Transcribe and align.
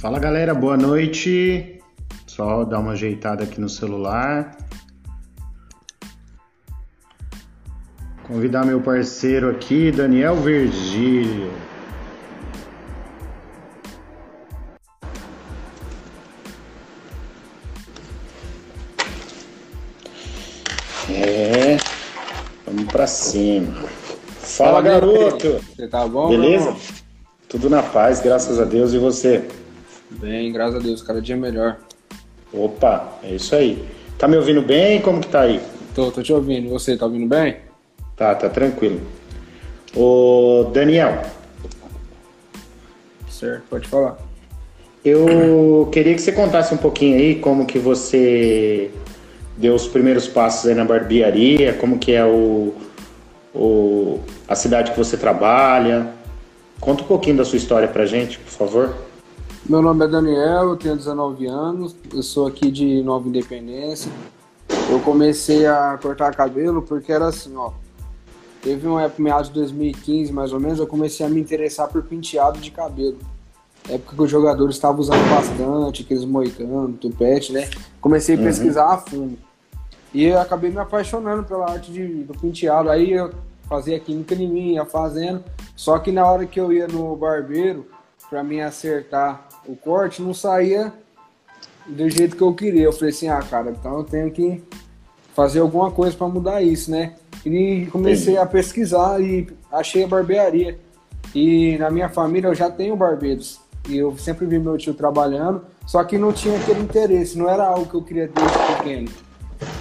Fala 0.00 0.20
galera, 0.20 0.54
boa 0.54 0.76
noite. 0.76 1.80
Só 2.24 2.62
dar 2.62 2.78
uma 2.78 2.92
ajeitada 2.92 3.42
aqui 3.42 3.60
no 3.60 3.68
celular. 3.68 4.56
Convidar 8.22 8.64
meu 8.64 8.80
parceiro 8.80 9.50
aqui, 9.50 9.90
Daniel 9.90 10.36
Virgílio. 10.36 11.50
É, 21.10 21.76
vamos 22.64 22.84
pra 22.84 23.08
cima. 23.08 23.74
Fala, 24.38 24.74
Fala, 24.74 24.80
garoto! 24.82 25.60
Você 25.74 25.88
tá 25.88 26.06
bom? 26.06 26.28
Beleza? 26.28 26.76
Tudo 27.48 27.68
na 27.68 27.82
paz, 27.82 28.20
graças 28.20 28.60
a 28.60 28.64
Deus. 28.64 28.92
E 28.92 28.98
você? 28.98 29.44
Bem, 30.10 30.52
graças 30.52 30.76
a 30.76 30.78
Deus, 30.78 31.02
cada 31.02 31.20
dia 31.20 31.36
melhor. 31.36 31.78
Opa, 32.52 33.18
é 33.22 33.34
isso 33.34 33.54
aí. 33.54 33.84
Tá 34.18 34.26
me 34.26 34.36
ouvindo 34.36 34.62
bem? 34.62 35.00
Como 35.00 35.20
que 35.20 35.28
tá 35.28 35.42
aí? 35.42 35.60
Tô, 35.94 36.10
tô 36.10 36.22
te 36.22 36.32
ouvindo. 36.32 36.68
Você 36.70 36.96
tá 36.96 37.06
ouvindo 37.06 37.26
bem? 37.26 37.56
Tá, 38.16 38.34
tá 38.34 38.48
tranquilo. 38.48 39.00
Ô, 39.94 40.70
Daniel, 40.72 41.22
Certo, 43.30 43.62
pode 43.70 43.86
falar. 43.86 44.18
eu 45.04 45.88
queria 45.92 46.12
que 46.14 46.20
você 46.20 46.32
contasse 46.32 46.74
um 46.74 46.76
pouquinho 46.76 47.16
aí 47.16 47.36
como 47.36 47.66
que 47.66 47.78
você 47.78 48.90
deu 49.56 49.74
os 49.74 49.86
primeiros 49.86 50.26
passos 50.26 50.68
aí 50.68 50.74
na 50.74 50.84
barbearia, 50.84 51.72
como 51.74 51.98
que 52.00 52.12
é 52.12 52.24
o, 52.24 52.74
o 53.54 54.20
a 54.48 54.56
cidade 54.56 54.90
que 54.90 54.98
você 54.98 55.16
trabalha. 55.16 56.08
Conta 56.80 57.04
um 57.04 57.06
pouquinho 57.06 57.36
da 57.36 57.44
sua 57.44 57.58
história 57.58 57.86
pra 57.86 58.06
gente, 58.06 58.38
por 58.40 58.50
favor. 58.50 58.96
Meu 59.68 59.82
nome 59.82 60.02
é 60.02 60.08
Daniel, 60.08 60.70
eu 60.70 60.76
tenho 60.76 60.96
19 60.96 61.46
anos, 61.46 61.94
eu 62.10 62.22
sou 62.22 62.46
aqui 62.46 62.70
de 62.70 63.02
Nova 63.02 63.28
Independência. 63.28 64.10
Eu 64.90 64.98
comecei 65.00 65.66
a 65.66 65.98
cortar 66.00 66.34
cabelo 66.34 66.80
porque 66.80 67.12
era 67.12 67.26
assim, 67.26 67.54
ó. 67.54 67.72
Teve 68.62 68.88
uma 68.88 69.02
época, 69.02 69.22
meados 69.22 69.48
de 69.48 69.54
2015, 69.56 70.32
mais 70.32 70.54
ou 70.54 70.58
menos, 70.58 70.78
eu 70.78 70.86
comecei 70.86 71.26
a 71.26 71.28
me 71.28 71.38
interessar 71.38 71.86
por 71.86 72.02
penteado 72.02 72.58
de 72.58 72.70
cabelo. 72.70 73.18
Época 73.86 74.16
que 74.16 74.22
os 74.22 74.30
jogadores 74.30 74.74
estavam 74.74 75.00
usando 75.00 75.28
bastante, 75.28 76.02
aqueles 76.02 76.24
moicanos, 76.24 76.98
tupete, 76.98 77.52
né? 77.52 77.68
Comecei 78.00 78.36
a 78.36 78.38
pesquisar 78.38 78.94
a 78.94 78.96
fundo. 78.96 79.36
E 80.14 80.24
eu 80.24 80.40
acabei 80.40 80.70
me 80.70 80.78
apaixonando 80.78 81.44
pela 81.44 81.70
arte 81.70 81.92
de, 81.92 82.24
do 82.24 82.32
penteado. 82.32 82.88
Aí 82.88 83.12
eu 83.12 83.34
fazia 83.68 84.00
química 84.00 84.34
em 84.34 84.48
mim, 84.48 84.72
ia 84.76 84.86
fazendo. 84.86 85.44
Só 85.76 85.98
que 85.98 86.10
na 86.10 86.24
hora 86.24 86.46
que 86.46 86.58
eu 86.58 86.72
ia 86.72 86.88
no 86.88 87.14
barbeiro, 87.14 87.86
pra 88.30 88.42
mim 88.42 88.60
acertar 88.60 89.47
o 89.68 89.76
corte, 89.76 90.22
não 90.22 90.32
saía 90.32 90.92
do 91.86 92.08
jeito 92.08 92.34
que 92.36 92.42
eu 92.42 92.54
queria. 92.54 92.84
Eu 92.84 92.92
falei 92.92 93.10
assim, 93.10 93.28
ah, 93.28 93.42
cara, 93.42 93.70
então 93.70 93.98
eu 93.98 94.04
tenho 94.04 94.30
que 94.30 94.62
fazer 95.34 95.60
alguma 95.60 95.90
coisa 95.90 96.16
para 96.16 96.26
mudar 96.26 96.62
isso, 96.62 96.90
né? 96.90 97.14
E 97.44 97.86
comecei 97.92 98.34
Entendi. 98.34 98.38
a 98.38 98.46
pesquisar 98.46 99.20
e 99.20 99.46
achei 99.70 100.04
a 100.04 100.08
barbearia. 100.08 100.78
E 101.34 101.76
na 101.78 101.90
minha 101.90 102.08
família 102.08 102.48
eu 102.48 102.54
já 102.54 102.70
tenho 102.70 102.96
barbeiros. 102.96 103.60
E 103.88 103.96
eu 103.98 104.16
sempre 104.18 104.46
vi 104.46 104.58
meu 104.58 104.76
tio 104.76 104.94
trabalhando, 104.94 105.62
só 105.86 106.02
que 106.02 106.18
não 106.18 106.32
tinha 106.32 106.58
aquele 106.58 106.80
interesse, 106.80 107.38
não 107.38 107.48
era 107.48 107.66
algo 107.66 107.86
que 107.86 107.94
eu 107.94 108.02
queria 108.02 108.28
desde 108.28 108.76
pequeno. 108.76 109.08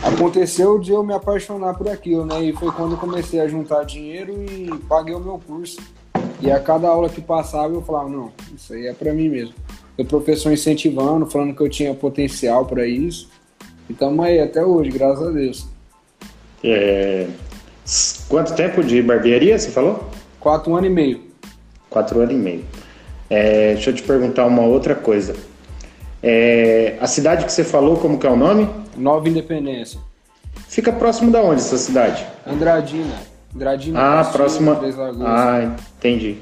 Aconteceu 0.04 0.80
de 0.80 0.92
eu 0.92 1.04
me 1.04 1.14
apaixonar 1.14 1.74
por 1.74 1.90
aquilo, 1.90 2.26
né? 2.26 2.44
E 2.44 2.54
foi 2.54 2.72
quando 2.72 2.94
eu 2.94 2.98
comecei 2.98 3.40
a 3.40 3.48
juntar 3.48 3.84
dinheiro 3.84 4.32
e 4.44 4.70
paguei 4.88 5.16
o 5.16 5.20
meu 5.20 5.40
curso. 5.46 5.78
E 6.40 6.52
a 6.52 6.60
cada 6.60 6.88
aula 6.88 7.10
que 7.10 7.22
passava 7.22 7.74
eu 7.74 7.82
falava, 7.82 8.10
não, 8.10 8.32
isso 8.56 8.74
aí 8.74 8.88
é 8.88 8.94
pra 8.94 9.14
mim 9.14 9.30
mesmo. 9.30 9.54
O 9.98 10.06
professor 10.06 10.52
incentivando, 10.52 11.26
falando 11.26 11.56
que 11.56 11.62
eu 11.62 11.70
tinha 11.70 11.94
potencial 11.94 12.66
para 12.66 12.86
isso. 12.86 13.30
E 13.90 13.94
tamo 13.94 14.22
aí 14.22 14.40
até 14.40 14.64
hoje, 14.64 14.92
graças 14.92 15.28
a 15.28 15.32
Deus. 15.32 15.68
É, 16.64 17.28
Quanto 18.28 18.54
tempo 18.54 18.84
de 18.84 19.02
barbearia 19.02 19.58
você 19.58 19.70
falou? 19.70 20.10
Quatro 20.42 20.76
anos 20.76 20.90
e 20.90 20.94
meio. 20.94 21.22
Quatro 21.90 22.20
anos 22.20 22.34
e 22.34 22.38
meio. 22.38 22.66
É, 23.30 23.74
deixa 23.74 23.92
eu 23.92 23.96
te 23.96 24.04
perguntar 24.04 24.46
uma 24.46 24.64
outra 24.64 24.94
coisa. 24.94 25.36
É, 26.22 26.98
a 27.00 27.08
cidade 27.08 27.46
que 27.46 27.52
você 27.52 27.64
falou, 27.64 27.96
como 27.96 28.20
que 28.20 28.28
é 28.28 28.30
o 28.30 28.36
nome? 28.36 28.68
Nova 28.98 29.30
Independência. 29.30 30.00
Fica 30.68 30.92
próximo 30.92 31.32
da 31.32 31.42
onde 31.42 31.62
essa 31.62 31.78
cidade? 31.78 32.26
Andradina. 32.46 33.16
Andradina. 33.56 34.20
Ah, 34.20 34.26
próxima. 34.26 34.78
Ah, 35.26 35.78
entendi. 35.98 36.38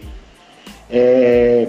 É, 0.89 1.67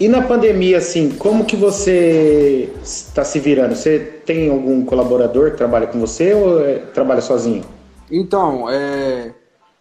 E 0.00 0.06
na 0.06 0.22
pandemia, 0.22 0.78
assim, 0.78 1.10
como 1.10 1.44
que 1.44 1.56
você 1.56 2.72
está 2.82 3.24
se 3.24 3.40
virando? 3.40 3.74
Você 3.74 3.98
tem 3.98 4.48
algum 4.48 4.84
colaborador 4.84 5.50
que 5.50 5.56
trabalha 5.56 5.88
com 5.88 5.98
você 5.98 6.32
ou 6.34 6.64
é- 6.64 6.78
trabalha 6.78 7.20
sozinho? 7.20 7.64
Então, 8.08 8.70
é. 8.70 9.34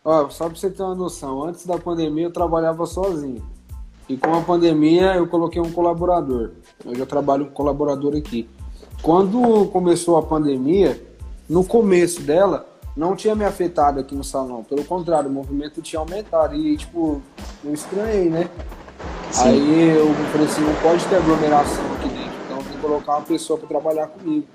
Ó, 0.04 0.28
só 0.30 0.46
pra 0.50 0.56
você 0.58 0.72
ter 0.72 0.82
uma 0.82 0.96
noção, 0.96 1.44
antes 1.44 1.68
da 1.68 1.78
pandemia 1.78 2.26
eu 2.26 2.32
trabalhava 2.32 2.86
sozinho. 2.88 3.44
E 4.10 4.18
com 4.18 4.34
a 4.34 4.42
pandemia 4.42 5.16
eu 5.16 5.28
coloquei 5.28 5.62
um 5.62 5.72
colaborador. 5.72 6.52
Eu 6.84 6.96
já 6.96 7.06
trabalho 7.06 7.46
com 7.46 7.52
colaborador 7.52 8.16
aqui. 8.16 8.50
Quando 9.04 9.68
começou 9.68 10.18
a 10.18 10.24
pandemia, 10.24 11.00
no 11.48 11.64
começo 11.64 12.22
dela, 12.22 12.66
não 12.96 13.16
tinha 13.16 13.36
me 13.36 13.46
afetado 13.46 14.00
aqui 14.00 14.16
no 14.16 14.24
salão. 14.24 14.64
Pelo 14.64 14.84
contrário, 14.84 15.30
o 15.30 15.34
movimento 15.34 15.82
tinha 15.82 16.00
aumentado. 16.00 16.56
E, 16.56 16.76
tipo, 16.78 17.22
eu 17.64 17.74
estranhei, 17.74 18.30
né? 18.30 18.50
Aí 19.36 19.90
eu 19.90 20.14
falei 20.32 20.48
assim, 20.48 20.62
não 20.62 20.74
pode 20.76 21.06
ter 21.06 21.18
aglomeração 21.18 21.84
aqui 21.94 22.10
dentro, 22.10 22.34
então 22.46 22.58
tem 22.58 22.72
que 22.74 22.78
colocar 22.80 23.18
uma 23.18 23.22
pessoa 23.22 23.60
para 23.60 23.68
trabalhar 23.68 24.08
comigo. 24.08 24.48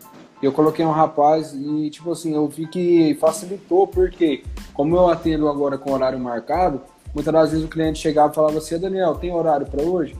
Eu 0.42 0.50
coloquei 0.50 0.84
um 0.84 0.90
rapaz 0.90 1.52
e, 1.54 1.88
tipo 1.90 2.10
assim, 2.10 2.34
eu 2.34 2.48
vi 2.48 2.66
que 2.66 3.16
facilitou, 3.20 3.86
porque 3.86 4.42
como 4.74 4.96
eu 4.96 5.08
atendo 5.08 5.48
agora 5.48 5.78
com 5.78 5.92
horário 5.92 6.18
marcado, 6.18 6.80
muitas 7.14 7.32
das 7.32 7.50
vezes 7.50 7.64
o 7.64 7.68
cliente 7.68 8.00
chegava 8.00 8.32
e 8.32 8.34
falava 8.34 8.58
assim, 8.58 8.76
Daniel, 8.78 9.14
tem 9.14 9.32
horário 9.32 9.66
para 9.66 9.82
hoje? 9.82 10.16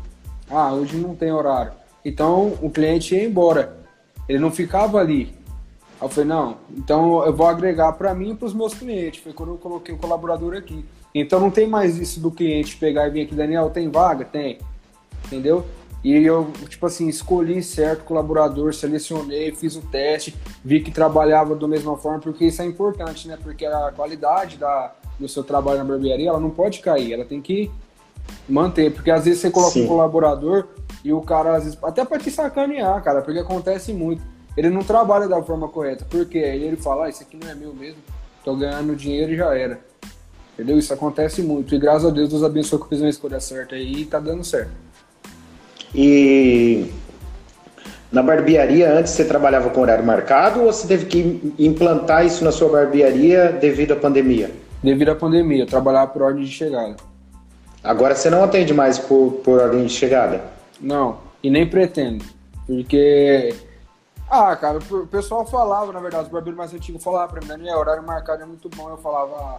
Ah, 0.49 0.73
hoje 0.73 0.97
não 0.97 1.17
tem 1.17 1.33
horário. 1.33 1.73
Então 2.05 2.53
o 2.62 2.71
cliente 2.71 3.17
ia 3.17 3.25
embora, 3.25 3.77
ele 4.29 4.39
não 4.39 4.51
ficava 4.51 4.99
ali. 4.99 5.35
Aí 6.01 6.07
eu 6.07 6.09
falei, 6.09 6.29
não, 6.29 6.57
então 6.71 7.25
eu 7.25 7.35
vou 7.35 7.47
agregar 7.47 7.93
para 7.95 8.15
mim 8.15 8.31
e 8.31 8.35
para 8.35 8.47
os 8.47 8.55
meus 8.55 8.75
clientes. 8.75 9.23
Foi 9.23 9.33
quando 9.33 9.53
eu 9.53 9.59
coloquei 9.59 9.95
o 9.95 9.99
colaborador 9.99 10.55
aqui. 10.55 10.85
Então 11.15 11.39
não 11.39 11.50
tem 11.50 11.67
mais 11.67 11.99
isso 11.99 12.21
do 12.21 12.31
cliente 12.31 12.77
pegar 12.77 13.06
e 13.06 13.11
vir 13.11 13.23
aqui, 13.23 13.34
Daniel, 13.34 13.71
tem 13.71 13.91
vaga? 13.91 14.25
Tem. 14.25 14.59
Entendeu? 15.27 15.65
E 16.05 16.17
eu, 16.17 16.50
tipo 16.69 16.84
assim, 16.84 17.06
escolhi 17.09 17.62
certo 17.62 18.03
colaborador, 18.03 18.75
selecionei, 18.75 19.53
fiz 19.53 19.77
o 19.77 19.83
teste, 19.83 20.34
vi 20.65 20.81
que 20.81 20.91
trabalhava 20.91 21.55
da 21.55 21.69
mesma 21.69 21.97
forma, 21.97 22.19
porque 22.19 22.47
isso 22.47 22.61
é 22.61 22.67
importante, 22.67 23.28
né? 23.28 23.39
Porque 23.41 23.65
a 23.65 23.93
qualidade 23.95 24.56
da, 24.56 24.93
do 25.19 25.28
seu 25.28 25.45
trabalho 25.45 25.78
na 25.78 25.84
barbearia, 25.84 26.28
ela 26.28 26.41
não 26.41 26.50
pode 26.50 26.81
cair, 26.81 27.12
ela 27.12 27.25
tem 27.25 27.41
que 27.41 27.71
manter. 28.49 28.93
Porque 28.93 29.12
às 29.12 29.25
vezes 29.25 29.41
você 29.41 29.50
coloca 29.50 29.75
Sim. 29.75 29.84
um 29.84 29.89
colaborador 29.89 30.67
e 31.05 31.12
o 31.12 31.21
cara, 31.21 31.56
às 31.56 31.65
vezes, 31.65 31.79
até 31.84 32.05
pra 32.05 32.19
te 32.19 32.33
sacanear, 32.33 33.00
cara, 33.05 33.23
porque 33.23 33.39
acontece 33.39 33.93
muito. 33.93 34.23
Ele 34.56 34.71
não 34.71 34.83
trabalha 34.83 35.29
da 35.29 35.41
forma 35.41 35.69
correta, 35.69 36.05
porque 36.11 36.39
aí 36.39 36.65
ele 36.65 36.77
fala, 36.77 37.06
ah, 37.06 37.09
isso 37.09 37.23
aqui 37.23 37.37
não 37.37 37.49
é 37.49 37.55
meu 37.55 37.73
mesmo, 37.73 38.03
tô 38.44 38.56
ganhando 38.56 38.97
dinheiro 38.97 39.33
e 39.33 39.37
já 39.37 39.56
era. 39.56 39.92
Entendeu? 40.55 40.79
Isso 40.79 40.93
acontece 40.93 41.43
muito. 41.43 41.75
E 41.75 41.79
graças 41.79 42.05
a 42.05 42.11
Deus, 42.11 42.29
Deus 42.29 42.43
abençoe 42.43 42.79
que 42.79 42.85
eu 42.85 42.89
fiz 42.89 43.01
uma 43.01 43.09
escolha 43.09 43.41
certa 43.41 43.75
aí 43.75 44.03
e 44.03 44.05
tá 44.05 44.19
dando 44.19 44.45
certo. 44.45 44.71
E 45.95 46.91
na 48.11 48.23
barbearia, 48.23 48.93
antes 48.93 49.12
você 49.12 49.25
trabalhava 49.25 49.71
com 49.71 49.81
horário 49.81 50.05
marcado 50.05 50.61
ou 50.61 50.73
você 50.73 50.87
teve 50.87 51.07
que 51.07 51.55
implantar 51.59 52.27
isso 52.27 52.45
na 52.45 52.53
sua 52.53 52.69
barbearia 52.69 53.53
devido 53.53 53.93
à 53.93 53.97
pandemia? 53.97 54.51
Devido 54.83 55.11
à 55.11 55.15
pandemia, 55.15 55.62
eu 55.62 55.67
trabalhava 55.67 56.11
por 56.11 56.23
ordem 56.23 56.45
de 56.45 56.51
chegada. 56.51 56.97
Agora 57.82 58.15
você 58.15 58.29
não 58.29 58.44
atende 58.44 58.75
mais 58.75 58.99
por, 58.99 59.41
por 59.44 59.61
ordem 59.61 59.87
de 59.87 59.93
chegada? 59.93 60.44
Não, 60.81 61.19
e 61.43 61.50
nem 61.50 61.69
pretendo. 61.69 62.25
Porque. 62.67 63.55
Ah, 64.31 64.55
cara, 64.56 64.79
o 64.79 65.06
pessoal 65.06 65.47
falava, 65.47 65.93
na 65.93 66.00
verdade, 66.00 66.25
os 66.25 66.31
barbeiros 66.31 66.56
mais 66.56 66.73
antigos 66.73 67.03
falavam 67.03 67.29
pra 67.29 67.41
mim, 67.41 67.49
Daniel, 67.49 67.79
horário 67.79 68.03
marcado 68.03 68.43
é 68.43 68.47
muito 68.47 68.69
bom. 68.69 68.88
Eu 68.88 68.97
falava, 68.97 69.35
ah, 69.37 69.59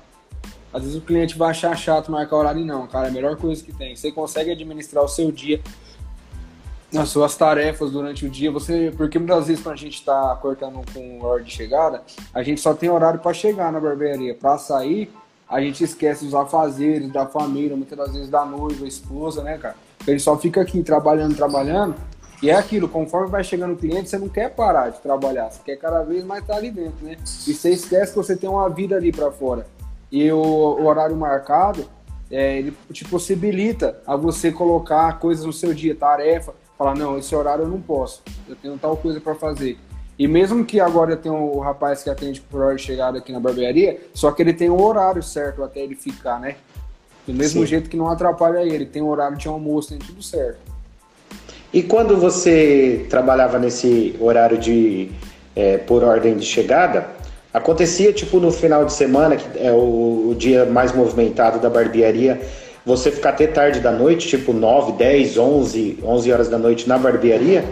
às 0.74 0.82
vezes 0.82 0.98
o 0.98 1.02
cliente 1.02 1.38
vai 1.38 1.52
achar 1.52 1.78
chato 1.78 2.12
marcar 2.12 2.36
horário 2.36 2.66
não, 2.66 2.88
cara, 2.88 3.08
é 3.08 3.10
a 3.10 3.14
melhor 3.14 3.38
coisa 3.38 3.64
que 3.64 3.72
tem. 3.72 3.96
Você 3.96 4.12
consegue 4.12 4.52
administrar 4.52 5.04
o 5.04 5.08
seu 5.08 5.32
dia, 5.32 5.62
as 6.98 7.10
suas 7.10 7.36
tarefas 7.36 7.92
durante 7.92 8.26
o 8.26 8.30
dia, 8.30 8.52
você. 8.52 8.92
Porque 8.98 9.20
muitas 9.20 9.48
vezes 9.48 9.64
quando 9.64 9.76
a 9.76 9.78
gente 9.78 10.04
tá 10.04 10.36
cortando 10.42 10.82
com 10.92 11.22
hora 11.22 11.44
de 11.44 11.52
chegada, 11.52 12.02
a 12.34 12.42
gente 12.42 12.60
só 12.60 12.74
tem 12.74 12.90
horário 12.90 13.20
para 13.20 13.34
chegar 13.34 13.72
na 13.72 13.80
barbearia. 13.80 14.34
Para 14.34 14.58
sair, 14.58 15.12
a 15.48 15.62
gente 15.62 15.84
esquece 15.84 16.26
dos 16.26 16.34
afazeres 16.34 17.12
da 17.12 17.28
família, 17.28 17.78
muitas 17.78 17.98
das 17.98 18.14
vezes 18.14 18.30
da 18.30 18.44
noiva, 18.44 18.88
esposa, 18.88 19.44
né, 19.44 19.58
cara? 19.60 19.76
A 20.06 20.10
gente 20.10 20.24
só 20.24 20.38
fica 20.38 20.62
aqui 20.62 20.82
trabalhando, 20.82 21.36
trabalhando. 21.36 21.96
E 22.42 22.50
é 22.50 22.56
aquilo, 22.56 22.90
conforme 22.90 23.30
vai 23.30 23.44
chegando 23.44 23.74
o 23.74 23.78
cliente, 23.78 24.10
você 24.10 24.18
não 24.18 24.28
quer 24.28 24.50
parar 24.50 24.90
de 24.90 25.00
trabalhar, 25.00 25.50
você 25.50 25.62
quer 25.64 25.78
cada 25.78 26.04
vez 26.04 26.26
mais 26.26 26.42
estar 26.42 26.58
ali 26.58 26.72
dentro, 26.72 27.06
né? 27.06 27.16
E 27.48 27.54
você 27.54 27.70
esquece 27.70 28.12
que 28.12 28.18
você 28.18 28.36
tem 28.36 28.50
uma 28.50 28.68
vida 28.70 28.98
ali 28.98 29.14
para 29.14 29.32
fora. 29.32 29.66
E 30.14 30.32
o, 30.32 30.38
o 30.38 30.86
horário 30.86 31.18
marcado, 31.18 31.90
é, 32.32 32.60
ele 32.60 32.74
te 32.94 33.04
possibilita 33.04 34.00
a 34.08 34.16
você 34.16 34.50
colocar 34.52 35.20
coisas 35.20 35.44
no 35.44 35.52
seu 35.52 35.74
dia, 35.74 35.94
tarefa, 35.94 36.54
Falar, 36.78 36.96
não, 36.96 37.18
esse 37.18 37.34
horário 37.36 37.64
eu 37.64 37.70
não 37.70 37.80
posso, 37.80 38.22
eu 38.50 38.56
tenho 38.56 38.78
tal 38.78 38.98
coisa 38.98 39.22
para 39.22 39.36
fazer. 39.36 39.78
E 40.18 40.28
mesmo 40.28 40.66
que 40.66 40.80
agora 40.80 41.12
eu 41.14 41.18
tenha 41.18 41.34
o 41.34 41.60
rapaz 41.60 42.04
que 42.04 42.10
atende 42.10 42.42
por 42.42 42.62
hora 42.62 42.76
de 42.76 42.82
chegada 42.82 43.20
aqui 43.20 43.32
na 43.32 43.40
barbearia, 43.40 44.02
só 44.14 44.32
que 44.32 44.42
ele 44.42 44.54
tem 44.54 44.70
o 44.70 44.82
horário 44.82 45.22
certo 45.22 45.64
até 45.64 45.80
ele 45.80 45.96
ficar, 45.96 46.40
né? 46.40 46.56
Do 47.26 47.34
mesmo 47.34 47.62
Sim. 47.62 47.68
jeito 47.68 47.90
que 47.90 47.96
não 47.96 48.10
atrapalha 48.10 48.64
ele, 48.64 48.86
tem 48.86 49.02
horário 49.02 49.38
de 49.38 49.48
almoço, 49.48 49.90
tem 49.90 50.00
tudo 50.00 50.22
certo. 50.22 50.60
E 51.72 51.82
quando 51.82 52.18
você 52.18 53.08
trabalhava 53.10 53.58
nesse 53.58 54.16
horário 54.20 54.58
de 54.58 55.12
é, 55.56 55.78
por 55.78 56.04
ordem 56.04 56.36
de 56.36 56.46
chegada, 56.46 57.08
acontecia 57.54 58.12
tipo 58.12 58.40
no 58.40 58.52
final 58.52 58.84
de 58.86 58.94
semana, 58.94 59.36
que 59.36 59.60
é 59.60 59.72
o, 59.72 60.30
o 60.32 60.36
dia 60.36 60.66
mais 60.66 60.94
movimentado 60.94 61.60
da 61.60 61.70
barbearia, 61.70 62.42
você 62.86 63.12
ficar 63.12 63.30
até 63.30 63.48
tarde 63.48 63.80
da 63.80 63.92
noite, 63.92 64.28
tipo 64.28 64.52
9, 64.52 64.94
10, 64.94 65.38
11, 65.38 66.00
11 66.04 66.34
horas 66.34 66.50
da 66.50 66.58
noite 66.58 66.90
na 66.90 66.98
barbearia? 66.98 67.64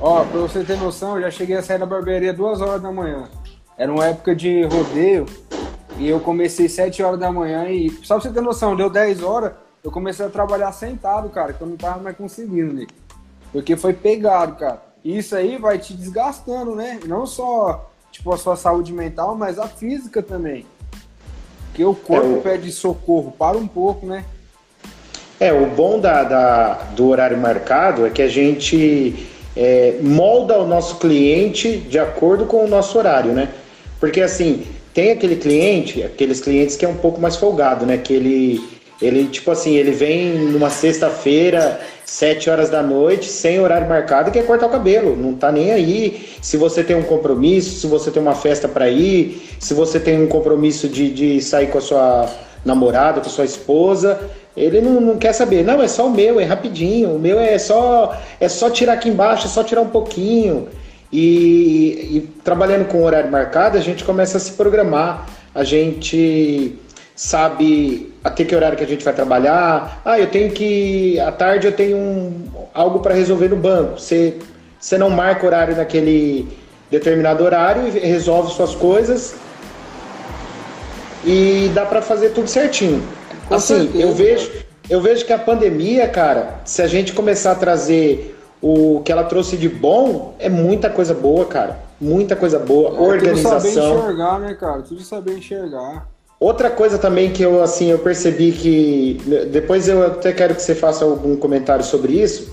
Ó, 0.00 0.24
pra 0.24 0.40
você 0.40 0.62
ter 0.62 0.76
noção, 0.76 1.16
eu 1.16 1.22
já 1.22 1.30
cheguei 1.30 1.56
a 1.56 1.62
sair 1.62 1.78
da 1.78 1.86
barbearia 1.86 2.32
duas 2.32 2.60
horas 2.60 2.80
da 2.82 2.92
manhã. 2.92 3.28
Era 3.76 3.90
uma 3.90 4.06
época 4.06 4.36
de 4.36 4.62
rodeio 4.64 5.26
e 5.98 6.08
eu 6.08 6.20
comecei 6.20 6.68
7 6.68 7.02
horas 7.02 7.18
da 7.18 7.32
manhã 7.32 7.68
e, 7.68 7.90
só 8.02 8.14
pra 8.14 8.22
você 8.22 8.30
ter 8.32 8.40
noção, 8.40 8.76
deu 8.76 8.90
10 8.90 9.22
horas, 9.22 9.52
eu 9.82 9.90
comecei 9.90 10.24
a 10.24 10.28
trabalhar 10.28 10.70
sentado, 10.72 11.28
cara, 11.28 11.52
que 11.52 11.60
eu 11.60 11.66
não 11.66 11.76
tava 11.76 12.00
mais 12.00 12.16
conseguindo, 12.16 12.72
né? 12.72 12.86
Porque 13.52 13.76
foi 13.76 13.92
pegado, 13.92 14.56
cara. 14.56 14.82
E 15.04 15.18
isso 15.18 15.34
aí 15.34 15.58
vai 15.58 15.78
te 15.78 15.94
desgastando, 15.94 16.76
né? 16.76 17.00
Não 17.06 17.26
só, 17.26 17.91
tipo, 18.12 18.32
a 18.32 18.36
sua 18.36 18.54
saúde 18.54 18.92
mental, 18.92 19.34
mas 19.34 19.58
a 19.58 19.66
física 19.66 20.22
também. 20.22 20.64
Porque 21.68 21.84
o 21.84 21.94
corpo 21.94 22.36
é, 22.36 22.52
pede 22.52 22.70
socorro, 22.70 23.32
para 23.36 23.56
um 23.56 23.66
pouco, 23.66 24.06
né? 24.06 24.24
É, 25.40 25.52
o 25.52 25.66
bom 25.66 25.98
da, 25.98 26.22
da, 26.22 26.74
do 26.94 27.08
horário 27.08 27.38
marcado 27.38 28.06
é 28.06 28.10
que 28.10 28.22
a 28.22 28.28
gente 28.28 29.26
é, 29.56 29.98
molda 30.02 30.58
o 30.58 30.66
nosso 30.66 30.98
cliente 30.98 31.78
de 31.78 31.98
acordo 31.98 32.44
com 32.46 32.64
o 32.64 32.68
nosso 32.68 32.96
horário, 32.98 33.32
né? 33.32 33.48
Porque 33.98 34.20
assim, 34.20 34.66
tem 34.92 35.10
aquele 35.10 35.36
cliente, 35.36 36.02
aqueles 36.02 36.40
clientes 36.40 36.76
que 36.76 36.84
é 36.84 36.88
um 36.88 36.96
pouco 36.96 37.20
mais 37.20 37.36
folgado, 37.36 37.86
né? 37.86 37.96
Que 37.96 38.12
ele, 38.12 38.60
ele 39.02 39.26
tipo 39.26 39.50
assim, 39.50 39.74
ele 39.74 39.90
vem 39.90 40.32
numa 40.34 40.70
sexta-feira, 40.70 41.80
sete 42.04 42.48
horas 42.48 42.70
da 42.70 42.82
noite, 42.82 43.28
sem 43.28 43.58
horário 43.58 43.88
marcado, 43.88 44.28
e 44.28 44.32
quer 44.32 44.46
cortar 44.46 44.66
o 44.66 44.70
cabelo. 44.70 45.16
Não 45.16 45.34
tá 45.34 45.50
nem 45.50 45.72
aí. 45.72 46.28
Se 46.40 46.56
você 46.56 46.84
tem 46.84 46.94
um 46.94 47.02
compromisso, 47.02 47.80
se 47.80 47.86
você 47.86 48.10
tem 48.10 48.22
uma 48.22 48.34
festa 48.34 48.68
para 48.68 48.88
ir, 48.88 49.42
se 49.58 49.74
você 49.74 49.98
tem 49.98 50.22
um 50.22 50.28
compromisso 50.28 50.88
de, 50.88 51.10
de 51.10 51.42
sair 51.42 51.66
com 51.66 51.78
a 51.78 51.80
sua 51.80 52.30
namorada, 52.64 53.20
com 53.20 53.26
a 53.26 53.30
sua 53.30 53.44
esposa, 53.44 54.20
ele 54.56 54.80
não, 54.80 55.00
não, 55.00 55.16
quer 55.18 55.32
saber. 55.32 55.64
Não, 55.64 55.82
é 55.82 55.88
só 55.88 56.06
o 56.06 56.10
meu, 56.10 56.38
é 56.38 56.44
rapidinho. 56.44 57.16
O 57.16 57.18
meu 57.18 57.40
é 57.40 57.58
só 57.58 58.16
é 58.38 58.48
só 58.48 58.70
tirar 58.70 58.94
aqui 58.94 59.08
embaixo, 59.08 59.46
é 59.46 59.50
só 59.50 59.64
tirar 59.64 59.80
um 59.80 59.88
pouquinho. 59.88 60.68
E, 61.12 62.16
e 62.16 62.30
trabalhando 62.42 62.86
com 62.86 63.02
horário 63.02 63.30
marcado, 63.30 63.76
a 63.76 63.80
gente 63.80 64.04
começa 64.04 64.36
a 64.36 64.40
se 64.40 64.52
programar. 64.52 65.26
A 65.54 65.64
gente 65.64 66.78
sabe 67.22 68.12
até 68.24 68.44
que 68.44 68.54
horário 68.54 68.76
que 68.76 68.82
a 68.82 68.86
gente 68.86 69.04
vai 69.04 69.14
trabalhar. 69.14 70.02
Ah, 70.04 70.18
eu 70.18 70.26
tenho 70.26 70.50
que 70.50 71.20
à 71.20 71.30
tarde 71.30 71.68
eu 71.68 71.72
tenho 71.72 71.96
um, 71.96 72.46
algo 72.74 72.98
para 72.98 73.14
resolver 73.14 73.48
no 73.48 73.56
banco. 73.56 74.00
Você 74.00 74.38
você 74.80 74.98
não 74.98 75.08
marca 75.08 75.46
horário 75.46 75.76
naquele 75.76 76.48
determinado 76.90 77.44
horário 77.44 77.86
e 77.86 77.90
resolve 78.00 78.52
suas 78.52 78.74
coisas 78.74 79.36
e 81.24 81.70
dá 81.72 81.86
para 81.86 82.02
fazer 82.02 82.30
tudo 82.30 82.48
certinho. 82.48 83.00
Com 83.46 83.54
assim, 83.54 83.82
certeza. 83.82 84.02
eu 84.02 84.12
vejo, 84.12 84.50
eu 84.90 85.00
vejo 85.00 85.24
que 85.24 85.32
a 85.32 85.38
pandemia, 85.38 86.08
cara, 86.08 86.60
se 86.64 86.82
a 86.82 86.88
gente 86.88 87.12
começar 87.12 87.52
a 87.52 87.54
trazer 87.54 88.36
o 88.60 89.00
que 89.04 89.12
ela 89.12 89.22
trouxe 89.22 89.56
de 89.56 89.68
bom, 89.68 90.34
é 90.40 90.48
muita 90.48 90.90
coisa 90.90 91.14
boa, 91.14 91.44
cara. 91.44 91.78
Muita 92.00 92.34
coisa 92.34 92.58
boa, 92.58 92.96
é, 92.96 93.00
organização. 93.00 93.60
Tudo 93.60 93.70
saber 93.70 94.00
enxergar, 94.00 94.40
né, 94.40 94.54
cara? 94.54 94.82
Tudo 94.82 95.00
saber 95.02 95.38
enxergar. 95.38 96.11
Outra 96.42 96.68
coisa 96.68 96.98
também 96.98 97.30
que 97.30 97.40
eu 97.40 97.62
assim 97.62 97.92
eu 97.92 98.00
percebi 98.00 98.50
que 98.50 99.16
depois 99.52 99.86
eu 99.86 100.04
até 100.04 100.32
quero 100.32 100.56
que 100.56 100.60
você 100.60 100.74
faça 100.74 101.04
algum 101.04 101.36
comentário 101.36 101.84
sobre 101.84 102.20
isso, 102.20 102.52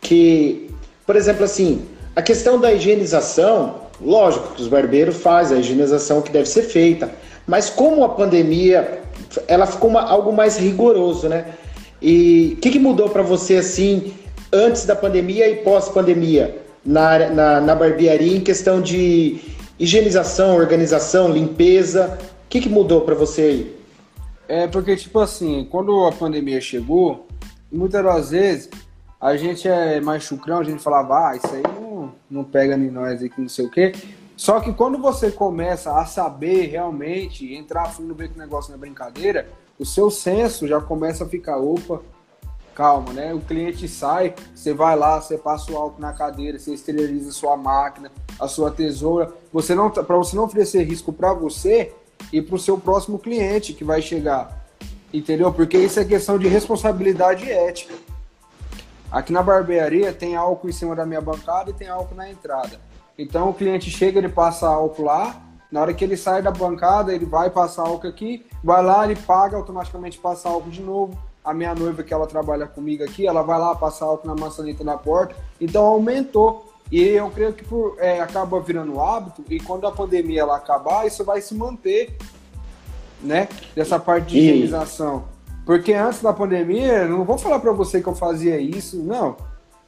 que 0.00 0.70
por 1.04 1.16
exemplo 1.16 1.42
assim 1.42 1.82
a 2.14 2.22
questão 2.22 2.60
da 2.60 2.72
higienização, 2.72 3.74
lógico 4.00 4.54
que 4.54 4.62
os 4.62 4.68
barbeiros 4.68 5.16
fazem 5.16 5.56
a 5.56 5.60
higienização 5.60 6.22
que 6.22 6.30
deve 6.30 6.48
ser 6.48 6.62
feita, 6.62 7.10
mas 7.44 7.68
como 7.68 8.04
a 8.04 8.10
pandemia 8.10 9.00
ela 9.48 9.66
ficou 9.66 9.90
uma, 9.90 10.02
algo 10.02 10.32
mais 10.32 10.56
rigoroso, 10.56 11.28
né? 11.28 11.46
E 12.00 12.54
o 12.56 12.60
que, 12.60 12.70
que, 12.70 12.78
mudou 12.78 13.08
para 13.08 13.22
você 13.22 13.56
assim 13.56 14.14
antes 14.52 14.86
da 14.86 14.94
pandemia 14.94 15.48
e 15.48 15.56
pós-pandemia 15.56 16.56
na, 16.86 17.30
na, 17.30 17.60
na, 17.60 17.74
barbearia 17.74 18.36
em 18.36 18.40
questão 18.40 18.80
de 18.80 19.40
higienização, 19.76 20.54
organização, 20.54 21.32
limpeza? 21.32 22.16
Que, 22.54 22.60
que 22.60 22.68
mudou 22.68 23.00
para 23.00 23.16
você 23.16 23.42
aí? 23.42 23.80
É 24.46 24.68
porque 24.68 24.94
tipo 24.94 25.18
assim, 25.18 25.66
quando 25.68 26.06
a 26.06 26.12
pandemia 26.12 26.60
chegou, 26.60 27.26
muitas 27.72 28.04
das 28.04 28.30
vezes 28.30 28.70
a 29.20 29.36
gente 29.36 29.66
é 29.66 30.00
mais 30.00 30.22
chucrão, 30.22 30.60
a 30.60 30.62
gente 30.62 30.80
falava, 30.80 31.30
ah, 31.30 31.36
isso 31.36 31.52
aí 31.52 31.64
não, 31.64 32.12
não 32.30 32.44
pega 32.44 32.76
em 32.76 32.90
nós 32.92 33.20
aqui, 33.24 33.40
não 33.40 33.48
sei 33.48 33.66
o 33.66 33.70
quê. 33.72 33.90
Só 34.36 34.60
que 34.60 34.72
quando 34.72 34.98
você 34.98 35.32
começa 35.32 35.98
a 35.98 36.06
saber 36.06 36.66
realmente, 36.66 37.52
entrar 37.52 37.86
fundo, 37.86 38.14
ver 38.14 38.28
que 38.28 38.36
o 38.36 38.38
negócio 38.38 38.70
não 38.70 38.76
é 38.76 38.80
brincadeira, 38.80 39.48
o 39.76 39.84
seu 39.84 40.08
senso 40.08 40.68
já 40.68 40.80
começa 40.80 41.24
a 41.24 41.28
ficar, 41.28 41.56
opa, 41.56 42.02
calma, 42.72 43.12
né? 43.12 43.34
O 43.34 43.40
cliente 43.40 43.88
sai, 43.88 44.32
você 44.54 44.72
vai 44.72 44.94
lá, 44.94 45.20
você 45.20 45.36
passa 45.36 45.72
o 45.72 45.76
álcool 45.76 46.00
na 46.00 46.12
cadeira, 46.12 46.56
você 46.56 46.72
esteriliza 46.72 47.30
a 47.30 47.32
sua 47.32 47.56
máquina, 47.56 48.12
a 48.38 48.46
sua 48.46 48.70
tesoura. 48.70 49.32
Você 49.52 49.74
não, 49.74 49.90
para 49.90 50.16
você 50.16 50.36
não 50.36 50.44
oferecer 50.44 50.84
risco 50.84 51.12
para 51.12 51.34
você 51.34 51.92
e 52.32 52.42
para 52.42 52.56
o 52.56 52.58
seu 52.58 52.78
próximo 52.78 53.18
cliente 53.18 53.72
que 53.72 53.84
vai 53.84 54.02
chegar, 54.02 54.66
entendeu? 55.12 55.52
Porque 55.52 55.78
isso 55.78 56.00
é 56.00 56.04
questão 56.04 56.38
de 56.38 56.48
responsabilidade 56.48 57.50
ética. 57.50 57.94
Aqui 59.10 59.32
na 59.32 59.42
barbearia 59.42 60.12
tem 60.12 60.34
álcool 60.34 60.68
em 60.68 60.72
cima 60.72 60.96
da 60.96 61.06
minha 61.06 61.20
bancada 61.20 61.70
e 61.70 61.74
tem 61.74 61.88
álcool 61.88 62.16
na 62.16 62.30
entrada. 62.30 62.80
Então 63.16 63.50
o 63.50 63.54
cliente 63.54 63.90
chega, 63.90 64.18
ele 64.18 64.28
passa 64.28 64.66
álcool 64.66 65.04
lá, 65.04 65.40
na 65.74 65.80
hora 65.80 65.92
que 65.92 66.04
ele 66.04 66.16
sai 66.16 66.40
da 66.40 66.52
bancada, 66.52 67.12
ele 67.12 67.24
vai 67.24 67.50
passar 67.50 67.82
álcool 67.82 68.06
aqui, 68.06 68.46
vai 68.62 68.80
lá, 68.80 69.04
ele 69.04 69.16
paga, 69.16 69.56
automaticamente 69.56 70.18
passa 70.18 70.48
álcool 70.48 70.70
de 70.70 70.80
novo. 70.80 71.18
A 71.44 71.52
minha 71.52 71.74
noiva, 71.74 72.04
que 72.04 72.14
ela 72.14 72.28
trabalha 72.28 72.64
comigo 72.64 73.02
aqui, 73.02 73.26
ela 73.26 73.42
vai 73.42 73.58
lá 73.58 73.74
passar 73.74 74.06
álcool 74.06 74.28
na 74.28 74.36
maçaneta 74.36 74.84
da 74.84 74.96
porta. 74.96 75.34
Então 75.60 75.84
aumentou. 75.84 76.73
E 76.94 77.08
eu 77.08 77.28
creio 77.28 77.52
que 77.52 77.64
por, 77.64 77.96
é, 77.98 78.20
acaba 78.20 78.60
virando 78.60 79.00
hábito, 79.00 79.44
e 79.50 79.58
quando 79.58 79.84
a 79.84 79.90
pandemia 79.90 80.42
ela 80.42 80.56
acabar, 80.56 81.04
isso 81.04 81.24
vai 81.24 81.40
se 81.40 81.52
manter, 81.52 82.16
né? 83.20 83.48
Dessa 83.74 83.98
parte 83.98 84.28
de 84.28 84.38
higienização. 84.38 85.24
Porque 85.66 85.92
antes 85.92 86.22
da 86.22 86.32
pandemia, 86.32 87.08
não 87.08 87.24
vou 87.24 87.36
falar 87.36 87.58
para 87.58 87.72
você 87.72 88.00
que 88.00 88.06
eu 88.06 88.14
fazia 88.14 88.60
isso, 88.60 89.02
não. 89.02 89.36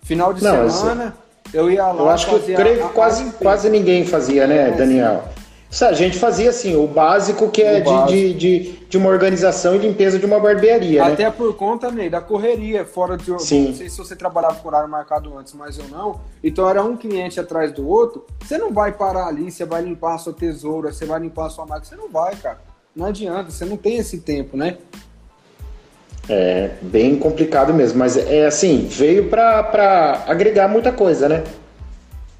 Final 0.03 0.35
de 0.35 0.43
não, 0.43 0.69
semana. 0.69 1.17
Eu 1.55 1.71
ia 1.71 1.87
lá. 1.93 2.03
Eu 2.03 2.09
acho 2.11 2.27
que 2.27 2.51
eu 2.51 2.57
creio 2.57 2.89
que 2.89 2.93
quase, 2.93 3.31
quase 3.35 3.71
ninguém 3.71 4.05
fazia, 4.05 4.45
né, 4.49 4.73
Daniel? 4.73 5.23
A 5.81 5.93
gente 5.93 6.19
fazia 6.19 6.51
assim, 6.51 6.77
o 6.77 6.87
básico 6.87 7.51
que 7.51 7.61
é 7.61 7.81
de, 7.81 8.07
de, 8.07 8.35
de, 8.35 8.73
de, 8.89 8.97
uma 8.97 9.11
organização 9.11 9.75
e 9.75 9.79
limpeza 9.79 10.19
de 10.19 10.25
uma 10.25 10.39
barbearia. 10.39 11.05
Até 11.05 11.25
né? 11.25 11.31
por 11.31 11.55
conta 11.55 11.91
né, 11.91 12.09
da 12.09 12.21
correria, 12.21 12.85
fora 12.85 13.17
de. 13.17 13.27
Sim. 13.43 13.69
Não 13.69 13.75
sei 13.75 13.91
se 13.91 13.99
você 13.99 14.17
trabalhava 14.17 14.55
com 14.57 14.69
horário 14.69 14.89
marcado 14.89 15.37
antes, 15.37 15.53
mas 15.53 15.77
eu 15.79 15.87
não. 15.89 16.21
Então 16.43 16.69
era 16.69 16.83
um 16.83 16.97
cliente 16.97 17.39
atrás 17.41 17.73
do 17.73 17.87
outro. 17.87 18.25
Você 18.41 18.57
não 18.57 18.73
vai 18.73 18.93
parar 18.93 19.27
ali, 19.27 19.51
você 19.51 19.65
vai 19.65 19.83
limpar 19.83 20.15
a 20.15 20.19
sua 20.19 20.33
tesoura, 20.33 20.93
você 20.93 21.05
vai 21.05 21.21
limpar 21.21 21.47
a 21.47 21.51
sua 21.51 21.67
máquina. 21.67 21.85
Você 21.85 21.97
não 21.97 22.09
vai, 22.09 22.35
cara. 22.37 22.61
Não 22.95 23.07
adianta, 23.07 23.51
você 23.51 23.65
não 23.67 23.77
tem 23.77 23.99
esse 23.99 24.21
tempo, 24.21 24.57
né? 24.57 24.79
É 26.29 26.71
bem 26.83 27.19
complicado 27.19 27.75
mesmo, 27.75 27.99
mas 27.99 28.17
é 28.17 28.47
assim, 28.47 28.87
veio 28.89 29.29
para 29.29 30.25
agregar 30.27 30.67
muita 30.67 30.91
coisa, 30.91 31.29
né? 31.29 31.45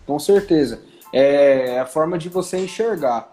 Com 0.07 0.19
certeza. 0.19 0.81
É 1.13 1.79
a 1.81 1.87
forma 1.87 2.19
de 2.19 2.29
você 2.29 2.59
enxergar 2.59 3.31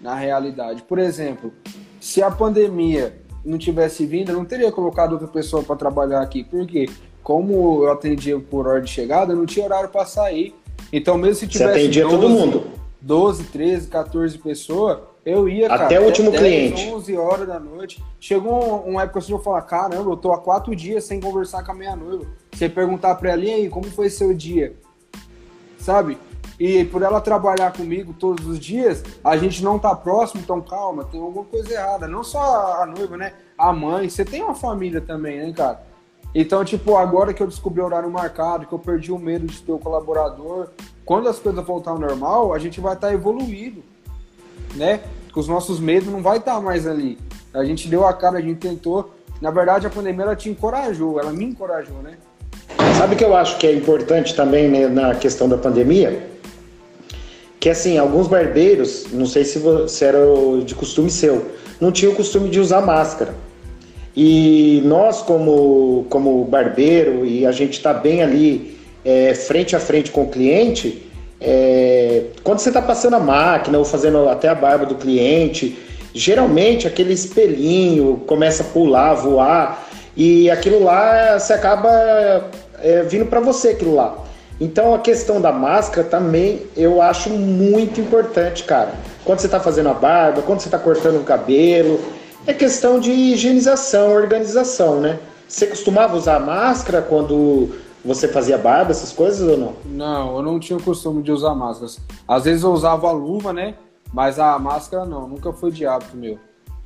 na 0.00 0.14
realidade. 0.14 0.82
Por 0.82 0.98
exemplo, 0.98 1.52
se 2.00 2.22
a 2.22 2.30
pandemia 2.30 3.16
não 3.44 3.58
tivesse 3.58 4.06
vindo, 4.06 4.30
eu 4.30 4.36
não 4.36 4.44
teria 4.44 4.72
colocado 4.72 5.12
outra 5.12 5.28
pessoa 5.28 5.62
para 5.62 5.76
trabalhar 5.76 6.20
aqui. 6.20 6.44
Porque, 6.44 6.88
como 7.22 7.84
eu 7.84 7.92
atendia 7.92 8.38
por 8.38 8.66
hora 8.66 8.80
de 8.80 8.90
chegada, 8.90 9.32
eu 9.32 9.36
não 9.36 9.46
tinha 9.46 9.64
horário 9.64 9.88
para 9.88 10.04
sair. 10.06 10.54
Então, 10.92 11.16
mesmo 11.16 11.36
se 11.36 11.46
tivesse. 11.46 11.72
Você 11.72 11.80
atendia 11.80 12.04
12, 12.04 12.16
todo 12.16 12.28
mundo. 12.28 12.64
12, 13.00 13.44
13, 13.44 13.88
14 13.88 14.38
pessoas, 14.38 14.98
eu 15.26 15.46
ia, 15.46 15.66
até 15.66 15.94
cara, 15.94 16.02
o 16.02 16.06
último 16.06 16.30
até 16.30 16.40
10, 16.40 16.72
cliente. 16.72 16.94
11 16.94 17.16
horas 17.16 17.46
da 17.46 17.60
noite. 17.60 18.02
Chegou 18.18 18.82
uma 18.86 19.02
época 19.02 19.18
assim, 19.18 19.32
eu 19.32 19.38
falar, 19.38 19.60
caramba, 19.62 20.10
eu 20.10 20.16
tô 20.16 20.32
há 20.32 20.38
quatro 20.38 20.74
dias 20.74 21.04
sem 21.04 21.20
conversar 21.20 21.62
com 21.62 21.72
a 21.72 21.74
minha 21.74 21.94
noiva. 21.94 22.26
Você 22.50 22.68
perguntar 22.68 23.14
pra 23.16 23.32
ela, 23.32 23.44
e 23.44 23.52
aí, 23.52 23.68
como 23.68 23.84
foi 23.84 24.08
seu 24.08 24.32
dia? 24.32 24.74
Sabe? 25.78 26.16
E 26.58 26.84
por 26.84 27.02
ela 27.02 27.20
trabalhar 27.20 27.72
comigo 27.72 28.14
todos 28.18 28.46
os 28.46 28.58
dias, 28.58 29.02
a 29.24 29.36
gente 29.36 29.62
não 29.62 29.78
tá 29.78 29.94
próximo, 29.94 30.40
então 30.42 30.60
calma, 30.60 31.04
tem 31.04 31.20
alguma 31.20 31.44
coisa 31.44 31.72
errada. 31.72 32.06
Não 32.06 32.22
só 32.22 32.82
a 32.82 32.86
noiva, 32.86 33.16
né? 33.16 33.32
A 33.58 33.72
mãe, 33.72 34.08
você 34.08 34.24
tem 34.24 34.42
uma 34.42 34.54
família 34.54 35.00
também, 35.00 35.38
né, 35.38 35.52
cara? 35.52 35.82
Então, 36.34 36.64
tipo, 36.64 36.96
agora 36.96 37.32
que 37.32 37.42
eu 37.42 37.46
descobri 37.46 37.80
o 37.80 37.84
horário 37.84 38.10
marcado, 38.10 38.66
que 38.66 38.72
eu 38.72 38.78
perdi 38.78 39.12
o 39.12 39.18
medo 39.18 39.46
de 39.46 39.62
ter 39.62 39.70
o 39.70 39.78
colaborador, 39.78 40.68
quando 41.04 41.28
as 41.28 41.38
coisas 41.38 41.64
voltar 41.64 41.92
ao 41.92 41.98
normal, 41.98 42.52
a 42.52 42.58
gente 42.58 42.80
vai 42.80 42.94
estar 42.94 43.08
tá 43.08 43.14
evoluído, 43.14 43.82
né? 44.74 45.00
Que 45.32 45.38
os 45.38 45.46
nossos 45.46 45.78
medos 45.78 46.08
não 46.08 46.22
vai 46.22 46.38
estar 46.38 46.54
tá 46.54 46.60
mais 46.60 46.86
ali. 46.86 47.18
A 47.52 47.64
gente 47.64 47.88
deu 47.88 48.04
a 48.06 48.12
cara, 48.12 48.38
a 48.38 48.40
gente 48.40 48.58
tentou. 48.58 49.14
Na 49.40 49.50
verdade, 49.50 49.86
a 49.86 49.90
pandemia 49.90 50.24
ela 50.24 50.36
te 50.36 50.48
encorajou, 50.48 51.20
ela 51.20 51.32
me 51.32 51.44
encorajou, 51.44 51.98
né? 51.98 52.16
Sabe 52.98 53.14
que 53.14 53.24
eu 53.24 53.36
acho 53.36 53.58
que 53.58 53.66
é 53.66 53.72
importante 53.72 54.34
também 54.34 54.68
né, 54.68 54.88
na 54.88 55.14
questão 55.14 55.48
da 55.48 55.58
pandemia? 55.58 56.33
Que 57.64 57.70
assim, 57.70 57.96
alguns 57.96 58.28
barbeiros, 58.28 59.06
não 59.10 59.24
sei 59.24 59.42
se, 59.42 59.58
se 59.88 60.04
era 60.04 60.18
de 60.66 60.74
costume 60.74 61.08
seu, 61.08 61.46
não 61.80 61.90
tinham 61.90 62.12
o 62.12 62.14
costume 62.14 62.50
de 62.50 62.60
usar 62.60 62.82
máscara. 62.82 63.34
E 64.14 64.82
nós, 64.84 65.22
como, 65.22 66.04
como 66.10 66.44
barbeiro, 66.44 67.24
e 67.24 67.46
a 67.46 67.52
gente 67.52 67.72
está 67.72 67.94
bem 67.94 68.22
ali 68.22 68.76
é, 69.02 69.32
frente 69.32 69.74
a 69.74 69.80
frente 69.80 70.10
com 70.10 70.24
o 70.24 70.28
cliente, 70.28 71.10
é, 71.40 72.24
quando 72.42 72.58
você 72.58 72.68
está 72.68 72.82
passando 72.82 73.14
a 73.14 73.18
máquina 73.18 73.78
ou 73.78 73.84
fazendo 73.86 74.28
até 74.28 74.46
a 74.46 74.54
barba 74.54 74.84
do 74.84 74.96
cliente, 74.96 75.78
geralmente 76.12 76.86
aquele 76.86 77.14
espelhinho 77.14 78.24
começa 78.26 78.62
a 78.62 78.66
pular, 78.66 79.14
voar, 79.14 79.88
e 80.14 80.50
aquilo 80.50 80.84
lá 80.84 81.38
você 81.38 81.54
acaba 81.54 82.50
é, 82.82 83.02
vindo 83.04 83.24
para 83.24 83.40
você 83.40 83.68
aquilo 83.68 83.94
lá. 83.94 84.23
Então 84.60 84.94
a 84.94 84.98
questão 84.98 85.40
da 85.40 85.52
máscara 85.52 86.06
também 86.06 86.66
eu 86.76 87.02
acho 87.02 87.30
muito 87.30 88.00
importante, 88.00 88.64
cara. 88.64 88.94
Quando 89.24 89.40
você 89.40 89.46
está 89.46 89.58
fazendo 89.58 89.88
a 89.88 89.94
barba, 89.94 90.42
quando 90.42 90.60
você 90.60 90.68
está 90.68 90.78
cortando 90.78 91.20
o 91.20 91.24
cabelo, 91.24 92.00
é 92.46 92.52
questão 92.52 93.00
de 93.00 93.10
higienização, 93.10 94.12
organização, 94.12 95.00
né? 95.00 95.18
Você 95.48 95.66
costumava 95.66 96.16
usar 96.16 96.40
máscara 96.40 97.02
quando 97.02 97.70
você 98.04 98.28
fazia 98.28 98.58
barba, 98.58 98.90
essas 98.90 99.12
coisas 99.12 99.48
ou 99.48 99.56
não? 99.56 99.74
Não, 99.84 100.36
eu 100.36 100.42
não 100.42 100.60
tinha 100.60 100.76
o 100.76 100.82
costume 100.82 101.22
de 101.22 101.32
usar 101.32 101.54
máscaras. 101.54 101.98
Às 102.28 102.44
vezes 102.44 102.62
eu 102.62 102.72
usava 102.72 103.08
a 103.08 103.12
luva, 103.12 103.52
né? 103.52 103.74
Mas 104.12 104.38
a 104.38 104.58
máscara 104.58 105.04
não, 105.04 105.26
nunca 105.26 105.52
foi 105.52 105.70
de 105.70 105.86
hábito 105.86 106.16
meu. 106.16 106.38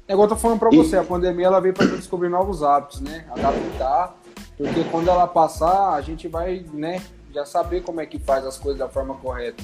É 0.07 0.13
igual 0.13 0.25
eu 0.27 0.31
tô 0.31 0.37
falando 0.37 0.59
pra 0.59 0.71
você, 0.71 0.97
a 0.97 1.05
pandemia 1.05 1.47
ela 1.47 1.61
veio 1.61 1.75
pra 1.75 1.85
gente 1.85 1.99
descobrir 1.99 2.31
novos 2.31 2.63
hábitos, 2.63 3.01
né? 3.01 3.27
Adaptar, 3.31 4.17
porque 4.57 4.83
quando 4.91 5.09
ela 5.09 5.27
passar, 5.27 5.93
a 5.93 6.01
gente 6.01 6.27
vai, 6.29 6.65
né, 6.73 7.03
já 7.33 7.45
saber 7.45 7.83
como 7.83 8.01
é 8.01 8.07
que 8.07 8.19
faz 8.19 8.45
as 8.47 8.59
coisas 8.59 8.79
da 8.79 8.89
forma 8.89 9.15
correta. 9.15 9.63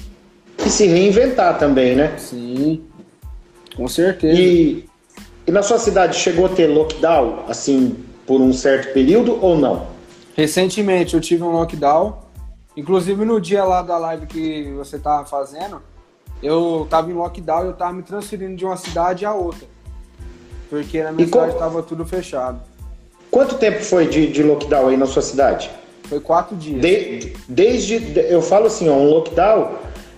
E 0.65 0.69
se 0.69 0.85
reinventar 0.87 1.57
também, 1.57 1.95
né? 1.95 2.17
Sim, 2.17 2.83
com 3.75 3.87
certeza. 3.87 4.39
E, 4.39 4.85
e 5.45 5.51
na 5.51 5.61
sua 5.61 5.77
cidade 5.77 6.17
chegou 6.17 6.45
a 6.45 6.49
ter 6.49 6.67
lockdown, 6.67 7.45
assim, 7.47 8.03
por 8.25 8.41
um 8.41 8.53
certo 8.53 8.93
período 8.93 9.37
ou 9.43 9.57
não? 9.57 9.87
Recentemente 10.35 11.13
eu 11.13 11.21
tive 11.21 11.43
um 11.43 11.51
lockdown, 11.51 12.19
inclusive 12.75 13.23
no 13.23 13.39
dia 13.39 13.63
lá 13.63 13.81
da 13.81 13.97
live 13.97 14.27
que 14.27 14.71
você 14.73 14.97
tava 14.99 15.25
fazendo, 15.25 15.81
eu 16.41 16.85
tava 16.89 17.09
em 17.09 17.13
lockdown 17.13 17.63
e 17.63 17.67
eu 17.67 17.73
tava 17.73 17.93
me 17.93 18.03
transferindo 18.03 18.55
de 18.55 18.65
uma 18.65 18.77
cidade 18.77 19.25
a 19.25 19.33
outra. 19.33 19.67
Porque 20.69 21.01
na 21.03 21.11
minha 21.11 21.25
e 21.25 21.27
cidade 21.27 21.53
estava 21.53 21.81
tudo 21.83 22.05
fechado. 22.05 22.59
Quanto 23.31 23.55
tempo 23.55 23.83
foi 23.83 24.07
de, 24.07 24.31
de, 24.31 24.43
lockdown 24.43 24.87
aí 24.89 24.97
na 24.97 25.05
sua 25.05 25.21
cidade? 25.21 25.69
Foi 26.07 26.19
quatro 26.19 26.55
dias. 26.55 26.81
De, 26.81 27.33
desde, 27.47 28.19
eu 28.29 28.41
falo 28.41 28.67
assim, 28.67 28.89
ó, 28.89 28.93
um 28.93 29.09
lockdown 29.09 29.75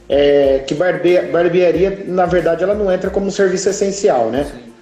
é, 0.09 0.59
que 0.59 0.73
barbe, 0.73 1.21
barbearia, 1.31 2.03
na 2.05 2.25
verdade, 2.25 2.63
ela 2.63 2.73
não 2.73 2.91
entra 2.91 3.09
como 3.09 3.27
um 3.27 3.31
serviço 3.31 3.69
essencial, 3.69 4.29
né? 4.29 4.45
Sim. 4.45 4.73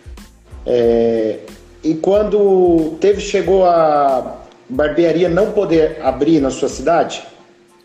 É, 0.65 1.39
e 1.83 1.93
quando 1.95 2.97
teve, 3.00 3.21
chegou 3.21 3.65
a 3.65 4.41
barbearia 4.67 5.29
não 5.29 5.51
poder 5.51 6.01
abrir 6.01 6.39
na 6.39 6.50
sua 6.50 6.69
cidade? 6.69 7.24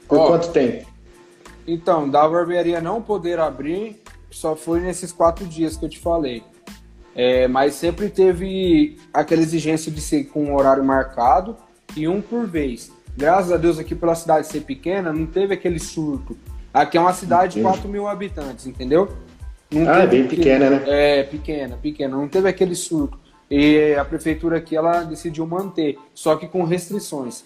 Por 0.09 0.27
quanto 0.27 0.49
tempo? 0.49 0.87
Então, 1.67 2.09
da 2.09 2.27
barbearia 2.27 2.81
não 2.81 3.03
poder 3.03 3.39
abrir, 3.39 4.03
só 4.31 4.57
foi 4.57 4.81
nesses 4.81 5.13
quatro 5.13 5.45
dias 5.45 5.77
que 5.77 5.85
eu 5.85 5.89
te 5.89 5.99
falei. 5.99 6.43
É, 7.15 7.47
mas 7.47 7.75
sempre 7.75 8.09
teve 8.09 8.99
aquela 9.13 9.43
exigência 9.43 9.93
de 9.93 10.01
ser 10.01 10.25
com 10.25 10.45
um 10.45 10.55
horário 10.57 10.83
marcado 10.83 11.57
e 11.97 12.09
um 12.09 12.21
por 12.21 12.47
vez. 12.47 12.91
Graças 13.17 13.53
a 13.53 13.57
Deus 13.57 13.79
aqui 13.79 13.95
pela 13.95 14.15
cidade 14.15 14.47
ser 14.47 14.61
pequena, 14.61 15.13
não 15.13 15.27
teve 15.27 15.55
aquele 15.55 15.79
surto. 15.79 16.37
Aqui 16.73 16.97
é 16.97 17.01
uma 17.01 17.13
cidade 17.13 17.57
de 17.57 17.63
4 17.63 17.89
mil 17.89 18.07
habitantes, 18.07 18.67
entendeu? 18.67 19.13
Não 19.71 19.89
ah, 19.89 20.01
é 20.01 20.07
bem 20.07 20.27
pequena, 20.27 20.71
né? 20.71 20.83
É, 20.87 21.23
pequena, 21.23 21.77
pequena. 21.77 22.17
Não 22.17 22.29
teve 22.29 22.49
aquele 22.49 22.75
surto. 22.75 23.19
E 23.51 23.95
a 23.95 24.05
prefeitura 24.05 24.59
aqui, 24.59 24.77
ela 24.77 25.03
decidiu 25.03 25.47
manter, 25.47 25.99
só 26.15 26.37
que 26.37 26.47
com 26.47 26.65
restrições. 26.65 27.45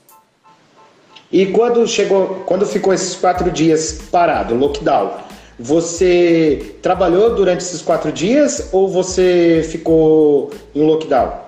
E 1.33 1.47
quando 1.47 1.87
chegou, 1.87 2.43
quando 2.47 2.67
ficou 2.67 2.93
esses 2.93 3.15
quatro 3.17 3.51
dias 3.51 4.03
parado, 4.11 4.55
lockdown, 4.55 5.13
você 5.59 6.77
trabalhou 6.83 7.35
durante 7.35 7.61
esses 7.61 7.81
quatro 7.81 8.13
dias 8.13 8.69
ou 8.73 8.89
você 8.89 9.67
ficou 9.71 10.51
em 10.75 10.85
lockdown? 10.85 11.45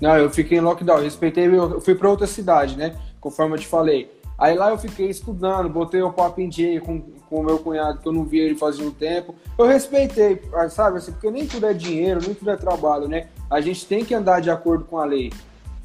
Não, 0.00 0.16
eu 0.16 0.30
fiquei 0.30 0.58
em 0.58 0.60
lockdown. 0.60 1.00
Respeitei, 1.02 1.46
eu 1.46 1.80
fui 1.80 1.94
para 1.94 2.08
outra 2.08 2.26
cidade, 2.26 2.76
né? 2.76 2.94
Conforme 3.20 3.54
eu 3.54 3.58
te 3.58 3.66
falei. 3.66 4.10
Aí 4.36 4.56
lá 4.56 4.70
eu 4.70 4.78
fiquei 4.78 5.08
estudando, 5.08 5.68
botei 5.68 6.00
o 6.00 6.12
papo 6.12 6.40
em 6.40 6.48
dia 6.48 6.80
com 6.80 7.02
com 7.28 7.40
o 7.40 7.44
meu 7.44 7.58
cunhado, 7.58 7.98
que 7.98 8.08
eu 8.08 8.12
não 8.12 8.24
via 8.24 8.44
ele 8.44 8.54
fazia 8.54 8.84
um 8.84 8.90
tempo. 8.90 9.34
Eu 9.58 9.66
respeitei, 9.66 10.40
sabe, 10.70 10.98
assim, 10.98 11.12
porque 11.12 11.30
nem 11.30 11.46
tudo 11.46 11.66
é 11.66 11.74
dinheiro, 11.74 12.20
nem 12.22 12.34
tudo 12.34 12.50
é 12.50 12.56
trabalho, 12.56 13.06
né? 13.06 13.26
A 13.50 13.60
gente 13.60 13.86
tem 13.86 14.04
que 14.04 14.14
andar 14.14 14.40
de 14.40 14.50
acordo 14.50 14.84
com 14.84 14.98
a 14.98 15.04
lei, 15.04 15.32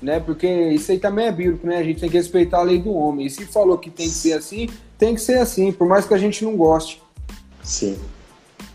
né? 0.02 0.20
Porque 0.20 0.48
isso 0.48 0.92
aí 0.92 1.00
também 1.00 1.28
é 1.28 1.32
bíblico, 1.32 1.68
né? 1.68 1.78
A 1.78 1.84
gente 1.84 2.00
tem 2.00 2.10
que 2.10 2.18
respeitar 2.18 2.60
a 2.60 2.64
lei 2.64 2.80
do 2.80 2.94
homem. 2.94 3.26
E 3.26 3.30
se 3.30 3.46
falou 3.46 3.78
que 3.78 3.90
tem 3.90 4.08
que 4.08 4.14
ser 4.14 4.34
assim, 4.34 4.70
tem 4.98 5.16
que 5.16 5.22
ser 5.22 5.40
assim, 5.40 5.72
por 5.72 5.88
mais 5.88 6.06
que 6.06 6.14
a 6.14 6.18
gente 6.18 6.44
não 6.44 6.56
goste. 6.56 7.02
Sim. 7.62 7.98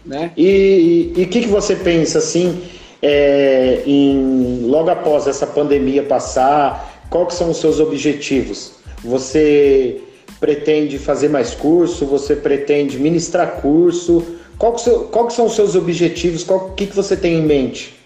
Né? 0.05 0.33
E 0.37 1.12
o 1.17 1.29
que, 1.29 1.43
que 1.43 1.49
você 1.49 1.77
pensa, 1.77 2.19
assim, 2.19 2.62
é, 3.03 3.83
em, 3.87 4.62
logo 4.67 4.91
após 4.91 5.27
essa 5.27 5.47
pandemia 5.47 6.03
passar, 6.03 6.88
quais 7.11 7.35
são 7.35 7.50
os 7.50 7.59
seus 7.59 7.81
objetivos? 7.81 8.75
Você 9.03 10.03
pretende 10.41 10.99
fazer 10.99 11.29
mais 11.29 11.55
curso? 11.55 12.07
Você 12.07 12.37
pretende 12.37 12.99
ministrar 12.99 13.61
curso? 13.61 14.25
Qual 14.59 14.75
que, 14.75 15.33
são 15.33 15.47
os 15.47 15.55
seus 15.55 15.77
objetivos? 15.77 16.49
O 16.49 16.71
que, 16.71 16.87
que 16.87 16.97
você 16.97 17.17
tem 17.17 17.35
em 17.35 17.43
mente? 17.43 17.97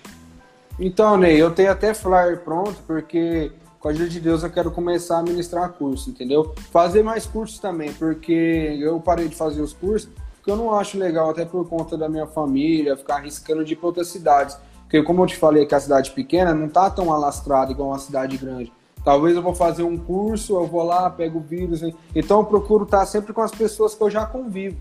Então, 0.79 1.17
Ney, 1.17 1.41
eu 1.41 1.51
tenho 1.51 1.71
até 1.71 1.95
flyer 1.95 2.41
pronto, 2.41 2.77
porque 2.87 3.53
com 3.81 3.89
a 3.89 3.91
ajuda 3.91 4.09
de 4.09 4.21
Deus 4.21 4.43
eu 4.43 4.51
quero 4.51 4.71
começar 4.71 5.19
a 5.19 5.23
ministrar 5.23 5.71
curso, 5.71 6.11
entendeu? 6.11 6.55
Fazer 6.71 7.03
mais 7.03 7.27
cursos 7.27 7.59
também, 7.59 7.93
porque 7.95 8.79
eu 8.81 9.01
parei 9.01 9.29
de 9.29 9.35
fazer 9.35 9.63
os 9.63 9.73
cursos, 9.73 10.11
porque 10.37 10.51
eu 10.51 10.57
não 10.57 10.75
acho 10.75 10.99
legal, 10.99 11.31
até 11.31 11.45
por 11.45 11.69
conta 11.69 11.97
da 11.97 12.09
minha 12.09 12.27
família, 12.27 12.97
ficar 12.97 13.17
arriscando 13.17 13.65
de 13.65 13.73
ir 13.73 13.77
para 13.77 13.87
outras 13.87 14.09
cidades. 14.09 14.57
Porque 14.83 15.03
como 15.03 15.23
eu 15.23 15.27
te 15.27 15.37
falei 15.37 15.65
que 15.65 15.75
a 15.75 15.81
cidade 15.81 16.11
pequena 16.11 16.53
não 16.53 16.69
tá 16.69 16.91
tão 16.91 17.13
alastrada 17.13 17.73
igual 17.73 17.89
uma 17.89 17.99
cidade 17.99 18.37
grande. 18.37 18.71
Talvez 19.05 19.35
eu 19.35 19.43
vou 19.43 19.55
fazer 19.55 19.83
um 19.83 19.97
curso, 19.97 20.55
eu 20.55 20.67
vou 20.67 20.83
lá, 20.85 21.11
pego 21.11 21.39
o 21.39 21.43
vírus. 21.43 21.83
Então 22.15 22.41
eu 22.41 22.45
procuro 22.45 22.85
estar 22.85 23.05
sempre 23.07 23.33
com 23.33 23.41
as 23.41 23.51
pessoas 23.51 23.95
que 23.95 24.03
eu 24.03 24.11
já 24.11 24.25
convivo, 24.25 24.77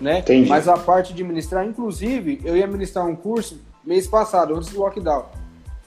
né? 0.00 0.18
Entendi. 0.18 0.48
Mas 0.48 0.68
a 0.68 0.76
parte 0.76 1.14
de 1.14 1.24
ministrar, 1.24 1.66
inclusive, 1.66 2.40
eu 2.44 2.56
ia 2.56 2.66
ministrar 2.66 3.06
um 3.06 3.16
curso 3.16 3.58
mês 3.84 4.06
passado, 4.06 4.54
antes 4.54 4.70
do 4.70 4.80
lockdown. 4.80 5.24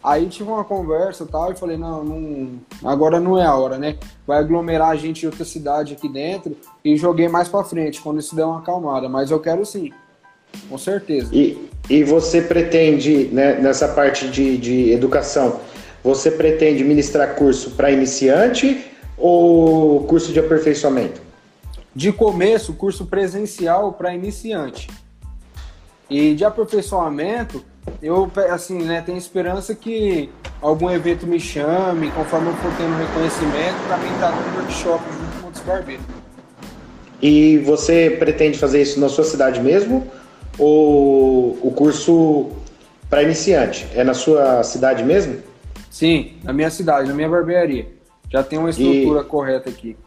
Aí 0.03 0.27
tive 0.27 0.49
uma 0.49 0.63
conversa 0.63 1.23
e 1.23 1.27
tal, 1.27 1.51
e 1.51 1.55
falei, 1.55 1.75
não, 1.75 2.03
não, 2.03 2.49
agora 2.83 3.19
não 3.19 3.37
é 3.37 3.45
a 3.45 3.55
hora, 3.55 3.77
né? 3.77 3.97
Vai 4.25 4.37
aglomerar 4.37 4.89
a 4.89 4.95
gente 4.95 5.23
em 5.23 5.25
outra 5.25 5.43
cidade 5.43 5.93
aqui 5.93 6.07
dentro 6.07 6.55
e 6.85 6.95
joguei 6.95 7.27
mais 7.27 7.47
para 7.47 7.63
frente, 7.63 7.99
quando 8.01 8.19
isso 8.19 8.35
der 8.35 8.45
uma 8.45 8.59
acalmada. 8.59 9.09
Mas 9.09 9.31
eu 9.31 9.39
quero 9.39 9.65
sim, 9.65 9.91
com 10.69 10.77
certeza. 10.77 11.29
E, 11.33 11.69
e 11.89 12.03
você 12.03 12.41
pretende, 12.41 13.25
né, 13.33 13.55
nessa 13.59 13.87
parte 13.87 14.29
de, 14.29 14.57
de 14.57 14.91
educação, 14.91 15.59
você 16.07 16.31
pretende 16.31 16.85
ministrar 16.85 17.35
curso 17.35 17.71
para 17.71 17.91
iniciante 17.91 18.85
ou 19.17 20.05
curso 20.05 20.31
de 20.31 20.39
aperfeiçoamento? 20.39 21.19
De 21.93 22.13
começo, 22.13 22.71
curso 22.75 23.07
presencial 23.07 23.91
para 23.91 24.15
iniciante. 24.15 24.89
E 26.09 26.33
de 26.33 26.45
aperfeiçoamento, 26.45 27.61
eu 28.01 28.31
assim, 28.49 28.83
né, 28.83 29.03
tenho 29.05 29.17
esperança 29.17 29.75
que 29.75 30.29
algum 30.61 30.89
evento 30.89 31.27
me 31.27 31.41
chame, 31.41 32.09
conforme 32.11 32.51
eu 32.51 32.55
for 32.55 32.71
tendo 32.77 32.97
reconhecimento, 32.97 33.75
para 33.85 33.97
mim 33.97 34.13
estar 34.13 34.31
tá 34.31 34.35
no 34.37 34.59
workshop 34.59 35.03
junto 35.11 35.41
com 35.41 35.45
outros 35.47 35.63
barbeiros. 35.65 36.05
E 37.21 37.57
você 37.57 38.15
pretende 38.17 38.57
fazer 38.57 38.81
isso 38.81 38.97
na 38.97 39.09
sua 39.09 39.25
cidade 39.25 39.59
mesmo? 39.59 40.09
Ou 40.57 41.59
o 41.61 41.73
curso 41.75 42.47
para 43.09 43.23
iniciante 43.23 43.85
é 43.93 44.05
na 44.05 44.13
sua 44.13 44.63
cidade 44.63 45.03
mesmo? 45.03 45.56
Sim, 45.89 46.33
na 46.43 46.53
minha 46.53 46.69
cidade, 46.69 47.07
na 47.07 47.13
minha 47.13 47.29
barbearia. 47.29 47.87
Já 48.29 48.43
tem 48.43 48.59
uma 48.59 48.69
estrutura 48.69 49.21
e, 49.21 49.23
correta 49.23 49.69
aqui. 49.69 49.97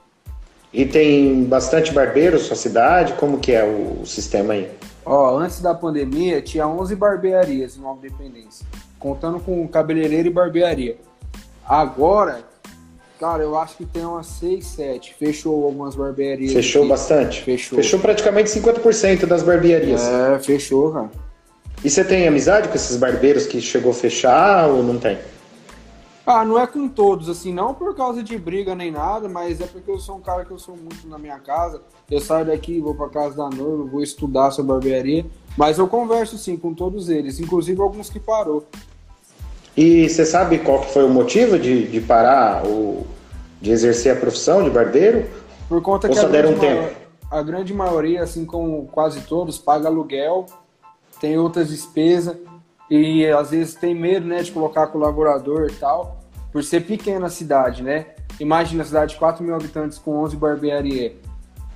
E 0.73 0.85
tem 0.85 1.45
bastante 1.45 1.93
barbeiros 1.93 2.43
na 2.43 2.49
sua 2.49 2.57
cidade? 2.57 3.15
Como 3.15 3.39
que 3.39 3.53
é 3.53 3.65
o, 3.65 4.05
sistema 4.05 4.53
aí? 4.55 4.71
Ó, 5.05 5.39
antes 5.39 5.61
da 5.61 5.75
pandemia 5.75 6.41
tinha 6.43 6.69
11 6.69 6.95
barbearias 6.95 7.77
em 7.77 7.81
Nova 7.81 8.01
Dependência, 8.01 8.67
contando 8.99 9.41
com 9.41 9.67
cabeleireiro 9.67 10.29
e 10.29 10.33
barbearia. 10.33 10.99
Agora 11.67 12.45
Cara, 13.21 13.43
eu 13.43 13.55
acho 13.59 13.77
que 13.77 13.85
tem 13.85 14.03
umas 14.03 14.27
6, 14.27 14.65
7. 14.65 15.15
Fechou 15.19 15.67
algumas 15.67 15.95
barbearias. 15.95 16.55
Fechou 16.55 16.85
aqui. 16.85 16.89
bastante? 16.89 17.43
Fechou. 17.43 17.77
Fechou 17.77 18.01
praticamente 18.01 18.49
50% 18.49 19.27
das 19.27 19.43
barbearias. 19.43 20.03
É, 20.03 20.39
fechou, 20.39 20.91
cara. 20.91 21.11
E 21.85 21.91
você 21.91 22.03
tem 22.03 22.27
amizade 22.27 22.69
com 22.69 22.75
esses 22.75 22.97
barbeiros 22.97 23.47
que 23.47 23.61
chegou 23.61 23.91
a 23.91 23.95
fechar 23.95 24.69
ou 24.69 24.83
não 24.83 24.99
tem? 24.99 25.19
Ah, 26.27 26.45
não 26.45 26.59
é 26.59 26.67
com 26.67 26.87
todos, 26.89 27.29
assim, 27.29 27.53
não 27.53 27.75
por 27.75 27.95
causa 27.97 28.23
de 28.23 28.39
briga 28.39 28.75
nem 28.75 28.91
nada, 28.91 29.29
mas 29.29 29.61
é 29.61 29.67
porque 29.67 29.91
eu 29.91 29.99
sou 29.99 30.17
um 30.17 30.21
cara 30.21 30.45
que 30.45 30.51
eu 30.51 30.59
sou 30.59 30.77
muito 30.77 31.09
na 31.09 31.19
minha 31.19 31.39
casa. 31.39 31.81
Eu 32.11 32.21
saio 32.21 32.47
daqui, 32.47 32.79
vou 32.81 32.95
pra 32.95 33.09
casa 33.09 33.37
da 33.37 33.49
noiva, 33.49 33.85
vou 33.85 34.03
estudar 34.03 34.51
sobre 34.51 34.73
barbearia. 34.73 35.25
Mas 35.57 35.79
eu 35.79 35.89
converso, 35.89 36.37
sim, 36.39 36.57
com 36.57 36.73
todos 36.75 37.09
eles, 37.09 37.41
inclusive 37.41 37.81
alguns 37.81 38.11
que 38.11 38.21
parou. 38.21 38.65
E 39.77 40.09
você 40.09 40.25
sabe 40.27 40.59
qual 40.59 40.83
foi 40.83 41.05
o 41.05 41.09
motivo 41.09 41.59
de, 41.59 41.89
de 41.89 42.01
parar, 42.01 42.67
o, 42.67 43.07
de 43.61 43.71
exercer 43.71 44.17
a 44.17 44.21
profissão 44.21 44.63
de 44.63 44.71
barbeiro? 44.71 45.29
Por 45.69 45.81
conta 45.81 46.07
Ou 46.07 46.13
que 46.15 46.21
só 46.21 46.27
a 46.27 46.29
deram 46.31 46.51
grande, 46.55 46.67
um 46.67 46.69
maior- 46.69 46.89
tempo? 46.89 47.01
a 47.31 47.43
grande 47.43 47.73
maioria, 47.75 48.23
assim 48.23 48.45
como 48.45 48.87
quase 48.93 49.21
todos, 49.23 49.57
paga 49.59 49.89
aluguel, 49.89 50.47
tem 51.21 51.39
outras 51.39 51.69
despesas 51.69 52.37
e 52.91 53.27
às 53.27 53.51
vezes 53.51 53.75
tem 53.75 53.95
medo, 53.95 54.27
né, 54.27 54.43
de 54.43 54.51
colocar 54.51 54.89
colaborador 54.89 55.69
e 55.71 55.75
tal, 55.75 56.21
por 56.53 56.65
ser 56.65 56.81
pequena 56.81 57.27
a 57.27 57.31
cidade, 57.31 57.83
né? 57.83 58.07
Imagina 58.41 58.83
a 58.83 58.87
cidade 58.87 59.13
de 59.13 59.19
4 59.19 59.45
mil 59.45 59.55
habitantes 59.55 59.97
com 59.99 60.17
11 60.17 60.37
barbearia. 60.37 61.15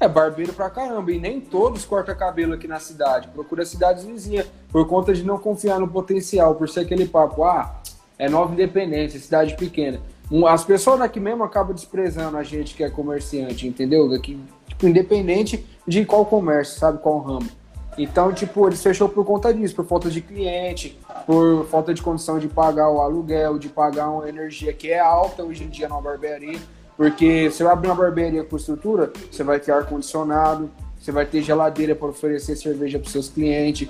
É 0.00 0.09
barbeiro 0.09 0.52
pra 0.52 0.68
caramba, 0.68 1.12
e 1.12 1.21
nem 1.21 1.40
todos 1.40 1.85
cortam 1.85 2.16
cabelo 2.16 2.54
aqui 2.54 2.66
na 2.66 2.80
cidade. 2.80 3.28
Procura 3.28 3.64
cidades 3.64 4.04
vizinhas, 4.04 4.47
por 4.73 4.87
conta 4.88 5.14
de 5.14 5.23
não 5.23 5.38
confiar 5.38 5.78
no 5.78 5.87
potencial, 5.87 6.56
por 6.56 6.68
ser 6.68 6.80
aquele 6.80 7.06
papo, 7.06 7.44
ah, 7.44 7.80
é 8.18 8.28
Nova 8.28 8.52
Independência, 8.52 9.21
cidade 9.21 9.56
pequena. 9.56 10.00
As 10.49 10.64
pessoas 10.64 10.99
daqui 10.99 11.21
mesmo 11.21 11.44
acabam 11.44 11.75
desprezando 11.75 12.37
a 12.37 12.42
gente 12.42 12.75
que 12.75 12.83
é 12.83 12.90
comerciante, 12.90 13.68
entendeu? 13.68 14.09
Daqui, 14.09 14.40
tipo, 14.66 14.88
independente 14.88 15.64
de 15.87 16.04
qual 16.04 16.25
comércio, 16.25 16.78
sabe, 16.78 16.99
qual 16.99 17.21
ramo. 17.21 17.49
Então, 17.97 18.33
tipo, 18.33 18.66
eles 18.66 18.83
fechou 18.83 19.09
por 19.09 19.25
conta 19.25 19.52
disso, 19.52 19.75
por 19.75 19.85
falta 19.85 20.11
de 20.11 20.21
cliente, 20.21 20.99
por 21.26 21.66
falta 21.66 21.93
de 21.95 22.02
condição 22.02 22.38
de 22.38 22.49
pagar 22.49 22.90
o 22.90 23.00
aluguel, 23.00 23.59
de 23.59 23.69
pagar 23.69 24.11
uma 24.11 24.28
energia 24.28 24.73
que 24.73 24.90
é 24.90 25.00
alta 25.00 25.43
hoje 25.43 25.64
em 25.64 25.69
dia 25.69 25.88
numa 25.88 26.00
barbearia. 26.00 26.59
Porque 26.97 27.50
você 27.50 27.64
vai 27.64 27.73
abrir 27.73 27.88
uma 27.88 27.97
barbearia 27.97 28.45
com 28.45 28.57
estrutura, 28.57 29.12
você 29.31 29.43
vai 29.43 29.59
ter 29.59 29.73
ar-condicionado, 29.73 30.71
você 31.00 31.11
vai 31.11 31.26
ter 31.26 31.43
geladeira 31.43 31.95
para 31.95 32.09
oferecer 32.09 32.57
cerveja 32.57 32.99
para 32.99 33.11
seus 33.11 33.28
clientes, 33.28 33.88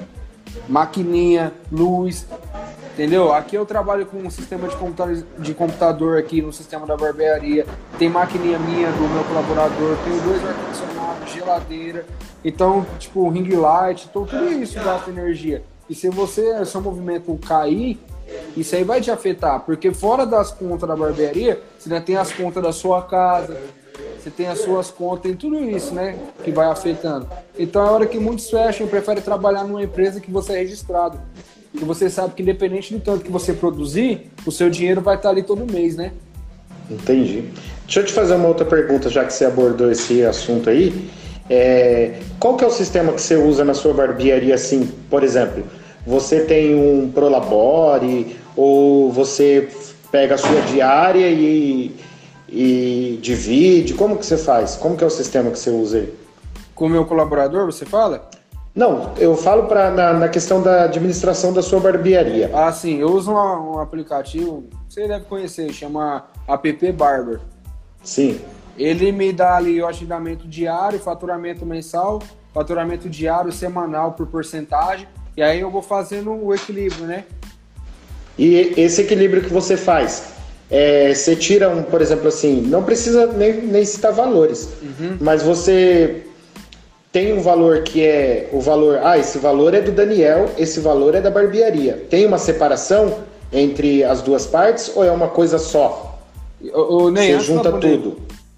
maquininha, 0.69 1.53
luz, 1.71 2.27
entendeu? 2.95 3.33
Aqui 3.33 3.57
eu 3.57 3.67
trabalho 3.67 4.07
com 4.07 4.19
um 4.19 4.31
sistema 4.31 4.69
de 4.69 4.77
computador, 4.77 5.25
de 5.39 5.55
computador 5.55 6.19
aqui 6.19 6.41
no 6.41 6.53
sistema 6.53 6.87
da 6.87 6.97
barbearia, 6.97 7.67
tem 7.99 8.09
maquininha 8.09 8.59
minha 8.59 8.91
do 8.91 9.09
meu 9.09 9.25
colaborador, 9.25 9.97
tenho 10.05 10.21
dois 10.23 10.43
ar-condicionados, 10.45 11.31
geladeira, 11.31 12.07
então, 12.45 12.87
tipo, 12.99 13.29
ring 13.29 13.49
light, 13.55 14.07
então 14.09 14.25
tudo 14.25 14.51
isso 14.51 14.79
gasta 14.83 15.11
energia. 15.11 15.63
E 15.89 15.95
se 15.95 16.09
você, 16.09 16.65
seu 16.65 16.81
movimento 16.81 17.39
cair, 17.47 17.99
isso 18.57 18.75
aí 18.75 18.85
vai 18.85 19.01
te 19.01 19.11
afetar, 19.11 19.61
porque 19.61 19.93
fora 19.93 20.25
das 20.25 20.51
contas 20.51 20.89
da 20.89 20.97
barbearia, 20.97 21.61
você 21.79 21.93
ainda 21.93 22.05
tem 22.05 22.17
as 22.17 22.33
contas 22.33 22.63
da 22.63 22.73
sua 22.73 23.03
casa, 23.03 23.59
você 24.19 24.31
tem 24.31 24.47
as 24.47 24.61
suas 24.61 24.91
contas, 24.91 25.23
tem 25.23 25.35
tudo 25.35 25.63
isso, 25.63 25.95
né? 25.95 26.17
Que 26.43 26.51
vai 26.51 26.67
afetando. 26.67 27.29
Então 27.59 27.87
é 27.87 27.91
hora 27.91 28.07
que 28.07 28.19
muitos 28.19 28.49
fecham 28.49 28.87
e 28.87 28.91
preferem 28.91 29.23
trabalhar 29.23 29.65
numa 29.65 29.83
empresa 29.83 30.21
que 30.21 30.31
você 30.31 30.55
é 30.55 30.59
registrado. 30.61 31.21
Que 31.77 31.85
você 31.85 32.09
sabe 32.09 32.35
que 32.35 32.43
independente 32.43 32.95
do 32.95 33.01
tanto 33.01 33.25
que 33.25 33.31
você 33.31 33.53
produzir, 33.53 34.31
o 34.47 34.53
seu 34.53 34.71
dinheiro 34.71 35.01
vai 35.01 35.17
estar 35.17 35.29
ali 35.29 35.43
todo 35.43 35.71
mês, 35.71 35.97
né? 35.97 36.13
Entendi. 36.91 37.51
Deixa 37.85 38.01
eu 38.01 38.07
te 38.07 38.13
fazer 38.13 38.35
uma 38.35 38.49
outra 38.49 38.65
pergunta, 38.65 39.11
já 39.11 39.25
que 39.25 39.33
você 39.33 39.45
abordou 39.45 39.91
esse 39.91 40.25
assunto 40.25 40.71
aí. 40.71 41.11
É, 41.49 42.21
qual 42.41 42.57
que 42.57 42.65
é 42.65 42.67
o 42.67 42.71
sistema 42.71 43.13
que 43.13 43.21
você 43.21 43.37
usa 43.37 43.65
na 43.65 43.75
sua 43.75 43.93
barbearia, 43.93 44.55
assim, 44.55 44.87
por 45.11 45.23
exemplo? 45.23 45.65
Você 46.07 46.41
tem 46.45 46.75
um 46.75 47.11
Prolabore 47.11 48.37
ou 48.57 49.11
você 49.13 49.69
pega 50.11 50.35
a 50.35 50.39
sua 50.39 50.61
diária 50.63 51.29
e, 51.31 51.95
e 52.49 53.19
divide? 53.23 53.95
Como 53.95 54.17
que 54.17 54.25
você 54.27 54.37
faz? 54.37 54.77
Como 54.77 54.97
que 54.97 55.05
é 55.05 55.07
o 55.07 55.11
sistema 55.11 55.51
que 55.51 55.59
você 55.59 55.71
usa 55.71 55.99
aí? 55.99 56.15
Com 56.75 56.87
o 56.87 56.89
meu 56.89 57.05
colaborador, 57.05 57.67
você 57.67 57.85
fala? 57.85 58.29
Não, 58.75 59.13
eu 59.19 59.37
falo 59.37 59.65
pra, 59.65 59.91
na, 59.91 60.13
na 60.15 60.29
questão 60.29 60.61
da 60.61 60.85
administração 60.85 61.53
da 61.53 61.63
sua 61.63 61.79
barbearia. 61.79 62.51
Ah, 62.53 62.73
sim, 62.73 62.99
eu 62.99 63.09
uso 63.13 63.31
uma- 63.31 63.61
um 63.61 63.79
aplicativo, 63.79 64.65
você 64.89 65.07
deve 65.07 65.27
conhecer, 65.27 65.73
chama 65.73 66.25
App 66.49 66.93
Barber. 66.93 67.39
Sim. 68.03 68.41
Ele 68.77 69.13
me 69.13 69.33
dá 69.33 69.57
ali 69.57 69.81
o 69.81 69.87
agendamento 69.87 70.47
diário, 70.49 70.99
faturamento 70.99 71.65
mensal, 71.65 72.21
faturamento 72.53 73.09
diário, 73.09 73.53
semanal 73.53 74.13
por 74.13 74.27
porcentagem, 74.27 75.09
e 75.37 75.43
aí 75.43 75.61
eu 75.61 75.71
vou 75.71 75.83
fazendo 75.83 76.33
o 76.33 76.55
equilíbrio, 76.55 77.07
né? 77.07 77.25
E 78.39 78.75
esse 78.77 79.03
equilíbrio 79.03 79.43
que 79.43 79.53
você 79.53 79.77
faz, 79.77 80.35
é, 80.71 81.15
você 81.15 81.37
tira 81.37 81.69
um, 81.69 81.83
por 81.83 82.01
exemplo, 82.01 82.29
assim, 82.29 82.61
não 82.63 82.83
precisa 82.83 83.27
nem, 83.27 83.61
nem 83.63 83.85
citar 83.85 84.13
valores, 84.13 84.69
mas 85.21 85.43
você 85.43 86.25
tem 87.13 87.33
um 87.33 87.41
valor 87.41 87.83
que 87.83 88.05
é 88.05 88.49
o 88.53 88.61
valor, 88.61 88.99
ah, 89.03 89.17
esse 89.17 89.39
valor 89.39 89.73
é 89.73 89.81
do 89.81 89.93
Daniel, 89.93 90.51
esse 90.59 90.81
valor 90.81 91.15
é 91.15 91.21
da 91.21 91.31
barbearia. 91.31 92.05
Tem 92.11 92.27
uma 92.27 92.39
separação 92.39 93.21
entre 93.53 94.03
as 94.03 94.21
duas 94.21 94.47
partes 94.47 94.91
ou 94.97 95.05
é 95.05 95.13
uma 95.13 95.29
coisa 95.29 95.57
só? 95.59 96.19
O, 96.61 97.11
Você 97.39 97.41
junta 97.41 97.71
tudo. 97.71 98.17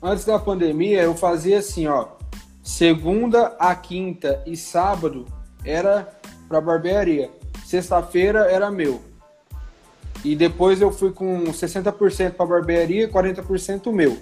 Antes 0.09 0.25
da 0.25 0.39
pandemia, 0.39 1.03
eu 1.03 1.17
fazia 1.17 1.59
assim, 1.59 1.89
ó. 1.89 2.07
Segunda 2.63 3.57
a 3.59 3.75
quinta 3.75 4.41
e 4.47 4.57
sábado 4.57 5.27
era 5.65 6.09
pra 6.49 6.61
barbearia. 6.61 7.29
Sexta-feira 7.65 8.49
era 8.49 8.71
meu. 8.71 9.01
E 10.25 10.37
depois 10.37 10.81
eu 10.81 10.93
fui 10.93 11.11
com 11.11 11.47
60% 11.47 12.35
pra 12.35 12.47
barbearia 12.47 13.03
e 13.03 13.09
40% 13.09 13.93
meu. 13.93 14.17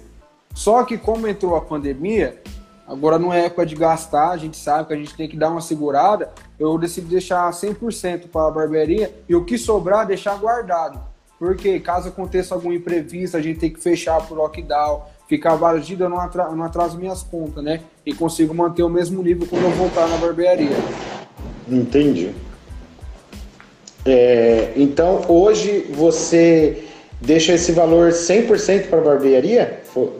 Só 0.55 0.85
que 0.85 0.97
como 0.97 1.29
entrou 1.29 1.55
a 1.55 1.61
pandemia, 1.61 2.43
agora 2.89 3.19
não 3.19 3.31
é 3.31 3.45
época 3.45 3.67
de 3.67 3.75
gastar, 3.75 4.31
a 4.31 4.39
gente 4.39 4.57
sabe 4.57 4.89
que 4.89 4.95
a 4.95 4.97
gente 4.97 5.15
tem 5.15 5.29
que 5.29 5.37
dar 5.37 5.51
uma 5.51 5.61
segurada. 5.61 6.33
Eu 6.59 6.79
decidi 6.79 7.09
deixar 7.09 7.51
100% 7.51 8.29
para 8.29 8.51
barbearia 8.51 9.15
e 9.29 9.37
o 9.37 9.45
que 9.45 9.59
sobrar 9.59 10.07
deixar 10.07 10.35
guardado. 10.39 10.99
Porque 11.39 11.79
caso 11.79 12.09
aconteça 12.09 12.55
algum 12.55 12.73
imprevisto, 12.73 13.37
a 13.37 13.43
gente 13.43 13.61
tem 13.61 13.71
que 13.71 13.81
fechar 13.81 14.27
por 14.27 14.39
lockdown, 14.39 15.03
ficar 15.37 15.57
vários 15.57 15.87
dias, 15.87 15.99
eu 16.01 16.09
não, 16.09 16.21
atra 16.21 16.49
não 16.51 16.65
atraso 16.65 16.97
minhas 16.97 17.23
contas, 17.23 17.63
né? 17.63 17.81
E 18.07 18.15
consigo 18.15 18.55
manter 18.55 18.83
o 18.83 18.89
mesmo 18.89 19.23
nível 19.23 19.47
quando 19.49 19.65
eu 19.65 19.71
voltar 19.71 20.07
na 20.09 20.17
barbearia. 20.17 20.77
Entendi. 21.69 22.33
É, 24.07 24.73
então, 24.77 25.23
hoje 25.29 25.81
você 25.93 26.85
deixa 27.21 27.55
esse 27.55 27.73
valor 27.73 28.11
100% 28.13 28.89
para 28.89 29.01
barbearia? 29.01 29.81
Fo- 29.85 30.13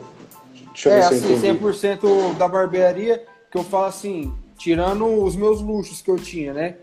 Deixa 0.73 0.89
eu 0.89 0.93
É, 0.93 0.95
ver 0.97 1.03
se 1.07 1.13
eu 1.13 1.17
assim, 1.19 1.33
entendi. 1.47 1.59
100% 1.59 2.37
da 2.37 2.47
barbearia, 2.47 3.23
que 3.49 3.57
eu 3.57 3.63
falo 3.63 3.85
assim, 3.85 4.33
tirando 4.57 5.05
os 5.23 5.35
meus 5.35 5.61
luxos 5.61 6.01
que 6.01 6.11
eu 6.11 6.17
tinha, 6.17 6.53
né? 6.53 6.75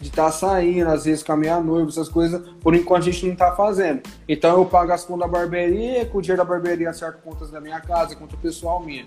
De 0.00 0.08
estar 0.08 0.30
saindo, 0.32 0.88
às 0.90 1.04
vezes 1.04 1.22
com 1.22 1.32
a 1.32 1.36
minha 1.36 1.60
noiva, 1.60 1.90
essas 1.90 2.08
coisas, 2.08 2.40
por 2.62 2.74
enquanto 2.74 3.02
a 3.02 3.12
gente 3.12 3.26
não 3.26 3.36
tá 3.36 3.52
fazendo. 3.52 4.00
Então 4.28 4.56
eu 4.58 4.64
pago 4.64 4.92
as 4.92 5.04
contas 5.04 5.20
da 5.30 5.38
barbearia, 5.38 6.06
com 6.06 6.18
o 6.18 6.22
dinheiro 6.22 6.42
da 6.42 6.48
barbearia 6.48 6.88
acerto 6.88 7.18
contas 7.22 7.50
da 7.50 7.60
minha 7.60 7.78
casa, 7.80 8.16
conta 8.16 8.34
pessoal 8.40 8.80
minha. 8.82 9.04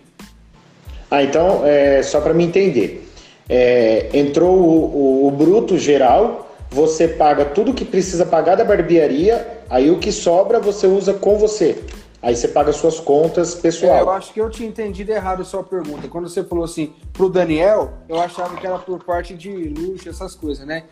Ah, 1.10 1.24
então, 1.24 1.62
é, 1.66 2.02
só 2.04 2.22
para 2.22 2.34
me 2.34 2.44
entender. 2.44 3.10
É, 3.50 4.10
entrou 4.14 4.56
o, 4.56 5.24
o- 5.24 5.28
o 5.28 5.32
bruto 5.32 5.78
geral, 5.78 6.56
você 6.70 7.08
paga 7.08 7.46
tudo 7.46 7.74
que 7.74 7.86
precisa 7.86 8.26
pagar 8.26 8.56
da 8.56 8.64
barbearia, 8.64 9.60
aí 9.70 9.92
o 9.92 10.00
que 10.00 10.12
sobra 10.12 10.60
você 10.60 10.88
usa 10.88 11.14
com 11.14 11.38
você. 11.38 11.84
Aí 12.24 12.36
você 12.38 12.48
paga 12.48 12.72
suas 12.72 13.02
contas 13.02 13.54
É, 13.54 13.58
eu 13.58 13.62
pessoal. 13.62 14.10
acho 14.12 14.34
que 14.34 14.40
eu 14.40 14.50
tinha 14.50 14.68
entendido 14.70 15.12
errado 15.12 15.42
a 15.42 15.46
sua 15.46 15.62
pergunta. 15.62 16.08
Quando 16.08 16.30
você 16.30 16.42
falou 16.44 16.64
assim, 16.64 16.94
pro 17.12 17.30
Daniel, 17.30 17.92
eu 18.08 18.20
achava 18.20 18.56
que 18.56 18.66
era 18.66 18.80
por 18.80 19.04
parte 19.04 19.34
de 19.36 19.52
luxo, 19.52 20.08
essas 20.10 20.34
coisas, 20.34 20.66
né? 20.66 20.86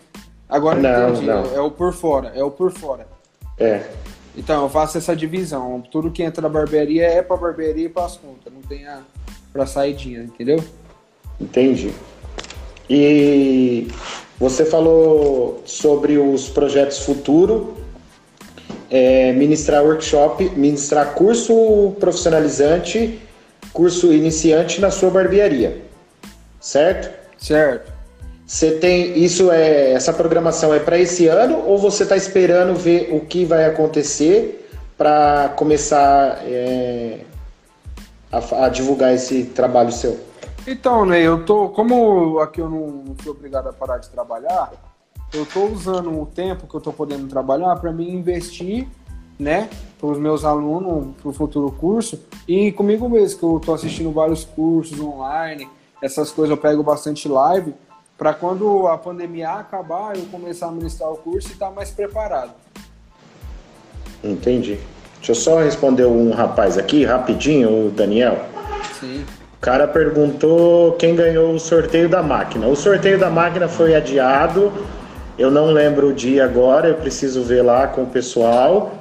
Agora 0.50 0.80
Não, 0.82 1.10
entendi, 1.12 1.26
não. 1.26 1.46
é 1.56 1.62
o 1.62 1.72
por 1.72 1.94
fora, 1.94 2.34
é 2.36 2.44
o 2.44 2.52
por 2.52 2.72
fora. 2.74 3.08
É. 3.58 3.84
Então, 4.36 4.64
eu 4.64 4.70
faço 4.70 4.98
essa 4.98 5.16
divisão. 5.16 5.82
Tudo 5.90 6.12
que 6.12 6.22
entra 6.22 6.42
na 6.42 6.50
barbearia 6.50 7.06
é 7.08 7.22
pra 7.22 7.38
barbearia 7.38 7.86
e 7.86 7.90
pras 7.90 8.18
contas. 8.18 8.52
Não 8.54 8.62
tem 8.62 8.86
a 8.86 9.00
pra 9.54 9.66
saidinha, 9.66 10.24
entendeu? 10.24 10.62
Entendi. 11.40 11.94
E 12.90 13.88
você 14.38 14.66
falou 14.66 15.62
sobre 15.66 16.18
os 16.18 16.50
projetos 16.50 17.00
futuro, 17.00 17.74
é, 18.92 19.32
ministrar 19.32 19.84
workshop, 19.84 20.52
ministrar 20.56 21.14
curso 21.14 21.96
profissionalizante, 21.98 23.22
curso 23.72 24.12
iniciante 24.12 24.82
na 24.82 24.92
sua 24.92 25.10
barbearia, 25.10 25.82
certo? 26.60 27.10
Certo. 27.38 27.92
Você 28.46 28.72
tem 28.72 29.18
isso 29.18 29.50
é 29.50 29.94
essa 29.94 30.12
programação 30.12 30.74
é 30.74 30.80
para 30.80 31.00
esse 31.00 31.26
ano 31.28 31.64
ou 31.66 31.78
você 31.78 32.04
está 32.04 32.18
esperando 32.18 32.76
ver 32.76 33.10
o 33.14 33.22
que 33.22 33.46
vai 33.46 33.66
acontecer 33.66 34.70
para 34.98 35.54
começar 35.56 36.42
é, 36.46 37.22
a, 38.30 38.66
a, 38.66 38.70
divulgar 38.70 39.14
esse 39.14 39.46
trabalho 39.46 39.92
seu? 39.92 40.20
Então, 40.68 41.06
né, 41.06 41.22
eu 41.22 41.46
tô, 41.46 41.70
como 41.70 42.40
aqui 42.40 42.60
eu 42.60 42.70
não, 42.70 42.88
não 42.88 43.16
fui 43.16 43.32
obrigado 43.32 43.70
a 43.70 43.74
parar 43.74 43.98
de 44.00 44.10
trabalhar, 44.10 44.72
eu 45.34 45.46
tô 45.46 45.66
usando 45.66 46.22
o 46.22 46.26
tempo 46.26 46.68
que 46.68 46.76
eu 46.76 46.82
tô 46.82 46.92
podendo 46.92 47.28
trabalhar 47.28 47.76
para 47.78 47.92
me 47.92 48.10
investir, 48.10 48.88
né, 49.40 49.70
para 50.00 50.08
os 50.08 50.18
meus 50.18 50.44
alunos, 50.44 51.16
para 51.22 51.30
o 51.30 51.34
futuro 51.34 51.72
curso 51.72 52.20
e 52.48 52.72
comigo 52.72 53.10
mesmo, 53.10 53.40
que 53.40 53.46
eu 53.46 53.60
tô 53.60 53.74
assistindo 53.74 54.12
vários 54.12 54.44
cursos 54.44 55.00
online, 55.00 55.68
essas 56.02 56.32
coisas 56.32 56.56
eu 56.56 56.62
pego 56.62 56.84
bastante 56.84 57.28
live 57.28 57.74
para 58.18 58.34
quando 58.34 58.88
a 58.88 58.98
pandemia 58.98 59.50
acabar 59.50 60.16
eu 60.16 60.26
começar 60.26 60.68
a 60.68 60.72
ministrar 60.72 61.12
o 61.12 61.18
curso 61.18 61.50
e 61.50 61.54
estar 61.54 61.68
tá 61.68 61.72
mais 61.72 61.90
preparado. 61.90 62.52
Entendi. 64.24 64.80
Deixa 65.18 65.32
eu 65.32 65.36
só 65.36 65.60
responder 65.60 66.06
um 66.06 66.32
rapaz 66.32 66.78
aqui, 66.78 67.04
rapidinho, 67.04 67.88
o 67.88 67.90
Daniel. 67.90 68.46
Sim. 69.00 69.26
O 69.58 69.62
cara 69.62 69.88
perguntou 69.88 70.94
quem 70.94 71.16
ganhou 71.16 71.54
o 71.54 71.60
sorteio 71.60 72.10
da 72.10 72.22
máquina. 72.22 72.68
O 72.68 72.76
sorteio 72.76 73.20
da 73.20 73.30
máquina 73.30 73.68
foi 73.68 73.96
adiado. 73.96 74.72
Eu 75.38 75.50
não 75.50 75.68
lembro 75.68 76.10
o 76.10 76.14
dia 76.14 76.46
agora, 76.46 76.90
eu 76.90 76.96
preciso 76.96 77.44
ver 77.44 77.62
lá 77.62 77.88
com 77.88 78.04
o 78.04 78.08
pessoal. 78.08 78.94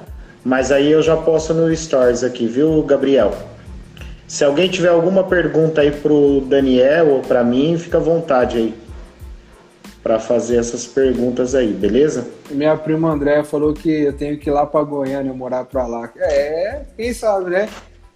Mas 0.43 0.71
aí 0.71 0.91
eu 0.91 1.01
já 1.01 1.15
posto 1.15 1.53
no 1.53 1.75
Stories 1.75 2.23
aqui, 2.23 2.47
viu, 2.47 2.81
Gabriel? 2.83 3.31
Se 4.27 4.43
alguém 4.43 4.69
tiver 4.69 4.89
alguma 4.89 5.23
pergunta 5.23 5.81
aí 5.81 5.91
pro 5.91 6.41
Daniel 6.41 7.09
ou 7.09 7.19
para 7.19 7.43
mim, 7.43 7.77
fica 7.77 7.97
à 7.97 8.01
vontade 8.01 8.57
aí 8.57 8.73
para 10.01 10.19
fazer 10.19 10.57
essas 10.57 10.87
perguntas 10.87 11.53
aí, 11.53 11.71
beleza? 11.71 12.27
Minha 12.49 12.75
prima 12.75 13.11
André 13.11 13.43
falou 13.43 13.73
que 13.73 13.89
eu 13.89 14.13
tenho 14.13 14.39
que 14.39 14.49
ir 14.49 14.53
lá 14.53 14.65
para 14.65 14.83
Goiânia, 14.83 15.31
morar 15.31 15.65
para 15.65 15.85
lá. 15.85 16.09
É, 16.15 16.81
quem 16.97 17.13
sabe, 17.13 17.51
né? 17.51 17.69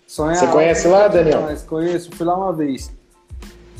Sonhar 0.07 0.37
Você 0.37 0.47
conhece 0.47 0.87
lá, 0.87 1.07
Daniel? 1.07 1.41
Mas 1.41 1.61
conheço, 1.61 2.09
fui 2.15 2.25
lá 2.25 2.35
uma 2.35 2.53
vez. 2.53 2.91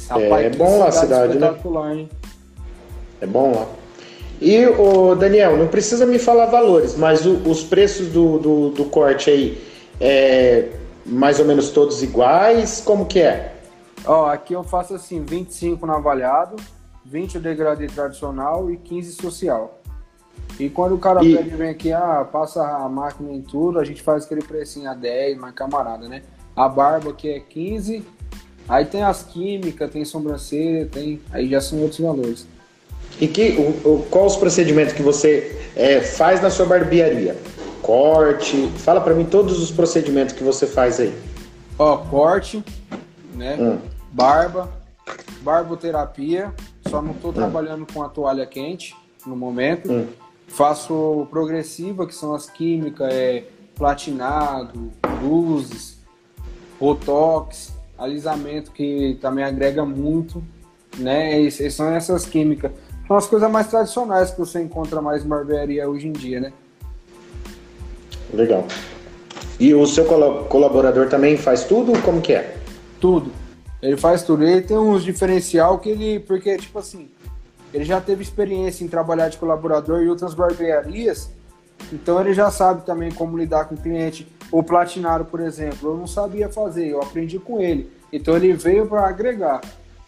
Rapaz, 0.08 0.32
é, 0.32 0.46
é 0.46 0.50
bom 0.52 0.78
lá 0.78 0.88
a 0.88 0.92
cidade, 0.92 1.40
né? 1.40 1.56
Hein? 1.94 2.10
É 3.22 3.26
bom 3.26 3.56
lá. 3.56 3.66
E, 4.42 4.66
o 4.66 5.16
Daniel, 5.16 5.58
não 5.58 5.68
precisa 5.68 6.06
me 6.06 6.20
falar 6.20 6.48
valores, 6.48 6.96
mas 6.96 7.26
o, 7.26 7.36
os 7.50 7.64
preços 7.64 8.08
do, 8.08 8.38
do, 8.38 8.70
do, 8.70 8.86
corte 8.86 9.30
aí, 9.30 9.64
é 10.00 10.70
mais 11.06 11.40
ou 11.40 11.46
menos 11.46 11.70
todos 11.70 12.02
iguais? 12.02 12.82
Como 12.84 13.06
que 13.06 13.20
é? 13.20 13.54
Ó, 14.06 14.28
aqui 14.28 14.54
eu 14.54 14.64
faço 14.64 14.94
assim, 14.94 15.24
25 15.24 15.86
no 15.86 15.94
avaliado, 15.94 16.56
20 17.06 17.38
o 17.38 17.40
degradê 17.40 17.88
tradicional 17.88 18.70
e 18.70 18.78
15 18.78 19.14
social. 19.14 19.80
E 20.60 20.70
quando 20.70 20.96
o 20.96 20.98
cara 20.98 21.24
e... 21.24 21.36
pede, 21.36 21.50
vem 21.50 21.70
aqui, 21.70 21.92
ah, 21.92 22.28
passa 22.30 22.62
a 22.64 22.90
máquina 22.90 23.32
em 23.32 23.42
tudo, 23.42 23.80
a 23.80 23.84
gente 23.84 24.02
faz 24.02 24.26
aquele 24.26 24.42
precinho 24.42 24.90
a 24.90 24.94
10, 24.94 25.38
mais 25.38 25.54
camarada, 25.54 26.08
né? 26.08 26.24
A 26.56 26.68
barba 26.68 27.12
aqui 27.12 27.30
é 27.30 27.40
15, 27.40 28.06
aí 28.68 28.86
tem 28.86 29.04
as 29.04 29.24
químicas, 29.24 29.92
tem 29.92 30.06
sobrancelha, 30.06 30.88
tem. 30.88 31.22
Aí 31.32 31.50
já 31.50 31.60
são 31.60 31.80
outros 31.82 32.00
valores. 32.00 32.48
E 33.20 33.28
que, 33.28 33.52
o, 33.52 33.90
o, 33.90 34.06
qual 34.10 34.26
os 34.26 34.36
procedimentos 34.36 34.94
que 34.94 35.02
você 35.02 35.58
é, 35.76 36.02
faz 36.02 36.42
na 36.42 36.50
sua 36.50 36.66
barbearia? 36.66 37.36
Corte, 37.82 38.68
fala 38.78 39.00
para 39.00 39.14
mim 39.14 39.26
todos 39.26 39.62
os 39.62 39.72
procedimentos 39.72 40.34
que 40.34 40.44
você 40.44 40.66
faz 40.66 41.00
aí. 41.00 41.14
Ó, 41.78 41.98
corte, 41.98 42.64
né? 43.34 43.58
Hum. 43.60 43.78
Barba, 44.12 44.70
barboterapia, 45.42 46.54
só 46.88 47.02
não 47.02 47.12
estou 47.12 47.32
hum. 47.32 47.34
trabalhando 47.34 47.86
com 47.92 48.02
a 48.04 48.10
toalha 48.10 48.46
quente 48.46 48.96
no 49.26 49.36
momento. 49.36 49.92
Hum. 49.92 50.08
Faço 50.48 51.28
progressiva, 51.30 52.06
que 52.06 52.16
são 52.16 52.34
as 52.34 52.50
químicas, 52.50 53.14
é 53.14 53.44
platinado, 53.76 54.92
luzes, 55.22 55.98
botox, 56.80 57.74
alisamento 57.98 58.72
que 58.72 59.18
também 59.22 59.44
agrega 59.44 59.86
muito, 59.86 60.44
né? 60.98 61.40
E, 61.40 61.52
são 61.52 61.90
essas 61.90 62.26
químicas. 62.26 62.72
São 63.08 63.18
as 63.18 63.28
coisas 63.28 63.50
mais 63.52 63.68
tradicionais 63.68 64.32
que 64.32 64.40
você 64.40 64.62
encontra 64.62 65.02
mais 65.02 65.24
em 65.24 65.28
barbearia 65.28 65.88
hoje 65.88 66.08
em 66.08 66.12
dia, 66.12 66.40
né? 66.40 66.54
Legal. 68.34 68.66
E 69.60 69.74
o 69.74 69.86
seu 69.86 70.06
colaborador 70.50 71.08
também 71.08 71.38
faz 71.38 71.64
tudo? 71.64 72.00
Como 72.02 72.22
que 72.22 72.34
é? 72.34 72.58
Tudo. 73.00 73.32
Ele 73.82 73.96
faz 73.96 74.24
tudo. 74.24 74.44
Ele 74.44 74.62
tem 74.62 74.78
uns 74.78 75.04
diferencial 75.04 75.80
que 75.80 75.90
ele. 75.90 76.20
Porque, 76.20 76.58
tipo 76.58 76.80
assim, 76.80 77.10
ele 77.74 77.86
já 77.86 78.02
teve 78.02 78.24
experiência 78.24 78.84
em 78.84 78.88
trabalhar 78.88 79.30
de 79.30 79.38
colaborador 79.38 80.02
em 80.02 80.10
outras 80.10 80.34
barbearias. 80.34 81.30
Então 81.92 82.20
ele 82.20 82.34
já 82.34 82.50
sabe 82.50 82.86
também 82.86 83.12
como 83.12 83.38
lidar 83.38 83.66
com 83.66 83.76
o 83.76 83.78
cliente. 83.78 84.28
O 84.52 84.64
platinado, 84.64 85.26
por 85.26 85.40
exemplo, 85.40 85.92
eu 85.92 85.98
não 85.98 86.08
sabia 86.08 86.50
fazer, 86.50 86.88
eu 86.88 87.02
aprendi 87.02 87.38
com 87.38 87.62
ele. 87.62 87.92
Então 88.12 88.36
ele 88.36 88.54
veio 88.54 88.88
para 88.88 89.08
agregar. 89.08 89.62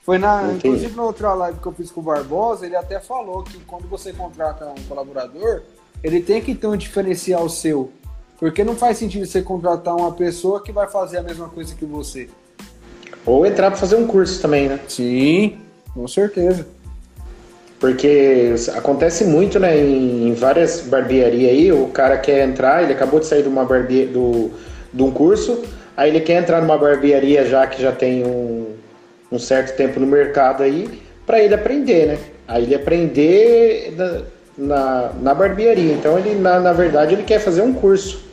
Foi 0.08 0.18
na, 0.18 0.54
inclusive 0.54 0.96
na 0.96 1.04
outra 1.04 1.34
live 1.34 1.60
que 1.60 1.68
eu 1.68 1.74
fiz 1.74 1.92
com 1.92 2.00
o 2.00 2.04
Barbosa, 2.04 2.66
ele 2.66 2.78
até 2.78 2.98
falou 2.98 3.44
que 3.44 3.60
quando 3.66 3.90
você 3.90 4.14
contrata 4.14 4.66
um 4.66 4.82
colaborador, 4.88 5.64
ele 6.02 6.22
tem 6.22 6.42
que 6.42 6.56
ter 6.56 6.66
um 6.66 6.78
diferencial 6.78 7.50
seu. 7.50 7.92
Porque 8.40 8.64
não 8.64 8.74
faz 8.74 8.98
sentido 8.98 9.26
você 9.26 9.42
contratar 9.42 9.94
uma 9.98 10.14
pessoa 10.14 10.64
que 10.64 10.72
vai 10.72 10.88
fazer 10.88 11.18
a 11.18 11.22
mesma 11.22 11.50
coisa 11.50 11.76
que 11.76 11.84
você. 11.84 12.30
Ou 13.26 13.46
entrar 13.46 13.70
para 13.70 13.78
fazer 13.78 13.98
um 13.98 14.08
curso 14.08 14.42
também, 14.42 14.70
né? 14.70 14.80
Sim, 14.88 15.58
com 15.94 16.08
certeza. 16.08 16.66
Porque 17.78 18.56
acontece 18.78 19.26
muito, 19.26 19.60
né? 19.60 19.78
Em, 19.78 20.34
várias 20.36 20.80
barbearias 20.80 21.52
aí, 21.52 21.70
o 21.74 21.88
cara 21.88 22.18
quer 22.18 22.48
entrar, 22.48 22.82
ele 22.82 22.94
acabou 22.94 23.20
de 23.20 23.26
sair 23.26 23.44
de 23.44 23.50
uma 23.50 23.66
barbearia, 23.66 24.08
do, 24.08 24.52
de 24.94 25.04
um 25.04 25.12
curso, 25.12 25.64
aí 25.98 26.10
ele 26.10 26.22
quer 26.22 26.42
entrar 26.42 26.62
numa 26.62 26.78
barbearia 26.78 27.46
já 27.46 27.68
que 27.68 27.82
já 27.82 27.92
tem 27.92 28.26
um, 28.26 28.77
um 29.32 29.40
certo 29.40 29.76
tempo 29.76 30.00
no 30.00 30.08
mercado 30.08 30.64
aí, 30.64 31.02
para 31.26 31.42
ele 31.42 31.54
aprender, 31.54 32.08
né? 32.08 32.20
Aí 32.48 32.64
ele 32.64 32.76
aprender 32.76 33.94
na, 33.98 34.22
na, 34.58 35.14
na 35.22 35.34
barbearia. 35.34 35.94
Então 35.94 36.18
ele, 36.18 36.36
na, 36.36 36.60
na 36.60 36.74
verdade, 36.74 37.14
ele 37.14 37.24
quer 37.24 37.40
fazer 37.40 37.62
um 37.62 37.74
curso. 37.74 38.26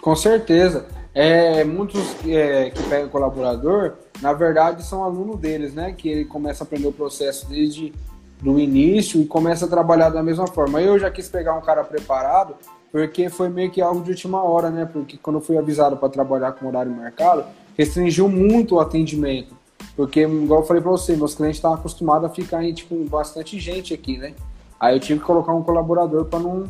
Com 0.00 0.16
certeza. 0.16 0.86
É, 1.14 1.62
muitos 1.62 2.16
é, 2.26 2.70
que 2.70 2.82
pegam 2.84 3.08
colaborador, 3.10 3.92
na 4.22 4.32
verdade, 4.32 4.82
são 4.82 5.04
alunos 5.04 5.38
deles, 5.38 5.74
né? 5.74 5.92
Que 5.96 6.08
ele 6.08 6.24
começa 6.24 6.64
a 6.64 6.66
aprender 6.66 6.88
o 6.88 6.92
processo 6.92 7.46
desde 7.48 7.92
do 8.40 8.58
início 8.58 9.20
e 9.20 9.26
começa 9.26 9.66
a 9.66 9.68
trabalhar 9.68 10.08
da 10.08 10.22
mesma 10.22 10.46
forma. 10.46 10.80
Eu 10.80 10.98
já 10.98 11.10
quis 11.10 11.28
pegar 11.28 11.54
um 11.54 11.60
cara 11.60 11.84
preparado, 11.84 12.56
porque 12.90 13.28
foi 13.28 13.48
meio 13.48 13.70
que 13.70 13.80
algo 13.80 14.02
de 14.02 14.10
última 14.10 14.42
hora, 14.42 14.70
né? 14.70 14.88
Porque 14.90 15.16
quando 15.16 15.36
eu 15.36 15.42
fui 15.42 15.56
avisado 15.56 15.96
para 15.96 16.08
trabalhar 16.08 16.52
com 16.52 16.66
horário 16.66 16.90
marcado, 16.90 17.44
restringiu 17.76 18.28
muito 18.28 18.76
o 18.76 18.80
atendimento. 18.80 19.54
Porque, 19.96 20.20
igual 20.20 20.60
eu 20.60 20.66
falei 20.66 20.82
para 20.82 20.90
você, 20.90 21.14
meus 21.16 21.34
clientes 21.34 21.58
estavam 21.58 21.76
acostumados 21.76 22.30
a 22.30 22.32
ficar 22.32 22.64
em, 22.64 22.72
tipo, 22.72 22.94
bastante 23.04 23.58
gente 23.58 23.92
aqui, 23.92 24.16
né? 24.16 24.32
Aí 24.80 24.96
eu 24.96 25.00
tive 25.00 25.20
que 25.20 25.26
colocar 25.26 25.52
um 25.52 25.62
colaborador 25.62 26.24
para 26.24 26.38
não. 26.38 26.64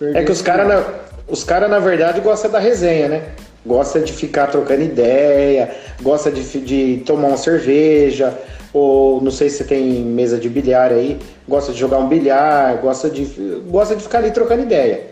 É 0.00 0.24
que 0.24 0.32
os 0.32 0.42
caras, 0.42 0.84
os 1.28 1.44
cara, 1.44 1.68
na 1.68 1.78
verdade, 1.78 2.20
gostam 2.20 2.50
da 2.50 2.58
resenha, 2.58 3.08
né? 3.08 3.32
Gosta 3.64 4.00
de 4.00 4.12
ficar 4.12 4.46
trocando 4.46 4.82
ideia, 4.82 5.74
gosta 6.02 6.30
de, 6.30 6.42
de 6.60 7.02
tomar 7.04 7.28
uma 7.28 7.36
cerveja, 7.36 8.36
ou 8.72 9.20
não 9.20 9.30
sei 9.30 9.48
se 9.48 9.58
você 9.58 9.64
tem 9.64 10.02
mesa 10.02 10.38
de 10.38 10.48
bilhar 10.48 10.92
aí, 10.92 11.18
gosta 11.48 11.72
de 11.72 11.78
jogar 11.78 11.98
um 11.98 12.08
bilhar, 12.08 12.80
gosta 12.80 13.10
de, 13.10 13.24
gosta 13.68 13.96
de 13.96 14.02
ficar 14.02 14.18
ali 14.18 14.30
trocando 14.30 14.62
ideia. 14.62 15.08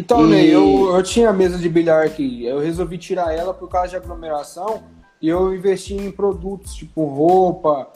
Então, 0.00 0.26
e... 0.26 0.30
Ney, 0.30 0.54
eu, 0.54 0.94
eu 0.94 1.02
tinha 1.02 1.30
mesa 1.32 1.58
de 1.58 1.68
bilhar 1.68 2.04
aqui, 2.04 2.46
eu 2.46 2.58
resolvi 2.58 2.96
tirar 2.96 3.34
ela 3.34 3.52
por 3.52 3.68
causa 3.68 3.88
de 3.88 3.96
aglomeração 3.96 4.82
e 5.20 5.28
eu 5.28 5.54
investi 5.54 5.94
em 5.94 6.10
produtos 6.10 6.74
tipo 6.74 7.04
roupa, 7.04 7.88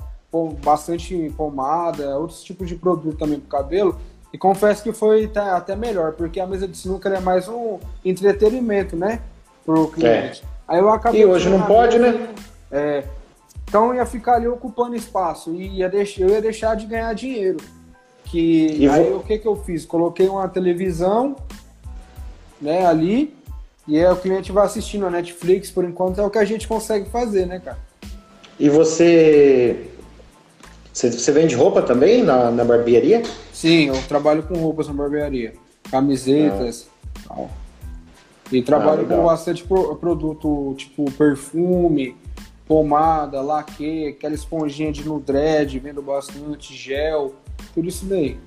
bastante 0.62 1.32
pomada, 1.36 2.18
outros 2.18 2.44
tipos 2.44 2.68
de 2.68 2.74
produto 2.74 3.16
também 3.16 3.40
pro 3.40 3.48
cabelo. 3.48 3.98
E 4.32 4.36
confesso 4.36 4.82
que 4.82 4.92
foi 4.92 5.30
até 5.34 5.74
melhor, 5.76 6.12
porque 6.12 6.40
a 6.40 6.46
mesa 6.46 6.68
de 6.68 6.76
sinuca 6.76 7.08
é 7.08 7.20
mais 7.20 7.48
um 7.48 7.78
entretenimento, 8.04 8.96
né? 8.96 9.20
Pro 9.64 9.88
cliente. 9.88 10.42
É. 10.44 10.46
Aí 10.68 10.78
eu 10.80 10.90
acabei. 10.90 11.22
E 11.22 11.24
hoje 11.24 11.48
não 11.48 11.62
pode, 11.62 11.98
né? 11.98 12.34
É. 12.70 13.04
Então 13.66 13.94
ia 13.94 14.04
ficar 14.04 14.34
ali 14.34 14.48
ocupando 14.48 14.94
espaço 14.94 15.54
e 15.54 15.78
ia 15.78 15.88
deixar, 15.88 16.22
eu 16.22 16.30
ia 16.30 16.42
deixar 16.42 16.74
de 16.74 16.84
ganhar 16.84 17.14
dinheiro. 17.14 17.58
Que 18.24 18.66
e 18.76 18.88
aí 18.88 19.08
vou... 19.08 19.20
o 19.20 19.22
que 19.22 19.38
que 19.38 19.48
eu 19.48 19.56
fiz? 19.56 19.86
Coloquei 19.86 20.28
uma 20.28 20.48
televisão, 20.48 21.36
né, 22.64 22.86
ali, 22.86 23.34
e 23.86 23.98
aí 23.98 24.10
o 24.10 24.16
cliente 24.16 24.50
vai 24.50 24.64
assistindo 24.64 25.06
a 25.06 25.10
Netflix, 25.10 25.70
por 25.70 25.84
enquanto 25.84 26.20
é 26.20 26.24
o 26.24 26.30
que 26.30 26.38
a 26.38 26.44
gente 26.44 26.66
consegue 26.66 27.08
fazer, 27.10 27.46
né, 27.46 27.60
cara? 27.60 27.78
E 28.58 28.70
você 28.70 29.90
você, 30.92 31.10
você 31.10 31.32
vende 31.32 31.56
roupa 31.56 31.82
também 31.82 32.22
na, 32.22 32.50
na 32.52 32.64
barbearia? 32.64 33.22
Sim, 33.52 33.88
eu 33.88 34.00
trabalho 34.08 34.44
com 34.44 34.54
roupas 34.54 34.86
na 34.86 34.94
barbearia. 34.94 35.52
Camisetas. 35.90 36.88
Ah. 37.28 37.46
E 38.52 38.62
trabalho 38.62 39.02
ah, 39.02 39.16
com 39.16 39.24
bastante 39.24 39.64
produto, 39.64 40.74
tipo 40.78 41.10
perfume, 41.12 42.16
pomada, 42.66 43.40
laque, 43.40 44.06
aquela 44.08 44.34
esponjinha 44.34 44.92
de 44.92 45.04
Nudred, 45.04 45.78
vendo 45.80 46.00
bastante, 46.00 46.74
gel, 46.74 47.34
tudo 47.74 47.88
isso 47.88 48.06
daí. 48.06 48.38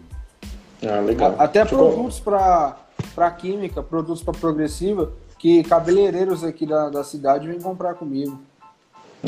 Ah, 0.82 1.01
legal. 1.01 1.36
A, 1.38 1.43
até 1.43 1.65
tipo... 1.65 1.75
produtos 1.75 2.19
para 2.19 2.77
para 3.14 3.32
química, 3.32 3.82
produtos 3.82 4.24
para 4.24 4.34
progressiva, 4.34 5.12
que 5.38 5.64
cabeleireiros 5.64 6.44
aqui 6.44 6.66
da, 6.66 6.90
da 6.90 7.04
cidade 7.04 7.48
vêm 7.48 7.60
comprar 7.60 7.94
comigo. 7.94 8.40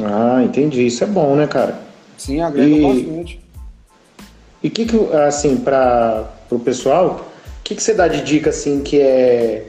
Ah, 0.03 0.41
entendi. 0.43 0.85
Isso 0.85 1.03
é 1.03 1.07
bom, 1.07 1.35
né, 1.35 1.47
cara? 1.47 1.79
Sim, 2.17 2.41
agrega 2.41 2.67
e... 2.67 2.81
bastante. 2.81 3.49
E 4.61 4.67
o 4.67 4.71
que, 4.71 4.85
que, 4.85 5.13
assim, 5.15 5.57
para 5.57 6.29
o 6.51 6.59
pessoal, 6.59 7.25
o 7.59 7.63
que, 7.63 7.75
que 7.75 7.81
você 7.81 7.93
dá 7.93 8.07
de 8.07 8.21
dica, 8.21 8.49
assim, 8.49 8.81
que 8.81 8.99
é 8.99 9.67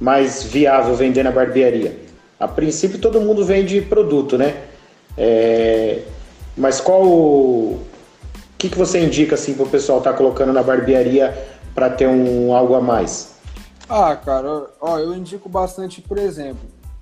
mais 0.00 0.42
viável 0.42 0.94
vender 0.94 1.22
na 1.22 1.30
barbearia? 1.30 1.98
A 2.38 2.48
princípio, 2.48 2.98
todo 2.98 3.20
mundo 3.20 3.44
vende 3.44 3.82
produto, 3.82 4.38
né? 4.38 4.56
É... 5.16 6.02
Mas 6.56 6.80
qual 6.80 7.02
o 7.04 7.80
que, 8.56 8.70
que 8.70 8.78
você 8.78 8.98
indica, 9.00 9.34
assim, 9.34 9.54
para 9.54 9.64
o 9.64 9.68
pessoal 9.68 9.98
estar 9.98 10.12
tá 10.12 10.16
colocando 10.16 10.52
na 10.52 10.62
barbearia 10.62 11.36
para 11.74 11.90
ter 11.90 12.06
um 12.08 12.54
algo 12.54 12.74
a 12.74 12.80
mais? 12.80 13.29
Ah, 13.92 14.14
cara, 14.14 14.70
ó, 14.80 15.00
eu 15.00 15.12
indico 15.16 15.48
bastante, 15.48 16.00
por 16.00 16.16
exemplo, 16.16 16.60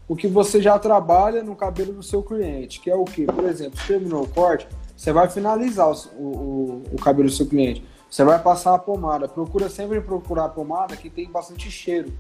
o 0.09 0.17
que 0.17 0.27
você 0.27 0.63
já 0.63 0.79
trabalha 0.79 1.43
no 1.43 1.55
cabelo 1.55 1.93
do 1.93 2.03
seu 2.03 2.23
cliente, 2.23 2.81
que 2.81 2.89
é 2.89 2.97
o 2.97 3.05
que? 3.05 3.27
Por 3.27 3.45
exemplo, 3.45 3.79
terminou 3.87 4.23
o 4.23 4.29
corte, 4.29 4.67
você 4.97 5.13
vai 5.13 5.29
finalizar 5.29 5.87
o, 5.87 5.93
o, 6.19 6.83
o, 6.91 6.97
cabelo 6.97 7.29
do 7.29 7.35
seu 7.35 7.47
cliente. 7.47 7.85
Você 8.11 8.25
vai 8.25 8.39
passar 8.39 8.75
a 8.75 8.79
pomada. 8.79 9.29
Procura 9.29 9.69
sempre 9.69 10.01
procurar 10.01 10.47
a 10.47 10.49
pomada 10.49 10.97
que 10.97 11.11
tem 11.11 11.31
bastante 11.31 11.71
cheiro, 11.71 12.11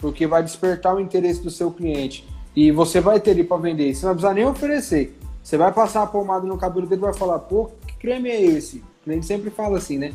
porque 0.00 0.26
vai 0.26 0.42
despertar 0.42 0.96
o 0.96 1.00
interesse 1.00 1.40
do 1.40 1.50
seu 1.50 1.70
cliente. 1.70 2.28
E 2.56 2.72
você 2.72 3.00
vai 3.00 3.20
ter 3.20 3.30
ele 3.30 3.44
para 3.44 3.56
vender. 3.58 3.94
Você 3.94 4.04
não 4.04 4.14
precisa 4.14 4.34
nem 4.34 4.44
oferecer. 4.44 5.16
Você 5.40 5.56
vai 5.56 5.72
passar 5.72 6.02
a 6.02 6.06
pomada 6.08 6.44
no 6.44 6.58
cabelo 6.58 6.88
dele 6.88 7.00
e 7.00 7.04
vai 7.04 7.14
falar: 7.14 7.38
pô, 7.38 7.70
que 7.86 7.96
creme 7.98 8.28
é 8.28 8.42
esse? 8.42 8.82
A 9.06 9.12
gente 9.12 9.26
sempre 9.26 9.48
fala 9.48 9.78
assim, 9.78 9.96
né? 9.96 10.12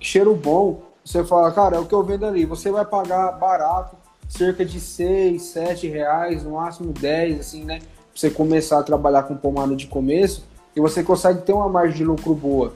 Que 0.00 0.06
cheiro 0.08 0.34
bom. 0.34 0.87
Você 1.08 1.24
fala, 1.24 1.50
cara, 1.50 1.76
é 1.76 1.80
o 1.80 1.86
que 1.86 1.94
eu 1.94 2.02
vendo 2.02 2.26
ali. 2.26 2.44
Você 2.44 2.70
vai 2.70 2.84
pagar 2.84 3.32
barato, 3.32 3.96
cerca 4.28 4.62
de 4.62 4.78
6, 4.78 5.40
7 5.40 5.88
reais, 5.88 6.44
no 6.44 6.50
máximo 6.50 6.92
10, 6.92 7.40
assim, 7.40 7.64
né? 7.64 7.78
Pra 7.78 7.86
você 8.14 8.28
começar 8.28 8.78
a 8.78 8.82
trabalhar 8.82 9.22
com 9.22 9.34
pomada 9.34 9.74
de 9.74 9.86
começo 9.86 10.44
e 10.76 10.80
você 10.82 11.02
consegue 11.02 11.40
ter 11.40 11.54
uma 11.54 11.66
margem 11.66 11.96
de 11.96 12.04
lucro 12.04 12.34
boa 12.34 12.74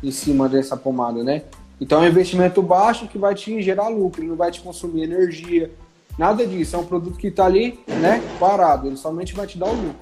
em 0.00 0.12
cima 0.12 0.48
dessa 0.48 0.76
pomada, 0.76 1.24
né? 1.24 1.42
Então 1.80 2.00
é 2.00 2.06
um 2.06 2.08
investimento 2.08 2.62
baixo 2.62 3.08
que 3.08 3.18
vai 3.18 3.34
te 3.34 3.60
gerar 3.60 3.88
lucro, 3.88 4.22
não 4.22 4.36
vai 4.36 4.52
te 4.52 4.60
consumir 4.60 5.02
energia, 5.02 5.72
nada 6.16 6.46
disso. 6.46 6.76
É 6.76 6.78
um 6.78 6.86
produto 6.86 7.18
que 7.18 7.26
está 7.26 7.46
ali, 7.46 7.80
né, 7.88 8.22
parado. 8.38 8.86
Ele 8.86 8.96
somente 8.96 9.34
vai 9.34 9.48
te 9.48 9.58
dar 9.58 9.66
o 9.66 9.74
lucro. 9.74 9.96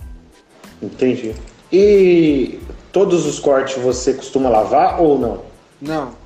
Entendi. 0.83 1.35
E 1.73 2.61
todos 2.93 3.25
os 3.25 3.38
cortes 3.38 3.83
você 3.83 4.12
costuma 4.12 4.51
lavar 4.51 5.01
ou 5.01 5.19
não? 5.19 5.43
Não. 5.81 6.20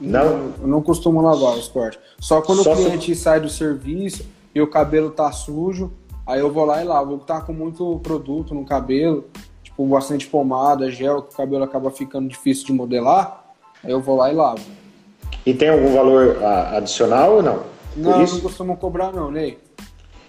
Não? 0.00 0.52
Eu 0.60 0.66
não 0.66 0.82
costumo 0.82 1.20
lavar 1.20 1.56
os 1.56 1.68
cortes. 1.68 1.98
Só 2.18 2.42
quando 2.42 2.62
Só 2.62 2.72
o 2.72 2.76
cliente 2.76 3.14
se... 3.14 3.22
sai 3.22 3.40
do 3.40 3.48
serviço 3.48 4.24
e 4.54 4.60
o 4.60 4.66
cabelo 4.66 5.10
tá 5.10 5.30
sujo, 5.32 5.92
aí 6.26 6.40
eu 6.40 6.52
vou 6.52 6.64
lá 6.64 6.82
e 6.82 6.84
lavo. 6.84 7.18
Tá 7.18 7.40
com 7.40 7.52
muito 7.52 7.98
produto 8.02 8.54
no 8.54 8.64
cabelo, 8.64 9.24
tipo 9.62 9.86
bastante 9.86 10.26
pomada, 10.26 10.90
gel, 10.90 11.22
que 11.22 11.34
o 11.34 11.36
cabelo 11.36 11.64
acaba 11.64 11.90
ficando 11.90 12.28
difícil 12.28 12.66
de 12.66 12.72
modelar, 12.72 13.44
aí 13.82 13.90
eu 13.90 14.00
vou 14.00 14.16
lá 14.16 14.30
e 14.30 14.34
lavo. 14.34 14.62
E 15.44 15.54
tem 15.54 15.68
algum 15.68 15.94
valor 15.94 16.42
adicional 16.74 17.36
ou 17.36 17.42
não? 17.42 17.60
Não, 17.96 18.18
não 18.18 18.40
costumo 18.40 18.76
cobrar 18.76 19.12
não, 19.12 19.30
Ney. 19.30 19.58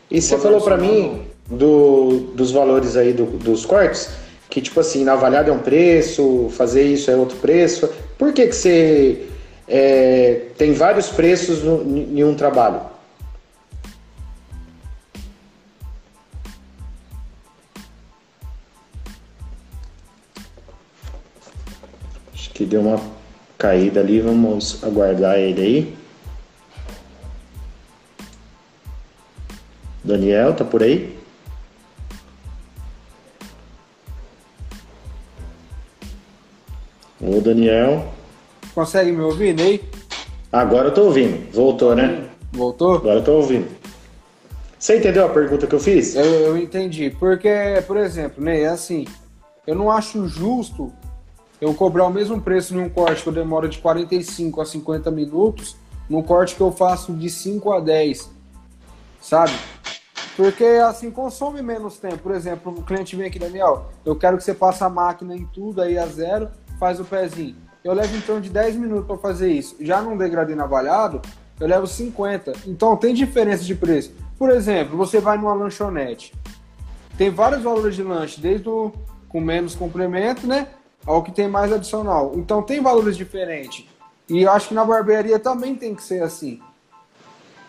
E 0.10 0.22
você 0.22 0.38
falou 0.38 0.62
para 0.62 0.78
mim 0.78 1.24
do, 1.50 2.32
dos 2.34 2.52
valores 2.52 2.96
aí 2.96 3.12
do, 3.12 3.26
dos 3.26 3.66
cortes, 3.66 4.10
que 4.50 4.62
tipo 4.62 4.80
assim, 4.80 5.04
na 5.04 5.14
avaliada 5.14 5.50
é 5.50 5.54
um 5.54 5.60
preço, 5.60 6.50
fazer 6.52 6.84
isso 6.84 7.12
é 7.12 7.16
outro 7.16 7.38
preço. 7.38 7.90
Por 8.18 8.32
que 8.32 8.48
que 8.48 8.56
você 8.56 9.28
é, 9.68 10.48
tem 10.58 10.74
vários 10.74 11.10
preços 11.10 11.62
no, 11.64 11.82
em 11.84 12.24
um 12.24 12.36
trabalho. 12.36 12.82
Acho 22.34 22.50
que 22.52 22.66
deu 22.66 22.82
uma 22.82 23.02
caída 23.58 24.00
ali, 24.00 24.22
vamos 24.22 24.84
aguardar 24.84 25.38
ele 25.38 25.62
aí. 25.62 25.98
Daniel, 30.04 30.54
tá 30.56 30.64
por 30.64 30.82
aí? 30.82 31.20
Ô 37.20 37.42
Daniel. 37.42 38.17
Consegue 38.78 39.12
me 39.12 39.24
ouvir, 39.24 39.56
Ney? 39.56 39.84
Agora 40.54 40.90
eu 40.90 40.94
tô 40.94 41.06
ouvindo. 41.06 41.52
Voltou, 41.52 41.96
né? 41.96 42.30
Voltou? 42.52 42.98
Agora 42.98 43.16
eu 43.16 43.24
tô 43.24 43.38
ouvindo. 43.38 43.68
Você 44.78 45.00
entendeu 45.00 45.26
a 45.26 45.30
pergunta 45.30 45.66
que 45.66 45.74
eu 45.74 45.80
fiz? 45.80 46.14
Eu, 46.14 46.24
eu 46.24 46.58
entendi. 46.60 47.10
Porque, 47.10 47.50
por 47.88 47.98
exemplo, 47.98 48.44
Ney, 48.44 48.66
é 48.66 48.68
assim, 48.68 49.08
eu 49.66 49.74
não 49.74 49.90
acho 49.90 50.28
justo 50.28 50.94
eu 51.60 51.74
cobrar 51.74 52.06
o 52.06 52.12
mesmo 52.12 52.40
preço 52.40 52.76
num 52.76 52.88
corte 52.88 53.24
que 53.24 53.30
eu 53.30 53.34
demoro 53.34 53.68
de 53.68 53.80
45 53.80 54.62
a 54.62 54.66
50 54.68 55.10
minutos, 55.10 55.76
num 56.08 56.22
corte 56.22 56.54
que 56.54 56.62
eu 56.62 56.72
faço 56.72 57.14
de 57.14 57.32
5 57.32 57.72
a 57.72 57.80
10, 57.80 58.30
sabe? 59.20 59.54
Porque 60.36 60.64
assim 60.64 61.10
consome 61.10 61.64
menos 61.64 61.98
tempo. 61.98 62.20
Por 62.20 62.32
exemplo, 62.32 62.72
o 62.78 62.84
cliente 62.84 63.16
vem 63.16 63.26
aqui, 63.26 63.40
Daniel, 63.40 63.88
eu 64.06 64.16
quero 64.16 64.38
que 64.38 64.44
você 64.44 64.54
passe 64.54 64.84
a 64.84 64.90
máquina 64.90 65.36
em 65.36 65.48
tudo 65.48 65.82
aí 65.82 65.98
a 65.98 66.06
zero, 66.06 66.50
faz 66.80 67.00
o 67.00 67.04
pezinho 67.04 67.67
eu 67.88 67.94
levo 67.94 68.18
em 68.18 68.20
torno 68.20 68.42
de 68.42 68.50
10 68.50 68.76
minutos 68.76 69.08
para 69.08 69.18
fazer 69.18 69.50
isso. 69.50 69.78
Já 69.80 70.02
num 70.02 70.18
degradê 70.18 70.54
navalhado, 70.54 71.22
eu 71.58 71.66
levo 71.66 71.88
50. 71.88 72.52
Então 72.68 72.98
tem 72.98 73.14
diferença 73.14 73.64
de 73.64 73.74
preço. 73.74 74.12
Por 74.38 74.50
exemplo, 74.50 74.98
você 74.98 75.22
vai 75.22 75.38
numa 75.38 75.54
lanchonete. 75.54 76.34
Tem 77.18 77.30
vários 77.30 77.64
valores 77.64 77.96
de 77.96 78.04
lanche, 78.04 78.42
desde 78.42 78.68
o 78.68 78.92
com 79.30 79.40
menos 79.40 79.74
complemento, 79.74 80.46
né? 80.46 80.68
Ao 81.06 81.24
que 81.24 81.32
tem 81.32 81.48
mais 81.48 81.72
adicional. 81.72 82.34
Então 82.36 82.62
tem 82.62 82.82
valores 82.82 83.16
diferentes. 83.16 83.86
E 84.28 84.46
acho 84.46 84.68
que 84.68 84.74
na 84.74 84.84
barbearia 84.84 85.40
também 85.40 85.74
tem 85.74 85.96
que 85.96 86.04
ser 86.04 86.22
assim. 86.22 86.60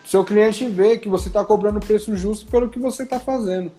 Seu 0.05 0.25
cliente 0.25 0.67
vê 0.67 0.97
que 0.97 1.07
você 1.07 1.29
está 1.29 1.45
cobrando 1.45 1.79
preço 1.79 2.13
justo 2.17 2.45
pelo 2.51 2.67
que 2.67 2.77
você 2.77 3.03
está 3.03 3.21
fazendo. 3.21 3.71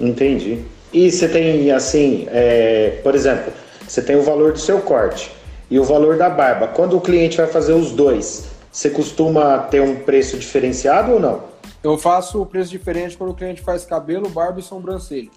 Entendi. 0.00 0.64
E 0.92 1.10
você 1.10 1.28
tem, 1.28 1.72
assim, 1.72 2.28
é, 2.28 3.00
por 3.02 3.16
exemplo, 3.16 3.52
você 3.86 4.00
tem 4.00 4.14
o 4.14 4.22
valor 4.22 4.52
do 4.52 4.60
seu 4.60 4.80
corte 4.80 5.34
e 5.70 5.78
o 5.78 5.84
valor 5.84 6.16
da 6.16 6.30
barba. 6.30 6.68
Quando 6.68 6.96
o 6.96 7.00
cliente 7.00 7.36
vai 7.36 7.46
fazer 7.46 7.72
os 7.72 7.90
dois, 7.92 8.46
você 8.70 8.90
costuma 8.90 9.58
ter 9.58 9.80
um 9.80 9.96
preço 9.96 10.36
diferenciado 10.36 11.12
ou 11.12 11.20
não? 11.20 11.40
Eu 11.82 11.96
faço 11.96 12.40
o 12.42 12.46
preço 12.46 12.70
diferente 12.70 13.16
quando 13.16 13.30
o 13.30 13.34
cliente 13.34 13.62
faz 13.62 13.84
cabelo, 13.84 14.28
barba 14.28 14.60
e 14.60 14.62
sobrancelha. 14.62 15.30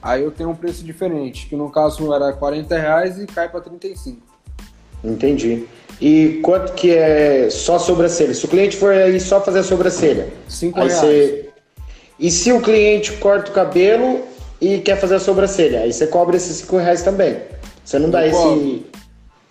Aí 0.00 0.22
eu 0.22 0.30
tenho 0.30 0.50
um 0.50 0.54
preço 0.54 0.84
diferente, 0.84 1.46
que 1.46 1.56
no 1.56 1.70
caso 1.70 2.14
era 2.14 2.32
40 2.32 2.78
reais 2.78 3.18
e 3.18 3.26
cai 3.26 3.48
para 3.48 3.60
35. 3.60 4.20
Entendi. 5.02 5.66
E 6.00 6.40
quanto 6.42 6.72
que 6.74 6.94
é 6.94 7.50
só 7.50 7.78
sobrancelha? 7.78 8.32
Se 8.32 8.44
o 8.44 8.48
cliente 8.48 8.76
for 8.76 8.92
aí 8.92 9.18
só 9.18 9.40
fazer 9.40 9.60
a 9.60 9.64
sobrancelha, 9.64 10.28
5 10.48 10.78
reais. 10.78 10.94
Você... 10.94 11.50
E 12.18 12.30
se 12.30 12.52
o 12.52 12.60
cliente 12.60 13.12
corta 13.14 13.50
o 13.50 13.54
cabelo 13.54 14.22
e 14.60 14.78
quer 14.78 14.96
fazer 14.96 15.16
a 15.16 15.20
sobrancelha, 15.20 15.80
aí 15.80 15.92
você 15.92 16.06
cobra 16.06 16.36
esses 16.36 16.58
5 16.58 16.76
reais 16.76 17.02
também. 17.02 17.36
Você 17.84 17.98
não 17.98 18.10
dá 18.10 18.26
esse. 18.26 18.86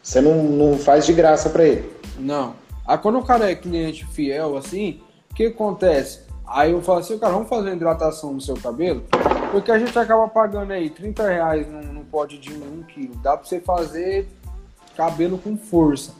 Você 0.07 0.21
não, 0.21 0.41
não 0.41 0.77
faz 0.77 1.05
de 1.05 1.11
graça 1.11 1.49
para 1.49 1.65
ele. 1.65 1.91
Não. 2.17 2.55
Aí 2.87 2.97
quando 2.97 3.19
o 3.19 3.25
cara 3.25 3.51
é 3.51 3.55
cliente 3.55 4.05
fiel 4.05 4.55
assim, 4.55 5.01
o 5.29 5.35
que 5.35 5.47
acontece? 5.47 6.21
Aí 6.47 6.71
eu 6.71 6.81
falo 6.81 6.99
assim, 6.99 7.19
cara, 7.19 7.33
vamos 7.33 7.49
fazer 7.49 7.67
uma 7.71 7.75
hidratação 7.75 8.31
no 8.31 8.39
seu 8.39 8.55
cabelo? 8.55 9.03
Porque 9.51 9.69
a 9.69 9.77
gente 9.77 9.99
acaba 9.99 10.25
pagando 10.29 10.71
aí 10.71 10.89
30 10.89 11.27
reais 11.27 11.67
num, 11.69 11.81
num 11.91 12.05
pote 12.05 12.37
de 12.37 12.53
1 12.53 12.83
quilo. 12.83 13.17
Dá 13.17 13.35
pra 13.35 13.45
você 13.45 13.59
fazer 13.59 14.29
cabelo 14.95 15.37
com 15.37 15.57
força. 15.57 16.13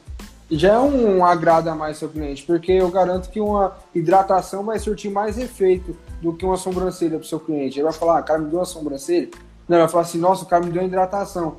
Já 0.50 0.74
é 0.74 0.78
um, 0.78 1.20
um 1.20 1.24
agrado 1.24 1.68
a 1.68 1.74
mais 1.74 1.96
seu 1.96 2.10
cliente, 2.10 2.42
porque 2.42 2.72
eu 2.72 2.90
garanto 2.90 3.30
que 3.30 3.40
uma 3.40 3.74
hidratação 3.94 4.64
vai 4.64 4.78
surtir 4.78 5.10
mais 5.10 5.38
efeito 5.38 5.96
do 6.20 6.34
que 6.34 6.44
uma 6.44 6.58
sobrancelha 6.58 7.18
pro 7.18 7.26
seu 7.26 7.40
cliente. 7.40 7.78
Ele 7.78 7.84
vai 7.84 7.92
falar, 7.94 8.18
ah, 8.18 8.22
cara, 8.22 8.38
me 8.38 8.50
deu 8.50 8.58
uma 8.58 8.66
sobrancelha? 8.66 9.30
Não, 9.66 9.78
ele 9.78 9.84
vai 9.84 9.88
falar 9.90 10.02
assim, 10.02 10.18
nossa, 10.18 10.44
o 10.44 10.46
cara 10.46 10.62
me 10.62 10.70
deu 10.70 10.82
uma 10.82 10.88
hidratação 10.88 11.56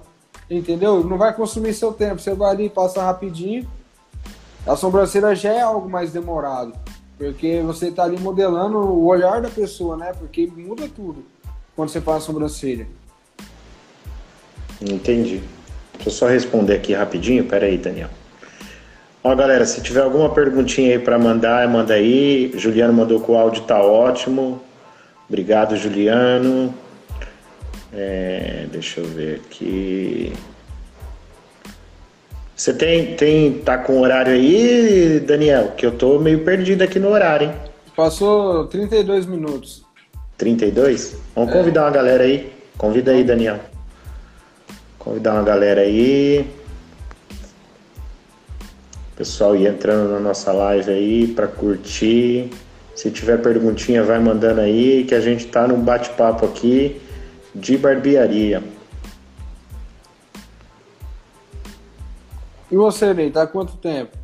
entendeu? 0.49 1.03
Não 1.03 1.17
vai 1.17 1.33
consumir 1.33 1.73
seu 1.73 1.93
tempo. 1.93 2.19
Você 2.19 2.33
vai 2.33 2.51
ali, 2.51 2.69
passa 2.69 3.03
rapidinho. 3.03 3.67
A 4.65 4.75
sobrancelha 4.75 5.35
já 5.35 5.53
é 5.53 5.61
algo 5.61 5.89
mais 5.89 6.11
demorado, 6.11 6.73
porque 7.17 7.61
você 7.61 7.87
está 7.87 8.03
ali 8.03 8.19
modelando 8.19 8.77
o 8.77 9.05
olhar 9.05 9.41
da 9.41 9.49
pessoa, 9.49 9.95
né? 9.95 10.13
Porque 10.17 10.47
muda 10.47 10.87
tudo 10.93 11.23
quando 11.75 11.89
você 11.89 12.01
faz 12.01 12.23
a 12.23 12.25
sobrancelha. 12.25 12.87
Entendi. 14.81 15.41
Deixa 15.93 16.09
eu 16.09 16.13
só 16.13 16.27
responder 16.27 16.75
aqui 16.75 16.93
rapidinho. 16.93 17.45
Pera 17.45 17.65
aí, 17.65 17.77
Daniel. 17.77 18.09
Ó, 19.21 19.35
galera, 19.35 19.65
se 19.65 19.81
tiver 19.81 20.01
alguma 20.01 20.29
perguntinha 20.29 20.93
aí 20.93 20.99
para 20.99 21.19
mandar, 21.19 21.67
manda 21.67 21.93
aí. 21.93 22.51
Juliano 22.55 22.93
mandou 22.93 23.19
que 23.19 23.29
o 23.29 23.37
áudio 23.37 23.63
tá 23.63 23.81
ótimo. 23.81 24.61
Obrigado, 25.27 25.75
Juliano. 25.75 26.73
É, 27.93 28.67
deixa 28.71 28.99
eu 28.99 29.05
ver 29.05 29.41
aqui. 29.45 30.33
Você 32.55 32.73
tem, 32.73 33.15
tem, 33.15 33.53
tá 33.59 33.77
com 33.77 34.01
horário 34.01 34.33
aí, 34.33 35.19
Daniel? 35.25 35.71
Que 35.77 35.85
eu 35.85 35.91
tô 35.91 36.19
meio 36.19 36.43
perdido 36.43 36.81
aqui 36.81 36.99
no 36.99 37.09
horário, 37.09 37.47
hein? 37.47 37.53
Passou 37.95 38.67
32 38.67 39.25
minutos. 39.25 39.83
32? 40.37 41.17
Vamos 41.35 41.51
é. 41.51 41.53
convidar 41.53 41.83
uma 41.83 41.91
galera 41.91 42.23
aí. 42.23 42.51
Convida 42.77 43.11
aí, 43.11 43.23
Daniel. 43.23 43.59
Convidar 44.97 45.33
uma 45.33 45.43
galera 45.43 45.81
aí. 45.81 46.45
Pessoal 49.15 49.55
ir 49.55 49.67
entrando 49.67 50.11
na 50.11 50.19
nossa 50.19 50.51
live 50.51 50.91
aí 50.91 51.27
para 51.27 51.47
curtir. 51.47 52.49
Se 52.95 53.09
tiver 53.09 53.41
perguntinha, 53.41 54.03
vai 54.03 54.19
mandando 54.19 54.61
aí, 54.61 55.05
que 55.05 55.15
a 55.15 55.21
gente 55.21 55.47
tá 55.47 55.67
num 55.67 55.79
bate-papo 55.79 56.45
aqui 56.45 57.01
de 57.53 57.77
barbearia. 57.77 58.63
E 62.71 62.75
você, 62.75 63.13
Ney, 63.13 63.31
tá 63.31 63.43
há 63.43 63.47
quanto 63.47 63.75
tempo 63.77 64.15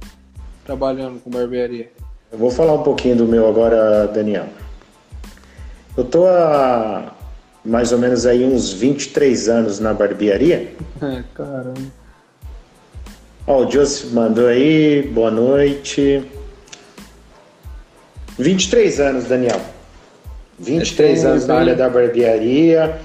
trabalhando 0.65 1.19
com 1.19 1.29
barbearia? 1.29 1.91
Eu 2.31 2.37
vou 2.37 2.51
falar 2.51 2.73
um 2.73 2.83
pouquinho 2.83 3.17
do 3.17 3.25
meu 3.25 3.47
agora, 3.47 4.07
Daniel. 4.07 4.47
Eu 5.97 6.03
tô 6.03 6.27
há 6.27 7.15
mais 7.63 7.91
ou 7.91 7.97
menos 7.97 8.25
aí 8.25 8.45
uns 8.45 8.71
23 8.71 9.49
anos 9.49 9.79
na 9.79 9.93
barbearia. 9.93 10.73
É, 11.01 11.23
caramba. 11.33 11.81
Ó, 13.45 13.65
o 13.65 13.71
Joseph 13.71 14.11
mandou 14.13 14.47
aí, 14.47 15.03
boa 15.13 15.29
noite. 15.29 16.25
23 18.39 18.99
anos, 19.01 19.25
Daniel. 19.25 19.59
23 20.57 21.23
é, 21.23 21.27
anos 21.27 21.45
na 21.45 21.55
área 21.55 21.75
da 21.75 21.89
barbearia. 21.89 22.97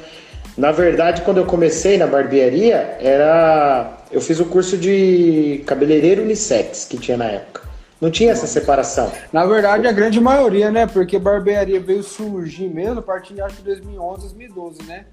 Na 0.61 0.73
verdade, 0.73 1.23
quando 1.23 1.39
eu 1.39 1.47
comecei 1.47 1.97
na 1.97 2.07
barbearia, 2.07 2.99
era. 3.01 3.97
Eu 4.13 4.21
fiz 4.21 4.39
o 4.41 4.45
curso 4.45 4.77
de 4.77 5.63
cabeleireiro 5.65 6.23
unissex 6.23 6.85
que 6.85 6.99
tinha 6.99 7.17
na 7.17 7.25
época. 7.25 7.63
Não 7.99 8.11
tinha 8.11 8.33
essa 8.33 8.47
separação. 8.47 9.11
Na 9.33 9.47
verdade, 9.47 9.87
a 9.87 9.93
grande 9.93 10.21
maioria, 10.21 10.71
né? 10.71 10.87
Porque 10.87 11.19
barbearia 11.19 11.81
veio 11.81 12.03
surgir 12.03 12.69
mesmo 12.69 12.99
a 12.99 13.03
partir 13.03 13.33
de 13.33 13.41
acho, 13.41 13.63
2011, 13.63 14.21
2012, 14.21 14.83
né? 14.83 15.07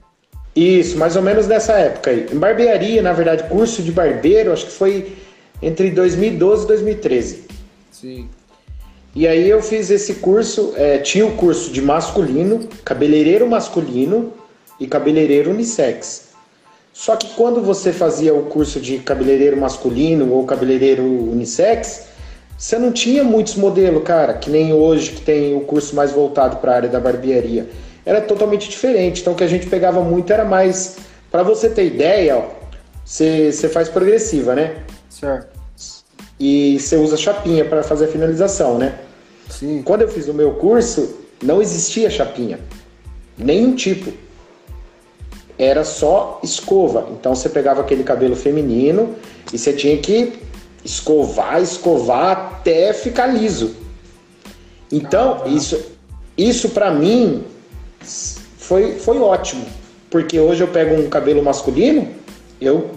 Isso, 0.54 0.98
mais 0.98 1.16
ou 1.16 1.22
menos 1.22 1.48
nessa 1.48 1.72
época 1.80 2.12
aí. 2.12 2.28
Em 2.30 2.38
barbearia, 2.38 3.02
na 3.02 3.14
verdade, 3.14 3.48
curso 3.48 3.82
de 3.82 3.92
barbeiro, 3.94 4.52
acho 4.52 4.66
que 4.66 4.74
foi 4.74 5.16
entre 5.62 5.92
2012 5.92 6.66
e 6.66 6.68
2013. 6.68 7.48
Sim. 7.90 8.30
E 9.16 9.26
aí 9.26 9.50
eu 9.50 9.62
fiz 9.62 9.90
esse 9.90 10.16
curso, 10.16 10.74
é, 10.76 10.98
tinha 10.98 11.26
o 11.26 11.38
curso 11.38 11.72
de 11.72 11.82
masculino, 11.82 12.68
cabeleireiro 12.84 13.50
masculino 13.50 14.34
e 14.80 14.88
cabeleireiro 14.88 15.52
unissex. 15.52 16.28
Só 16.94 17.16
que 17.16 17.28
quando 17.36 17.62
você 17.62 17.94
fazia 17.94 18.34
o 18.34 18.44
curso 18.44 18.80
de 18.80 18.98
cabeleireiro 19.00 19.56
masculino 19.56 20.34
ou 20.34 20.46
cabeleireiro 20.46 21.04
unissex, 21.04 22.08
você 22.58 22.80
não 22.80 22.92
tinha 22.92 23.24
muitos 23.24 23.56
modelos, 23.56 24.04
cara, 24.04 24.34
que 24.34 24.50
nem 24.50 24.74
hoje 24.74 25.12
que 25.12 25.22
tem 25.22 25.56
o 25.56 25.62
curso 25.62 25.96
mais 25.96 26.12
voltado 26.12 26.58
para 26.58 26.72
a 26.72 26.76
área 26.76 26.90
da 26.90 27.00
barbearia. 27.00 27.70
Era 28.04 28.20
totalmente 28.20 28.68
diferente. 28.68 29.22
Então 29.22 29.34
o 29.34 29.36
que 29.36 29.44
a 29.44 29.48
gente 29.48 29.68
pegava 29.68 30.02
muito 30.02 30.34
era 30.34 30.44
mais, 30.44 30.98
para 31.30 31.44
você 31.44 31.70
ter 31.70 31.86
ideia, 31.86 32.44
você 33.06 33.52
faz 33.72 33.90
progressiva, 33.90 34.56
né? 34.56 34.78
Certo. 35.08 35.56
E 36.40 36.80
você 36.80 36.96
usa 36.96 37.16
chapinha 37.16 37.64
para 37.66 37.84
fazer 37.84 38.06
a 38.06 38.08
finalização, 38.08 38.78
né? 38.78 38.98
Sim. 39.50 39.82
Quando 39.84 40.02
eu 40.02 40.08
fiz 40.08 40.28
o 40.28 40.34
meu 40.34 40.56
curso, 40.56 41.18
não 41.44 41.62
existia 41.62 42.10
chapinha. 42.10 42.60
Nenhum 43.38 43.76
tipo. 43.76 44.12
Era 45.58 45.84
só 45.84 46.40
escova. 46.44 47.08
Então 47.12 47.34
você 47.36 47.50
pegava 47.50 47.82
aquele 47.82 48.04
cabelo 48.04 48.36
feminino 48.36 49.16
e 49.52 49.58
você 49.58 49.74
tinha 49.74 49.98
que 49.98 50.40
escovar, 50.86 51.62
escovar 51.62 52.32
até 52.32 52.94
ficar 52.94 53.28
liso. 53.28 53.76
Então, 54.92 55.44
isso, 55.48 55.80
isso 56.38 56.70
para 56.70 56.92
mim 56.92 57.44
foi, 58.58 59.00
foi 59.00 59.18
ótimo. 59.20 59.66
Porque 60.10 60.40
hoje 60.40 60.64
eu 60.64 60.68
pego 60.70 60.96
um 60.96 61.10
cabelo 61.10 61.44
masculino, 61.44 62.08
eu 62.62 62.92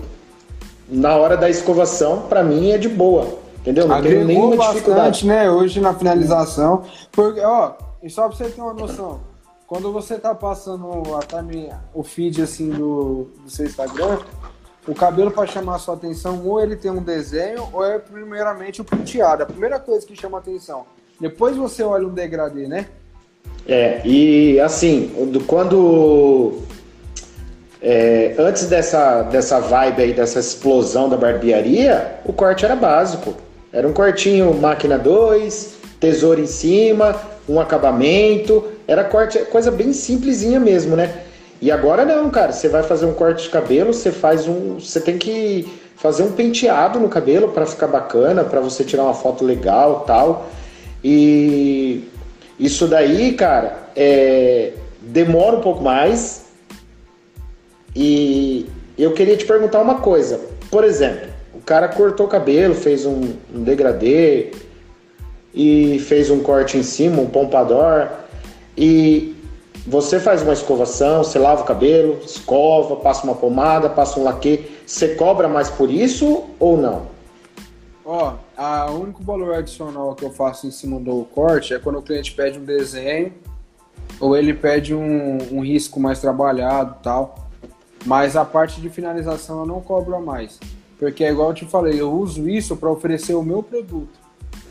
na 0.88 1.16
hora 1.16 1.36
da 1.36 1.48
escovação, 1.48 2.22
para 2.28 2.42
mim 2.42 2.70
é 2.70 2.78
de 2.78 2.88
boa. 2.88 3.38
Entendeu? 3.60 3.86
Não 3.86 3.96
Agregou 3.96 4.26
tenho 4.26 4.26
nenhuma 4.26 4.56
bastante, 4.56 4.74
dificuldade. 4.74 5.26
né? 5.26 5.50
Hoje 5.50 5.80
na 5.80 5.94
finalização. 5.94 6.82
Porque, 7.12 7.40
ó, 7.40 7.72
e 8.02 8.08
só 8.08 8.28
pra 8.28 8.36
você 8.36 8.44
ter 8.44 8.60
uma 8.60 8.72
noção, 8.72 9.20
quando 9.70 9.92
você 9.92 10.18
tá 10.18 10.34
passando 10.34 10.84
a 11.14 11.80
o 11.94 12.02
feed 12.02 12.42
assim 12.42 12.70
do, 12.70 13.28
do 13.44 13.48
seu 13.48 13.64
Instagram, 13.64 14.18
o 14.84 14.92
cabelo 14.92 15.30
para 15.30 15.46
chamar 15.46 15.78
sua 15.78 15.94
atenção, 15.94 16.44
ou 16.44 16.60
ele 16.60 16.74
tem 16.74 16.90
um 16.90 17.00
desenho, 17.00 17.68
ou 17.72 17.86
é 17.86 17.96
primeiramente 17.96 18.80
o 18.80 18.84
penteado. 18.84 19.44
A 19.44 19.46
primeira 19.46 19.78
coisa 19.78 20.04
que 20.04 20.16
chama 20.16 20.38
atenção. 20.38 20.86
Depois 21.20 21.56
você 21.56 21.84
olha 21.84 22.04
um 22.04 22.12
degradê, 22.12 22.66
né? 22.66 22.86
É, 23.64 24.04
e 24.04 24.58
assim, 24.58 25.12
quando 25.46 26.58
é, 27.80 28.34
antes 28.40 28.66
dessa, 28.68 29.22
dessa 29.22 29.60
vibe 29.60 30.02
aí, 30.02 30.12
dessa 30.12 30.40
explosão 30.40 31.08
da 31.08 31.16
barbearia, 31.16 32.18
o 32.24 32.32
corte 32.32 32.64
era 32.64 32.74
básico. 32.74 33.36
Era 33.72 33.86
um 33.86 33.92
cortinho 33.92 34.52
máquina 34.52 34.98
2, 34.98 35.79
tesouro 36.00 36.40
em 36.40 36.46
cima, 36.46 37.14
um 37.48 37.60
acabamento. 37.60 38.64
Era 38.88 39.04
corte, 39.04 39.38
coisa 39.40 39.70
bem 39.70 39.92
simplesinha 39.92 40.58
mesmo, 40.58 40.96
né? 40.96 41.22
E 41.60 41.70
agora 41.70 42.04
não, 42.04 42.30
cara. 42.30 42.52
Você 42.52 42.68
vai 42.68 42.82
fazer 42.82 43.06
um 43.06 43.12
corte 43.12 43.44
de 43.44 43.50
cabelo, 43.50 43.92
você 43.92 44.10
faz 44.10 44.48
um. 44.48 44.80
Você 44.80 45.00
tem 45.00 45.18
que 45.18 45.68
fazer 45.96 46.22
um 46.22 46.32
penteado 46.32 46.98
no 46.98 47.08
cabelo 47.08 47.48
para 47.48 47.66
ficar 47.66 47.86
bacana, 47.86 48.42
para 48.42 48.60
você 48.60 48.82
tirar 48.82 49.04
uma 49.04 49.14
foto 49.14 49.44
legal 49.44 50.04
tal. 50.06 50.48
E 51.04 52.08
isso 52.58 52.86
daí, 52.86 53.34
cara, 53.34 53.90
é, 53.94 54.72
demora 55.00 55.56
um 55.56 55.60
pouco 55.60 55.82
mais, 55.82 56.46
e 57.94 58.66
eu 58.98 59.12
queria 59.12 59.36
te 59.36 59.44
perguntar 59.44 59.80
uma 59.80 59.96
coisa. 59.96 60.40
Por 60.70 60.84
exemplo, 60.84 61.28
o 61.54 61.60
cara 61.60 61.88
cortou 61.88 62.26
o 62.26 62.28
cabelo, 62.28 62.74
fez 62.74 63.04
um, 63.04 63.32
um 63.54 63.62
degradê 63.62 64.52
e 65.54 65.98
fez 66.00 66.30
um 66.30 66.40
corte 66.42 66.76
em 66.76 66.82
cima, 66.82 67.20
um 67.20 67.26
pompador. 67.26 68.08
E 68.76 69.36
você 69.86 70.20
faz 70.20 70.42
uma 70.42 70.52
escovação, 70.52 71.24
você 71.24 71.38
lava 71.38 71.62
o 71.62 71.64
cabelo, 71.64 72.18
escova, 72.24 72.96
passa 72.96 73.24
uma 73.24 73.34
pomada, 73.34 73.88
passa 73.88 74.20
um 74.20 74.24
laque. 74.24 74.70
Você 74.86 75.14
cobra 75.14 75.48
mais 75.48 75.68
por 75.70 75.90
isso 75.90 76.44
ou 76.58 76.76
não? 76.76 77.06
Ó, 78.04 78.34
o 78.90 78.92
único 79.00 79.22
valor 79.22 79.54
adicional 79.54 80.14
que 80.14 80.24
eu 80.24 80.30
faço 80.30 80.66
em 80.66 80.70
cima 80.70 80.98
do 80.98 81.24
corte 81.32 81.74
é 81.74 81.78
quando 81.78 81.98
o 81.98 82.02
cliente 82.02 82.32
pede 82.32 82.58
um 82.58 82.64
desenho 82.64 83.32
ou 84.18 84.36
ele 84.36 84.52
pede 84.52 84.94
um, 84.94 85.38
um 85.52 85.64
risco 85.64 85.98
mais 85.98 86.20
trabalhado 86.20 86.96
tal. 87.02 87.48
Mas 88.04 88.36
a 88.36 88.44
parte 88.44 88.80
de 88.80 88.88
finalização 88.90 89.60
eu 89.60 89.66
não 89.66 89.80
cobro 89.80 90.14
a 90.14 90.20
mais. 90.20 90.58
Porque 90.98 91.24
é 91.24 91.30
igual 91.30 91.48
eu 91.48 91.54
te 91.54 91.64
falei, 91.64 91.98
eu 92.00 92.12
uso 92.12 92.48
isso 92.48 92.76
para 92.76 92.90
oferecer 92.90 93.34
o 93.34 93.42
meu 93.42 93.62
produto. 93.62 94.19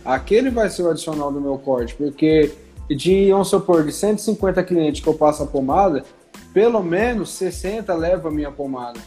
Aquele 0.09 0.49
vai 0.49 0.71
ser 0.71 0.81
o 0.81 0.89
adicional 0.89 1.31
do 1.31 1.39
meu 1.39 1.55
corte, 1.59 1.93
porque 1.93 2.51
de, 2.89 3.29
vamos 3.29 3.47
supor, 3.47 3.83
de 3.83 3.91
150 3.91 4.63
clientes 4.63 5.03
que 5.03 5.07
eu 5.07 5.13
passo 5.13 5.43
a 5.43 5.45
pomada, 5.45 6.03
pelo 6.51 6.81
menos 6.81 7.29
60 7.33 7.93
leva 7.93 8.29
a 8.29 8.31
minha 8.31 8.51
pomada. 8.51 8.99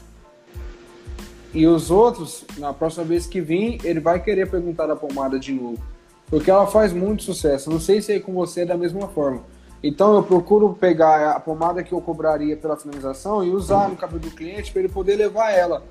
E 1.52 1.66
os 1.66 1.90
outros, 1.90 2.44
na 2.56 2.72
próxima 2.72 3.04
vez 3.04 3.26
que 3.26 3.40
vir, 3.40 3.80
ele 3.84 3.98
vai 3.98 4.22
querer 4.22 4.48
perguntar 4.48 4.86
da 4.86 4.94
pomada 4.94 5.40
de 5.40 5.52
novo. 5.52 5.82
Porque 6.28 6.48
ela 6.48 6.68
faz 6.68 6.92
muito 6.92 7.24
sucesso. 7.24 7.68
Não 7.68 7.80
sei 7.80 8.00
se 8.00 8.12
é 8.12 8.20
com 8.20 8.32
você 8.32 8.60
é 8.60 8.66
da 8.66 8.76
mesma 8.76 9.08
forma. 9.08 9.42
Então 9.82 10.14
eu 10.14 10.22
procuro 10.22 10.72
pegar 10.72 11.32
a 11.32 11.40
pomada 11.40 11.82
que 11.82 11.92
eu 11.92 12.00
cobraria 12.00 12.56
pela 12.56 12.76
finalização 12.76 13.44
e 13.44 13.50
usar 13.50 13.88
no 13.88 13.96
cabelo 13.96 14.20
do 14.20 14.30
cliente 14.30 14.70
para 14.70 14.82
ele 14.82 14.88
poder 14.88 15.16
levar 15.16 15.50
ela. 15.50 15.82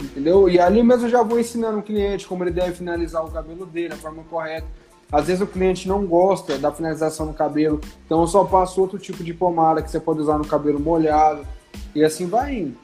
Entendeu? 0.00 0.48
E 0.48 0.58
ali 0.58 0.82
mesmo 0.82 1.06
eu 1.06 1.10
já 1.10 1.22
vou 1.22 1.38
ensinando 1.38 1.78
o 1.78 1.82
cliente 1.82 2.26
como 2.26 2.44
ele 2.44 2.50
deve 2.50 2.72
finalizar 2.72 3.24
o 3.24 3.30
cabelo 3.30 3.66
dele, 3.66 3.90
da 3.90 3.96
forma 3.96 4.22
correta. 4.24 4.66
Às 5.10 5.26
vezes 5.26 5.40
o 5.42 5.46
cliente 5.46 5.88
não 5.88 6.06
gosta 6.06 6.58
da 6.58 6.70
finalização 6.70 7.26
no 7.26 7.34
cabelo, 7.34 7.80
então 8.04 8.20
eu 8.20 8.26
só 8.26 8.44
passo 8.44 8.80
outro 8.80 8.98
tipo 8.98 9.24
de 9.24 9.32
pomada 9.32 9.82
que 9.82 9.90
você 9.90 9.98
pode 9.98 10.20
usar 10.20 10.36
no 10.36 10.46
cabelo 10.46 10.78
molhado. 10.78 11.46
E 11.94 12.04
assim 12.04 12.26
vai 12.26 12.54
indo. 12.54 12.76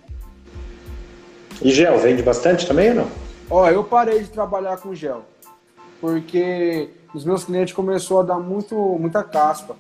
E 1.63 1.71
gel, 1.71 1.99
vende 1.99 2.23
bastante 2.23 2.67
também 2.67 2.91
ou 2.91 2.97
não? 2.97 3.09
Ó, 3.51 3.69
eu 3.69 3.85
parei 3.85 4.23
de 4.23 4.31
trabalhar 4.31 4.79
com 4.79 4.95
gel. 4.95 5.23
Porque 6.01 6.89
os 7.15 7.25
meus 7.25 7.45
clientes 7.45 7.75
começou 7.75 8.21
a 8.21 8.23
dar 8.23 8.39
muito, 8.39 8.75
muita 8.99 9.23
caspa 9.23 9.77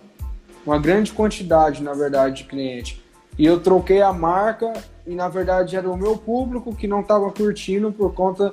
uma 0.66 0.78
grande 0.78 1.12
quantidade, 1.12 1.82
na 1.82 1.92
verdade, 1.92 2.42
de 2.42 2.44
cliente. 2.44 3.02
E 3.38 3.44
eu 3.44 3.60
troquei 3.60 4.00
a 4.00 4.12
marca 4.12 4.72
e, 5.06 5.14
na 5.14 5.28
verdade, 5.28 5.76
era 5.76 5.90
o 5.90 5.96
meu 5.96 6.16
público 6.16 6.74
que 6.74 6.88
não 6.88 7.00
estava 7.00 7.30
curtindo 7.30 7.92
por 7.92 8.14
conta 8.14 8.52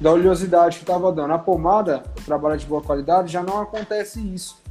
da 0.00 0.12
oleosidade 0.12 0.78
que 0.78 0.82
estava 0.82 1.12
dando. 1.12 1.32
A 1.32 1.38
pomada, 1.38 2.02
o 2.18 2.24
trabalho 2.24 2.58
de 2.58 2.66
boa 2.66 2.82
qualidade, 2.82 3.32
já 3.32 3.42
não 3.42 3.60
acontece 3.60 4.20
isso. 4.20 4.62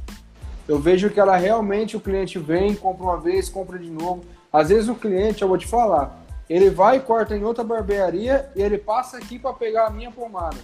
Eu 0.68 0.78
vejo 0.78 1.10
que 1.10 1.20
ela 1.20 1.36
realmente, 1.36 1.96
o 1.96 2.00
cliente 2.00 2.38
vem, 2.38 2.74
compra 2.74 3.04
uma 3.04 3.20
vez, 3.20 3.48
compra 3.48 3.78
de 3.78 3.90
novo. 3.90 4.22
Às 4.52 4.68
vezes 4.68 4.88
o 4.88 4.94
cliente, 4.94 5.42
eu 5.42 5.48
vou 5.48 5.58
te 5.58 5.66
falar, 5.66 6.24
ele 6.48 6.70
vai 6.70 6.98
e 6.98 7.00
corta 7.00 7.36
em 7.36 7.42
outra 7.42 7.64
barbearia 7.64 8.48
e 8.54 8.62
ele 8.62 8.78
passa 8.78 9.16
aqui 9.16 9.38
para 9.38 9.52
pegar 9.52 9.86
a 9.86 9.90
minha 9.90 10.10
pomada. 10.10 10.56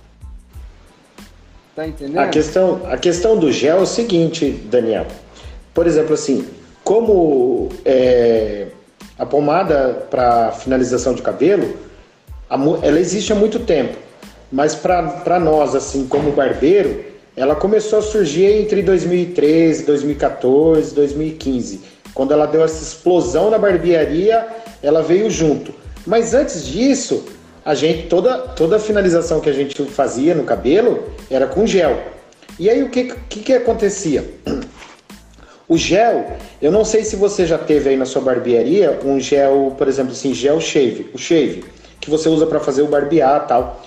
Tá 1.75 1.87
entendendo? 1.87 2.19
A 2.19 2.29
questão, 2.29 2.83
a 2.91 2.97
questão 2.97 3.39
do 3.39 3.51
gel 3.51 3.79
é 3.79 3.81
o 3.81 3.87
seguinte, 3.87 4.51
Daniel. 4.51 5.07
Por 5.73 5.87
exemplo, 5.87 6.15
assim, 6.15 6.49
como 6.85 7.69
é, 7.85 8.69
a 9.21 9.27
pomada 9.27 10.07
para 10.11 10.51
finalização 10.53 11.13
de 11.13 11.21
cabelo, 11.21 11.77
ela 12.83 12.99
existe 12.99 13.31
há 13.31 13.37
muito 13.37 13.59
tempo, 13.59 13.95
mas 14.51 14.75
para 14.75 15.39
nós, 15.39 15.75
assim, 15.75 16.07
como 16.07 16.33
barbeiro, 16.33 17.05
ela 17.37 17.55
começou 17.55 17.99
a 17.99 18.03
surgir 18.03 18.47
entre 18.47 18.83
2013, 18.83 19.85
2014, 19.85 20.95
2015. 20.95 21.83
Quando 22.15 22.33
ela 22.33 22.47
deu 22.47 22.65
essa 22.65 22.83
explosão 22.83 23.51
na 23.51 23.59
barbearia, 23.59 24.49
ela 24.83 25.03
veio 25.03 25.31
junto. 25.31 25.75
Mas 26.07 26.33
antes 26.33 26.67
disso, 26.67 27.27
a 27.63 27.75
gente 27.75 28.09
toda 28.09 28.39
toda 28.39 28.77
a 28.77 28.81
finalização 28.81 29.39
que 29.39 29.51
a 29.51 29.53
gente 29.53 29.85
fazia 29.85 30.35
no 30.35 30.45
cabelo 30.45 31.05
era 31.31 31.47
com 31.47 31.67
gel. 31.67 32.01
E 32.59 32.71
aí 32.71 32.83
o 32.83 32.89
que 32.89 33.05
que, 33.29 33.41
que 33.41 33.53
acontecia? 33.53 34.25
O 35.71 35.79
gel, 35.79 36.33
eu 36.61 36.73
não 36.73 36.85
sei 36.85 37.05
se 37.05 37.15
você 37.15 37.47
já 37.47 37.57
teve 37.57 37.91
aí 37.91 37.97
na 37.97 38.05
sua 38.05 38.21
barbearia 38.21 38.99
um 39.05 39.21
gel, 39.21 39.73
por 39.79 39.87
exemplo, 39.87 40.11
assim, 40.11 40.35
gel 40.35 40.61
shave, 40.61 41.09
o 41.15 41.17
shave, 41.17 41.65
que 42.01 42.11
você 42.11 42.29
usa 42.29 42.45
para 42.45 42.59
fazer 42.59 42.83
o 42.83 42.89
barbear, 42.89 43.47
tal. 43.47 43.81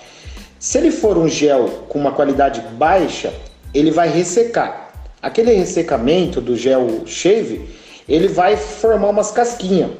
Se 0.58 0.78
ele 0.78 0.90
for 0.90 1.18
um 1.18 1.28
gel 1.28 1.84
com 1.90 1.98
uma 1.98 2.12
qualidade 2.12 2.62
baixa, 2.78 3.34
ele 3.74 3.90
vai 3.90 4.08
ressecar. 4.08 4.94
Aquele 5.20 5.52
ressecamento 5.52 6.40
do 6.40 6.56
gel 6.56 7.02
shave, 7.04 7.68
ele 8.08 8.28
vai 8.28 8.56
formar 8.56 9.10
umas 9.10 9.30
casquinhas. 9.30 9.90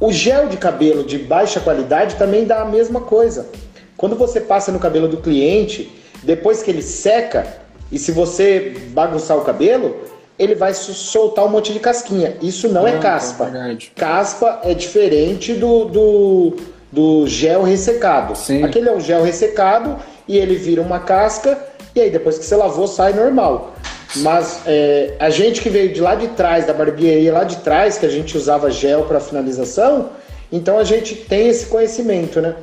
O 0.00 0.10
gel 0.10 0.48
de 0.48 0.56
cabelo 0.56 1.04
de 1.04 1.16
baixa 1.16 1.60
qualidade 1.60 2.16
também 2.16 2.44
dá 2.44 2.62
a 2.62 2.64
mesma 2.64 3.02
coisa. 3.02 3.48
Quando 3.96 4.16
você 4.16 4.40
passa 4.40 4.72
no 4.72 4.80
cabelo 4.80 5.06
do 5.06 5.18
cliente, 5.18 5.92
depois 6.24 6.60
que 6.60 6.72
ele 6.72 6.82
seca, 6.82 7.46
e 7.92 8.00
se 8.00 8.10
você 8.10 8.74
bagunçar 8.88 9.38
o 9.38 9.42
cabelo, 9.42 10.15
ele 10.38 10.54
vai 10.54 10.74
soltar 10.74 11.44
um 11.44 11.48
monte 11.48 11.72
de 11.72 11.80
casquinha. 11.80 12.36
Isso 12.42 12.68
não, 12.68 12.86
é 12.86 12.98
caspa. 12.98 13.50
É 13.54 13.76
caspa 13.94 14.60
é 14.64 14.74
diferente 14.74 15.54
do, 15.54 15.84
do 15.86 16.56
do 16.92 17.26
gel 17.26 17.62
ressecado. 17.62 18.34
Sim. 18.36 18.62
Aquele 18.62 18.88
é 18.88 18.92
um 18.92 19.00
gel 19.00 19.22
ressecado 19.22 19.96
e 20.26 20.38
ele 20.38 20.56
vira 20.56 20.80
uma 20.80 21.00
casca 21.00 21.58
e 21.94 22.00
aí 22.00 22.10
depois 22.10 22.38
que 22.38 22.44
você 22.44 22.56
lavou 22.56 22.86
sai 22.86 23.12
normal. 23.12 23.74
Mas 24.16 24.60
é, 24.66 25.14
a 25.18 25.28
gente 25.30 25.60
que 25.60 25.68
veio 25.68 25.92
de 25.92 26.00
lá 26.00 26.14
de 26.14 26.28
trás, 26.28 26.66
da 26.66 26.72
barbearia 26.72 27.32
lá 27.32 27.44
de 27.44 27.56
trás, 27.56 27.98
que 27.98 28.06
a 28.06 28.08
gente 28.08 28.36
usava 28.36 28.70
gel 28.70 29.04
para 29.04 29.20
finalização, 29.20 30.10
então 30.50 30.78
a 30.78 30.84
gente 30.84 31.14
tem 31.14 31.48
esse 31.48 31.66
conhecimento, 31.66 32.40
né? 32.40 32.54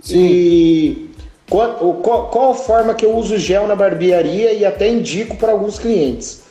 Sim. 0.00 0.18
E 0.18 1.10
qual, 1.48 1.74
qual, 1.96 2.30
qual 2.30 2.50
a 2.52 2.54
forma 2.54 2.94
que 2.94 3.04
eu 3.04 3.14
uso 3.16 3.36
gel 3.36 3.66
na 3.66 3.74
barbearia 3.74 4.52
e 4.52 4.64
até 4.64 4.88
indico 4.88 5.36
para 5.36 5.52
alguns 5.52 5.78
clientes? 5.78 6.42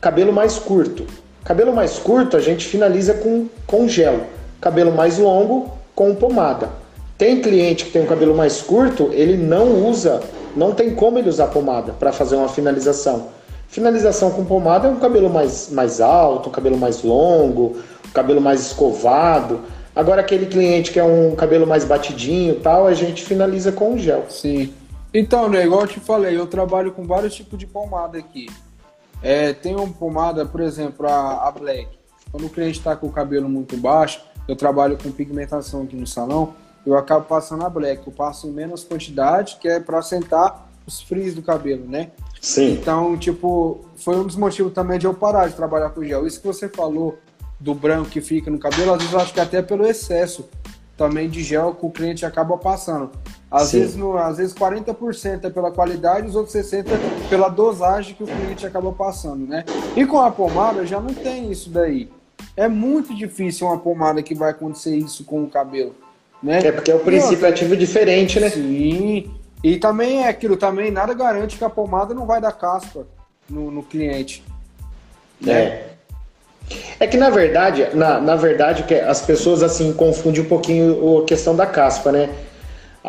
Cabelo 0.00 0.32
mais 0.32 0.58
curto. 0.58 1.04
Cabelo 1.44 1.72
mais 1.72 1.98
curto 1.98 2.36
a 2.36 2.40
gente 2.40 2.66
finaliza 2.66 3.14
com, 3.14 3.48
com 3.66 3.88
gel. 3.88 4.20
Cabelo 4.60 4.92
mais 4.92 5.18
longo, 5.18 5.72
com 5.94 6.14
pomada. 6.14 6.68
Tem 7.16 7.40
cliente 7.40 7.86
que 7.86 7.90
tem 7.90 8.02
um 8.02 8.06
cabelo 8.06 8.32
mais 8.32 8.60
curto, 8.60 9.10
ele 9.12 9.36
não 9.36 9.88
usa, 9.88 10.22
não 10.54 10.72
tem 10.72 10.94
como 10.94 11.18
ele 11.18 11.28
usar 11.28 11.48
pomada 11.48 11.92
para 11.92 12.12
fazer 12.12 12.36
uma 12.36 12.48
finalização. 12.48 13.26
Finalização 13.66 14.30
com 14.30 14.44
pomada 14.44 14.86
é 14.86 14.90
um 14.90 15.00
cabelo 15.00 15.28
mais, 15.28 15.68
mais 15.72 16.00
alto, 16.00 16.48
um 16.48 16.52
cabelo 16.52 16.78
mais 16.78 17.02
longo, 17.02 17.76
um 18.06 18.12
cabelo 18.12 18.40
mais 18.40 18.60
escovado. 18.60 19.62
Agora 19.96 20.20
aquele 20.20 20.46
cliente 20.46 20.92
que 20.92 21.00
é 21.00 21.04
um 21.04 21.34
cabelo 21.34 21.66
mais 21.66 21.84
batidinho 21.84 22.54
tal, 22.60 22.86
a 22.86 22.94
gente 22.94 23.24
finaliza 23.24 23.72
com 23.72 23.98
gel. 23.98 24.26
Sim. 24.28 24.72
Então, 25.12 25.48
né, 25.48 25.64
igual 25.64 25.80
eu 25.80 25.88
te 25.88 25.98
falei, 25.98 26.38
eu 26.38 26.46
trabalho 26.46 26.92
com 26.92 27.04
vários 27.04 27.34
tipos 27.34 27.58
de 27.58 27.66
pomada 27.66 28.16
aqui. 28.16 28.46
É, 29.22 29.52
tem 29.52 29.74
uma 29.74 29.88
pomada, 29.88 30.46
por 30.46 30.60
exemplo, 30.60 31.06
a, 31.06 31.48
a 31.48 31.50
Black. 31.50 31.98
Quando 32.30 32.46
o 32.46 32.50
cliente 32.50 32.78
está 32.78 32.94
com 32.94 33.06
o 33.06 33.12
cabelo 33.12 33.48
muito 33.48 33.76
baixo, 33.76 34.20
eu 34.46 34.56
trabalho 34.56 34.98
com 35.02 35.10
pigmentação 35.10 35.82
aqui 35.82 35.96
no 35.96 36.06
salão, 36.06 36.54
eu 36.84 36.96
acabo 36.96 37.26
passando 37.26 37.64
a 37.64 37.68
black. 37.70 38.06
Eu 38.06 38.12
passo 38.12 38.46
em 38.46 38.50
menos 38.50 38.84
quantidade, 38.84 39.58
que 39.60 39.68
é 39.68 39.78
para 39.78 39.98
assentar 39.98 40.66
os 40.86 41.02
frios 41.02 41.34
do 41.34 41.42
cabelo, 41.42 41.86
né? 41.86 42.10
Sim. 42.40 42.72
Então, 42.72 43.16
tipo, 43.16 43.84
foi 43.96 44.16
um 44.16 44.24
dos 44.24 44.36
motivos 44.36 44.72
também 44.72 44.98
de 44.98 45.06
eu 45.06 45.12
parar 45.12 45.48
de 45.48 45.54
trabalhar 45.54 45.90
com 45.90 46.02
gel. 46.02 46.26
Isso 46.26 46.40
que 46.40 46.46
você 46.46 46.68
falou 46.68 47.18
do 47.60 47.74
branco 47.74 48.08
que 48.08 48.20
fica 48.20 48.50
no 48.50 48.58
cabelo, 48.58 48.92
às 48.92 48.98
vezes 48.98 49.12
eu 49.12 49.20
acho 49.20 49.34
que 49.34 49.40
até 49.40 49.60
pelo 49.60 49.86
excesso 49.86 50.48
também 50.96 51.28
de 51.28 51.42
gel 51.42 51.74
que 51.74 51.84
o 51.84 51.90
cliente 51.90 52.24
acaba 52.24 52.56
passando. 52.56 53.10
Às 53.50 53.68
Sim. 53.68 53.80
vezes, 53.80 53.96
no, 53.96 54.16
às 54.18 54.36
vezes 54.36 54.54
40% 54.54 55.44
é 55.44 55.50
pela 55.50 55.70
qualidade, 55.70 56.28
os 56.28 56.36
outros 56.36 56.54
60% 56.54 56.84
pela 57.30 57.48
dosagem 57.48 58.14
que 58.14 58.22
o 58.22 58.26
cliente 58.26 58.66
acaba 58.66 58.92
passando, 58.92 59.46
né? 59.46 59.64
E 59.96 60.04
com 60.04 60.18
a 60.18 60.30
pomada 60.30 60.84
já 60.84 61.00
não 61.00 61.14
tem 61.14 61.50
isso 61.50 61.70
daí. 61.70 62.10
É 62.54 62.68
muito 62.68 63.14
difícil 63.14 63.66
uma 63.66 63.78
pomada 63.78 64.22
que 64.22 64.34
vai 64.34 64.50
acontecer 64.50 64.94
isso 64.96 65.24
com 65.24 65.42
o 65.44 65.48
cabelo. 65.48 65.94
Né? 66.42 66.58
É 66.58 66.72
porque 66.72 66.90
é 66.90 66.94
o 66.94 67.00
princípio 67.00 67.48
ativo 67.48 67.76
diferente, 67.76 68.38
né? 68.38 68.50
Sim. 68.50 69.30
E 69.64 69.76
também 69.76 70.24
é 70.24 70.28
aquilo, 70.28 70.56
também 70.56 70.90
nada 70.90 71.14
garante 71.14 71.56
que 71.56 71.64
a 71.64 71.70
pomada 71.70 72.14
não 72.14 72.26
vai 72.26 72.40
dar 72.40 72.52
caspa 72.52 73.06
no, 73.48 73.70
no 73.70 73.82
cliente. 73.82 74.44
Né? 75.40 75.52
É. 75.52 75.88
É 77.00 77.06
que 77.06 77.16
na 77.16 77.30
verdade, 77.30 77.88
na, 77.94 78.20
na 78.20 78.36
verdade, 78.36 78.82
que 78.82 78.94
as 78.94 79.22
pessoas 79.22 79.62
assim 79.62 79.92
confundem 79.92 80.42
um 80.42 80.48
pouquinho 80.48 81.18
a 81.18 81.24
questão 81.24 81.56
da 81.56 81.66
caspa, 81.66 82.12
né? 82.12 82.28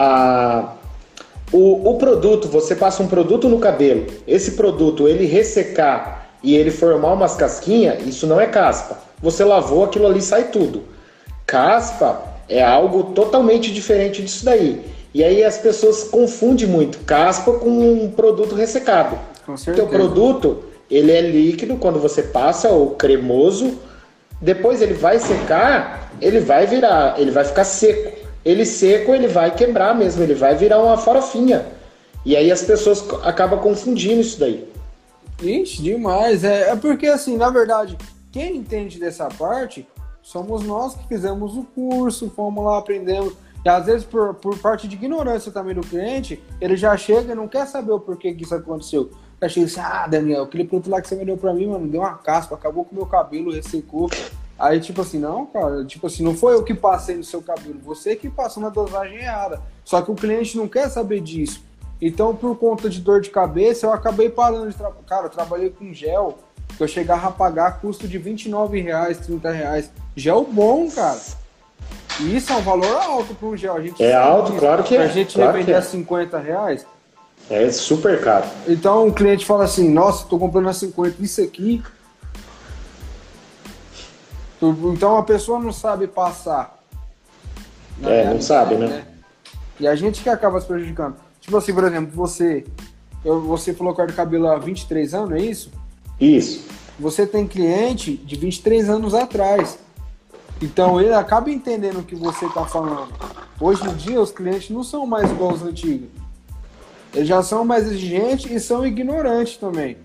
A, 0.01 0.75
o, 1.51 1.89
o 1.89 1.97
produto, 1.97 2.47
você 2.47 2.73
passa 2.73 3.03
um 3.03 3.07
produto 3.07 3.49
no 3.49 3.59
cabelo, 3.59 4.07
esse 4.25 4.51
produto 4.51 5.09
ele 5.09 5.25
ressecar 5.25 6.29
e 6.41 6.55
ele 6.55 6.71
formar 6.71 7.11
umas 7.11 7.35
casquinhas, 7.35 8.07
isso 8.07 8.25
não 8.25 8.39
é 8.39 8.47
caspa. 8.47 8.97
Você 9.21 9.43
lavou, 9.43 9.83
aquilo 9.83 10.07
ali 10.07 10.21
sai 10.21 10.45
tudo. 10.45 10.83
Caspa 11.45 12.23
é 12.47 12.63
algo 12.63 13.11
totalmente 13.13 13.73
diferente 13.73 14.21
disso 14.21 14.45
daí. 14.45 14.81
E 15.13 15.23
aí 15.23 15.43
as 15.43 15.57
pessoas 15.57 16.05
confundem 16.05 16.67
muito 16.67 16.99
caspa 16.99 17.51
com 17.53 17.69
um 17.69 18.11
produto 18.11 18.55
ressecado. 18.55 19.17
Com 19.45 19.57
certeza. 19.57 19.85
O 19.85 19.89
produto, 19.89 20.63
ele 20.89 21.11
é 21.11 21.21
líquido 21.21 21.75
quando 21.75 21.99
você 21.99 22.23
passa, 22.23 22.69
ou 22.69 22.91
cremoso. 22.91 23.79
Depois 24.39 24.81
ele 24.81 24.93
vai 24.93 25.19
secar, 25.19 26.11
ele 26.21 26.39
vai 26.39 26.65
virar, 26.65 27.19
ele 27.19 27.31
vai 27.31 27.43
ficar 27.43 27.65
seco. 27.65 28.18
Ele 28.43 28.65
seco, 28.65 29.13
ele 29.13 29.27
vai 29.27 29.53
quebrar 29.53 29.95
mesmo, 29.95 30.23
ele 30.23 30.33
vai 30.33 30.55
virar 30.55 30.81
uma 30.81 30.97
farofinha. 30.97 31.65
E 32.25 32.35
aí 32.35 32.51
as 32.51 32.61
pessoas 32.61 33.05
acabam 33.23 33.59
confundindo 33.59 34.21
isso 34.21 34.39
daí. 34.39 34.67
Ixi, 35.41 35.81
demais. 35.81 36.43
É, 36.43 36.69
é 36.69 36.75
porque 36.75 37.07
assim, 37.07 37.37
na 37.37 37.49
verdade, 37.49 37.97
quem 38.31 38.57
entende 38.57 38.99
dessa 38.99 39.27
parte 39.27 39.87
somos 40.21 40.63
nós 40.63 40.95
que 40.95 41.07
fizemos 41.07 41.55
o 41.55 41.63
curso, 41.63 42.29
fomos 42.35 42.63
lá, 42.63 42.77
aprendemos. 42.77 43.33
E 43.63 43.69
às 43.69 43.85
vezes, 43.85 44.05
por, 44.05 44.35
por 44.35 44.57
parte 44.59 44.87
de 44.87 44.95
ignorância 44.95 45.51
também 45.51 45.75
do 45.75 45.81
cliente, 45.81 46.41
ele 46.61 46.77
já 46.77 46.95
chega 46.95 47.33
e 47.33 47.35
não 47.35 47.47
quer 47.47 47.67
saber 47.67 47.91
o 47.91 47.99
porquê 47.99 48.33
que 48.33 48.43
isso 48.43 48.55
aconteceu. 48.55 49.09
Já 49.41 49.49
chega 49.49 49.65
assim, 49.65 49.79
ah, 49.79 50.07
Daniel, 50.07 50.43
aquele 50.43 50.63
produto 50.63 50.89
lá 50.89 51.01
que 51.01 51.07
você 51.07 51.15
me 51.15 51.25
deu 51.25 51.37
pra 51.37 51.53
mim, 51.53 51.67
mano, 51.67 51.87
deu 51.87 52.01
uma 52.01 52.17
caspa, 52.17 52.55
acabou 52.55 52.85
com 52.85 52.91
o 52.91 52.95
meu 52.95 53.05
cabelo, 53.05 53.51
ressecou. 53.51 54.09
Aí, 54.59 54.79
tipo 54.79 55.01
assim, 55.01 55.17
não, 55.17 55.45
cara, 55.45 55.85
tipo 55.85 56.05
assim, 56.05 56.21
não 56.21 56.35
foi 56.35 56.53
eu 56.53 56.63
que 56.63 56.73
passei 56.73 57.15
no 57.15 57.23
seu 57.23 57.41
cabelo, 57.41 57.79
você 57.81 58.15
que 58.15 58.29
passou 58.29 58.61
na 58.61 58.69
dosagem 58.69 59.17
errada. 59.17 59.61
Só 59.85 60.01
que 60.01 60.11
o 60.11 60.15
cliente 60.15 60.57
não 60.57 60.67
quer 60.67 60.89
saber 60.89 61.21
disso. 61.21 61.63
Então, 62.01 62.35
por 62.35 62.57
conta 62.57 62.89
de 62.89 62.99
dor 62.99 63.21
de 63.21 63.29
cabeça, 63.29 63.85
eu 63.85 63.93
acabei 63.93 64.29
parando 64.29 64.69
de 64.69 64.75
trabalhar. 64.75 65.03
Cara, 65.07 65.25
eu 65.25 65.29
trabalhei 65.29 65.69
com 65.69 65.93
gel 65.93 66.37
que 66.77 66.83
eu 66.83 66.87
chegava 66.87 67.27
a 67.27 67.31
pagar 67.31 67.79
custo 67.81 68.07
de 68.07 68.17
29 68.17 68.81
reais, 68.81 69.17
30 69.17 69.51
reais. 69.51 69.91
Gel 70.15 70.45
bom, 70.45 70.89
cara. 70.89 71.19
E 72.19 72.35
isso 72.35 72.51
é 72.51 72.55
um 72.55 72.61
valor 72.61 72.95
alto 72.95 73.33
para 73.33 73.47
um 73.47 73.57
gel. 73.57 73.75
A 73.75 73.81
gente 73.81 74.03
é 74.03 74.13
alto, 74.13 74.51
isso. 74.51 74.59
claro 74.59 74.83
que 74.83 74.95
pra 74.95 75.03
é. 75.03 75.07
A 75.07 75.09
gente 75.09 75.35
claro 75.35 75.51
revender 75.53 75.75
a 75.77 75.81
50 75.81 76.37
reais. 76.37 76.85
É 77.49 77.71
super 77.71 78.21
caro. 78.21 78.45
Então 78.67 79.07
o 79.07 79.13
cliente 79.13 79.45
fala 79.45 79.63
assim, 79.63 79.89
nossa, 79.89 80.25
tô 80.27 80.37
comprando 80.37 80.69
a 80.69 80.73
50, 80.73 81.15
isso 81.21 81.41
aqui. 81.41 81.81
Então 84.61 85.17
a 85.17 85.23
pessoa 85.23 85.59
não 85.59 85.71
sabe 85.71 86.07
passar. 86.07 86.77
É, 88.03 88.33
não 88.33 88.41
sabe, 88.41 88.75
né? 88.75 88.87
né? 88.87 89.05
E 89.79 89.87
a 89.87 89.95
gente 89.95 90.21
que 90.21 90.29
acaba 90.29 90.59
se 90.59 90.67
prejudicando. 90.67 91.15
Tipo 91.39 91.57
assim, 91.57 91.73
por 91.73 91.83
exemplo, 91.85 92.11
você. 92.13 92.65
Eu, 93.23 93.41
você 93.41 93.73
falou 93.73 93.93
que 93.93 94.05
de 94.05 94.13
cabelo 94.13 94.47
há 94.47 94.57
23 94.57 95.13
anos, 95.13 95.31
é 95.31 95.41
isso? 95.41 95.71
Isso. 96.19 96.65
Você 96.99 97.25
tem 97.25 97.47
cliente 97.47 98.17
de 98.17 98.35
23 98.35 98.89
anos 98.89 99.13
atrás. 99.13 99.79
Então 100.61 100.99
ele 100.99 101.13
acaba 101.13 101.49
entendendo 101.49 101.99
o 101.99 102.03
que 102.03 102.15
você 102.15 102.45
está 102.45 102.65
falando. 102.65 103.13
Hoje 103.59 103.85
em 103.87 103.95
dia 103.95 104.21
os 104.21 104.31
clientes 104.31 104.69
não 104.69 104.83
são 104.83 105.05
mais 105.05 105.29
igual 105.31 105.53
os 105.53 105.63
antigos. 105.63 106.09
Eles 107.13 107.27
já 107.27 107.41
são 107.41 107.63
mais 107.63 107.87
exigentes 107.87 108.51
e 108.51 108.59
são 108.59 108.85
ignorantes 108.85 109.57
também. 109.57 109.97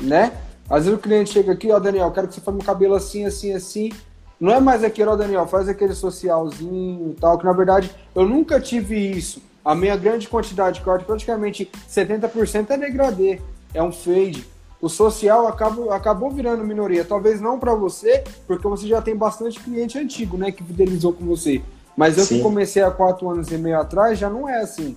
Né? 0.00 0.32
Às 0.68 0.84
vezes 0.84 0.98
o 0.98 1.02
cliente 1.02 1.32
chega 1.32 1.52
aqui, 1.52 1.70
ó, 1.70 1.78
Daniel, 1.78 2.10
quero 2.10 2.28
que 2.28 2.34
você 2.34 2.40
faça 2.40 2.56
meu 2.56 2.64
cabelo 2.64 2.94
assim, 2.94 3.24
assim, 3.24 3.52
assim. 3.52 3.92
Não 4.40 4.52
é 4.52 4.60
mais 4.60 4.82
aquele, 4.82 5.08
ó, 5.08 5.16
Daniel, 5.16 5.46
faz 5.46 5.68
aquele 5.68 5.94
socialzinho 5.94 7.10
e 7.10 7.20
tal, 7.20 7.38
que 7.38 7.44
na 7.44 7.52
verdade 7.52 7.90
eu 8.14 8.26
nunca 8.26 8.60
tive 8.60 8.96
isso. 8.96 9.42
A 9.64 9.74
minha 9.74 9.96
grande 9.96 10.28
quantidade 10.28 10.78
de 10.78 10.84
corte, 10.84 11.04
praticamente 11.04 11.70
70% 11.88 12.70
é 12.70 12.76
degradê, 12.76 13.40
é 13.72 13.82
um 13.82 13.92
fade. 13.92 14.46
O 14.80 14.88
social 14.88 15.46
acabou, 15.46 15.90
acabou 15.90 16.30
virando 16.30 16.62
minoria. 16.62 17.04
Talvez 17.04 17.40
não 17.40 17.58
para 17.58 17.74
você, 17.74 18.22
porque 18.46 18.68
você 18.68 18.86
já 18.86 19.00
tem 19.00 19.16
bastante 19.16 19.58
cliente 19.58 19.98
antigo, 19.98 20.36
né, 20.36 20.52
que 20.52 20.62
fidelizou 20.62 21.14
com 21.14 21.24
você. 21.24 21.62
Mas 21.96 22.18
eu 22.18 22.24
Sim. 22.24 22.36
que 22.36 22.42
comecei 22.42 22.82
há 22.82 22.90
quatro 22.90 23.30
anos 23.30 23.50
e 23.50 23.56
meio 23.56 23.80
atrás, 23.80 24.18
já 24.18 24.28
não 24.28 24.46
é 24.48 24.60
assim. 24.60 24.96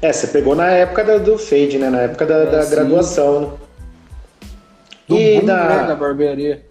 É, 0.00 0.12
você 0.12 0.26
pegou 0.28 0.54
na 0.54 0.68
época 0.68 1.18
do, 1.18 1.38
fade, 1.38 1.78
né? 1.78 1.90
Na 1.90 2.02
época 2.02 2.26
da, 2.26 2.34
é, 2.36 2.50
da 2.50 2.64
graduação? 2.66 3.54
Do 5.08 5.16
e 5.16 5.40
boom, 5.40 5.46
na... 5.46 5.68
Né, 5.68 5.86
da 5.88 5.94
barbearia. 5.94 6.66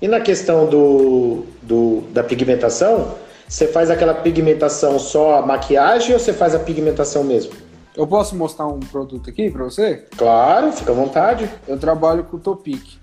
E 0.00 0.08
na 0.08 0.20
questão 0.20 0.66
do, 0.66 1.44
do, 1.62 2.00
da 2.12 2.24
pigmentação, 2.24 3.14
você 3.48 3.68
faz 3.68 3.90
aquela 3.90 4.14
pigmentação 4.14 4.98
só 4.98 5.38
a 5.38 5.42
maquiagem 5.46 6.12
ou 6.12 6.18
você 6.18 6.32
faz 6.32 6.54
a 6.54 6.58
pigmentação 6.58 7.22
mesmo? 7.22 7.52
Eu 7.96 8.06
posso 8.06 8.34
mostrar 8.34 8.66
um 8.66 8.80
produto 8.80 9.28
aqui 9.28 9.50
para 9.50 9.64
você? 9.64 10.06
Claro, 10.16 10.72
fica 10.72 10.90
à 10.90 10.94
vontade. 10.94 11.48
Eu 11.68 11.78
trabalho 11.78 12.24
com 12.24 12.36
o 12.36 12.40
Topic. 12.40 12.94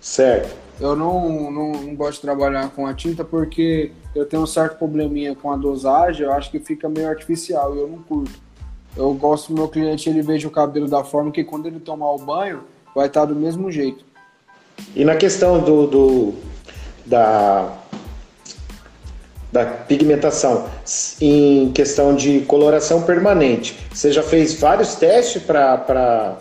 Certo. 0.00 0.56
Eu 0.80 0.96
não, 0.96 1.50
não, 1.50 1.72
não, 1.72 1.94
gosto 1.94 2.14
de 2.14 2.22
trabalhar 2.22 2.70
com 2.70 2.86
a 2.86 2.94
tinta 2.94 3.22
porque 3.22 3.92
eu 4.14 4.26
tenho 4.26 4.42
um 4.42 4.46
certo 4.46 4.78
probleminha 4.78 5.34
com 5.34 5.52
a 5.52 5.56
dosagem, 5.56 6.26
eu 6.26 6.32
acho 6.32 6.50
que 6.50 6.58
fica 6.58 6.88
meio 6.88 7.08
artificial 7.08 7.76
e 7.76 7.78
eu 7.78 7.86
não 7.86 7.98
curto. 7.98 8.40
Eu 8.96 9.14
gosto 9.14 9.52
do 9.52 9.54
meu 9.54 9.68
cliente, 9.68 10.08
ele 10.08 10.22
veja 10.22 10.48
o 10.48 10.50
cabelo 10.50 10.88
da 10.88 11.04
forma 11.04 11.30
que 11.30 11.44
quando 11.44 11.66
ele 11.66 11.78
tomar 11.78 12.10
o 12.10 12.18
banho, 12.18 12.64
vai 12.94 13.06
estar 13.06 13.24
do 13.24 13.34
mesmo 13.34 13.70
jeito. 13.70 14.04
E 14.94 15.04
na 15.04 15.16
questão 15.16 15.60
do, 15.60 15.86
do 15.86 16.34
da, 17.06 17.72
da 19.50 19.64
pigmentação, 19.64 20.66
em 21.20 21.72
questão 21.72 22.14
de 22.14 22.40
coloração 22.40 23.02
permanente, 23.02 23.78
você 23.92 24.12
já 24.12 24.22
fez 24.22 24.58
vários 24.58 24.94
testes 24.94 25.42
para. 25.42 26.38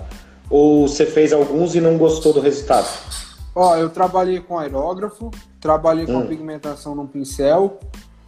Ou 0.49 0.86
você 0.86 1.06
fez 1.06 1.32
alguns 1.32 1.76
e 1.76 1.82
não 1.82 1.97
gostou 1.97 2.34
do 2.34 2.41
resultado? 2.41 2.86
Ó, 3.56 3.78
eu 3.78 3.89
trabalhei 3.89 4.41
com 4.41 4.60
aerógrafo, 4.60 5.32
trabalhei 5.62 6.06
com 6.06 6.18
hum. 6.18 6.28
pigmentação 6.28 6.93
no 6.93 7.08
pincel. 7.08 7.80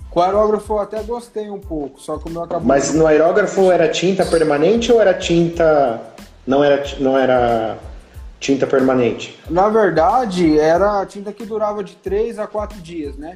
Com 0.09 0.21
aerógrafo 0.21 0.73
eu 0.73 0.79
até 0.79 1.01
gostei 1.01 1.49
um 1.49 1.59
pouco, 1.59 1.99
só 1.99 2.17
que 2.17 2.29
o 2.29 2.31
meu 2.31 2.43
acabou. 2.43 2.65
Mas 2.65 2.93
no 2.93 3.05
aerógrafo 3.05 3.71
era 3.71 3.89
tinta 3.89 4.25
permanente 4.25 4.89
ou 4.89 5.01
era 5.01 5.13
tinta. 5.13 6.01
Não 6.47 6.63
era, 6.63 6.83
não 6.99 7.17
era 7.17 7.77
tinta 8.43 8.67
permanente? 8.67 9.39
Na 9.49 9.69
verdade, 9.69 10.59
era 10.59 10.99
a 10.99 11.05
tinta 11.05 11.31
que 11.31 11.45
durava 11.45 11.81
de 11.81 11.95
3 11.95 12.37
a 12.37 12.45
4 12.45 12.77
dias, 12.81 13.15
né? 13.15 13.35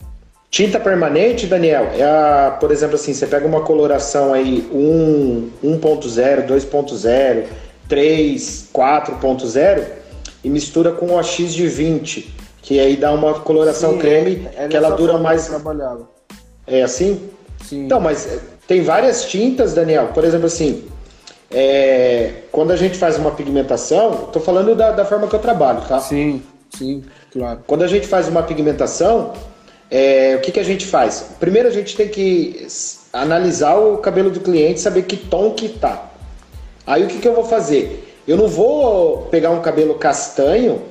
Tinta 0.51 0.80
permanente, 0.80 1.47
Daniel, 1.47 1.89
é 1.93 2.03
a, 2.03 2.58
por 2.60 2.72
exemplo, 2.72 2.95
assim, 2.95 3.14
você 3.14 3.26
pega 3.26 3.47
uma 3.47 3.62
coloração 3.62 4.34
aí 4.34 4.70
1, 4.72 5.51
1.0, 5.64 6.45
2.0, 6.45 7.45
3, 7.88 8.70
4.0 8.74 9.84
e 10.43 10.49
mistura 10.49 10.91
com 10.91 11.08
o 11.08 11.18
AX 11.20 11.53
de 11.53 11.68
20, 11.68 12.36
que 12.62 12.80
aí 12.80 12.97
dá 12.97 13.12
uma 13.14 13.39
coloração 13.39 13.93
Sim, 13.93 13.99
creme 13.99 14.47
é, 14.55 14.66
é 14.66 14.68
que 14.68 14.76
ela 14.76 14.89
dura 14.91 15.18
mais. 15.18 15.49
É 16.66 16.82
assim? 16.82 17.30
Sim. 17.64 17.86
Então, 17.86 18.01
mas 18.01 18.28
tem 18.68 18.82
várias 18.84 19.26
tintas, 19.26 19.74
Daniel. 19.74 20.08
Por 20.14 20.26
exemplo, 20.26 20.47
assim, 20.47 20.86
é, 21.49 22.33
quando 22.51 22.71
a 22.71 22.75
gente 22.75 22.97
faz 22.97 23.17
uma 23.17 23.31
pigmentação, 23.31 24.25
estou 24.25 24.41
falando 24.41 24.75
da, 24.75 24.91
da, 24.91 25.05
forma 25.05 25.27
que 25.27 25.35
eu 25.35 25.39
trabalho, 25.39 25.81
tá? 25.87 25.99
Sim, 25.99 26.41
sim, 26.75 27.03
claro. 27.31 27.63
Quando 27.65 27.83
a 27.83 27.87
gente 27.87 28.07
faz 28.07 28.27
uma 28.27 28.43
pigmentação, 28.43 29.33
é, 29.89 30.35
o 30.35 30.41
que, 30.41 30.51
que 30.51 30.59
a 30.59 30.63
gente 30.63 30.85
faz? 30.85 31.25
Primeiro 31.39 31.67
a 31.67 31.71
gente 31.71 31.95
tem 31.95 32.09
que 32.09 32.67
analisar 33.13 33.75
o 33.75 33.97
cabelo 33.97 34.29
do 34.29 34.41
cliente, 34.41 34.81
saber 34.81 35.03
que 35.03 35.15
tom 35.15 35.51
que 35.51 35.69
tá. 35.69 36.11
Aí 36.85 37.03
o 37.03 37.07
que, 37.07 37.19
que 37.19 37.27
eu 37.27 37.33
vou 37.33 37.45
fazer? 37.45 38.15
Eu 38.27 38.35
não 38.35 38.47
vou 38.47 39.23
pegar 39.31 39.51
um 39.51 39.61
cabelo 39.61 39.95
castanho, 39.95 40.81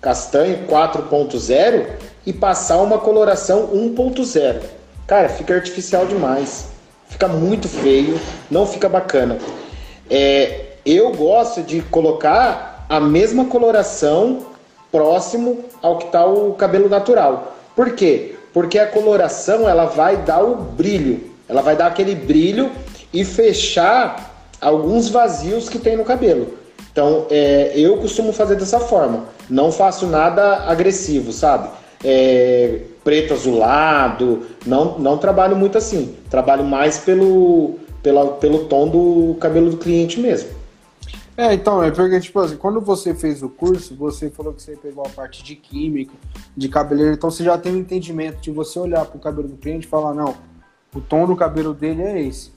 castanho 0.00 0.66
4.0 0.66 1.86
e 2.26 2.32
passar 2.32 2.78
uma 2.82 2.98
coloração 2.98 3.68
1.0. 3.68 4.60
Cara, 5.06 5.28
fica 5.28 5.54
artificial 5.54 6.04
demais. 6.06 6.66
Fica 7.08 7.26
muito 7.26 7.68
feio, 7.68 8.20
não 8.50 8.66
fica 8.66 8.88
bacana. 8.88 9.38
É, 10.10 10.66
eu 10.84 11.12
gosto 11.12 11.62
de 11.62 11.82
colocar 11.82 12.86
a 12.88 12.98
mesma 12.98 13.44
coloração 13.46 14.46
próximo 14.90 15.64
ao 15.82 15.98
que 15.98 16.06
está 16.06 16.24
o 16.26 16.54
cabelo 16.54 16.88
natural. 16.88 17.54
Por 17.76 17.92
quê? 17.92 18.34
Porque 18.52 18.78
a 18.78 18.86
coloração 18.86 19.68
ela 19.68 19.84
vai 19.84 20.16
dar 20.16 20.42
o 20.42 20.56
brilho, 20.56 21.30
ela 21.48 21.62
vai 21.62 21.76
dar 21.76 21.86
aquele 21.86 22.14
brilho 22.14 22.70
e 23.12 23.24
fechar 23.24 24.46
alguns 24.60 25.08
vazios 25.08 25.68
que 25.68 25.78
tem 25.78 25.96
no 25.96 26.04
cabelo. 26.04 26.54
Então, 26.90 27.26
é, 27.30 27.72
eu 27.76 27.96
costumo 27.98 28.32
fazer 28.32 28.56
dessa 28.56 28.80
forma. 28.80 29.26
Não 29.48 29.70
faço 29.70 30.06
nada 30.06 30.64
agressivo, 30.66 31.32
sabe? 31.32 31.68
É, 32.02 32.80
preto 33.04 33.34
azulado, 33.34 34.46
não, 34.66 34.98
não 34.98 35.18
trabalho 35.18 35.54
muito 35.54 35.78
assim. 35.78 36.16
Trabalho 36.28 36.64
mais 36.64 36.98
pelo, 36.98 37.78
pela, 38.08 38.26
pelo 38.26 38.64
tom 38.64 38.88
do 38.88 39.34
cabelo 39.38 39.70
do 39.70 39.76
cliente 39.76 40.18
mesmo. 40.18 40.48
É, 41.36 41.52
então, 41.52 41.82
é 41.82 41.90
porque, 41.90 42.18
tipo 42.18 42.40
assim, 42.40 42.56
quando 42.56 42.80
você 42.80 43.14
fez 43.14 43.42
o 43.42 43.50
curso, 43.50 43.94
você 43.94 44.30
falou 44.30 44.54
que 44.54 44.62
você 44.62 44.74
pegou 44.76 45.04
a 45.06 45.10
parte 45.10 45.44
de 45.44 45.54
química, 45.54 46.14
de 46.56 46.70
cabeleiro, 46.70 47.12
então 47.12 47.30
você 47.30 47.44
já 47.44 47.58
tem 47.58 47.74
um 47.74 47.76
entendimento 47.76 48.40
de 48.40 48.50
você 48.50 48.78
olhar 48.78 49.04
pro 49.04 49.18
cabelo 49.18 49.46
do 49.46 49.58
cliente 49.58 49.86
e 49.86 49.90
falar, 49.90 50.14
não, 50.14 50.34
o 50.94 51.02
tom 51.02 51.26
do 51.26 51.36
cabelo 51.36 51.74
dele 51.74 52.00
é 52.00 52.22
esse. 52.22 52.50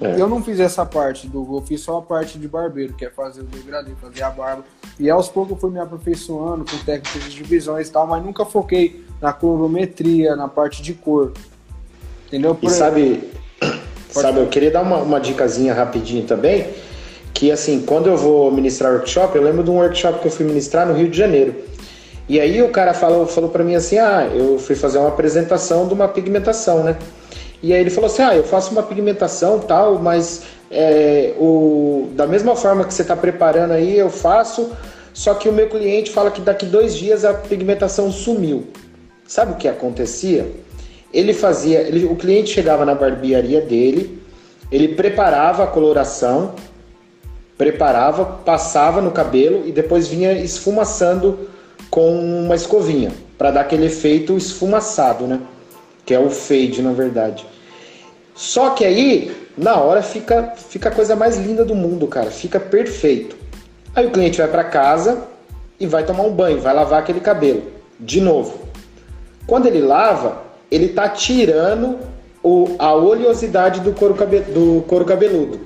É. 0.00 0.20
Eu 0.20 0.28
não 0.28 0.42
fiz 0.42 0.58
essa 0.58 0.84
parte 0.84 1.28
do. 1.28 1.58
Eu 1.58 1.62
fiz 1.62 1.80
só 1.80 1.98
a 1.98 2.02
parte 2.02 2.36
de 2.36 2.48
barbeiro, 2.48 2.92
que 2.92 3.04
é 3.04 3.10
fazer 3.10 3.42
o 3.42 3.44
degradê, 3.44 3.92
fazer 4.00 4.24
a 4.24 4.30
barba. 4.30 4.64
E 4.98 5.08
aos 5.08 5.28
poucos 5.28 5.52
eu 5.52 5.58
fui 5.58 5.70
me 5.70 5.78
aperfeiçoando 5.78 6.64
com 6.64 6.76
técnicas 6.78 7.22
de 7.22 7.30
divisões 7.30 7.88
e 7.88 7.92
tal, 7.92 8.06
mas 8.08 8.24
nunca 8.24 8.44
foquei 8.44 9.06
na 9.20 9.32
colorometria, 9.32 10.34
na 10.34 10.48
parte 10.48 10.82
de 10.82 10.92
cor. 10.92 11.32
Entendeu? 12.26 12.52
Por 12.52 12.68
e 12.68 12.70
sabe, 12.70 13.30
sabe, 14.12 14.40
eu 14.40 14.46
queria 14.46 14.70
dar 14.70 14.82
uma, 14.82 14.98
uma 14.98 15.20
dicasinha 15.20 15.72
rapidinho 15.72 16.24
também, 16.24 16.66
que 17.32 17.50
assim, 17.50 17.80
quando 17.80 18.08
eu 18.08 18.16
vou 18.16 18.50
ministrar 18.50 18.92
workshop, 18.92 19.36
eu 19.36 19.42
lembro 19.42 19.64
de 19.64 19.70
um 19.70 19.76
workshop 19.76 20.20
que 20.20 20.26
eu 20.26 20.30
fui 20.30 20.44
ministrar 20.44 20.86
no 20.86 20.94
Rio 20.94 21.08
de 21.08 21.16
Janeiro. 21.16 21.54
E 22.28 22.40
aí 22.40 22.62
o 22.62 22.68
cara 22.68 22.94
falou, 22.94 23.26
falou 23.26 23.50
para 23.50 23.64
mim 23.64 23.74
assim, 23.74 23.98
ah, 23.98 24.28
eu 24.32 24.58
fui 24.58 24.74
fazer 24.74 24.98
uma 24.98 25.08
apresentação 25.08 25.88
de 25.88 25.94
uma 25.94 26.08
pigmentação, 26.08 26.82
né? 26.84 26.96
E 27.62 27.72
aí 27.72 27.80
ele 27.80 27.90
falou 27.90 28.10
assim: 28.10 28.22
ah, 28.22 28.34
eu 28.34 28.42
faço 28.42 28.72
uma 28.72 28.82
pigmentação 28.82 29.60
tal, 29.60 29.98
mas 29.98 30.42
é, 30.70 31.32
o, 31.38 32.08
da 32.14 32.26
mesma 32.26 32.56
forma 32.56 32.84
que 32.84 32.92
você 32.92 33.02
está 33.02 33.14
preparando 33.14 33.72
aí, 33.72 33.96
eu 33.96 34.10
faço, 34.10 34.72
só 35.14 35.34
que 35.34 35.48
o 35.48 35.52
meu 35.52 35.68
cliente 35.68 36.10
fala 36.10 36.30
que 36.30 36.40
daqui 36.40 36.66
dois 36.66 36.96
dias 36.96 37.24
a 37.24 37.32
pigmentação 37.32 38.10
sumiu. 38.10 38.66
Sabe 39.26 39.52
o 39.52 39.56
que 39.56 39.68
acontecia? 39.68 40.50
Ele 41.12 41.32
fazia, 41.34 41.80
ele, 41.80 42.04
o 42.04 42.16
cliente 42.16 42.50
chegava 42.50 42.84
na 42.84 42.94
barbearia 42.94 43.60
dele, 43.60 44.22
ele 44.70 44.88
preparava 44.88 45.64
a 45.64 45.66
coloração, 45.66 46.54
preparava, 47.58 48.24
passava 48.24 49.00
no 49.00 49.10
cabelo 49.10 49.66
e 49.66 49.72
depois 49.72 50.08
vinha 50.08 50.32
esfumaçando 50.32 51.50
com 51.90 52.18
uma 52.44 52.54
escovinha 52.54 53.12
para 53.36 53.50
dar 53.50 53.60
aquele 53.60 53.86
efeito 53.86 54.36
esfumaçado, 54.36 55.26
né? 55.26 55.40
Que 56.06 56.14
é 56.14 56.18
o 56.18 56.30
fade, 56.30 56.80
na 56.80 56.92
verdade. 56.92 57.44
Só 58.34 58.70
que 58.70 58.84
aí, 58.84 59.36
na 59.56 59.76
hora, 59.76 60.02
fica, 60.02 60.54
fica 60.56 60.88
a 60.88 60.92
coisa 60.92 61.14
mais 61.14 61.36
linda 61.36 61.64
do 61.64 61.74
mundo, 61.74 62.06
cara. 62.06 62.30
Fica 62.30 62.58
perfeito. 62.58 63.36
Aí 63.94 64.06
o 64.06 64.10
cliente 64.10 64.38
vai 64.38 64.48
para 64.48 64.64
casa 64.64 65.24
e 65.78 65.86
vai 65.86 66.04
tomar 66.04 66.22
um 66.22 66.32
banho, 66.32 66.60
vai 66.60 66.74
lavar 66.74 67.00
aquele 67.00 67.20
cabelo. 67.20 67.62
De 68.00 68.20
novo. 68.20 68.60
Quando 69.46 69.66
ele 69.66 69.80
lava, 69.80 70.42
ele 70.72 70.88
tá 70.88 71.06
tirando 71.06 71.98
o, 72.42 72.74
a 72.78 72.94
oleosidade 72.94 73.80
do 73.80 73.92
couro, 73.92 74.14
cabe, 74.14 74.40
do 74.40 74.82
couro 74.88 75.04
cabeludo. 75.04 75.60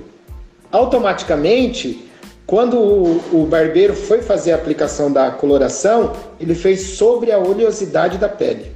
Automaticamente, 0.69 2.05
quando 2.45 2.77
o, 2.77 3.21
o 3.31 3.45
barbeiro 3.45 3.95
foi 3.95 4.21
fazer 4.21 4.51
a 4.51 4.55
aplicação 4.55 5.09
da 5.09 5.31
coloração, 5.31 6.11
ele 6.37 6.53
fez 6.53 6.81
sobre 6.97 7.31
a 7.31 7.39
oleosidade 7.39 8.17
da 8.17 8.27
pele. 8.27 8.73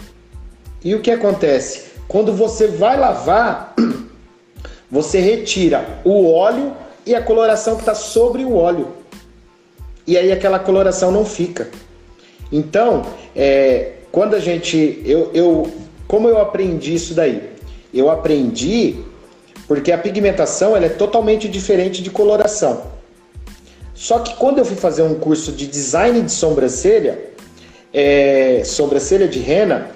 E 0.81 0.95
o 0.95 1.01
que 1.01 1.11
acontece? 1.11 1.91
Quando 2.07 2.31
você 2.31 2.67
vai 2.67 2.97
lavar, 2.97 3.75
você 4.89 5.19
retira 5.19 5.99
o 6.05 6.31
óleo 6.31 6.71
e 7.05 7.13
a 7.13 7.21
coloração 7.21 7.75
que 7.75 7.81
está 7.81 7.93
sobre 7.93 8.45
o 8.45 8.55
óleo. 8.55 8.87
E 10.07 10.17
aí 10.17 10.31
aquela 10.31 10.59
coloração 10.59 11.11
não 11.11 11.25
fica. 11.25 11.69
Então, 12.49 13.05
é, 13.35 13.95
quando 14.13 14.33
a 14.33 14.39
gente. 14.39 15.01
Eu, 15.05 15.29
eu, 15.33 15.80
como 16.11 16.27
eu 16.27 16.41
aprendi 16.41 16.93
isso 16.93 17.13
daí? 17.13 17.41
Eu 17.93 18.09
aprendi 18.09 18.97
porque 19.65 19.93
a 19.93 19.97
pigmentação 19.97 20.75
ela 20.75 20.87
é 20.87 20.89
totalmente 20.89 21.47
diferente 21.47 22.03
de 22.03 22.09
coloração. 22.09 22.81
Só 23.93 24.19
que 24.19 24.35
quando 24.35 24.57
eu 24.57 24.65
fui 24.65 24.75
fazer 24.75 25.03
um 25.03 25.15
curso 25.15 25.53
de 25.53 25.65
design 25.65 26.21
de 26.21 26.31
sobrancelha, 26.33 27.17
é, 27.93 28.61
sobrancelha 28.65 29.25
de 29.25 29.39
rena, 29.39 29.91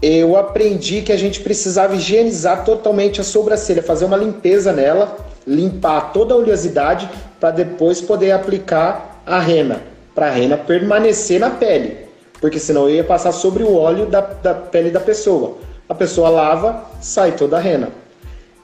eu 0.00 0.36
aprendi 0.36 1.02
que 1.02 1.10
a 1.10 1.16
gente 1.16 1.40
precisava 1.40 1.96
higienizar 1.96 2.64
totalmente 2.64 3.20
a 3.20 3.24
sobrancelha, 3.24 3.82
fazer 3.82 4.04
uma 4.04 4.16
limpeza 4.16 4.72
nela, 4.72 5.16
limpar 5.44 6.12
toda 6.12 6.34
a 6.34 6.36
oleosidade 6.36 7.10
para 7.40 7.50
depois 7.50 8.00
poder 8.00 8.30
aplicar 8.30 9.20
a 9.26 9.40
rena, 9.40 9.82
para 10.14 10.26
a 10.26 10.30
rena 10.30 10.56
permanecer 10.56 11.40
na 11.40 11.50
pele, 11.50 12.01
porque 12.42 12.58
senão 12.58 12.88
eu 12.88 12.96
ia 12.96 13.04
passar 13.04 13.30
sobre 13.30 13.62
o 13.62 13.76
óleo 13.76 14.04
da, 14.04 14.20
da 14.20 14.52
pele 14.52 14.90
da 14.90 14.98
pessoa. 14.98 15.58
A 15.88 15.94
pessoa 15.94 16.28
lava, 16.28 16.84
sai 17.00 17.32
toda 17.36 17.56
a 17.56 17.60
rena. 17.60 17.90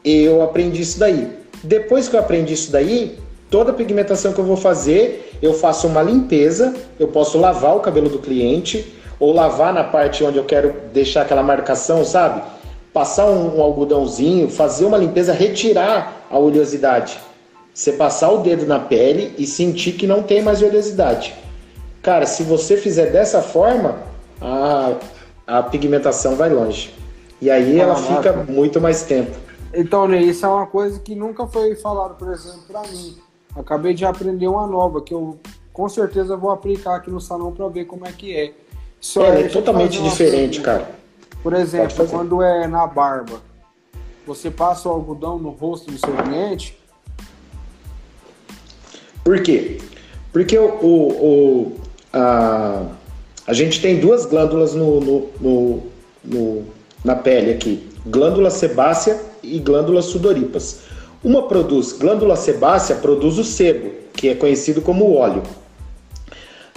Eu 0.04 0.42
aprendi 0.42 0.82
isso 0.82 0.98
daí. 0.98 1.30
Depois 1.62 2.08
que 2.08 2.16
eu 2.16 2.20
aprendi 2.20 2.54
isso 2.54 2.72
daí, 2.72 3.16
toda 3.48 3.70
a 3.70 3.74
pigmentação 3.74 4.32
que 4.32 4.40
eu 4.40 4.44
vou 4.44 4.56
fazer, 4.56 5.32
eu 5.40 5.54
faço 5.54 5.86
uma 5.86 6.02
limpeza, 6.02 6.74
eu 6.98 7.06
posso 7.06 7.38
lavar 7.38 7.76
o 7.76 7.80
cabelo 7.80 8.08
do 8.08 8.18
cliente 8.18 8.94
ou 9.20 9.32
lavar 9.32 9.72
na 9.72 9.84
parte 9.84 10.24
onde 10.24 10.38
eu 10.38 10.44
quero 10.44 10.74
deixar 10.92 11.22
aquela 11.22 11.44
marcação, 11.44 12.04
sabe? 12.04 12.42
Passar 12.92 13.26
um, 13.26 13.58
um 13.58 13.62
algodãozinho, 13.62 14.48
fazer 14.48 14.86
uma 14.86 14.98
limpeza, 14.98 15.32
retirar 15.32 16.26
a 16.28 16.36
oleosidade. 16.36 17.16
Você 17.72 17.92
passar 17.92 18.32
o 18.32 18.38
dedo 18.38 18.66
na 18.66 18.80
pele 18.80 19.34
e 19.38 19.46
sentir 19.46 19.92
que 19.92 20.06
não 20.06 20.20
tem 20.20 20.42
mais 20.42 20.60
oleosidade. 20.62 21.32
Cara, 22.08 22.24
se 22.24 22.42
você 22.42 22.78
fizer 22.78 23.12
dessa 23.12 23.42
forma, 23.42 23.98
a, 24.40 24.94
a 25.46 25.62
pigmentação 25.62 26.36
vai 26.36 26.48
longe. 26.48 26.94
E 27.38 27.50
aí 27.50 27.78
ela 27.78 27.96
fica 27.96 28.32
muito 28.32 28.80
mais 28.80 29.02
tempo. 29.02 29.36
Então, 29.74 30.08
Ney, 30.08 30.30
isso 30.30 30.46
é 30.46 30.48
uma 30.48 30.66
coisa 30.66 30.98
que 31.00 31.14
nunca 31.14 31.46
foi 31.46 31.74
falado, 31.74 32.14
por 32.14 32.32
exemplo, 32.32 32.62
para 32.66 32.80
mim. 32.88 33.14
Acabei 33.54 33.92
de 33.92 34.06
aprender 34.06 34.48
uma 34.48 34.66
nova 34.66 35.02
que 35.02 35.12
eu 35.12 35.38
com 35.70 35.86
certeza 35.86 36.34
vou 36.34 36.50
aplicar 36.50 36.96
aqui 36.96 37.10
no 37.10 37.20
salão 37.20 37.52
para 37.52 37.68
ver 37.68 37.84
como 37.84 38.06
é 38.06 38.12
que 38.12 38.34
é. 38.34 38.54
Só 38.98 39.24
é, 39.24 39.42
é 39.42 39.48
totalmente 39.48 40.02
diferente, 40.02 40.62
cara. 40.62 40.90
Por 41.42 41.52
exemplo, 41.52 42.08
quando 42.08 42.42
é 42.42 42.66
na 42.66 42.86
barba, 42.86 43.42
você 44.26 44.50
passa 44.50 44.88
o 44.88 44.92
algodão 44.92 45.38
no 45.38 45.50
rosto 45.50 45.90
do 45.90 45.98
seu 45.98 46.16
cliente. 46.16 46.80
Por 49.22 49.42
quê? 49.42 49.78
Porque 50.32 50.58
o, 50.58 50.68
o, 50.68 51.08
o 51.08 51.87
a, 52.12 52.82
a 53.46 53.52
gente 53.52 53.80
tem 53.80 53.98
duas 53.98 54.26
glândulas 54.26 54.74
no, 54.74 55.00
no, 55.00 55.30
no, 55.40 55.82
no, 56.24 56.64
na 57.04 57.16
pele 57.16 57.52
aqui: 57.52 57.88
glândula 58.06 58.50
sebácea 58.50 59.20
e 59.42 59.58
glândulas 59.58 60.06
sudoríparas. 60.06 60.80
Uma 61.22 61.48
produz, 61.48 61.92
glândula 61.92 62.36
sebácea 62.36 62.96
produz 62.96 63.38
o 63.38 63.44
sebo, 63.44 63.90
que 64.12 64.28
é 64.28 64.34
conhecido 64.34 64.80
como 64.80 65.14
óleo. 65.14 65.42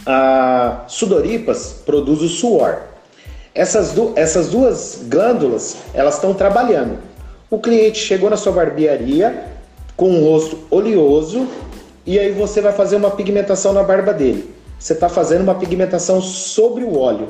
A 0.06 0.86
sudoríparas 0.88 1.82
produz 1.86 2.22
o 2.22 2.28
suor. 2.28 2.84
Essas, 3.54 3.92
du 3.92 4.14
essas 4.16 4.50
duas 4.50 5.02
glândulas, 5.08 5.78
elas 5.94 6.16
estão 6.16 6.34
trabalhando. 6.34 6.98
O 7.50 7.60
cliente 7.60 8.00
chegou 8.00 8.30
na 8.30 8.38
sua 8.38 8.54
barbearia 8.54 9.46
com 9.98 10.10
um 10.10 10.24
rosto 10.24 10.58
oleoso 10.72 11.48
e 12.06 12.18
aí 12.18 12.32
você 12.32 12.62
vai 12.62 12.72
fazer 12.72 12.96
uma 12.96 13.12
pigmentação 13.12 13.74
na 13.74 13.84
barba 13.84 14.14
dele. 14.14 14.50
Você 14.82 14.94
está 14.94 15.08
fazendo 15.08 15.44
uma 15.44 15.54
pigmentação 15.54 16.20
sobre 16.20 16.84
o 16.84 16.98
óleo. 16.98 17.28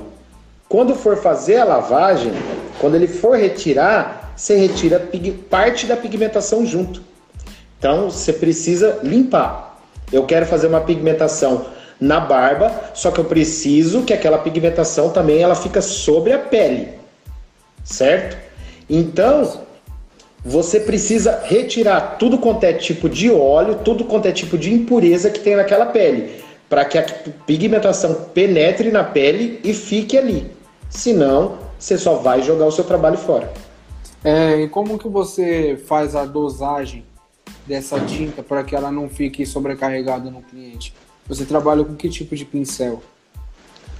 Quando 0.69 0.95
for 0.95 1.17
fazer 1.17 1.57
a 1.57 1.65
lavagem, 1.65 2.31
quando 2.79 2.95
ele 2.95 3.07
for 3.07 3.37
retirar, 3.37 4.31
você 4.37 4.55
retira 4.55 5.05
parte 5.49 5.85
da 5.85 5.97
pigmentação 5.97 6.65
junto. 6.65 7.03
Então 7.77 8.09
você 8.09 8.31
precisa 8.31 9.01
limpar. 9.03 9.81
Eu 10.13 10.25
quero 10.25 10.45
fazer 10.45 10.67
uma 10.67 10.79
pigmentação 10.79 11.65
na 11.99 12.21
barba, 12.21 12.71
só 12.93 13.11
que 13.11 13.19
eu 13.19 13.25
preciso 13.25 14.03
que 14.03 14.13
aquela 14.13 14.37
pigmentação 14.37 15.09
também 15.09 15.41
ela 15.41 15.53
fica 15.53 15.81
sobre 15.81 16.31
a 16.31 16.39
pele, 16.39 16.93
certo? 17.83 18.37
Então 18.89 19.59
você 20.43 20.79
precisa 20.79 21.41
retirar 21.43 22.15
tudo 22.17 22.37
quanto 22.37 22.63
é 22.63 22.73
tipo 22.73 23.09
de 23.09 23.29
óleo, 23.29 23.79
tudo 23.83 24.05
quanto 24.05 24.27
é 24.27 24.31
tipo 24.31 24.57
de 24.57 24.73
impureza 24.73 25.29
que 25.29 25.39
tem 25.39 25.55
naquela 25.55 25.87
pele, 25.87 26.40
para 26.71 26.85
que 26.85 26.97
a 26.97 27.03
pigmentação 27.45 28.13
penetre 28.33 28.93
na 28.93 29.03
pele 29.03 29.59
e 29.61 29.73
fique 29.73 30.17
ali. 30.17 30.49
Senão, 30.89 31.57
você 31.77 31.97
só 31.97 32.15
vai 32.15 32.41
jogar 32.41 32.65
o 32.65 32.71
seu 32.71 32.85
trabalho 32.85 33.17
fora. 33.17 33.51
É, 34.23 34.61
e 34.61 34.69
como 34.69 34.97
que 34.97 35.09
você 35.09 35.77
faz 35.85 36.15
a 36.15 36.23
dosagem 36.23 37.03
dessa 37.67 37.99
tinta 37.99 38.41
para 38.41 38.63
que 38.63 38.73
ela 38.73 38.89
não 38.89 39.09
fique 39.09 39.45
sobrecarregada 39.45 40.31
no 40.31 40.41
cliente? 40.41 40.93
Você 41.27 41.43
trabalha 41.43 41.83
com 41.83 41.93
que 41.93 42.07
tipo 42.07 42.37
de 42.37 42.45
pincel? 42.45 43.03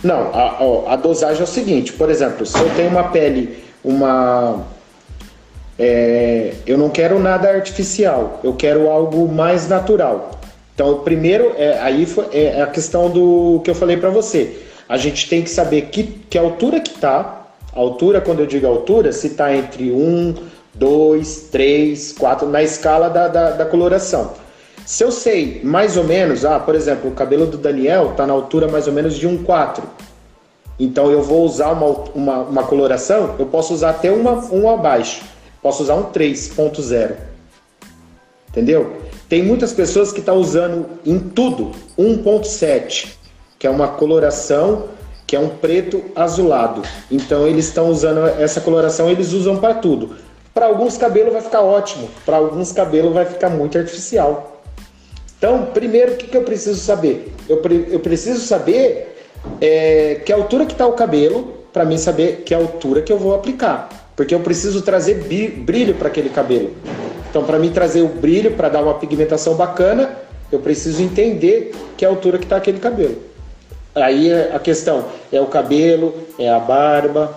Não, 0.02 0.32
a, 0.34 0.94
a 0.94 0.96
dosagem 0.96 1.42
é 1.42 1.44
o 1.44 1.48
seguinte, 1.48 1.92
por 1.92 2.10
exemplo, 2.10 2.46
se 2.46 2.58
eu 2.58 2.74
tenho 2.74 2.90
uma 2.90 3.10
pele, 3.10 3.66
uma. 3.84 4.66
É, 5.78 6.56
eu 6.66 6.78
não 6.78 6.90
quero 6.90 7.20
nada 7.20 7.50
artificial, 7.50 8.40
eu 8.46 8.54
quero 8.54 8.90
algo 8.90 9.28
mais 9.28 9.68
natural. 9.68 10.41
Então, 10.82 10.98
primeiro, 11.02 11.54
é, 11.60 11.78
aí 11.80 12.08
foi, 12.08 12.26
é 12.34 12.60
a 12.60 12.66
questão 12.66 13.08
do 13.08 13.62
que 13.64 13.70
eu 13.70 13.76
falei 13.76 13.98
para 13.98 14.10
você. 14.10 14.64
A 14.90 14.98
gente 14.98 15.30
tem 15.30 15.44
que 15.44 15.50
saber 15.52 15.84
que, 15.92 16.02
que 16.28 16.40
altura 16.40 16.80
que 16.80 16.98
tá. 16.98 17.46
altura, 17.72 18.20
quando 18.20 18.40
eu 18.40 18.48
digo 18.48 18.66
altura, 18.66 19.12
se 19.12 19.28
está 19.28 19.56
entre 19.56 19.92
1, 19.92 20.34
2, 20.74 21.50
3, 21.52 22.14
4, 22.14 22.50
na 22.50 22.64
escala 22.64 23.12
da, 23.12 23.28
da, 23.28 23.52
da 23.52 23.66
coloração. 23.68 24.34
Se 24.84 25.04
eu 25.04 25.12
sei 25.12 25.62
mais 25.64 25.98
ou 25.98 26.04
menos, 26.04 26.46
ah, 26.46 26.60
por 26.60 26.74
exemplo, 26.74 27.12
o 27.12 27.14
cabelo 27.14 27.46
do 27.46 27.60
Daniel 27.60 28.14
está 28.14 28.26
na 28.26 28.34
altura 28.34 28.68
mais 28.68 28.88
ou 28.88 28.94
menos 28.94 29.16
de 29.16 29.28
um 29.28 29.44
4. 29.44 29.84
Então 30.80 31.12
eu 31.12 31.22
vou 31.22 31.46
usar 31.46 31.74
uma, 31.74 31.86
uma, 32.16 32.38
uma 32.40 32.64
coloração, 32.64 33.36
eu 33.38 33.46
posso 33.46 33.72
usar 33.72 33.92
até 33.92 34.12
uma, 34.12 34.52
um 34.52 34.68
abaixo. 34.68 35.22
Posso 35.62 35.84
usar 35.84 35.94
um 35.94 36.06
3.0. 36.06 37.18
Entendeu? 38.50 39.11
Tem 39.32 39.42
muitas 39.42 39.72
pessoas 39.72 40.12
que 40.12 40.20
estão 40.20 40.36
tá 40.36 40.42
usando 40.42 40.88
em 41.06 41.18
tudo 41.18 41.72
1.7, 41.98 43.14
que 43.58 43.66
é 43.66 43.70
uma 43.70 43.88
coloração 43.88 44.90
que 45.26 45.38
é 45.38 45.40
um 45.40 45.48
preto 45.48 46.04
azulado. 46.14 46.82
Então 47.10 47.48
eles 47.48 47.68
estão 47.68 47.90
usando 47.90 48.28
essa 48.28 48.60
coloração, 48.60 49.10
eles 49.10 49.32
usam 49.32 49.56
para 49.56 49.76
tudo. 49.76 50.18
Para 50.54 50.66
alguns 50.66 50.98
cabelos 50.98 51.32
vai 51.32 51.42
ficar 51.42 51.62
ótimo, 51.62 52.10
para 52.26 52.36
alguns 52.36 52.74
cabelos 52.74 53.14
vai 53.14 53.24
ficar 53.24 53.50
muito 53.50 53.78
artificial. 53.78 54.62
Então, 55.38 55.68
primeiro, 55.68 56.12
o 56.12 56.18
que, 56.18 56.28
que 56.28 56.36
eu 56.36 56.44
preciso 56.44 56.82
saber? 56.82 57.34
Eu, 57.48 57.60
pre 57.60 57.88
eu 57.90 58.02
preciso 58.02 58.42
saber 58.42 59.16
é, 59.62 60.16
que 60.26 60.34
altura 60.34 60.66
que 60.66 60.74
está 60.74 60.86
o 60.86 60.92
cabelo, 60.92 61.54
para 61.72 61.86
mim 61.86 61.98
saber 61.98 62.44
que 62.46 62.54
altura 62.54 63.02
que 63.02 63.14
eu 63.14 63.18
vou 63.18 63.34
aplicar. 63.34 64.12
Porque 64.14 64.36
eu 64.36 64.42
preciso 64.42 64.82
trazer 64.82 65.24
brilho 65.64 65.96
para 65.96 66.10
aquele 66.10 66.28
cabelo. 66.28 66.72
Então, 67.32 67.46
para 67.46 67.58
mim 67.58 67.72
trazer 67.72 68.02
o 68.02 68.10
brilho, 68.10 68.52
para 68.52 68.68
dar 68.68 68.84
uma 68.84 68.96
pigmentação 68.96 69.56
bacana, 69.56 70.18
eu 70.52 70.60
preciso 70.60 71.02
entender 71.02 71.74
que 71.96 72.04
altura 72.04 72.38
que 72.38 72.44
está 72.44 72.58
aquele 72.58 72.78
cabelo. 72.78 73.16
Aí 73.96 74.34
a 74.34 74.60
questão 74.60 75.06
é 75.32 75.40
o 75.40 75.46
cabelo, 75.46 76.14
é 76.38 76.50
a 76.50 76.60
barba. 76.60 77.34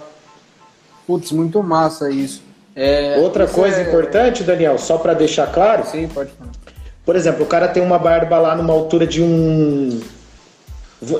Putz, 1.07 1.31
muito 1.31 1.63
massa 1.63 2.11
isso. 2.11 2.43
É, 2.75 3.19
Outra 3.21 3.47
coisa 3.47 3.79
é... 3.79 3.83
importante, 3.83 4.43
Daniel, 4.43 4.79
só 4.79 4.99
para 4.99 5.15
deixar 5.15 5.47
claro. 5.53 5.87
Sim, 5.87 6.09
pode 6.09 6.33
falar. 6.33 6.51
Por 7.07 7.15
exemplo, 7.15 7.45
o 7.45 7.47
cara 7.47 7.69
tem 7.69 7.81
uma 7.81 7.99
barba 7.99 8.37
lá 8.39 8.57
numa 8.57 8.73
altura 8.73 9.07
de 9.07 9.23
um. 9.23 10.01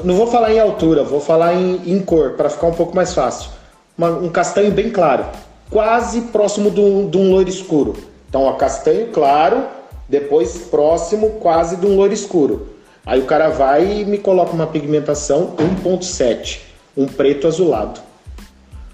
Não 0.03 0.17
vou 0.17 0.27
falar 0.27 0.53
em 0.53 0.59
altura, 0.59 1.05
vou 1.05 1.21
falar 1.21 1.55
em, 1.55 1.81
em 1.87 2.01
cor, 2.01 2.33
para 2.33 2.51
ficar 2.51 2.67
um 2.67 2.75
pouco 2.75 2.97
mais 2.97 3.15
fácil. 3.15 3.51
Uma, 3.97 4.09
um 4.09 4.31
castanho 4.31 4.73
bem 4.73 4.91
claro, 4.91 5.27
quase 5.71 6.23
próximo 6.23 6.73
de 6.73 6.81
um 6.81 7.31
loiro 7.31 7.49
escuro. 7.49 8.14
Então, 8.35 8.47
ó, 8.47 8.55
castanho 8.55 9.07
claro, 9.13 9.63
depois 10.09 10.57
próximo 10.69 11.39
quase 11.39 11.77
de 11.77 11.87
um 11.87 11.95
loiro 11.95 12.13
escuro. 12.13 12.67
Aí 13.07 13.21
o 13.21 13.27
cara 13.27 13.49
vai 13.49 14.01
e 14.01 14.05
me 14.05 14.19
coloca 14.19 14.51
uma 14.51 14.67
pigmentação 14.67 15.55
1.7, 15.85 16.59
um 16.97 17.07
preto 17.07 17.47
azulado. 17.47 18.01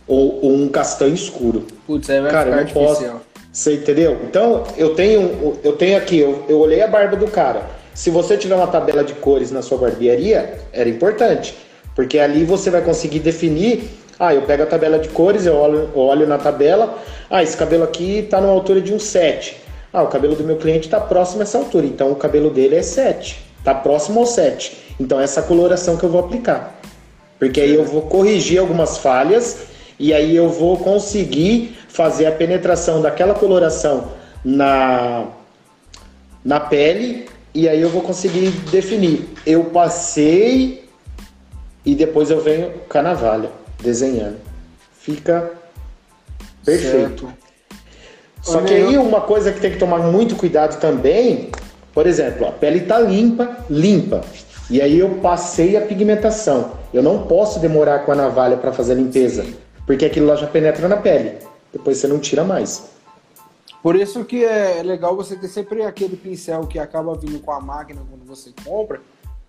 Ou, 0.06 0.44
ou, 0.44 0.52
um 0.52 0.68
castanho 0.68 1.14
escuro. 1.14 1.66
Putz, 1.86 2.10
aí 2.10 2.20
vai 2.20 2.30
cara, 2.30 2.44
ficar 2.44 2.50
eu 2.50 2.74
não 2.74 2.82
artificial. 2.82 3.12
posso. 3.14 3.26
Você 3.50 3.76
entendeu? 3.76 4.18
Então, 4.24 4.64
eu 4.76 4.94
tenho, 4.94 5.58
eu 5.64 5.72
tenho 5.72 5.96
aqui, 5.96 6.18
eu, 6.18 6.44
eu 6.46 6.58
olhei 6.58 6.82
a 6.82 6.86
barba 6.86 7.16
do 7.16 7.26
cara. 7.26 7.62
Se 7.94 8.10
você 8.10 8.36
tiver 8.36 8.56
uma 8.56 8.66
tabela 8.66 9.02
de 9.02 9.14
cores 9.14 9.50
na 9.50 9.62
sua 9.62 9.78
barbearia, 9.78 10.60
era 10.70 10.86
importante. 10.86 11.56
Porque 11.94 12.18
ali 12.18 12.44
você 12.44 12.68
vai 12.68 12.82
conseguir 12.82 13.20
definir. 13.20 13.88
Ah, 14.20 14.34
eu 14.34 14.42
pego 14.42 14.64
a 14.64 14.66
tabela 14.66 14.98
de 14.98 15.08
cores, 15.08 15.46
eu 15.46 15.56
olho, 15.56 15.90
olho 15.94 16.26
na 16.26 16.36
tabela. 16.36 16.98
Ah, 17.30 17.42
esse 17.42 17.56
cabelo 17.56 17.84
aqui 17.84 18.18
está 18.18 18.38
numa 18.38 18.52
altura 18.52 18.82
de 18.82 18.92
um 18.92 18.98
7. 18.98 19.56
Ah, 19.90 20.02
o 20.02 20.08
cabelo 20.08 20.36
do 20.36 20.44
meu 20.44 20.56
cliente 20.58 20.88
está 20.88 21.00
próximo 21.00 21.40
a 21.40 21.44
essa 21.44 21.56
altura. 21.56 21.86
Então 21.86 22.12
o 22.12 22.16
cabelo 22.16 22.50
dele 22.50 22.76
é 22.76 22.82
7. 22.82 23.42
Está 23.58 23.74
próximo 23.74 24.20
ao 24.20 24.26
7. 24.26 24.76
Então 25.00 25.18
essa 25.18 25.40
coloração 25.40 25.96
que 25.96 26.04
eu 26.04 26.10
vou 26.10 26.20
aplicar. 26.20 26.78
Porque 27.38 27.62
aí 27.62 27.74
eu 27.74 27.82
vou 27.82 28.02
corrigir 28.02 28.60
algumas 28.60 28.98
falhas 28.98 29.60
e 29.98 30.12
aí 30.12 30.36
eu 30.36 30.50
vou 30.50 30.76
conseguir 30.76 31.78
fazer 31.88 32.26
a 32.26 32.32
penetração 32.32 33.00
daquela 33.00 33.32
coloração 33.32 34.08
na, 34.44 35.28
na 36.44 36.60
pele 36.60 37.26
e 37.54 37.66
aí 37.66 37.80
eu 37.80 37.88
vou 37.88 38.02
conseguir 38.02 38.50
definir. 38.70 39.30
Eu 39.46 39.64
passei 39.64 40.84
e 41.86 41.94
depois 41.94 42.30
eu 42.30 42.42
venho 42.42 42.70
com 42.86 42.98
a 42.98 43.02
navalha 43.02 43.59
desenhando. 43.82 44.38
Fica 44.92 45.52
Perfeito. 46.64 47.26
Certo. 47.26 47.40
Só 48.42 48.62
que 48.62 48.72
aí 48.72 48.96
uma 48.96 49.20
coisa 49.20 49.52
que 49.52 49.60
tem 49.60 49.72
que 49.72 49.78
tomar 49.78 49.98
muito 49.98 50.34
cuidado 50.34 50.80
também, 50.80 51.50
por 51.92 52.06
exemplo, 52.06 52.46
a 52.46 52.52
pele 52.52 52.80
está 52.80 52.98
limpa, 52.98 53.64
limpa. 53.68 54.22
E 54.70 54.80
aí 54.80 54.98
eu 54.98 55.16
passei 55.16 55.76
a 55.76 55.82
pigmentação. 55.82 56.72
Eu 56.92 57.02
não 57.02 57.26
posso 57.26 57.58
demorar 57.58 58.00
com 58.00 58.12
a 58.12 58.14
navalha 58.14 58.56
para 58.56 58.72
fazer 58.72 58.92
a 58.92 58.96
limpeza, 58.96 59.44
porque 59.86 60.04
aquilo 60.04 60.26
lá 60.26 60.36
já 60.36 60.46
penetra 60.46 60.88
na 60.88 60.96
pele. 60.96 61.38
Depois 61.72 61.98
você 61.98 62.06
não 62.06 62.18
tira 62.18 62.44
mais. 62.44 62.90
Por 63.82 63.96
isso 63.96 64.24
que 64.24 64.44
é 64.44 64.82
legal 64.82 65.16
você 65.16 65.36
ter 65.36 65.48
sempre 65.48 65.82
aquele 65.82 66.16
pincel 66.16 66.66
que 66.66 66.78
acaba 66.78 67.14
vindo 67.14 67.40
com 67.40 67.52
a 67.52 67.60
máquina 67.60 68.02
quando 68.08 68.26
você 68.26 68.50
compra, 68.64 69.00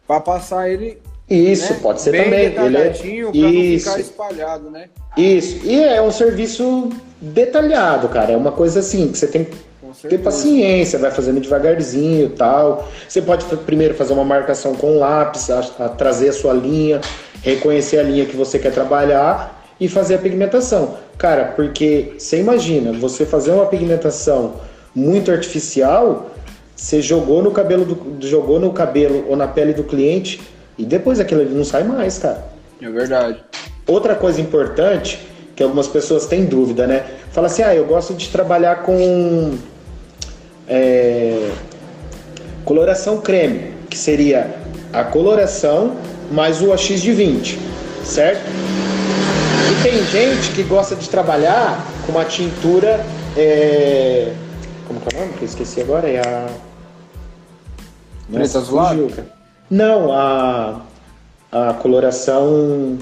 para 0.08 0.20
passar 0.20 0.70
ele 0.70 1.02
isso, 1.36 1.74
né? 1.74 1.80
pode 1.82 2.02
ser 2.02 2.12
Bem 2.12 2.24
também. 2.24 2.66
Ele 2.66 2.78
é... 2.78 2.92
Isso. 2.92 3.90
não 3.90 3.94
ficar 3.94 4.00
espalhado, 4.00 4.70
né? 4.70 4.90
Isso. 5.18 5.66
E 5.66 5.82
é 5.82 6.02
um 6.02 6.12
serviço 6.12 6.90
detalhado, 7.22 8.10
cara. 8.10 8.32
É 8.32 8.38
uma 8.38 8.52
coisa 8.52 8.80
assim 8.80 9.12
que 9.12 9.18
você 9.18 9.28
tem 9.28 9.46
que 9.46 9.58
ter 10.08 10.18
paciência, 10.20 10.98
vai 10.98 11.12
fazendo 11.12 11.40
devagarzinho 11.40 12.26
e 12.26 12.30
tal. 12.30 12.90
Você 13.08 13.22
pode 13.22 13.46
primeiro 13.58 13.94
fazer 13.94 14.14
uma 14.14 14.24
marcação 14.24 14.76
com 14.76 15.00
lápis, 15.00 15.50
a, 15.50 15.60
a 15.80 15.90
trazer 15.90 16.30
a 16.30 16.34
sua 16.34 16.54
linha, 16.54 17.02
reconhecer 17.42 17.98
a 17.98 18.04
linha 18.04 18.26
que 18.26 18.36
você 18.36 18.60
quer 18.60 18.72
trabalhar 18.72 19.62
e 19.80 19.88
fazer 19.88 20.16
a 20.16 20.18
pigmentação. 20.18 20.98
Cara, 21.18 21.46
porque 21.56 22.14
você 22.18 22.40
imagina, 22.40 22.92
você 22.94 23.26
fazer 23.26 23.52
uma 23.52 23.66
pigmentação 23.66 24.56
muito 24.94 25.32
artificial, 25.32 26.32
você 26.76 27.02
jogou 27.02 27.42
no 27.42 27.52
cabelo 27.52 27.86
do, 27.86 28.28
jogou 28.28 28.60
no 28.60 28.74
cabelo 28.74 29.26
ou 29.28 29.36
na 29.36 29.48
pele 29.48 29.74
do 29.74 29.84
cliente 29.84 30.42
e 30.82 30.86
depois 30.86 31.20
aquilo 31.20 31.42
ali 31.42 31.54
não 31.54 31.64
sai 31.64 31.84
mais, 31.84 32.18
cara. 32.18 32.44
É 32.82 32.90
verdade. 32.90 33.38
Outra 33.86 34.16
coisa 34.16 34.42
importante, 34.42 35.20
que 35.56 35.62
algumas 35.62 35.88
pessoas 35.88 36.26
têm 36.26 36.46
dúvida, 36.46 36.88
né? 36.88 37.06
Fala 37.32 37.46
assim, 37.46 37.62
ah, 37.62 37.76
eu 37.76 37.86
gosto 37.86 38.16
de 38.16 38.30
trabalhar 38.30 38.78
com 38.78 39.56
é, 40.68 41.52
coloração 42.66 43.22
creme, 43.22 43.74
que 43.92 43.98
seria 43.98 44.56
a 44.92 45.04
coloração 45.04 45.98
mais 46.32 46.64
o 46.64 46.74
AX 46.74 46.82
de 47.00 47.12
20, 47.12 47.60
certo? 48.04 48.42
E 49.70 49.84
tem 49.84 50.04
gente 50.06 50.52
que 50.54 50.64
gosta 50.64 50.96
de 50.96 51.08
trabalhar 51.08 51.86
com 52.08 52.14
uma 52.14 52.26
tintura. 52.26 53.06
É, 53.38 54.34
como 54.88 55.00
que 55.00 55.16
é 55.16 55.20
o 55.20 55.22
nome? 55.22 55.34
Que 55.38 55.44
eu 55.44 55.48
esqueci 55.48 55.80
agora? 55.80 56.10
É 56.10 56.20
a. 56.20 56.48
Preta 58.32 58.58
azulada? 58.58 59.41
Não, 59.72 60.12
a, 60.12 60.82
a 61.50 61.74
coloração. 61.76 63.00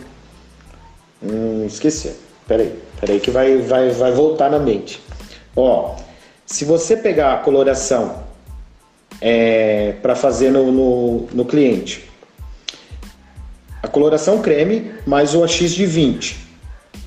Hum, 1.22 1.66
esqueci. 1.66 2.16
Peraí, 2.48 2.80
peraí 3.02 3.20
que 3.20 3.32
vai, 3.32 3.58
vai, 3.58 3.90
vai 3.90 4.12
voltar 4.12 4.52
na 4.52 4.60
mente. 4.60 5.02
Ó, 5.56 5.96
se 6.46 6.66
você 6.66 6.96
pegar 6.96 7.34
a 7.34 7.38
coloração 7.38 8.24
é, 9.20 9.94
para 10.04 10.14
fazer 10.14 10.52
no, 10.52 10.72
no, 10.72 11.28
no, 11.34 11.44
cliente, 11.44 12.08
a 13.82 13.88
coloração 13.88 14.40
creme 14.40 14.92
mais 15.08 15.34
o 15.34 15.44
AX 15.44 15.74
de 15.74 15.88
20, 15.88 16.38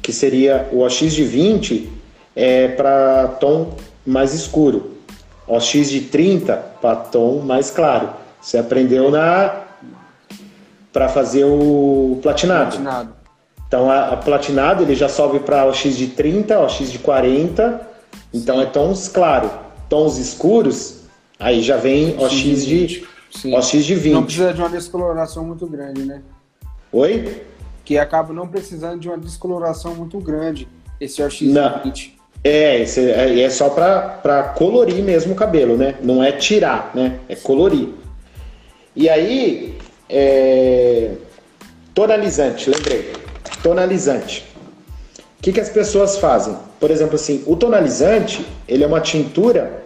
que 0.02 0.12
seria 0.12 0.68
o 0.72 0.84
AX 0.84 0.96
de 0.96 1.22
20 1.22 1.88
é 2.34 2.66
para 2.66 3.28
tom 3.38 3.76
mais 4.04 4.34
escuro, 4.34 4.96
o 5.46 5.54
AX 5.54 5.70
de 5.70 6.00
30 6.00 6.56
para 6.80 6.96
tom 6.96 7.38
mais 7.38 7.70
claro. 7.70 8.21
Você 8.42 8.58
aprendeu 8.58 9.10
na 9.10 9.62
para 10.92 11.08
fazer 11.08 11.44
o 11.44 12.18
platinado. 12.20 12.72
platinado. 12.72 13.14
Então 13.66 13.90
a, 13.90 14.08
a, 14.08 14.16
platinado 14.18 14.82
ele 14.82 14.94
já 14.94 15.08
sobe 15.08 15.38
para 15.38 15.64
o 15.64 15.72
X 15.72 15.96
de 15.96 16.08
30, 16.08 16.60
o 16.60 16.68
X 16.68 16.92
de 16.92 16.98
40. 16.98 17.80
Então 18.34 18.56
Sim. 18.56 18.62
é 18.62 18.66
tons 18.66 19.08
claro, 19.08 19.50
tons 19.88 20.18
escuros, 20.18 21.04
aí 21.38 21.62
já 21.62 21.78
vem 21.78 22.14
o 22.18 22.28
X 22.28 22.66
de 22.66 23.06
Sim. 23.30 23.56
o 23.56 23.62
X 23.62 23.86
de 23.86 23.94
20. 23.94 24.12
Não 24.12 24.24
precisa 24.24 24.52
de 24.52 24.60
uma 24.60 24.68
descoloração 24.68 25.44
muito 25.44 25.66
grande, 25.66 26.02
né? 26.02 26.20
Oi? 26.92 27.42
Que 27.84 27.96
acaba 27.96 28.34
não 28.34 28.46
precisando 28.46 29.00
de 29.00 29.08
uma 29.08 29.16
descoloração 29.16 29.94
muito 29.94 30.18
grande 30.18 30.68
esse 31.00 31.22
OX 31.22 31.38
de 31.38 31.52
20. 31.84 32.18
É, 32.44 32.82
é, 32.82 33.40
é 33.40 33.50
só 33.50 33.70
para 33.70 34.54
colorir 34.56 35.02
mesmo 35.02 35.32
o 35.32 35.36
cabelo, 35.36 35.76
né? 35.76 35.96
Não 36.02 36.22
é 36.22 36.32
tirar, 36.32 36.90
né? 36.94 37.18
É 37.28 37.36
colorir. 37.36 37.88
E 38.94 39.08
aí, 39.08 39.78
é... 40.08 41.12
tonalizante, 41.94 42.68
lembrei. 42.68 43.12
Tonalizante. 43.62 44.44
O 45.38 45.42
que, 45.42 45.52
que 45.52 45.60
as 45.60 45.70
pessoas 45.70 46.18
fazem? 46.18 46.56
Por 46.78 46.90
exemplo, 46.90 47.16
assim, 47.16 47.42
o 47.46 47.56
tonalizante, 47.56 48.46
ele 48.68 48.84
é 48.84 48.86
uma 48.86 49.00
tintura 49.00 49.82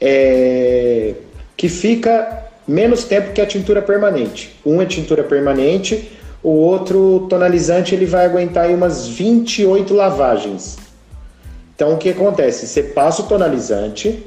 é... 0.00 1.14
que 1.56 1.68
fica 1.68 2.42
menos 2.68 3.04
tempo 3.04 3.32
que 3.32 3.40
a 3.40 3.46
tintura 3.46 3.82
permanente. 3.82 4.58
Um 4.64 4.80
é 4.80 4.86
tintura 4.86 5.24
permanente, 5.24 6.10
o 6.42 6.50
outro 6.50 7.26
tonalizante 7.28 7.94
ele 7.94 8.06
vai 8.06 8.26
aguentar 8.26 8.64
aí 8.64 8.74
umas 8.74 9.08
28 9.08 9.94
lavagens. 9.94 10.76
Então 11.74 11.94
o 11.94 11.98
que 11.98 12.10
acontece? 12.10 12.66
Você 12.66 12.82
passa 12.82 13.22
o 13.22 13.26
tonalizante, 13.26 14.24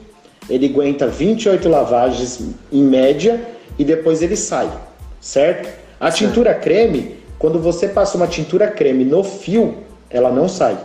ele 0.50 0.68
aguenta 0.68 1.08
28 1.08 1.68
lavagens 1.70 2.40
em 2.72 2.84
média 2.84 3.55
e 3.78 3.84
depois 3.84 4.22
ele 4.22 4.36
sai, 4.36 4.72
certo? 5.20 5.68
A 6.00 6.12
certo. 6.12 6.18
tintura 6.18 6.54
creme, 6.54 7.18
quando 7.38 7.60
você 7.60 7.88
passa 7.88 8.18
uma 8.18 8.28
tintura 8.28 8.68
creme 8.68 9.04
no 9.04 9.24
fio, 9.24 9.78
ela 10.10 10.32
não 10.32 10.48
sai. 10.48 10.78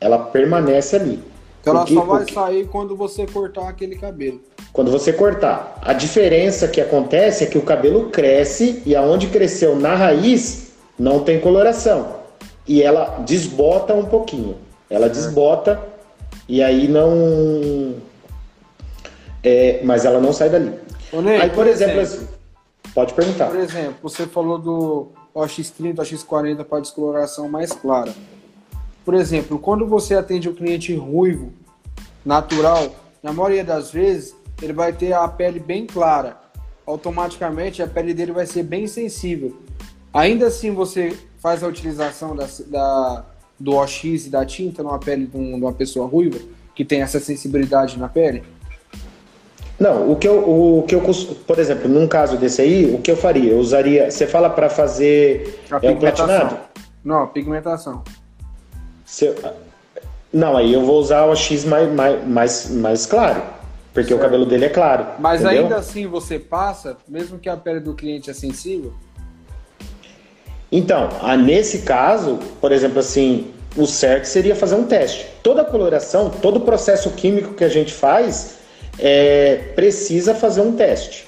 Ela 0.00 0.18
permanece 0.18 0.96
ali. 0.96 1.22
Então 1.60 1.74
ela 1.74 1.86
só 1.86 2.00
vai 2.02 2.32
sair 2.32 2.66
quando 2.68 2.96
você 2.96 3.26
cortar 3.26 3.68
aquele 3.68 3.96
cabelo. 3.96 4.40
Quando 4.72 4.90
você 4.90 5.12
cortar. 5.12 5.78
A 5.82 5.92
diferença 5.92 6.68
que 6.68 6.80
acontece 6.80 7.44
é 7.44 7.46
que 7.46 7.58
o 7.58 7.62
cabelo 7.62 8.10
cresce 8.10 8.82
e 8.86 8.94
aonde 8.94 9.28
cresceu 9.28 9.74
na 9.74 9.94
raiz 9.94 10.72
não 10.98 11.20
tem 11.20 11.40
coloração. 11.40 12.16
E 12.68 12.82
ela 12.82 13.22
desbota 13.26 13.94
um 13.94 14.04
pouquinho. 14.04 14.56
Ela 14.88 15.08
desbota 15.08 15.80
e 16.48 16.62
aí 16.62 16.86
não. 16.86 17.94
É, 19.42 19.80
mas 19.82 20.04
ela 20.04 20.20
não 20.20 20.32
sai 20.32 20.50
dali. 20.50 20.72
Ney, 21.12 21.40
Aí, 21.40 21.48
por, 21.48 21.56
por 21.56 21.66
exemplo, 21.68 22.00
exemplo, 22.00 22.28
pode 22.94 23.14
perguntar. 23.14 23.46
Por 23.46 23.58
exemplo, 23.58 23.96
você 24.02 24.26
falou 24.26 24.58
do 24.58 25.08
OX30, 25.34 25.96
OX40 25.96 26.64
para 26.64 26.80
descoloração 26.80 27.48
mais 27.48 27.72
clara. 27.72 28.12
Por 29.04 29.14
exemplo, 29.14 29.58
quando 29.58 29.86
você 29.86 30.14
atende 30.14 30.48
o 30.48 30.52
um 30.52 30.54
cliente 30.54 30.94
ruivo, 30.94 31.52
natural, 32.24 32.94
na 33.22 33.32
maioria 33.32 33.64
das 33.64 33.92
vezes, 33.92 34.34
ele 34.60 34.72
vai 34.72 34.92
ter 34.92 35.12
a 35.12 35.28
pele 35.28 35.60
bem 35.60 35.86
clara. 35.86 36.36
Automaticamente, 36.84 37.82
a 37.82 37.86
pele 37.86 38.12
dele 38.12 38.32
vai 38.32 38.46
ser 38.46 38.62
bem 38.62 38.86
sensível. 38.86 39.56
Ainda 40.12 40.46
assim, 40.46 40.72
você 40.72 41.16
faz 41.38 41.62
a 41.62 41.68
utilização 41.68 42.34
da, 42.34 42.46
da 42.66 43.24
do 43.58 43.74
OX 43.74 44.04
e 44.04 44.30
da 44.30 44.44
tinta 44.44 44.82
numa 44.82 44.98
pele 44.98 45.26
de, 45.26 45.36
um, 45.36 45.58
de 45.58 45.64
uma 45.64 45.72
pessoa 45.72 46.06
ruiva, 46.06 46.38
que 46.74 46.84
tem 46.84 47.00
essa 47.00 47.18
sensibilidade 47.18 47.98
na 47.98 48.08
pele? 48.08 48.42
Não, 49.78 50.10
o 50.10 50.16
que 50.16 50.26
eu, 50.26 50.38
o 50.38 50.84
que 50.88 50.94
eu, 50.94 51.02
por 51.46 51.58
exemplo, 51.58 51.88
num 51.88 52.08
caso 52.08 52.36
desse 52.38 52.62
aí, 52.62 52.94
o 52.94 52.98
que 52.98 53.10
eu 53.10 53.16
faria? 53.16 53.52
Eu 53.52 53.58
usaria. 53.58 54.10
Você 54.10 54.26
fala 54.26 54.48
para 54.48 54.70
fazer 54.70 55.60
a 55.70 55.78
é, 55.82 55.94
platinado? 55.94 56.56
Não, 57.04 57.22
a 57.22 57.26
pigmentação. 57.26 58.02
Se, 59.04 59.34
não, 60.32 60.56
aí 60.56 60.72
eu 60.72 60.84
vou 60.84 60.98
usar 60.98 61.24
o 61.26 61.36
X 61.36 61.64
mais, 61.64 61.92
mais, 61.92 62.26
mais, 62.26 62.70
mais 62.70 63.06
claro. 63.06 63.42
Porque 63.92 64.08
certo. 64.08 64.20
o 64.20 64.22
cabelo 64.22 64.44
dele 64.44 64.66
é 64.66 64.68
claro. 64.68 65.06
Mas 65.18 65.40
entendeu? 65.40 65.62
ainda 65.62 65.76
assim 65.76 66.06
você 66.06 66.38
passa, 66.38 66.96
mesmo 67.08 67.38
que 67.38 67.48
a 67.48 67.56
pele 67.56 67.80
do 67.80 67.94
cliente 67.94 68.30
é 68.30 68.34
sensível? 68.34 68.92
Então, 70.70 71.08
nesse 71.38 71.82
caso, 71.82 72.38
por 72.60 72.72
exemplo, 72.72 72.98
assim, 72.98 73.52
o 73.76 73.86
certo 73.86 74.24
seria 74.24 74.56
fazer 74.56 74.74
um 74.74 74.84
teste. 74.84 75.26
Toda 75.42 75.64
coloração, 75.64 76.28
todo 76.28 76.60
processo 76.60 77.10
químico 77.10 77.54
que 77.54 77.64
a 77.64 77.68
gente 77.68 77.94
faz, 77.94 78.55
é, 78.98 79.60
precisa 79.74 80.34
fazer 80.34 80.60
um 80.60 80.72
teste. 80.72 81.26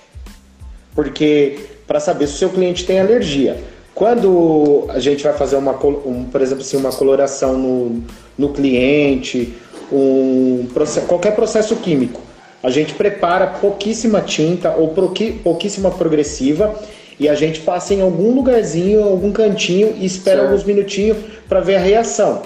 Porque 0.94 1.58
para 1.86 2.00
saber 2.00 2.26
se 2.26 2.34
o 2.34 2.36
seu 2.36 2.50
cliente 2.50 2.84
tem 2.84 3.00
alergia. 3.00 3.56
Quando 3.94 4.84
a 4.90 5.00
gente 5.00 5.24
vai 5.24 5.32
fazer 5.32 5.56
uma, 5.56 5.72
um, 5.72 6.24
por 6.30 6.40
exemplo, 6.40 6.62
assim, 6.62 6.76
uma 6.76 6.92
coloração 6.92 7.58
no, 7.58 8.04
no 8.36 8.50
cliente, 8.50 9.54
um, 9.90 10.68
qualquer 11.08 11.34
processo 11.34 11.74
químico, 11.76 12.20
a 12.62 12.70
gente 12.70 12.94
prepara 12.94 13.46
pouquíssima 13.46 14.20
tinta 14.20 14.72
ou 14.72 14.94
pouquíssima 15.42 15.90
progressiva 15.90 16.78
e 17.18 17.28
a 17.28 17.34
gente 17.34 17.60
passa 17.60 17.94
em 17.94 18.00
algum 18.00 18.34
lugarzinho, 18.34 19.02
algum 19.02 19.32
cantinho 19.32 19.94
e 19.96 20.04
espera 20.04 20.38
certo. 20.38 20.50
alguns 20.50 20.64
minutinhos 20.64 21.16
para 21.48 21.60
ver 21.60 21.76
a 21.76 21.80
reação. 21.80 22.42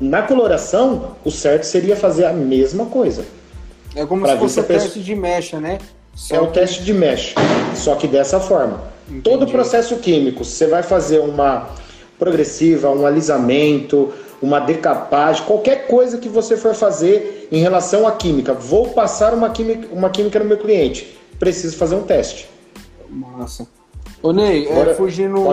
Na 0.00 0.22
coloração, 0.22 1.16
o 1.24 1.30
certo 1.30 1.64
seria 1.64 1.94
fazer 1.94 2.24
a 2.24 2.32
mesma 2.32 2.86
coisa. 2.86 3.24
É 3.94 4.06
como 4.06 4.26
se 4.26 4.36
fosse 4.36 4.60
o 4.60 4.64
pessoa... 4.64 4.84
teste 4.84 5.00
de 5.00 5.14
mecha, 5.14 5.60
né? 5.60 5.78
Só 6.14 6.36
é 6.36 6.40
o 6.40 6.48
teste 6.48 6.82
de 6.82 6.92
mecha, 6.92 7.34
só 7.74 7.94
que 7.94 8.06
dessa 8.06 8.38
forma. 8.38 8.82
Entendi. 9.06 9.22
Todo 9.22 9.46
processo 9.46 9.96
químico, 9.96 10.44
você 10.44 10.66
vai 10.66 10.82
fazer 10.82 11.20
uma 11.20 11.70
progressiva, 12.18 12.90
um 12.90 13.06
alisamento, 13.06 14.12
uma 14.40 14.60
decapagem, 14.60 15.44
qualquer 15.44 15.86
coisa 15.86 16.18
que 16.18 16.28
você 16.28 16.56
for 16.56 16.74
fazer 16.74 17.48
em 17.50 17.60
relação 17.60 18.06
à 18.06 18.12
química. 18.12 18.52
Vou 18.52 18.88
passar 18.90 19.34
uma 19.34 19.50
química, 19.50 19.88
uma 19.92 20.10
química 20.10 20.38
no 20.38 20.44
meu 20.44 20.58
cliente. 20.58 21.18
Preciso 21.38 21.76
fazer 21.76 21.96
um 21.96 22.02
teste. 22.02 22.48
Massa. 23.08 23.66
Ô 24.22 24.32
Ney, 24.32 24.66
é, 24.66 24.72
Agora, 24.72 24.90
é, 24.92 24.94
fugindo, 24.94 25.44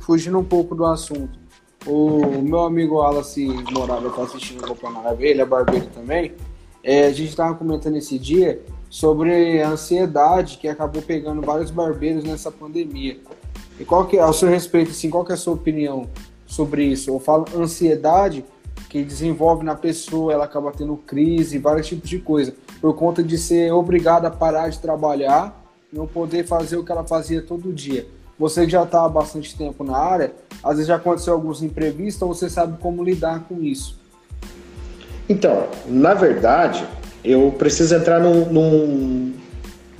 fugindo 0.00 0.38
um 0.38 0.44
pouco 0.44 0.74
do 0.74 0.84
assunto. 0.84 1.38
O 1.86 2.42
meu 2.42 2.60
amigo 2.60 2.96
Wallace 2.96 3.46
Morada 3.70 4.08
está 4.08 4.22
assistindo 4.22 4.64
o 4.64 4.66
campeonato, 4.66 5.16
ele 5.20 5.40
é 5.40 5.44
barbeiro 5.44 5.86
também. 5.94 6.32
É, 6.88 7.04
a 7.06 7.10
gente 7.10 7.30
estava 7.30 7.52
comentando 7.52 7.96
esse 7.96 8.16
dia 8.16 8.62
sobre 8.88 9.60
a 9.60 9.70
ansiedade 9.70 10.56
que 10.56 10.68
acabou 10.68 11.02
pegando 11.02 11.42
vários 11.42 11.68
barbeiros 11.68 12.22
nessa 12.22 12.48
pandemia. 12.48 13.18
E 13.80 13.84
qual 13.84 14.06
que 14.06 14.16
é, 14.16 14.20
ao 14.20 14.32
seu 14.32 14.48
respeito, 14.48 14.92
assim, 14.92 15.10
qual 15.10 15.24
que 15.24 15.32
é 15.32 15.34
a 15.34 15.36
sua 15.36 15.54
opinião 15.54 16.08
sobre 16.46 16.84
isso? 16.84 17.10
Eu 17.10 17.18
falo 17.18 17.44
ansiedade 17.56 18.44
que 18.88 19.02
desenvolve 19.02 19.64
na 19.64 19.74
pessoa, 19.74 20.32
ela 20.32 20.44
acaba 20.44 20.70
tendo 20.70 20.96
crise, 20.96 21.58
vários 21.58 21.88
tipos 21.88 22.08
de 22.08 22.20
coisa, 22.20 22.54
por 22.80 22.94
conta 22.94 23.20
de 23.20 23.36
ser 23.36 23.72
obrigada 23.72 24.28
a 24.28 24.30
parar 24.30 24.68
de 24.68 24.78
trabalhar, 24.78 25.60
não 25.92 26.06
poder 26.06 26.46
fazer 26.46 26.76
o 26.76 26.84
que 26.84 26.92
ela 26.92 27.02
fazia 27.02 27.42
todo 27.42 27.72
dia. 27.72 28.06
Você 28.38 28.68
já 28.68 28.84
está 28.84 29.04
há 29.04 29.08
bastante 29.08 29.58
tempo 29.58 29.82
na 29.82 29.98
área, 29.98 30.32
às 30.62 30.74
vezes 30.74 30.86
já 30.86 30.94
aconteceu 30.94 31.34
alguns 31.34 31.64
imprevistos, 31.64 32.14
então 32.14 32.28
você 32.28 32.48
sabe 32.48 32.78
como 32.78 33.02
lidar 33.02 33.40
com 33.48 33.60
isso. 33.60 34.05
Então, 35.28 35.66
na 35.86 36.14
verdade, 36.14 36.84
eu 37.24 37.54
preciso 37.58 37.94
entrar 37.94 38.20
num, 38.20 38.46
num, 38.46 39.32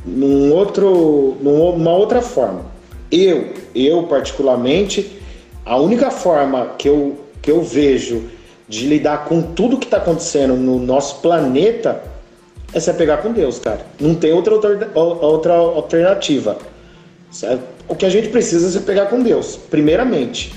num 0.04 0.52
outro, 0.52 1.36
numa 1.40 1.92
outra 1.92 2.22
forma. 2.22 2.64
Eu, 3.10 3.52
eu 3.74 4.04
particularmente, 4.04 5.20
a 5.64 5.76
única 5.76 6.10
forma 6.10 6.74
que 6.78 6.88
eu, 6.88 7.16
que 7.42 7.50
eu 7.50 7.62
vejo 7.62 8.24
de 8.68 8.86
lidar 8.86 9.24
com 9.24 9.42
tudo 9.42 9.78
que 9.78 9.86
está 9.86 9.98
acontecendo 9.98 10.54
no 10.54 10.78
nosso 10.78 11.20
planeta 11.20 12.02
é 12.72 12.80
se 12.80 12.90
apegar 12.90 13.22
com 13.22 13.32
Deus, 13.32 13.58
cara. 13.58 13.80
Não 13.98 14.14
tem 14.14 14.32
outra, 14.32 14.54
outra 14.94 15.54
alternativa. 15.54 16.58
O 17.88 17.94
que 17.94 18.04
a 18.04 18.10
gente 18.10 18.28
precisa 18.28 18.66
é 18.66 18.70
se 18.70 18.80
pegar 18.80 19.06
com 19.06 19.22
Deus, 19.22 19.56
primeiramente. 19.70 20.52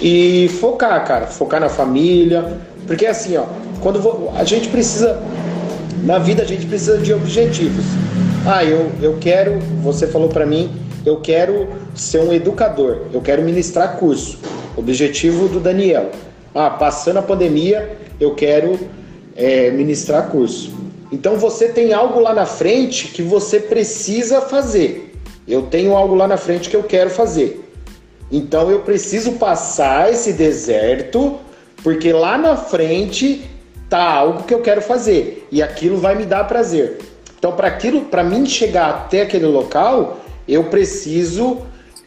E 0.00 0.48
focar, 0.60 1.04
cara. 1.06 1.26
Focar 1.26 1.60
na 1.60 1.68
família. 1.68 2.60
Porque 2.86 3.06
assim, 3.06 3.36
ó, 3.36 3.46
quando 3.80 4.30
a 4.34 4.44
gente 4.44 4.68
precisa. 4.68 5.20
Na 6.04 6.18
vida 6.18 6.42
a 6.42 6.46
gente 6.46 6.66
precisa 6.66 6.98
de 6.98 7.14
objetivos. 7.14 7.84
Ah, 8.46 8.64
eu, 8.64 8.90
eu 9.00 9.18
quero. 9.20 9.58
Você 9.82 10.06
falou 10.06 10.28
para 10.28 10.44
mim, 10.44 10.70
eu 11.06 11.20
quero 11.20 11.68
ser 11.94 12.20
um 12.20 12.32
educador. 12.32 13.02
Eu 13.12 13.20
quero 13.20 13.42
ministrar 13.42 13.96
curso. 13.96 14.38
Objetivo 14.76 15.48
do 15.48 15.60
Daniel. 15.60 16.10
Ah, 16.54 16.70
passando 16.70 17.18
a 17.18 17.22
pandemia, 17.22 17.96
eu 18.18 18.34
quero 18.34 18.78
é, 19.36 19.70
ministrar 19.70 20.28
curso. 20.28 20.72
Então 21.10 21.36
você 21.36 21.68
tem 21.68 21.92
algo 21.92 22.18
lá 22.20 22.34
na 22.34 22.46
frente 22.46 23.08
que 23.08 23.22
você 23.22 23.60
precisa 23.60 24.40
fazer. 24.40 25.14
Eu 25.46 25.62
tenho 25.62 25.94
algo 25.96 26.14
lá 26.14 26.26
na 26.26 26.36
frente 26.36 26.70
que 26.70 26.76
eu 26.76 26.82
quero 26.82 27.10
fazer. 27.10 27.62
Então 28.30 28.70
eu 28.70 28.80
preciso 28.80 29.32
passar 29.32 30.10
esse 30.10 30.32
deserto, 30.32 31.38
porque 31.82 32.12
lá 32.12 32.38
na 32.38 32.56
frente 32.56 33.50
tá 33.88 34.02
algo 34.02 34.44
que 34.44 34.54
eu 34.54 34.60
quero 34.60 34.80
fazer 34.80 35.46
e 35.50 35.62
aquilo 35.62 35.98
vai 35.98 36.14
me 36.14 36.24
dar 36.24 36.44
prazer. 36.44 36.98
Então 37.38 37.52
para 37.52 37.68
aquilo, 37.68 38.02
para 38.02 38.22
mim 38.22 38.46
chegar 38.46 38.90
até 38.90 39.22
aquele 39.22 39.46
local, 39.46 40.20
eu 40.46 40.64
preciso 40.64 41.62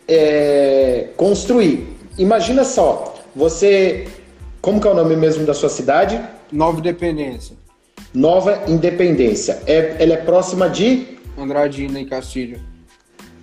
é, 0.07 1.09
construir. 1.17 1.95
Imagina 2.17 2.63
só, 2.63 3.15
você, 3.35 4.07
como 4.61 4.79
que 4.79 4.87
é 4.87 4.91
o 4.91 4.93
nome 4.93 5.15
mesmo 5.15 5.45
da 5.45 5.53
sua 5.53 5.69
cidade? 5.69 6.21
Nova 6.51 6.79
Independência. 6.79 7.55
Nova 8.13 8.63
Independência. 8.67 9.61
É, 9.67 9.97
ela 9.99 10.13
é 10.13 10.17
próxima 10.17 10.69
de 10.69 11.19
Andradina 11.37 11.99
e 11.99 12.05
Castilho. 12.05 12.61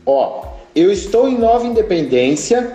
Ó, 0.07 0.47
eu 0.75 0.91
estou 0.91 1.29
em 1.29 1.37
Nova 1.39 1.67
Independência, 1.67 2.75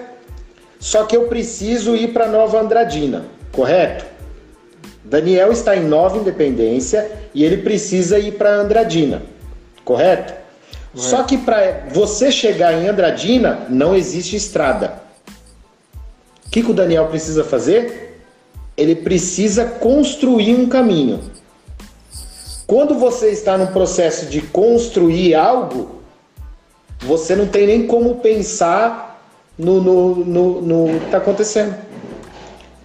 só 0.79 1.05
que 1.05 1.17
eu 1.17 1.23
preciso 1.23 1.95
ir 1.95 2.13
para 2.13 2.27
Nova 2.27 2.59
Andradina, 2.61 3.25
correto? 3.57 4.05
Daniel 5.03 5.51
está 5.51 5.75
em 5.75 5.83
Nova 5.83 6.15
Independência 6.15 7.11
e 7.33 7.43
ele 7.43 7.57
precisa 7.57 8.19
ir 8.19 8.33
para 8.33 8.53
Andradina, 8.53 9.23
correto? 9.83 10.31
Só 10.93 11.23
que 11.23 11.37
para 11.37 11.87
você 11.91 12.31
chegar 12.31 12.73
em 12.73 12.87
Andradina 12.87 13.65
não 13.67 13.95
existe 13.95 14.35
estrada. 14.35 15.01
O 16.45 16.49
que, 16.51 16.61
que 16.61 16.71
o 16.71 16.73
Daniel 16.73 17.07
precisa 17.07 17.43
fazer? 17.43 18.21
Ele 18.75 18.95
precisa 18.95 19.65
construir 19.65 20.55
um 20.55 20.67
caminho. 20.67 21.19
Quando 22.67 22.95
você 22.95 23.31
está 23.31 23.57
no 23.57 23.67
processo 23.67 24.27
de 24.27 24.41
construir 24.41 25.33
algo, 25.33 26.01
você 26.99 27.35
não 27.35 27.47
tem 27.47 27.65
nem 27.65 27.87
como 27.87 28.15
pensar 28.15 29.19
no, 29.57 29.81
no, 29.81 30.15
no, 30.15 30.61
no 30.61 30.99
que 30.99 31.05
está 31.05 31.17
acontecendo. 31.17 31.86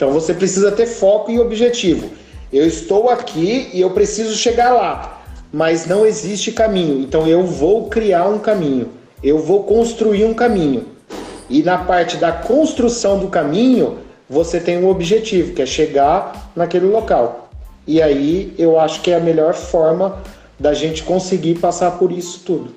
Então 0.03 0.13
você 0.13 0.35
precisa 0.35 0.73
ter 0.73 0.87
foco 0.87 1.31
e 1.31 1.39
objetivo. 1.39 2.11
Eu 2.53 2.67
estou 2.67 3.09
aqui 3.09 3.71
e 3.73 3.81
eu 3.81 3.91
preciso 3.91 4.35
chegar 4.35 4.73
lá, 4.73 5.23
mas 5.53 5.87
não 5.87 6.05
existe 6.05 6.51
caminho. 6.51 7.01
Então 7.01 7.25
eu 7.29 7.47
vou 7.47 7.89
criar 7.89 8.29
um 8.29 8.41
caminho, 8.41 8.89
eu 9.23 9.39
vou 9.39 9.63
construir 9.63 10.25
um 10.25 10.35
caminho. 10.35 10.87
E 11.49 11.63
na 11.63 11.79
parte 11.79 12.17
da 12.17 12.33
construção 12.33 13.21
do 13.21 13.29
caminho, 13.29 13.99
você 14.29 14.59
tem 14.59 14.77
um 14.77 14.89
objetivo, 14.89 15.55
que 15.55 15.63
é 15.63 15.67
chegar 15.67 16.51
naquele 16.57 16.87
local. 16.87 17.49
E 17.87 18.03
aí 18.03 18.53
eu 18.59 18.81
acho 18.81 19.03
que 19.03 19.13
é 19.13 19.15
a 19.15 19.21
melhor 19.21 19.55
forma 19.55 20.21
da 20.59 20.75
gente 20.75 21.05
conseguir 21.05 21.61
passar 21.61 21.93
por 21.93 22.11
isso 22.11 22.43
tudo. 22.45 22.75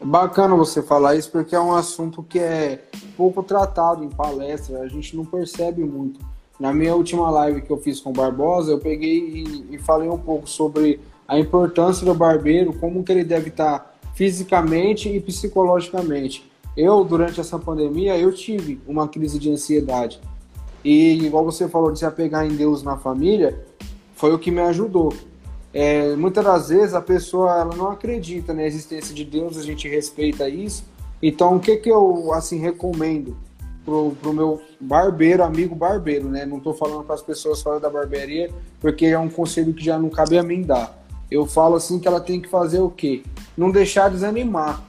Bacana 0.00 0.54
você 0.54 0.80
falar 0.80 1.16
isso 1.16 1.30
porque 1.30 1.54
é 1.54 1.60
um 1.60 1.74
assunto 1.74 2.22
que 2.22 2.38
é 2.38 2.84
pouco 3.16 3.42
tratado 3.42 4.04
em 4.04 4.08
palestra, 4.08 4.80
a 4.80 4.88
gente 4.88 5.16
não 5.16 5.24
percebe 5.24 5.82
muito. 5.82 6.20
Na 6.58 6.72
minha 6.72 6.94
última 6.94 7.28
live 7.30 7.62
que 7.62 7.70
eu 7.70 7.76
fiz 7.76 8.00
com 8.00 8.10
o 8.10 8.12
Barbosa, 8.12 8.70
eu 8.70 8.78
peguei 8.78 9.18
e, 9.18 9.74
e 9.74 9.78
falei 9.78 10.08
um 10.08 10.18
pouco 10.18 10.48
sobre 10.48 11.00
a 11.26 11.38
importância 11.38 12.06
do 12.06 12.14
barbeiro, 12.14 12.72
como 12.72 13.04
que 13.04 13.12
ele 13.12 13.22
deve 13.22 13.50
estar 13.50 13.94
fisicamente 14.14 15.08
e 15.08 15.20
psicologicamente. 15.20 16.50
Eu, 16.76 17.04
durante 17.04 17.40
essa 17.40 17.58
pandemia, 17.58 18.16
eu 18.16 18.32
tive 18.32 18.80
uma 18.86 19.06
crise 19.06 19.38
de 19.38 19.50
ansiedade. 19.50 20.20
E 20.82 21.24
igual 21.24 21.44
você 21.44 21.68
falou 21.68 21.92
de 21.92 21.98
se 21.98 22.06
apegar 22.06 22.46
em 22.46 22.56
Deus 22.56 22.82
na 22.82 22.96
família, 22.96 23.62
foi 24.14 24.32
o 24.32 24.38
que 24.38 24.50
me 24.50 24.60
ajudou. 24.62 25.12
É, 25.72 26.16
muitas 26.16 26.44
das 26.44 26.68
vezes 26.70 26.94
a 26.94 27.02
pessoa 27.02 27.60
ela 27.60 27.76
não 27.76 27.90
acredita 27.90 28.54
na 28.54 28.62
existência 28.62 29.14
de 29.14 29.24
Deus, 29.24 29.58
a 29.58 29.62
gente 29.62 29.86
respeita 29.88 30.48
isso. 30.48 30.84
Então, 31.22 31.56
o 31.56 31.60
que, 31.60 31.76
que 31.76 31.90
eu 31.90 32.32
assim 32.32 32.58
recomendo 32.58 33.36
pro, 33.84 34.12
pro 34.20 34.32
meu 34.32 34.62
barbeiro, 34.80 35.42
amigo 35.42 35.74
barbeiro, 35.74 36.28
né? 36.28 36.46
Não 36.46 36.58
estou 36.58 36.72
falando 36.72 37.04
para 37.04 37.14
as 37.14 37.22
pessoas 37.22 37.60
fora 37.60 37.80
da 37.80 37.90
barbearia, 37.90 38.50
porque 38.80 39.06
é 39.06 39.18
um 39.18 39.28
conselho 39.28 39.74
que 39.74 39.84
já 39.84 39.98
não 39.98 40.08
cabe 40.08 40.38
a 40.38 40.42
mim 40.42 40.62
dar. 40.62 40.96
Eu 41.30 41.44
falo 41.44 41.76
assim 41.76 41.98
que 41.98 42.08
ela 42.08 42.20
tem 42.20 42.40
que 42.40 42.48
fazer 42.48 42.80
o 42.80 42.90
quê? 42.90 43.22
Não 43.56 43.70
deixar 43.70 44.10
desanimar. 44.10 44.82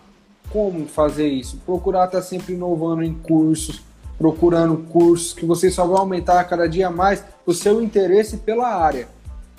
Como 0.50 0.88
fazer 0.88 1.28
isso? 1.28 1.58
Procurar 1.66 2.06
estar 2.06 2.20
tá 2.20 2.24
sempre 2.24 2.54
inovando 2.54 3.04
em 3.04 3.14
cursos, 3.14 3.84
procurando 4.18 4.78
cursos 4.90 5.34
que 5.34 5.46
você 5.46 5.70
só 5.70 5.86
vai 5.86 6.00
aumentar 6.00 6.44
cada 6.46 6.68
dia 6.68 6.90
mais 6.90 7.24
o 7.46 7.54
seu 7.54 7.82
interesse 7.82 8.38
pela 8.38 8.68
área 8.68 9.08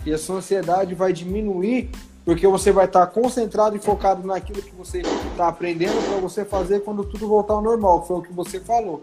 e 0.05 0.13
a 0.13 0.19
sua 0.19 0.37
ansiedade 0.37 0.95
vai 0.95 1.13
diminuir 1.13 1.91
porque 2.25 2.47
você 2.47 2.71
vai 2.71 2.85
estar 2.85 3.07
concentrado 3.09 3.77
e 3.77 3.79
focado 3.79 4.27
naquilo 4.27 4.63
que 4.63 4.73
você 4.77 5.01
está 5.01 5.49
aprendendo 5.49 5.95
para 6.09 6.21
você 6.21 6.45
fazer 6.45 6.81
quando 6.81 7.03
tudo 7.03 7.27
voltar 7.27 7.55
ao 7.55 7.63
normal, 7.63 8.07
foi 8.07 8.19
o 8.19 8.23
que 8.23 8.33
você 8.33 8.61
falou. 8.61 9.03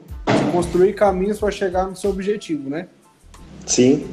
Construir 0.51 0.93
caminhos 0.93 1.39
para 1.39 1.51
chegar 1.51 1.87
no 1.87 1.95
seu 1.95 2.09
objetivo, 2.09 2.69
né? 2.69 2.87
Sim. 3.65 4.07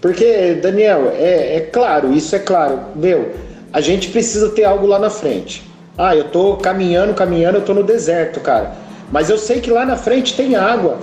Porque, 0.00 0.54
Daniel, 0.54 1.08
é, 1.08 1.56
é 1.56 1.60
claro, 1.60 2.12
isso 2.12 2.36
é 2.36 2.38
claro. 2.38 2.80
Meu, 2.94 3.32
a 3.72 3.80
gente 3.80 4.08
precisa 4.10 4.50
ter 4.50 4.64
algo 4.64 4.86
lá 4.86 4.98
na 4.98 5.10
frente. 5.10 5.68
Ah, 5.98 6.14
eu 6.14 6.30
tô 6.30 6.56
caminhando, 6.56 7.12
caminhando, 7.12 7.58
eu 7.58 7.64
tô 7.64 7.74
no 7.74 7.82
deserto, 7.82 8.40
cara. 8.40 8.74
Mas 9.10 9.28
eu 9.28 9.36
sei 9.36 9.60
que 9.60 9.70
lá 9.70 9.84
na 9.84 9.96
frente 9.96 10.36
tem 10.36 10.54
água. 10.54 10.98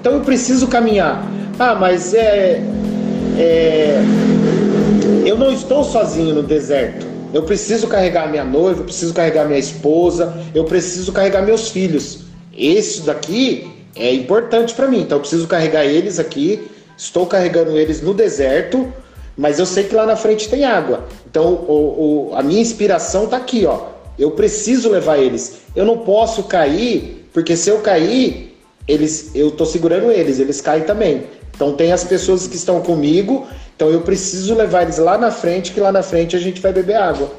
Então 0.00 0.14
eu 0.14 0.20
preciso 0.22 0.66
caminhar. 0.66 1.22
Ah, 1.58 1.74
mas 1.74 2.14
é. 2.14 2.62
é 3.38 4.41
eu 5.24 5.36
não 5.36 5.52
estou 5.52 5.84
sozinho 5.84 6.34
no 6.34 6.42
deserto. 6.42 7.06
Eu 7.32 7.42
preciso 7.44 7.86
carregar 7.86 8.28
minha 8.28 8.44
noiva, 8.44 8.80
eu 8.80 8.84
preciso 8.84 9.14
carregar 9.14 9.46
minha 9.46 9.58
esposa, 9.58 10.34
eu 10.54 10.64
preciso 10.64 11.12
carregar 11.12 11.42
meus 11.42 11.70
filhos. 11.70 12.20
Isso 12.52 13.02
daqui 13.02 13.70
é 13.96 14.12
importante 14.12 14.74
para 14.74 14.86
mim, 14.88 15.02
então 15.02 15.16
eu 15.16 15.20
preciso 15.20 15.46
carregar 15.46 15.84
eles 15.84 16.18
aqui. 16.18 16.68
Estou 16.96 17.26
carregando 17.26 17.76
eles 17.78 18.02
no 18.02 18.12
deserto, 18.12 18.92
mas 19.36 19.58
eu 19.58 19.64
sei 19.64 19.84
que 19.84 19.94
lá 19.94 20.04
na 20.04 20.16
frente 20.16 20.48
tem 20.48 20.64
água. 20.64 21.04
Então 21.28 21.54
o, 21.54 22.30
o, 22.30 22.36
a 22.36 22.42
minha 22.42 22.60
inspiração 22.60 23.24
está 23.24 23.38
aqui, 23.38 23.64
ó. 23.64 23.86
Eu 24.18 24.32
preciso 24.32 24.90
levar 24.90 25.18
eles. 25.18 25.62
Eu 25.74 25.86
não 25.86 25.98
posso 25.98 26.42
cair, 26.44 27.26
porque 27.32 27.56
se 27.56 27.70
eu 27.70 27.78
cair, 27.78 28.58
eles, 28.86 29.30
eu 29.34 29.50
tô 29.50 29.64
segurando 29.64 30.10
eles, 30.12 30.38
eles 30.38 30.60
caem 30.60 30.84
também. 30.84 31.24
Então 31.54 31.72
tem 31.72 31.92
as 31.92 32.04
pessoas 32.04 32.46
que 32.46 32.56
estão 32.56 32.80
comigo, 32.80 33.46
então 33.82 33.90
eu 33.90 34.02
preciso 34.02 34.54
levar 34.54 34.82
eles 34.82 34.98
lá 34.98 35.18
na 35.18 35.32
frente, 35.32 35.72
que 35.72 35.80
lá 35.80 35.90
na 35.90 36.04
frente 36.04 36.36
a 36.36 36.38
gente 36.38 36.60
vai 36.60 36.72
beber 36.72 36.94
água. 36.94 37.32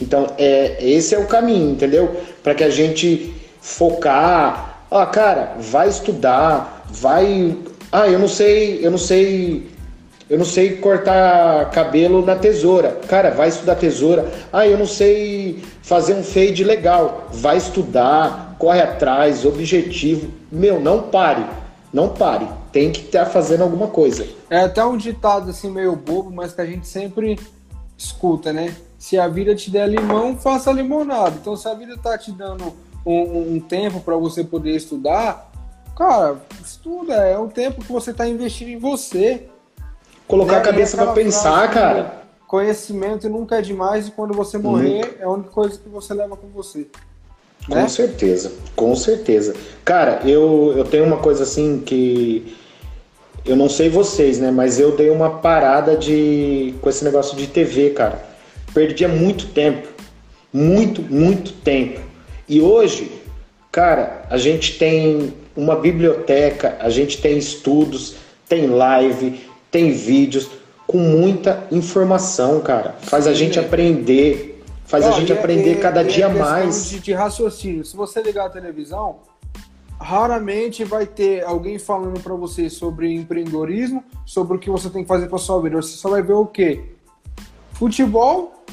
Então 0.00 0.28
é 0.38 0.76
esse 0.78 1.16
é 1.16 1.18
o 1.18 1.26
caminho, 1.26 1.72
entendeu? 1.72 2.14
Para 2.44 2.54
que 2.54 2.62
a 2.62 2.70
gente 2.70 3.34
focar, 3.60 4.84
ó, 4.88 5.04
cara, 5.06 5.56
vai 5.58 5.88
estudar, 5.88 6.86
vai, 6.92 7.56
ah, 7.90 8.06
eu 8.06 8.20
não 8.20 8.28
sei, 8.28 8.86
eu 8.86 8.90
não 8.92 8.98
sei 8.98 9.66
eu 10.30 10.38
não 10.38 10.44
sei 10.44 10.76
cortar 10.76 11.68
cabelo 11.70 12.24
na 12.24 12.36
tesoura. 12.36 13.00
Cara, 13.08 13.30
vai 13.30 13.48
estudar 13.48 13.74
tesoura. 13.74 14.30
Ah, 14.52 14.68
eu 14.68 14.78
não 14.78 14.86
sei 14.86 15.58
fazer 15.82 16.14
um 16.14 16.22
fade 16.22 16.62
legal. 16.62 17.28
Vai 17.32 17.56
estudar, 17.56 18.54
corre 18.60 18.80
atrás, 18.80 19.44
objetivo. 19.44 20.30
Meu, 20.52 20.80
não 20.80 21.02
pare. 21.02 21.44
Não 21.92 22.10
pare. 22.10 22.46
Tem 22.72 22.90
que 22.90 23.00
estar 23.00 23.26
fazendo 23.26 23.62
alguma 23.62 23.88
coisa. 23.88 24.24
É 24.50 24.60
até 24.60 24.84
um 24.84 24.96
ditado 24.96 25.50
assim 25.50 25.70
meio 25.70 25.96
bobo, 25.96 26.30
mas 26.30 26.52
que 26.52 26.60
a 26.60 26.66
gente 26.66 26.86
sempre 26.86 27.38
escuta, 27.96 28.52
né? 28.52 28.74
Se 28.98 29.18
a 29.18 29.28
vida 29.28 29.54
te 29.54 29.70
der 29.70 29.88
limão, 29.88 30.36
faça 30.36 30.72
limonada. 30.72 31.36
Então, 31.40 31.56
se 31.56 31.68
a 31.68 31.74
vida 31.74 31.96
tá 31.96 32.16
te 32.16 32.32
dando 32.32 32.72
um, 33.04 33.54
um 33.54 33.60
tempo 33.60 34.00
para 34.00 34.16
você 34.16 34.42
poder 34.42 34.74
estudar, 34.74 35.50
cara, 35.96 36.38
estuda. 36.62 37.14
É 37.14 37.38
um 37.38 37.48
tempo 37.48 37.82
que 37.82 37.92
você 37.92 38.10
está 38.10 38.26
investindo 38.26 38.68
em 38.68 38.78
você. 38.78 39.48
Colocar 40.26 40.58
a 40.58 40.62
cabeça 40.62 40.96
para 40.96 41.12
pensar, 41.12 41.70
cara. 41.70 42.24
Conhecimento 42.46 43.28
nunca 43.28 43.58
é 43.58 43.62
demais 43.62 44.08
e 44.08 44.10
quando 44.10 44.32
você 44.32 44.56
morrer 44.56 45.06
nunca. 45.06 45.16
é 45.20 45.24
a 45.24 45.30
única 45.30 45.50
coisa 45.50 45.78
que 45.78 45.88
você 45.88 46.14
leva 46.14 46.36
com 46.36 46.48
você. 46.48 46.86
Com 47.66 47.74
né? 47.74 47.88
certeza, 47.88 48.52
com 48.76 48.94
certeza. 48.94 49.54
Cara, 49.84 50.20
eu, 50.24 50.74
eu 50.76 50.84
tenho 50.84 51.04
uma 51.04 51.16
coisa 51.18 51.42
assim 51.42 51.80
que 51.80 52.56
eu 53.44 53.56
não 53.56 53.68
sei 53.68 53.88
vocês, 53.88 54.38
né? 54.38 54.50
Mas 54.50 54.80
eu 54.80 54.96
dei 54.96 55.10
uma 55.10 55.38
parada 55.38 55.96
de 55.96 56.74
com 56.80 56.88
esse 56.88 57.04
negócio 57.04 57.36
de 57.36 57.46
TV, 57.46 57.90
cara. 57.90 58.24
Perdia 58.72 59.08
muito 59.08 59.46
tempo, 59.48 59.86
muito, 60.52 61.02
muito 61.02 61.52
tempo. 61.52 62.00
E 62.48 62.60
hoje, 62.60 63.10
cara, 63.70 64.24
a 64.30 64.38
gente 64.38 64.78
tem 64.78 65.34
uma 65.56 65.76
biblioteca, 65.76 66.76
a 66.80 66.90
gente 66.90 67.20
tem 67.20 67.38
estudos, 67.38 68.16
tem 68.48 68.66
live, 68.66 69.40
tem 69.70 69.92
vídeos 69.92 70.48
com 70.86 70.98
muita 70.98 71.66
informação, 71.70 72.60
cara. 72.60 72.96
Faz 73.02 73.26
a 73.26 73.32
gente 73.32 73.58
aprender, 73.58 74.62
faz 74.84 75.04
a 75.04 75.12
gente 75.12 75.32
é, 75.32 75.38
aprender 75.38 75.72
é, 75.72 75.76
cada 75.76 76.00
é 76.00 76.04
dia 76.04 76.28
mais. 76.28 76.88
De, 76.88 77.00
de 77.00 77.12
raciocínio. 77.12 77.84
Se 77.84 77.96
você 77.96 78.22
ligar 78.22 78.46
a 78.46 78.50
televisão, 78.50 79.16
raramente 80.00 80.84
vai 80.84 81.06
ter 81.06 81.44
alguém 81.44 81.78
falando 81.78 82.20
para 82.20 82.34
você 82.34 82.68
sobre 82.68 83.12
empreendedorismo, 83.12 84.04
sobre 84.24 84.56
o 84.56 84.60
que 84.60 84.70
você 84.70 84.90
tem 84.90 85.02
que 85.02 85.08
fazer 85.08 85.28
para 85.28 85.38
sua 85.38 85.60
vida. 85.62 85.76
Você 85.76 85.96
só 85.96 86.10
vai 86.10 86.22
ver 86.22 86.34
o 86.34 86.46
quê? 86.46 86.94
Futebol, 87.72 88.64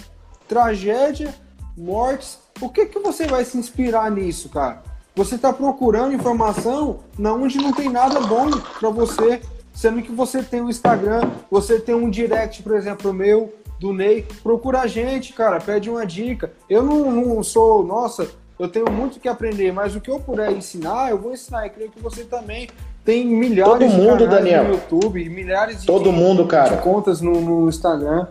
tragédia, 0.47 1.33
mortes. 1.77 2.39
O 2.59 2.69
que 2.69 2.85
que 2.85 2.99
você 2.99 3.25
vai 3.25 3.45
se 3.45 3.57
inspirar 3.57 4.11
nisso, 4.11 4.49
cara? 4.49 4.83
Você 5.15 5.35
está 5.35 5.51
procurando 5.51 6.13
informação 6.13 6.99
na 7.17 7.33
onde 7.33 7.57
não 7.57 7.73
tem 7.73 7.89
nada 7.89 8.19
bom 8.21 8.49
para 8.79 8.89
você 8.89 9.41
sendo 9.73 10.01
que 10.01 10.11
você 10.11 10.43
tem 10.43 10.61
o 10.61 10.65
um 10.65 10.69
Instagram, 10.69 11.31
você 11.49 11.79
tem 11.79 11.95
um 11.95 12.09
direct, 12.09 12.61
por 12.61 12.75
exemplo, 12.75 13.13
meu, 13.13 13.53
do 13.79 13.93
Ney, 13.93 14.27
procura 14.43 14.81
a 14.81 14.87
gente, 14.87 15.33
cara, 15.33 15.59
pede 15.59 15.89
uma 15.89 16.05
dica. 16.05 16.53
Eu 16.69 16.83
não, 16.83 17.11
não 17.11 17.43
sou, 17.43 17.83
nossa, 17.83 18.29
eu 18.61 18.69
tenho 18.69 18.91
muito 18.91 19.19
que 19.19 19.27
aprender, 19.27 19.71
mas 19.73 19.95
o 19.95 19.99
que 19.99 20.11
eu 20.11 20.19
puder 20.19 20.51
ensinar, 20.51 21.09
eu 21.09 21.17
vou 21.17 21.33
ensinar. 21.33 21.65
E 21.65 21.71
creio 21.71 21.89
que 21.89 21.99
você 21.99 22.23
também 22.23 22.69
tem 23.03 23.25
milhares 23.25 23.73
Todo 23.73 23.89
mundo, 23.89 24.17
de 24.19 24.27
Daniel. 24.27 24.65
no 24.65 24.73
YouTube, 24.73 25.29
milhares 25.29 25.81
de, 25.81 25.87
Todo 25.87 26.11
mundo, 26.11 26.45
cara. 26.45 26.75
de 26.75 26.81
contas 26.83 27.21
no, 27.21 27.41
no 27.41 27.67
Instagram. 27.67 28.27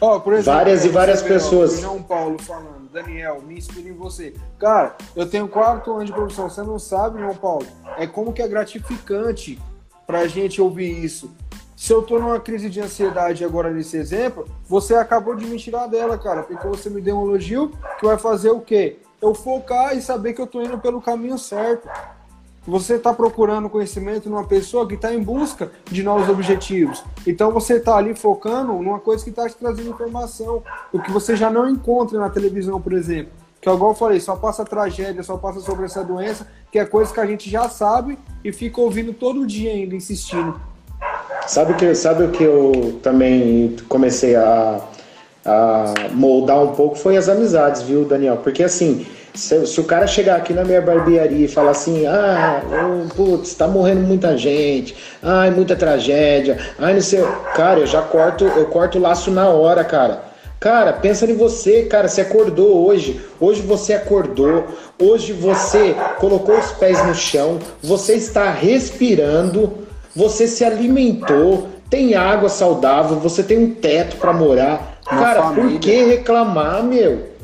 Ó, 0.00 0.20
por 0.20 0.34
exemplo, 0.34 0.52
várias 0.52 0.84
e 0.84 0.88
várias 0.88 1.22
pessoas. 1.22 1.78
O 1.78 1.80
João 1.80 2.00
Paulo 2.00 2.38
falando, 2.40 2.88
Daniel, 2.92 3.42
me 3.44 3.58
inspire 3.58 3.88
em 3.88 3.92
você. 3.92 4.32
Cara, 4.60 4.94
eu 5.16 5.28
tenho 5.28 5.48
quarto 5.48 5.92
ano 5.92 6.04
de 6.04 6.12
profissão, 6.12 6.48
você 6.48 6.62
não 6.62 6.78
sabe, 6.78 7.18
João 7.18 7.34
Paulo, 7.34 7.66
é 7.98 8.06
como 8.06 8.32
que 8.32 8.42
é 8.42 8.46
gratificante 8.46 9.58
para 10.06 10.20
a 10.20 10.28
gente 10.28 10.62
ouvir 10.62 11.04
isso. 11.04 11.32
Se 11.76 11.92
eu 11.92 12.00
tô 12.00 12.20
numa 12.20 12.38
crise 12.38 12.70
de 12.70 12.80
ansiedade 12.80 13.44
agora 13.44 13.70
nesse 13.70 13.96
exemplo, 13.96 14.46
você 14.68 14.94
acabou 14.94 15.34
de 15.34 15.44
me 15.44 15.58
tirar 15.58 15.88
dela, 15.88 16.16
cara, 16.16 16.44
porque 16.44 16.68
você 16.68 16.88
me 16.88 17.00
deu 17.00 17.18
um 17.18 17.24
elogio 17.24 17.72
que 17.98 18.06
vai 18.06 18.16
fazer 18.16 18.50
o 18.50 18.60
quê? 18.60 18.98
Eu 19.24 19.34
focar 19.34 19.96
e 19.96 20.02
saber 20.02 20.34
que 20.34 20.40
eu 20.42 20.46
tô 20.46 20.60
indo 20.60 20.76
pelo 20.76 21.00
caminho 21.00 21.38
certo. 21.38 21.88
Você 22.66 22.96
está 22.96 23.12
procurando 23.12 23.70
conhecimento 23.70 24.28
numa 24.28 24.44
pessoa 24.44 24.86
que 24.86 24.96
está 24.96 25.14
em 25.14 25.22
busca 25.22 25.72
de 25.90 26.02
novos 26.02 26.28
objetivos. 26.28 27.02
Então 27.26 27.50
você 27.50 27.76
está 27.76 27.96
ali 27.96 28.14
focando 28.14 28.74
numa 28.74 29.00
coisa 29.00 29.24
que 29.24 29.30
está 29.30 29.48
te 29.48 29.56
trazendo 29.56 29.88
informação, 29.88 30.62
o 30.92 31.00
que 31.00 31.10
você 31.10 31.36
já 31.36 31.48
não 31.48 31.66
encontra 31.66 32.18
na 32.18 32.28
televisão, 32.28 32.78
por 32.78 32.92
exemplo. 32.92 33.32
Que 33.62 33.68
é 33.70 33.72
igual 33.72 33.92
eu 33.92 33.96
falei, 33.96 34.20
só 34.20 34.36
passa 34.36 34.62
tragédia, 34.62 35.22
só 35.22 35.38
passa 35.38 35.60
sobre 35.60 35.86
essa 35.86 36.04
doença, 36.04 36.46
que 36.70 36.78
é 36.78 36.84
coisa 36.84 37.12
que 37.12 37.20
a 37.20 37.24
gente 37.24 37.48
já 37.48 37.66
sabe 37.70 38.18
e 38.44 38.52
fica 38.52 38.78
ouvindo 38.78 39.14
todo 39.14 39.46
dia 39.46 39.70
ainda, 39.70 39.94
insistindo. 39.94 40.60
Sabe 41.46 41.72
o 41.72 41.76
que, 41.76 41.94
sabe 41.94 42.28
que 42.28 42.44
eu 42.44 43.00
também 43.02 43.74
comecei 43.88 44.36
a, 44.36 44.82
a 45.44 45.92
moldar 46.12 46.62
um 46.62 46.68
pouco? 46.68 46.96
Foi 46.96 47.16
as 47.16 47.28
amizades, 47.28 47.82
viu, 47.82 48.04
Daniel? 48.04 48.38
Porque 48.38 48.62
assim, 48.62 49.06
se, 49.34 49.66
se, 49.66 49.80
o 49.80 49.84
cara 49.84 50.06
chegar 50.06 50.36
aqui 50.36 50.52
na 50.52 50.64
minha 50.64 50.80
barbearia 50.80 51.44
e 51.44 51.48
falar 51.48 51.72
assim, 51.72 52.06
ah, 52.06 52.62
putz, 53.16 53.54
tá 53.54 53.66
morrendo 53.66 54.02
muita 54.02 54.36
gente, 54.38 54.94
ai, 55.22 55.50
muita 55.50 55.74
tragédia, 55.74 56.58
ai, 56.78 56.94
não 56.94 57.00
sei. 57.00 57.22
Cara, 57.54 57.80
eu 57.80 57.86
já 57.86 58.00
corto, 58.00 58.44
eu 58.44 58.66
corto 58.66 58.98
o 58.98 59.00
laço 59.00 59.30
na 59.30 59.48
hora, 59.48 59.84
cara. 59.84 60.34
Cara, 60.64 60.94
pensa 60.94 61.26
em 61.26 61.34
você, 61.34 61.82
cara. 61.82 62.08
Você 62.08 62.22
acordou 62.22 62.86
hoje. 62.86 63.20
Hoje 63.38 63.60
você 63.60 63.92
acordou. 63.92 64.64
Hoje 64.98 65.34
você 65.34 65.94
colocou 66.18 66.58
os 66.58 66.72
pés 66.72 67.04
no 67.06 67.14
chão. 67.14 67.58
Você 67.82 68.14
está 68.14 68.50
respirando. 68.50 69.74
Você 70.16 70.48
se 70.48 70.64
alimentou. 70.64 71.68
Tem 71.90 72.14
água 72.14 72.48
saudável. 72.48 73.18
Você 73.18 73.42
tem 73.42 73.58
um 73.58 73.74
teto 73.74 74.16
para 74.16 74.32
morar. 74.32 74.93
Uma 75.10 75.20
cara, 75.20 75.42
família. 75.42 75.70
por 75.70 75.80
que 75.80 76.04
reclamar, 76.04 76.82
meu? 76.82 77.34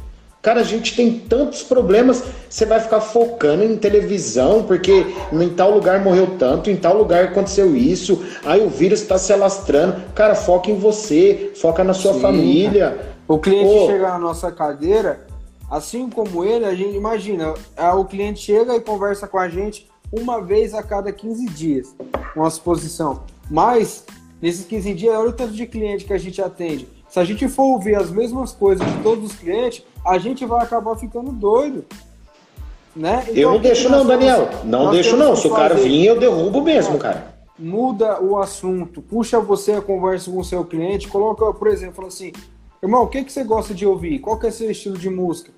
Cara, 0.42 0.60
a 0.60 0.64
gente 0.64 0.96
tem 0.96 1.18
tantos 1.18 1.62
problemas. 1.62 2.24
Você 2.48 2.64
vai 2.64 2.80
ficar 2.80 3.00
focando 3.00 3.62
em 3.62 3.76
televisão, 3.76 4.62
porque 4.62 5.04
em 5.32 5.48
tal 5.50 5.70
lugar 5.70 6.02
morreu 6.02 6.38
tanto, 6.38 6.70
em 6.70 6.76
tal 6.76 6.96
lugar 6.96 7.24
aconteceu 7.24 7.76
isso. 7.76 8.24
Aí 8.44 8.64
o 8.64 8.70
vírus 8.70 9.02
está 9.02 9.18
se 9.18 9.32
alastrando. 9.32 10.02
Cara, 10.14 10.34
foca 10.34 10.70
em 10.70 10.78
você, 10.78 11.52
foca 11.56 11.84
na 11.84 11.92
sua 11.92 12.14
Sim, 12.14 12.20
família. 12.20 13.14
O 13.28 13.38
cliente 13.38 13.70
Pô. 13.70 13.86
chega 13.86 14.08
na 14.08 14.18
nossa 14.18 14.50
cadeira, 14.50 15.26
assim 15.70 16.08
como 16.08 16.42
ele, 16.42 16.64
a 16.64 16.74
gente 16.74 16.96
imagina, 16.96 17.52
o 17.94 18.04
cliente 18.06 18.40
chega 18.40 18.74
e 18.74 18.80
conversa 18.80 19.28
com 19.28 19.38
a 19.38 19.48
gente 19.48 19.88
uma 20.10 20.42
vez 20.42 20.74
a 20.74 20.82
cada 20.82 21.12
15 21.12 21.46
dias, 21.50 21.94
uma 22.34 22.48
exposição. 22.48 23.22
Mas, 23.48 24.04
nesses 24.42 24.64
15 24.64 24.94
dias, 24.94 25.14
olha 25.14 25.28
o 25.28 25.32
tanto 25.32 25.52
de 25.52 25.66
cliente 25.66 26.06
que 26.06 26.12
a 26.12 26.18
gente 26.18 26.42
atende 26.42 26.88
se 27.10 27.18
a 27.18 27.24
gente 27.24 27.48
for 27.48 27.64
ouvir 27.64 27.96
as 27.96 28.08
mesmas 28.08 28.52
coisas 28.52 28.86
de 28.86 29.02
todos 29.02 29.32
os 29.32 29.36
clientes, 29.36 29.82
a 30.06 30.16
gente 30.16 30.46
vai 30.46 30.62
acabar 30.62 30.94
ficando 30.94 31.32
doido. 31.32 31.84
Né? 32.94 33.24
Então, 33.24 33.34
eu 33.34 33.50
não 33.52 33.58
deixo 33.58 33.88
não, 33.88 34.06
Daniel. 34.06 34.48
Não 34.64 34.90
deixo 34.92 35.16
não. 35.16 35.34
Se 35.34 35.48
o 35.48 35.50
cara 35.50 35.74
vir, 35.74 36.06
eu 36.06 36.18
derrubo 36.18 36.62
mesmo, 36.62 36.98
cara. 36.98 37.34
Muda 37.58 38.22
o 38.22 38.38
assunto, 38.38 39.02
puxa 39.02 39.40
você 39.40 39.72
a 39.72 39.82
conversa 39.82 40.30
com 40.30 40.38
o 40.38 40.44
seu 40.44 40.64
cliente, 40.64 41.08
coloca, 41.08 41.52
por 41.52 41.68
exemplo, 41.68 41.96
fala 41.96 42.08
assim, 42.08 42.32
irmão, 42.82 43.02
o 43.02 43.08
que, 43.08 43.24
que 43.24 43.32
você 43.32 43.44
gosta 43.44 43.74
de 43.74 43.84
ouvir? 43.84 44.20
Qual 44.20 44.38
que 44.38 44.46
é 44.46 44.50
seu 44.50 44.70
estilo 44.70 44.96
de 44.96 45.10
música? 45.10 45.52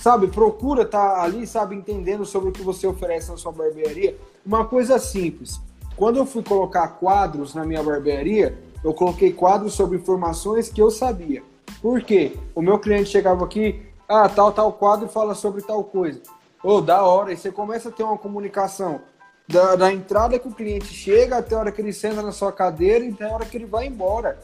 Sabe, 0.00 0.28
procura 0.28 0.82
estar 0.82 1.16
tá 1.16 1.22
ali, 1.22 1.46
sabe, 1.46 1.74
entendendo 1.74 2.24
sobre 2.24 2.50
o 2.50 2.52
que 2.52 2.62
você 2.62 2.86
oferece 2.86 3.30
na 3.30 3.36
sua 3.36 3.52
barbearia. 3.52 4.16
Uma 4.46 4.64
coisa 4.64 4.98
simples. 4.98 5.60
Quando 5.96 6.16
eu 6.16 6.24
fui 6.24 6.42
colocar 6.42 6.86
quadros 6.88 7.54
na 7.54 7.64
minha 7.64 7.82
barbearia, 7.82 8.56
eu 8.82 8.94
coloquei 8.94 9.32
quadros 9.32 9.74
sobre 9.74 9.98
informações 9.98 10.68
que 10.68 10.80
eu 10.80 10.90
sabia. 10.90 11.42
Por 11.80 12.02
quê? 12.02 12.32
O 12.54 12.62
meu 12.62 12.78
cliente 12.78 13.10
chegava 13.10 13.44
aqui, 13.44 13.82
ah, 14.08 14.28
tal, 14.28 14.52
tal 14.52 14.72
quadro 14.72 15.08
fala 15.08 15.34
sobre 15.34 15.62
tal 15.62 15.84
coisa. 15.84 16.20
Ô, 16.62 16.76
oh, 16.76 16.80
da 16.80 17.02
hora, 17.02 17.32
e 17.32 17.36
você 17.36 17.52
começa 17.52 17.88
a 17.88 17.92
ter 17.92 18.02
uma 18.02 18.18
comunicação 18.18 19.00
da, 19.46 19.76
da, 19.76 19.92
entrada 19.92 20.38
que 20.38 20.48
o 20.48 20.52
cliente 20.52 20.86
chega 20.86 21.38
até 21.38 21.54
a 21.54 21.58
hora 21.58 21.72
que 21.72 21.80
ele 21.80 21.92
senta 21.92 22.20
na 22.20 22.32
sua 22.32 22.52
cadeira 22.52 23.04
e 23.04 23.10
até 23.10 23.24
a 23.24 23.32
hora 23.32 23.44
que 23.44 23.56
ele 23.56 23.66
vai 23.66 23.86
embora. 23.86 24.38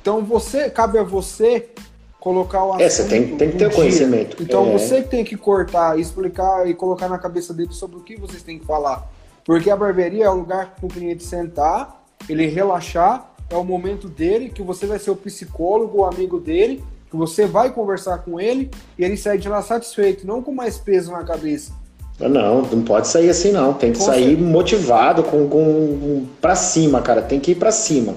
Então 0.00 0.24
você, 0.24 0.70
cabe 0.70 0.98
a 0.98 1.02
você 1.02 1.70
colocar 2.18 2.64
o 2.64 2.70
assunto. 2.70 2.82
É, 2.82 2.88
você 2.88 3.08
tem, 3.08 3.36
tem 3.36 3.50
que 3.50 3.58
ter 3.58 3.74
conhecimento. 3.74 4.42
Então 4.42 4.68
é. 4.68 4.72
você 4.72 5.02
tem 5.02 5.24
que 5.24 5.36
cortar, 5.36 5.98
explicar 5.98 6.68
e 6.68 6.74
colocar 6.74 7.08
na 7.08 7.18
cabeça 7.18 7.52
dele 7.52 7.72
sobre 7.72 7.96
o 7.96 8.00
que 8.00 8.16
vocês 8.16 8.42
têm 8.42 8.58
que 8.58 8.66
falar. 8.66 9.10
Porque 9.44 9.68
a 9.70 9.76
barbearia 9.76 10.24
é 10.24 10.30
o 10.30 10.34
lugar 10.34 10.74
para 10.76 10.86
o 10.86 10.88
cliente 10.88 11.24
sentar 11.24 12.01
ele 12.28 12.46
relaxar, 12.46 13.32
é 13.50 13.56
o 13.56 13.64
momento 13.64 14.08
dele, 14.08 14.48
que 14.48 14.62
você 14.62 14.86
vai 14.86 14.98
ser 14.98 15.10
o 15.10 15.16
psicólogo, 15.16 15.98
o 15.98 16.04
amigo 16.04 16.40
dele, 16.40 16.82
que 17.10 17.16
você 17.16 17.46
vai 17.46 17.70
conversar 17.70 18.18
com 18.18 18.40
ele 18.40 18.70
e 18.98 19.04
ele 19.04 19.16
sai 19.16 19.36
de 19.36 19.48
lá 19.48 19.60
satisfeito, 19.62 20.26
não 20.26 20.42
com 20.42 20.52
mais 20.52 20.78
peso 20.78 21.12
na 21.12 21.22
cabeça. 21.22 21.72
Não, 22.18 22.62
não 22.62 22.82
pode 22.82 23.08
sair 23.08 23.28
assim 23.28 23.52
não. 23.52 23.74
Tem 23.74 23.92
que 23.92 23.98
com 23.98 24.04
sair 24.04 24.24
certeza. 24.24 24.48
motivado, 24.48 25.22
com, 25.22 25.48
com 25.48 26.26
para 26.40 26.54
cima, 26.54 27.02
cara. 27.02 27.20
Tem 27.20 27.40
que 27.40 27.52
ir 27.52 27.54
para 27.54 27.72
cima. 27.72 28.14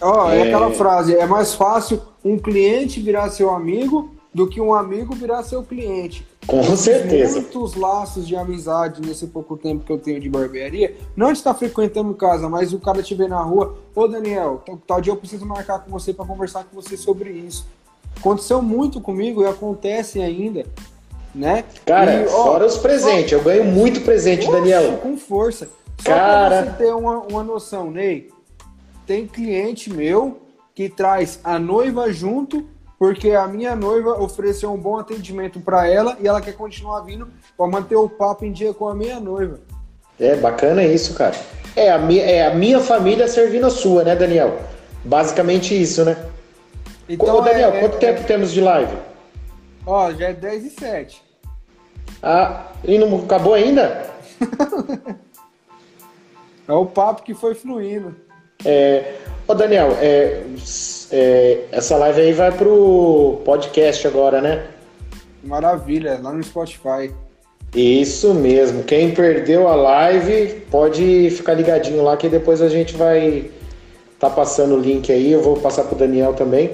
Oh, 0.00 0.30
é... 0.30 0.38
é 0.38 0.42
aquela 0.42 0.70
frase, 0.72 1.14
é 1.14 1.26
mais 1.26 1.54
fácil 1.54 2.00
um 2.24 2.38
cliente 2.38 3.00
virar 3.00 3.30
seu 3.30 3.50
amigo 3.50 4.14
do 4.34 4.46
que 4.46 4.60
um 4.60 4.74
amigo 4.74 5.14
virar 5.14 5.42
seu 5.42 5.62
cliente. 5.62 6.26
Com 6.46 6.62
eu 6.62 6.76
certeza. 6.76 7.40
muitos 7.40 7.74
laços 7.74 8.26
de 8.26 8.36
amizade 8.36 9.00
nesse 9.00 9.26
pouco 9.26 9.56
tempo 9.56 9.84
que 9.84 9.92
eu 9.92 9.98
tenho 9.98 10.20
de 10.20 10.28
barbearia. 10.28 10.96
Não 11.16 11.32
de 11.32 11.38
estar 11.38 11.54
frequentando 11.54 12.14
casa, 12.14 12.48
mas 12.48 12.72
o 12.72 12.78
cara 12.78 13.02
te 13.02 13.14
vê 13.14 13.26
na 13.26 13.42
rua. 13.42 13.76
Ô, 13.94 14.06
Daniel, 14.06 14.62
tal 14.86 15.00
dia 15.00 15.12
eu 15.12 15.16
preciso 15.16 15.44
marcar 15.44 15.80
com 15.80 15.90
você 15.90 16.12
para 16.12 16.24
conversar 16.24 16.64
com 16.64 16.80
você 16.80 16.96
sobre 16.96 17.30
isso. 17.30 17.66
Aconteceu 18.16 18.62
muito 18.62 19.00
comigo 19.00 19.42
e 19.42 19.46
acontece 19.46 20.20
ainda, 20.20 20.64
né? 21.34 21.64
Cara, 21.84 22.22
e, 22.22 22.26
ó, 22.26 22.44
fora 22.44 22.66
os 22.66 22.78
presentes. 22.78 23.30
Só... 23.30 23.36
Eu 23.36 23.42
ganho 23.42 23.64
muito 23.64 24.00
presente, 24.02 24.46
Oxe, 24.46 24.52
Daniel. 24.52 24.98
Com 24.98 25.16
força. 25.16 25.68
Só 25.98 26.10
cara... 26.10 26.62
pra 26.62 26.72
você 26.72 26.78
ter 26.78 26.94
uma, 26.94 27.18
uma 27.18 27.42
noção, 27.42 27.90
Ney. 27.90 28.30
Tem 29.04 29.26
cliente 29.26 29.92
meu 29.92 30.38
que 30.74 30.88
traz 30.88 31.40
a 31.42 31.58
noiva 31.58 32.12
junto 32.12 32.64
porque 32.98 33.32
a 33.32 33.46
minha 33.46 33.76
noiva 33.76 34.20
ofereceu 34.20 34.72
um 34.72 34.78
bom 34.78 34.98
atendimento 34.98 35.60
para 35.60 35.88
ela 35.88 36.16
e 36.20 36.26
ela 36.26 36.40
quer 36.40 36.54
continuar 36.54 37.00
vindo 37.00 37.28
para 37.56 37.66
manter 37.66 37.96
o 37.96 38.08
papo 38.08 38.44
em 38.44 38.52
dia 38.52 38.72
com 38.72 38.88
a 38.88 38.94
minha 38.94 39.20
noiva. 39.20 39.60
É 40.18 40.34
bacana 40.36 40.82
isso, 40.82 41.14
cara. 41.14 41.36
É 41.74 41.90
a, 41.90 41.98
minha, 41.98 42.22
é 42.24 42.46
a 42.46 42.54
minha 42.54 42.80
família 42.80 43.28
servindo 43.28 43.66
a 43.66 43.70
sua, 43.70 44.02
né, 44.02 44.16
Daniel? 44.16 44.58
Basicamente 45.04 45.80
isso, 45.80 46.04
né? 46.04 46.16
Então, 47.08 47.36
Ô, 47.36 47.40
Daniel, 47.42 47.74
é, 47.74 47.80
quanto 47.80 47.96
é, 47.96 47.98
tempo 47.98 48.20
é... 48.20 48.24
temos 48.24 48.50
de 48.50 48.60
live? 48.60 48.96
Ó, 49.86 50.10
já 50.12 50.28
é 50.28 50.32
10 50.32 50.64
e 50.64 50.70
7. 50.70 51.22
Ah, 52.22 52.72
e 52.82 52.98
não 52.98 53.20
acabou 53.20 53.54
ainda? 53.54 54.10
é 56.66 56.72
o 56.72 56.86
papo 56.86 57.22
que 57.22 57.34
foi 57.34 57.54
fluindo. 57.54 58.16
É, 58.64 59.16
ô 59.46 59.54
Daniel, 59.54 59.96
é, 60.00 60.42
é, 61.16 61.64
essa 61.72 61.96
live 61.96 62.20
aí 62.20 62.32
vai 62.34 62.52
pro 62.52 63.40
podcast 63.42 64.06
agora, 64.06 64.42
né? 64.42 64.66
Maravilha, 65.42 66.20
lá 66.22 66.30
no 66.30 66.44
Spotify. 66.44 67.10
Isso 67.74 68.34
mesmo. 68.34 68.82
Quem 68.82 69.12
perdeu 69.12 69.66
a 69.66 69.74
live 69.74 70.60
pode 70.70 71.30
ficar 71.30 71.54
ligadinho 71.54 72.02
lá 72.02 72.18
que 72.18 72.28
depois 72.28 72.60
a 72.60 72.68
gente 72.68 72.94
vai 72.94 73.50
tá 74.18 74.28
passando 74.28 74.74
o 74.74 74.78
link 74.78 75.10
aí. 75.10 75.32
Eu 75.32 75.40
vou 75.40 75.56
passar 75.56 75.84
pro 75.84 75.96
Daniel 75.96 76.34
também. 76.34 76.72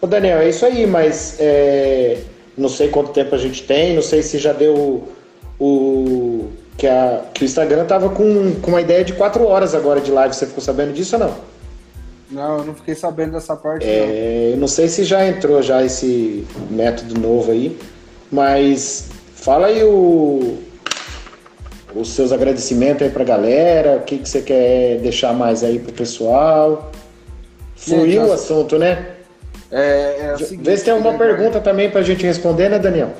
Ô 0.00 0.06
Daniel, 0.06 0.38
é 0.38 0.48
isso 0.48 0.64
aí, 0.64 0.86
mas 0.86 1.36
é, 1.38 2.18
não 2.56 2.70
sei 2.70 2.88
quanto 2.88 3.12
tempo 3.12 3.34
a 3.34 3.38
gente 3.38 3.64
tem, 3.64 3.94
não 3.94 4.02
sei 4.02 4.22
se 4.22 4.38
já 4.38 4.54
deu 4.54 5.04
o. 5.60 6.48
que, 6.78 6.86
a, 6.86 7.22
que 7.34 7.42
o 7.42 7.44
Instagram 7.44 7.84
tava 7.84 8.08
com, 8.08 8.54
com 8.62 8.70
uma 8.70 8.80
ideia 8.80 9.04
de 9.04 9.12
4 9.12 9.46
horas 9.46 9.74
agora 9.74 10.00
de 10.00 10.10
live. 10.10 10.34
Você 10.34 10.46
ficou 10.46 10.62
sabendo 10.62 10.94
disso 10.94 11.16
ou 11.16 11.20
não? 11.20 11.53
Não, 12.34 12.58
eu 12.58 12.64
não 12.64 12.74
fiquei 12.74 12.96
sabendo 12.96 13.32
dessa 13.32 13.54
parte. 13.54 13.86
É, 13.86 14.50
não. 14.52 14.62
não 14.62 14.68
sei 14.68 14.88
se 14.88 15.04
já 15.04 15.24
entrou 15.26 15.62
já 15.62 15.84
esse 15.84 16.44
método 16.68 17.18
novo 17.18 17.52
aí, 17.52 17.78
mas 18.30 19.08
fala 19.36 19.68
aí 19.68 19.84
o, 19.84 20.58
os 21.94 22.08
seus 22.08 22.32
agradecimentos 22.32 23.02
aí 23.02 23.10
pra 23.10 23.22
galera, 23.22 23.98
o 23.98 24.00
que, 24.00 24.18
que 24.18 24.28
você 24.28 24.42
quer 24.42 24.98
deixar 24.98 25.32
mais 25.32 25.62
aí 25.62 25.78
pro 25.78 25.92
pessoal. 25.92 26.90
Fluiu 27.76 28.24
o 28.24 28.32
assunto, 28.32 28.78
né? 28.78 29.14
É, 29.70 30.32
é 30.32 30.36
seguinte, 30.36 30.64
Vê 30.64 30.76
se 30.76 30.84
tem 30.84 30.92
alguma 30.92 31.12
né, 31.12 31.18
pergunta 31.18 31.60
também 31.60 31.88
pra 31.88 32.02
gente 32.02 32.26
responder, 32.26 32.68
né, 32.68 32.80
Daniel? 32.80 33.12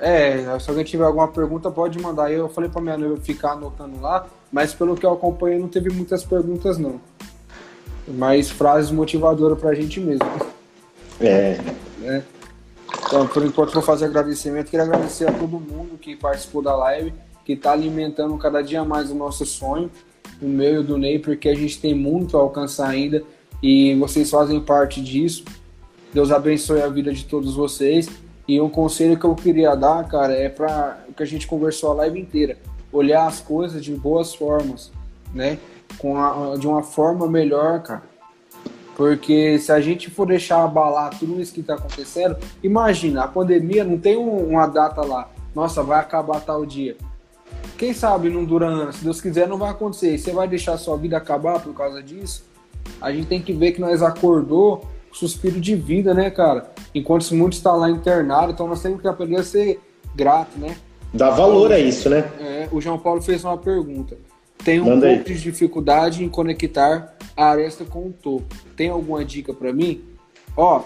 É, 0.00 0.58
se 0.58 0.68
alguém 0.68 0.84
tiver 0.84 1.04
alguma 1.04 1.28
pergunta, 1.28 1.70
pode 1.70 1.98
mandar. 2.00 2.32
Eu 2.32 2.48
falei 2.48 2.68
pra 2.68 2.82
minha 2.82 2.98
noiva 2.98 3.16
ficar 3.18 3.52
anotando 3.52 4.00
lá, 4.00 4.26
mas 4.50 4.74
pelo 4.74 4.96
que 4.96 5.06
eu 5.06 5.12
acompanhei, 5.12 5.58
não 5.58 5.68
teve 5.68 5.90
muitas 5.90 6.24
perguntas, 6.24 6.76
não 6.76 7.00
mais 8.08 8.50
frases 8.50 8.90
motivadoras 8.90 9.58
pra 9.58 9.74
gente 9.74 10.00
mesmo. 10.00 10.26
É. 11.20 11.58
Né? 11.98 12.22
Então, 13.06 13.26
por 13.26 13.44
enquanto, 13.44 13.72
vou 13.72 13.82
fazer 13.82 14.06
agradecimento. 14.06 14.70
Queria 14.70 14.84
agradecer 14.84 15.28
a 15.28 15.32
todo 15.32 15.60
mundo 15.60 15.98
que 15.98 16.16
participou 16.16 16.62
da 16.62 16.74
live, 16.74 17.12
que 17.44 17.52
está 17.52 17.72
alimentando 17.72 18.36
cada 18.38 18.62
dia 18.62 18.84
mais 18.84 19.10
o 19.10 19.14
nosso 19.14 19.46
sonho, 19.46 19.90
o 20.40 20.46
meu 20.46 20.74
e 20.74 20.78
o 20.78 20.82
do 20.82 20.98
Ney, 20.98 21.18
porque 21.18 21.48
a 21.48 21.54
gente 21.54 21.80
tem 21.80 21.94
muito 21.94 22.36
a 22.36 22.40
alcançar 22.40 22.88
ainda 22.88 23.22
e 23.62 23.94
vocês 23.94 24.30
fazem 24.30 24.60
parte 24.60 25.00
disso. 25.00 25.44
Deus 26.12 26.30
abençoe 26.30 26.82
a 26.82 26.88
vida 26.88 27.12
de 27.12 27.24
todos 27.24 27.54
vocês. 27.54 28.08
E 28.48 28.60
um 28.60 28.68
conselho 28.68 29.18
que 29.18 29.24
eu 29.24 29.34
queria 29.34 29.74
dar, 29.74 30.06
cara, 30.08 30.32
é 30.32 30.48
para 30.48 31.04
o 31.08 31.12
que 31.12 31.22
a 31.22 31.26
gente 31.26 31.46
conversou 31.46 31.90
a 31.90 31.94
live 31.94 32.20
inteira: 32.20 32.56
olhar 32.92 33.26
as 33.26 33.40
coisas 33.40 33.84
de 33.84 33.92
boas 33.92 34.34
formas, 34.34 34.92
né? 35.34 35.58
Com 35.98 36.18
a, 36.18 36.56
de 36.56 36.66
uma 36.66 36.82
forma 36.82 37.26
melhor, 37.26 37.82
cara. 37.82 38.02
Porque 38.96 39.58
se 39.58 39.70
a 39.70 39.80
gente 39.80 40.10
for 40.10 40.26
deixar 40.26 40.64
abalar 40.64 41.18
tudo 41.18 41.40
isso 41.40 41.52
que 41.52 41.60
está 41.60 41.74
acontecendo, 41.74 42.36
imagina, 42.62 43.24
a 43.24 43.28
pandemia 43.28 43.84
não 43.84 43.98
tem 43.98 44.16
um, 44.16 44.48
uma 44.48 44.66
data 44.66 45.02
lá. 45.02 45.28
Nossa, 45.54 45.82
vai 45.82 46.00
acabar 46.00 46.40
tal 46.40 46.64
dia. 46.64 46.96
Quem 47.76 47.92
sabe 47.92 48.30
não 48.30 48.44
dura 48.44 48.90
se 48.92 49.04
Deus 49.04 49.20
quiser 49.20 49.46
não 49.46 49.58
vai 49.58 49.70
acontecer. 49.70 50.14
E 50.14 50.18
você 50.18 50.32
vai 50.32 50.48
deixar 50.48 50.72
a 50.72 50.78
sua 50.78 50.96
vida 50.96 51.16
acabar 51.16 51.60
por 51.60 51.74
causa 51.74 52.02
disso? 52.02 52.44
A 53.00 53.12
gente 53.12 53.26
tem 53.26 53.42
que 53.42 53.52
ver 53.52 53.72
que 53.72 53.80
nós 53.80 54.02
acordou 54.02 54.86
suspiro 55.12 55.60
de 55.60 55.74
vida, 55.74 56.14
né, 56.14 56.30
cara? 56.30 56.70
Enquanto 56.94 57.34
muitos 57.34 57.58
estão 57.58 57.72
tá 57.72 57.78
lá 57.78 57.90
internado, 57.90 58.52
então 58.52 58.66
nós 58.66 58.82
temos 58.82 59.00
que 59.00 59.08
aprender 59.08 59.36
a 59.36 59.42
ser 59.42 59.80
grato, 60.14 60.58
né? 60.58 60.76
Dá 61.12 61.30
valor 61.30 61.72
a 61.72 61.78
isso, 61.78 62.08
né? 62.10 62.30
É, 62.38 62.68
o 62.70 62.80
João 62.80 62.98
Paulo 62.98 63.22
fez 63.22 63.44
uma 63.44 63.56
pergunta. 63.56 64.16
Tenho 64.64 64.82
um 64.82 64.86
Manda 64.86 65.06
pouco 65.06 65.28
aí. 65.28 65.34
de 65.34 65.40
dificuldade 65.40 66.24
em 66.24 66.28
conectar 66.28 67.14
a 67.36 67.50
aresta 67.50 67.84
com 67.84 68.08
o 68.08 68.12
topo. 68.12 68.54
Tem 68.76 68.88
alguma 68.88 69.24
dica 69.24 69.52
para 69.52 69.72
mim? 69.72 70.04
Ó, 70.56 70.82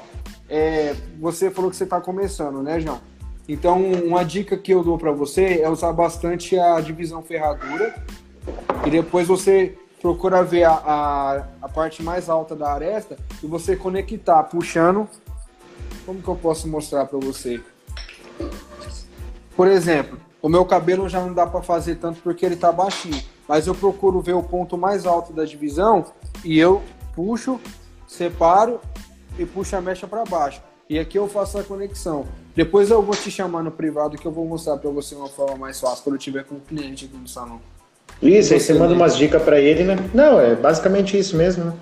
é, 0.49 0.95
você 1.19 1.51
falou 1.51 1.71
que 1.71 1.77
você 1.77 1.85
está 1.85 2.01
começando, 2.01 2.63
né, 2.63 2.81
João? 2.81 3.01
Então, 3.49 3.81
uma 3.83 4.25
dica 4.25 4.57
que 4.57 4.73
eu 4.73 4.83
dou 4.83 4.99
para 4.99 5.13
você 5.13 5.61
é 5.61 5.69
usar 5.69 5.93
bastante 5.93 6.59
a 6.59 6.81
divisão 6.81 7.23
ferradura 7.23 7.95
e 8.87 8.91
depois 8.91 9.27
você 9.27 9.77
procura 10.01 10.43
ver 10.43 10.65
a, 10.65 10.73
a, 10.73 11.45
a 11.63 11.69
parte 11.69 12.03
mais 12.03 12.29
alta 12.29 12.55
da 12.57 12.73
aresta 12.73 13.17
e 13.43 13.47
você 13.47 13.77
conectar, 13.77 14.43
puxando. 14.45 15.09
Como 16.07 16.23
que 16.23 16.29
eu 16.29 16.37
posso 16.37 16.69
mostrar 16.69 17.07
para 17.07 17.19
você? 17.19 17.61
Por 19.57 19.69
exemplo, 19.69 20.19
o 20.43 20.49
meu 20.49 20.65
cabelo 20.65 21.09
já 21.09 21.21
não 21.21 21.33
dá 21.33 21.47
para 21.47 21.63
fazer 21.63 21.97
tanto 21.97 22.21
porque 22.23 22.45
ele 22.45 22.55
está 22.55 22.73
baixinho 22.73 23.23
mas 23.51 23.67
eu 23.67 23.75
procuro 23.75 24.21
ver 24.21 24.35
o 24.35 24.45
ponto 24.45 24.79
mais 24.79 25.05
alto 25.05 25.33
da 25.33 25.45
divisão 25.45 26.05
e 26.45 26.57
eu 26.57 26.81
puxo, 27.17 27.59
separo 28.07 28.81
e 29.37 29.45
puxo 29.45 29.75
a 29.75 29.81
mecha 29.81 30.07
para 30.07 30.23
baixo. 30.23 30.63
E 30.89 31.01
aqui 31.01 31.19
eu 31.19 31.27
faço 31.27 31.59
a 31.59 31.65
conexão. 31.65 32.27
Depois 32.55 32.93
eu 32.93 33.03
vou 33.03 33.17
te 33.17 33.29
chamar 33.29 33.65
no 33.65 33.73
privado 33.73 34.17
que 34.17 34.25
eu 34.25 34.31
vou 34.31 34.47
mostrar 34.47 34.77
para 34.77 34.89
você 34.89 35.17
uma 35.17 35.27
forma 35.27 35.57
mais 35.57 35.81
fácil 35.81 36.05
quando 36.05 36.15
eu 36.15 36.21
tiver 36.21 36.45
com 36.45 36.55
o 36.55 36.61
cliente 36.61 37.07
aqui 37.07 37.17
no 37.17 37.27
salão. 37.27 37.61
Isso, 38.23 38.55
aí 38.55 38.61
você 38.61 38.73
manda 38.73 38.95
umas 38.95 39.17
dicas 39.17 39.43
para 39.43 39.59
ele, 39.59 39.83
né? 39.83 39.97
Não, 40.15 40.39
é 40.39 40.55
basicamente 40.55 41.19
isso 41.19 41.37
mesmo, 41.37 41.65
né? 41.65 41.73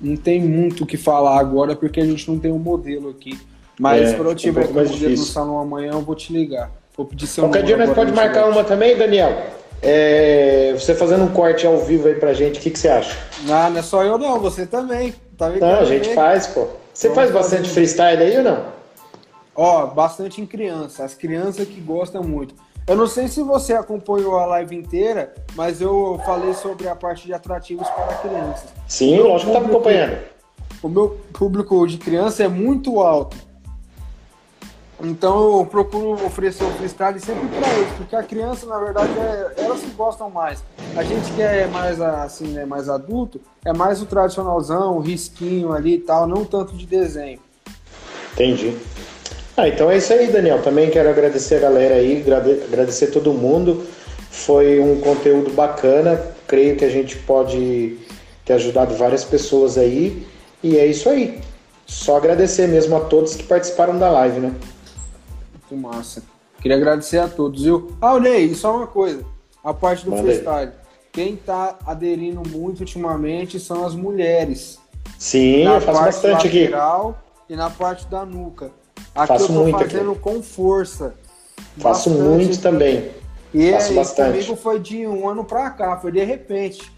Não 0.00 0.16
tem 0.16 0.40
muito 0.40 0.82
o 0.82 0.86
que 0.88 0.96
falar 0.96 1.38
agora 1.38 1.76
porque 1.76 2.00
a 2.00 2.04
gente 2.04 2.28
não 2.28 2.36
tem 2.36 2.50
um 2.50 2.58
modelo 2.58 3.10
aqui. 3.10 3.38
Mas 3.78 4.10
é, 4.10 4.14
quando 4.14 4.30
eu 4.30 4.34
tiver 4.34 4.64
um 4.64 4.72
com 4.72 4.80
o 4.80 4.88
modelo 4.88 5.10
no 5.10 5.18
salão 5.18 5.60
amanhã, 5.60 5.92
eu 5.92 6.00
vou 6.00 6.16
te 6.16 6.32
ligar. 6.32 6.79
Vou 7.00 7.06
pedir 7.06 7.26
seu 7.26 7.44
Qualquer 7.44 7.62
dia 7.62 7.78
nós 7.78 7.94
pode 7.94 8.12
marcar 8.12 8.46
uma 8.50 8.62
também, 8.62 8.94
Daniel? 8.94 9.34
É, 9.80 10.74
você 10.78 10.94
fazendo 10.94 11.24
um 11.24 11.28
corte 11.28 11.66
ao 11.66 11.78
vivo 11.78 12.08
aí 12.08 12.14
pra 12.14 12.34
gente, 12.34 12.58
o 12.58 12.62
que, 12.62 12.68
que 12.68 12.78
você 12.78 12.88
acha? 12.88 13.16
Não, 13.44 13.70
não 13.70 13.78
é 13.78 13.82
só 13.82 14.02
eu 14.04 14.18
não, 14.18 14.38
você 14.38 14.66
também. 14.66 15.14
Tá 15.38 15.48
não, 15.48 15.80
a 15.80 15.84
gente 15.86 16.12
faz, 16.14 16.48
pô. 16.48 16.66
Você 16.92 17.08
Vamos 17.08 17.22
faz 17.22 17.30
bastante 17.32 17.62
fazer. 17.62 17.72
freestyle 17.72 18.22
aí 18.22 18.36
ou 18.36 18.42
não? 18.42 18.64
Ó, 19.56 19.86
bastante 19.86 20.42
em 20.42 20.46
criança, 20.46 21.02
as 21.02 21.14
crianças 21.14 21.66
que 21.66 21.80
gostam 21.80 22.22
muito. 22.22 22.54
Eu 22.86 22.96
não 22.96 23.06
sei 23.06 23.28
se 23.28 23.42
você 23.42 23.72
acompanhou 23.72 24.38
a 24.38 24.44
live 24.44 24.76
inteira, 24.76 25.32
mas 25.54 25.80
eu 25.80 26.20
falei 26.26 26.52
sobre 26.52 26.86
a 26.86 26.94
parte 26.94 27.24
de 27.24 27.32
atrativos 27.32 27.88
para 27.88 28.14
crianças. 28.16 28.68
Sim, 28.86 29.20
lógico 29.20 29.52
que 29.52 29.56
tá 29.56 29.64
me 29.64 29.70
acompanhando. 29.70 30.18
O 30.82 30.88
meu 30.90 31.18
público 31.32 31.86
de 31.86 31.96
criança 31.96 32.44
é 32.44 32.48
muito 32.48 33.00
alto. 33.00 33.38
Então 35.02 35.58
eu 35.58 35.66
procuro 35.66 36.12
oferecer 36.24 36.64
o 36.64 36.70
freestyle 36.72 37.18
sempre 37.20 37.48
para 37.48 37.68
eles, 37.74 37.92
porque 37.96 38.16
a 38.16 38.22
criança, 38.22 38.66
na 38.66 38.78
verdade, 38.78 39.12
é, 39.18 39.64
elas 39.64 39.80
que 39.80 39.90
gostam 39.90 40.30
mais. 40.30 40.62
A 40.96 41.02
gente 41.02 41.32
que 41.32 41.42
é 41.42 41.66
mais 41.66 42.00
assim, 42.00 42.48
né, 42.48 42.64
mais 42.64 42.88
adulto, 42.88 43.40
é 43.64 43.72
mais 43.72 44.02
o 44.02 44.06
tradicionalzão, 44.06 44.96
o 44.96 45.00
risquinho 45.00 45.72
ali 45.72 45.94
e 45.94 45.98
tal, 45.98 46.26
não 46.26 46.44
tanto 46.44 46.76
de 46.76 46.86
desenho. 46.86 47.38
Entendi. 48.32 48.76
Ah, 49.56 49.68
então 49.68 49.90
é 49.90 49.96
isso 49.96 50.12
aí, 50.12 50.28
Daniel. 50.28 50.62
Também 50.62 50.90
quero 50.90 51.08
agradecer 51.10 51.56
a 51.56 51.60
galera 51.60 51.96
aí, 51.96 52.24
agradecer 52.66 53.08
todo 53.08 53.32
mundo. 53.32 53.84
Foi 54.30 54.80
um 54.80 55.00
conteúdo 55.00 55.50
bacana. 55.52 56.20
Creio 56.46 56.76
que 56.76 56.84
a 56.84 56.88
gente 56.88 57.16
pode 57.18 57.98
ter 58.44 58.54
ajudado 58.54 58.94
várias 58.94 59.24
pessoas 59.24 59.76
aí. 59.76 60.26
E 60.62 60.78
é 60.78 60.86
isso 60.86 61.08
aí. 61.08 61.40
Só 61.86 62.16
agradecer 62.16 62.68
mesmo 62.68 62.96
a 62.96 63.00
todos 63.00 63.34
que 63.34 63.42
participaram 63.42 63.98
da 63.98 64.08
live, 64.10 64.40
né? 64.40 64.54
Massa. 65.76 66.22
Queria 66.60 66.76
agradecer 66.76 67.18
a 67.18 67.28
todos, 67.28 67.62
viu? 67.62 67.92
Ah, 68.00 68.18
Ney, 68.18 68.54
só 68.54 68.76
uma 68.76 68.86
coisa. 68.86 69.24
A 69.64 69.72
parte 69.72 70.04
do 70.04 70.16
freestyle. 70.16 70.72
Quem 71.12 71.36
tá 71.36 71.76
aderindo 71.86 72.42
muito 72.48 72.80
ultimamente 72.80 73.58
são 73.58 73.84
as 73.84 73.94
mulheres. 73.94 74.78
Sim, 75.18 75.64
na 75.64 75.74
eu 75.74 75.80
faço 75.80 75.98
parte 75.98 76.14
bastante 76.14 76.46
aqui. 76.46 76.62
lateral 76.64 77.18
e 77.48 77.56
na 77.56 77.68
parte 77.70 78.06
da 78.06 78.24
nuca. 78.24 78.70
Aqui 79.14 79.28
Faço 79.28 79.44
eu 79.44 79.48
tô 79.48 79.52
muito 79.54 79.78
fazendo 79.78 80.14
com 80.14 80.42
força. 80.42 81.14
Faço 81.78 82.10
muito 82.10 82.52
aqui. 82.52 82.58
também. 82.62 83.10
E 83.52 83.72
faço 83.72 83.90
aí, 83.90 83.94
bastante. 83.96 84.30
comigo 84.32 84.56
foi 84.56 84.78
de 84.78 85.06
um 85.06 85.28
ano 85.28 85.44
pra 85.44 85.68
cá, 85.70 85.96
foi 85.98 86.12
de 86.12 86.22
repente. 86.22 86.90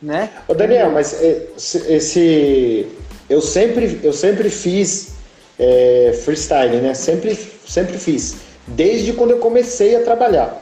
Né? 0.00 0.30
Ô 0.48 0.54
Daniel, 0.54 0.90
mas 0.92 1.12
é, 1.20 1.48
esse- 1.56 1.92
esse. 1.92 2.86
Eu 3.28 3.40
sempre, 3.42 4.00
eu 4.02 4.12
sempre 4.12 4.48
fiz 4.48 5.12
é, 5.58 6.18
freestyle, 6.24 6.76
né? 6.80 6.94
Sempre, 6.94 7.34
sempre 7.70 7.98
fiz. 7.98 8.36
Desde 8.66 9.12
quando 9.12 9.30
eu 9.30 9.38
comecei 9.38 9.96
a 9.96 10.02
trabalhar. 10.02 10.60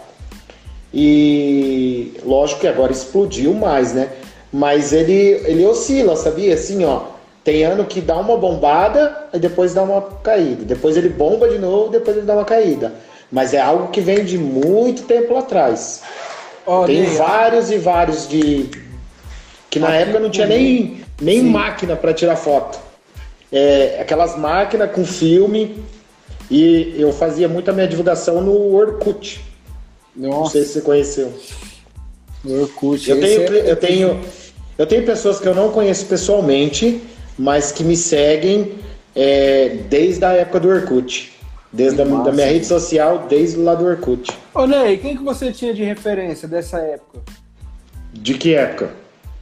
E 0.93 2.12
lógico 2.24 2.60
que 2.60 2.68
agora 2.68 2.93
explodiu 2.93 3.55
mais, 3.55 3.93
né? 3.93 4.09
Mas 4.52 4.93
ele, 4.93 5.43
ele 5.47 5.64
oscila, 5.64 6.16
sabia? 6.16 6.55
Assim, 6.55 6.85
ó. 6.85 7.02
Tem 7.43 7.64
ano 7.64 7.86
que 7.86 8.01
dá 8.01 8.16
uma 8.16 8.36
bombada 8.36 9.28
e 9.32 9.39
depois 9.39 9.72
dá 9.72 9.82
uma 9.82 10.02
caída. 10.22 10.64
Depois 10.64 10.97
ele 10.97 11.09
bomba 11.09 11.48
de 11.48 11.59
novo, 11.59 11.90
depois 11.90 12.16
ele 12.16 12.26
dá 12.26 12.35
uma 12.35 12.44
caída. 12.44 12.93
Mas 13.32 13.55
é 13.55 13.60
algo 13.60 13.89
que 13.89 14.01
vem 14.01 14.24
de 14.24 14.36
muito 14.36 15.02
tempo 15.02 15.32
lá 15.32 15.40
atrás. 15.40 16.02
Tem 16.86 17.05
vários 17.16 17.70
e 17.70 17.78
vários 17.78 18.28
de. 18.28 18.68
Que 19.70 19.78
na 19.78 19.94
época 19.94 20.20
não 20.20 20.30
tinha 20.30 20.47
nem, 20.47 21.02
nem 21.20 21.40
Sim. 21.40 21.51
máquina 21.51 21.97
para 21.97 22.12
tirar 22.12 22.36
foto. 22.36 22.78
É, 23.51 23.98
aquelas 24.01 24.36
máquinas 24.36 24.90
com 24.93 25.05
filme. 25.05 25.82
E 26.51 26.95
eu 26.99 27.12
fazia 27.12 27.49
muito 27.49 27.70
a 27.70 27.75
minha 27.75 27.87
divulgação 27.87 28.41
no 28.41 28.75
Orkut. 28.75 29.41
Não 30.16 30.31
Nossa, 30.31 30.53
sei 30.53 30.62
se 30.65 30.73
você 30.75 30.81
conheceu. 30.81 31.33
Orkut. 32.45 33.09
Eu 33.11 33.20
tenho, 33.20 33.43
é- 33.43 33.70
eu 33.70 33.77
tenho, 33.77 34.20
eu 34.79 34.87
tenho 34.87 35.05
pessoas 35.05 35.39
que 35.39 35.47
eu 35.47 35.55
não 35.55 35.70
conheço 35.70 36.07
pessoalmente, 36.07 37.03
mas 37.39 37.70
que 37.73 37.85
me 37.85 37.97
seguem 37.97 38.75
é, 39.15 39.77
desde 39.89 40.25
a 40.25 40.33
época 40.33 40.61
do 40.61 40.69
Orkut. 40.69 41.33
Desde 41.70 42.01
a, 42.01 42.05
da 42.05 42.33
minha 42.33 42.47
rede 42.47 42.65
social, 42.65 43.27
desde 43.29 43.59
lá 43.59 43.75
do 43.75 43.85
Orkut. 43.85 44.33
Ô, 44.55 44.66
Ney, 44.66 44.97
quem 44.97 45.15
que 45.16 45.23
você 45.23 45.53
tinha 45.53 45.75
de 45.75 45.85
referência 45.85 46.49
dessa 46.49 46.79
época? 46.79 47.20
De 48.11 48.35
que 48.35 48.55
época? 48.55 48.91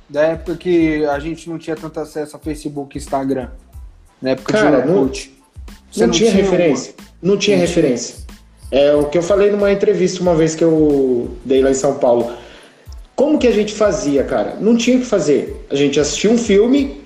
Da 0.08 0.22
época 0.22 0.56
que 0.56 1.04
a 1.04 1.20
gente 1.20 1.48
não 1.48 1.56
tinha 1.56 1.76
tanto 1.76 2.00
acesso 2.00 2.34
a 2.36 2.38
Facebook 2.40 2.96
e 2.96 3.00
Instagram. 3.00 3.50
Na 4.20 4.30
época 4.30 4.52
Cara, 4.52 4.80
de 4.80 4.88
não- 4.88 5.02
Orkut. 5.02 5.35
Você 5.96 6.06
não, 6.06 6.12
tinha, 6.12 6.30
referência. 6.30 6.94
Não 7.22 7.36
tinha 7.38 7.56
Não 7.56 7.62
referência. 7.62 8.16
É 8.70 8.94
o 8.94 9.06
que 9.06 9.16
eu 9.16 9.22
falei 9.22 9.50
numa 9.50 9.72
entrevista 9.72 10.20
uma 10.20 10.34
vez 10.34 10.54
que 10.54 10.62
eu 10.62 11.30
dei 11.42 11.62
lá 11.62 11.70
em 11.70 11.74
São 11.74 11.94
Paulo. 11.94 12.30
Como 13.14 13.38
que 13.38 13.48
a 13.48 13.52
gente 13.52 13.72
fazia, 13.72 14.22
cara? 14.22 14.58
Não 14.60 14.76
tinha 14.76 14.98
o 14.98 15.00
que 15.00 15.06
fazer. 15.06 15.64
A 15.70 15.74
gente 15.74 15.98
assistia 15.98 16.30
um 16.30 16.36
filme, 16.36 17.00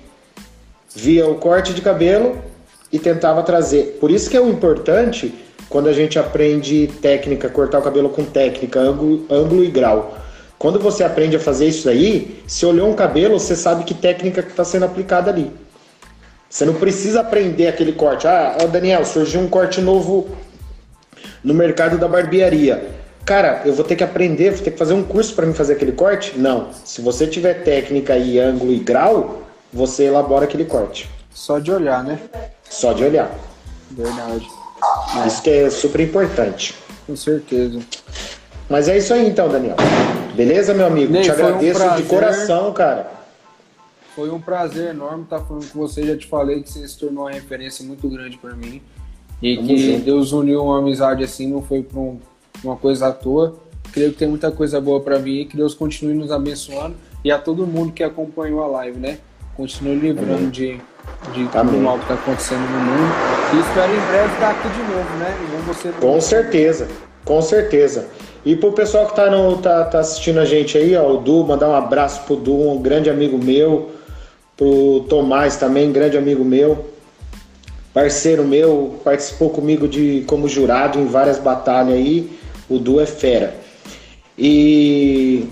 via 0.93 1.25
o 1.25 1.35
corte 1.35 1.73
de 1.73 1.81
cabelo 1.81 2.37
e 2.91 2.99
tentava 2.99 3.41
trazer. 3.43 3.97
Por 4.01 4.11
isso 4.11 4.29
que 4.29 4.35
é 4.35 4.41
o 4.41 4.49
importante 4.49 5.33
quando 5.69 5.87
a 5.87 5.93
gente 5.93 6.19
aprende 6.19 6.87
técnica, 7.01 7.47
cortar 7.47 7.79
o 7.79 7.81
cabelo 7.81 8.09
com 8.09 8.25
técnica, 8.25 8.77
ângulo, 8.77 9.25
ângulo 9.29 9.63
e 9.63 9.71
grau. 9.71 10.17
Quando 10.59 10.79
você 10.79 11.05
aprende 11.05 11.37
a 11.37 11.39
fazer 11.39 11.67
isso 11.67 11.87
aí, 11.87 12.43
se 12.45 12.65
olhou 12.65 12.89
um 12.89 12.93
cabelo, 12.93 13.39
você 13.39 13.55
sabe 13.55 13.85
que 13.85 13.93
técnica 13.93 14.43
que 14.43 14.51
está 14.51 14.65
sendo 14.65 14.83
aplicada 14.83 15.31
ali. 15.31 15.49
Você 16.51 16.65
não 16.65 16.73
precisa 16.73 17.21
aprender 17.21 17.67
aquele 17.67 17.93
corte. 17.93 18.27
Ah, 18.27 18.57
ó, 18.61 18.67
Daniel, 18.67 19.05
surgiu 19.05 19.39
um 19.39 19.47
corte 19.47 19.79
novo 19.79 20.27
no 21.41 21.53
mercado 21.53 21.97
da 21.97 22.09
barbearia. 22.09 22.89
Cara, 23.23 23.61
eu 23.63 23.73
vou 23.73 23.85
ter 23.85 23.95
que 23.95 24.03
aprender, 24.03 24.51
vou 24.51 24.61
ter 24.61 24.71
que 24.71 24.77
fazer 24.77 24.93
um 24.93 25.01
curso 25.01 25.33
para 25.33 25.45
mim 25.45 25.53
fazer 25.53 25.73
aquele 25.73 25.93
corte? 25.93 26.37
Não. 26.37 26.67
Se 26.83 26.99
você 27.01 27.25
tiver 27.25 27.63
técnica 27.63 28.17
e 28.17 28.37
ângulo 28.37 28.73
e 28.73 28.79
grau, 28.79 29.43
você 29.71 30.03
elabora 30.03 30.43
aquele 30.43 30.65
corte. 30.65 31.09
Só 31.33 31.57
de 31.57 31.71
olhar, 31.71 32.03
né? 32.03 32.19
Só 32.69 32.91
de 32.91 33.05
olhar. 33.05 33.31
Verdade. 33.89 34.45
Isso 35.25 35.41
que 35.41 35.49
é 35.49 35.69
super 35.69 36.01
importante. 36.01 36.75
Com 37.07 37.15
certeza. 37.15 37.79
Mas 38.67 38.89
é 38.89 38.97
isso 38.97 39.13
aí 39.13 39.25
então, 39.25 39.47
Daniel. 39.47 39.77
Beleza, 40.35 40.73
meu 40.73 40.87
amigo? 40.87 41.13
Ney, 41.13 41.23
Te 41.23 41.31
foi 41.31 41.43
um 41.43 41.47
agradeço 41.47 41.95
de 41.95 42.03
coração, 42.03 42.73
cara. 42.73 43.20
Foi 44.21 44.29
um 44.29 44.39
prazer 44.39 44.91
enorme 44.91 45.23
estar 45.23 45.39
falando 45.39 45.67
com 45.71 45.79
você. 45.79 46.03
Já 46.03 46.15
te 46.15 46.27
falei 46.27 46.61
que 46.61 46.69
você 46.69 46.87
se 46.87 46.95
tornou 46.95 47.23
uma 47.23 47.31
referência 47.31 47.83
muito 47.83 48.07
grande 48.07 48.37
para 48.37 48.53
mim. 48.53 48.79
E 49.41 49.55
Tamo 49.55 49.67
que 49.67 49.77
junto. 49.93 50.05
Deus 50.05 50.31
uniu 50.31 50.63
uma 50.63 50.77
amizade 50.77 51.23
assim, 51.23 51.47
não 51.47 51.63
foi 51.63 51.81
por 51.81 51.97
um- 51.97 52.19
uma 52.63 52.75
coisa 52.75 53.07
à 53.07 53.11
toa. 53.11 53.55
Creio 53.91 54.11
que 54.11 54.19
tem 54.19 54.27
muita 54.27 54.51
coisa 54.51 54.79
boa 54.79 54.99
para 55.01 55.17
mim 55.17 55.39
e 55.39 55.45
que 55.45 55.57
Deus 55.57 55.73
continue 55.73 56.13
nos 56.13 56.31
abençoando. 56.31 56.95
E 57.25 57.31
a 57.31 57.39
todo 57.39 57.65
mundo 57.65 57.91
que 57.93 58.03
acompanhou 58.03 58.61
a 58.63 58.67
live, 58.67 58.99
né? 58.99 59.17
Continue 59.57 59.95
livrando 59.95 60.51
de, 60.51 60.73
de 61.33 61.45
tudo 61.47 61.57
Amém. 61.57 61.81
mal 61.81 61.97
que 61.97 62.03
está 62.03 62.13
acontecendo 62.13 62.61
no 62.61 62.79
mundo. 62.79 63.11
E 63.55 63.59
espero 63.59 63.91
em 63.91 64.07
breve 64.07 64.33
estar 64.35 64.51
aqui 64.51 64.69
de 64.69 64.83
novo, 64.83 65.17
né? 65.17 65.35
E 65.35 65.51
não 65.51 65.61
você 65.63 65.89
Com 65.99 66.21
certeza, 66.21 66.87
com 67.25 67.41
certeza. 67.41 68.07
E 68.45 68.55
pro 68.55 68.71
pessoal 68.71 69.07
que 69.07 69.15
tá, 69.15 69.31
no, 69.31 69.57
tá, 69.57 69.83
tá 69.85 69.99
assistindo 69.99 70.39
a 70.39 70.45
gente 70.45 70.77
aí, 70.77 70.95
ó, 70.95 71.11
o 71.11 71.17
Du, 71.17 71.43
mandar 71.43 71.67
um 71.69 71.75
abraço 71.75 72.21
pro 72.27 72.35
Du, 72.35 72.69
um 72.69 72.79
grande 72.79 73.09
amigo 73.09 73.43
meu, 73.43 73.89
pro 74.61 75.07
Tomás 75.09 75.57
também, 75.57 75.91
grande 75.91 76.19
amigo 76.19 76.45
meu, 76.45 76.85
parceiro 77.91 78.43
meu, 78.43 78.99
participou 79.03 79.49
comigo 79.49 79.87
de 79.87 80.23
como 80.27 80.47
jurado 80.47 80.99
em 80.99 81.07
várias 81.07 81.39
batalhas 81.39 81.95
aí, 81.95 82.29
o 82.69 82.77
Du 82.77 83.01
é 83.01 83.07
fera. 83.07 83.55
E 84.37 85.47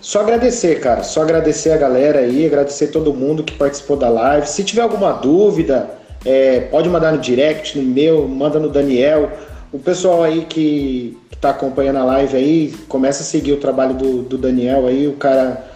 só 0.00 0.20
agradecer, 0.20 0.80
cara, 0.80 1.02
só 1.02 1.20
agradecer 1.20 1.72
a 1.72 1.76
galera 1.76 2.20
aí, 2.20 2.46
agradecer 2.46 2.86
todo 2.86 3.12
mundo 3.12 3.44
que 3.44 3.52
participou 3.52 3.98
da 3.98 4.08
live. 4.08 4.48
Se 4.48 4.64
tiver 4.64 4.80
alguma 4.80 5.12
dúvida, 5.12 5.90
é, 6.24 6.60
pode 6.60 6.88
mandar 6.88 7.12
no 7.12 7.18
direct, 7.18 7.78
no 7.78 7.84
meu, 7.84 8.26
manda 8.26 8.58
no 8.58 8.70
Daniel. 8.70 9.30
O 9.70 9.78
pessoal 9.78 10.22
aí 10.22 10.46
que, 10.46 11.18
que 11.30 11.36
tá 11.36 11.50
acompanhando 11.50 11.98
a 11.98 12.04
live 12.04 12.34
aí, 12.34 12.74
começa 12.88 13.22
a 13.22 13.26
seguir 13.26 13.52
o 13.52 13.58
trabalho 13.58 13.92
do, 13.92 14.22
do 14.22 14.38
Daniel 14.38 14.86
aí, 14.86 15.06
o 15.06 15.12
cara, 15.12 15.73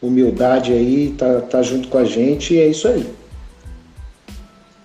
humildade 0.00 0.72
aí, 0.72 1.14
tá, 1.16 1.40
tá 1.40 1.62
junto 1.62 1.88
com 1.88 1.98
a 1.98 2.04
gente 2.04 2.54
e 2.54 2.58
é 2.60 2.66
isso 2.68 2.86
aí. 2.88 3.06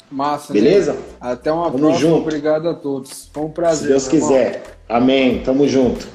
Massa, 0.10 0.52
Beleza? 0.52 0.94
né? 0.94 1.00
Até 1.22 1.52
uma 1.52 1.66
Tamo 1.72 1.78
próxima. 1.80 2.00
junto. 2.10 2.22
Obrigado 2.22 2.68
a 2.68 2.74
todos. 2.74 3.30
Foi 3.34 3.44
um 3.44 3.50
prazer. 3.50 4.00
Se 4.00 4.10
Deus 4.10 4.14
irmão. 4.14 4.28
quiser. 4.30 4.78
Amém. 4.90 5.42
Tamo 5.44 5.68
junto. 5.68 6.06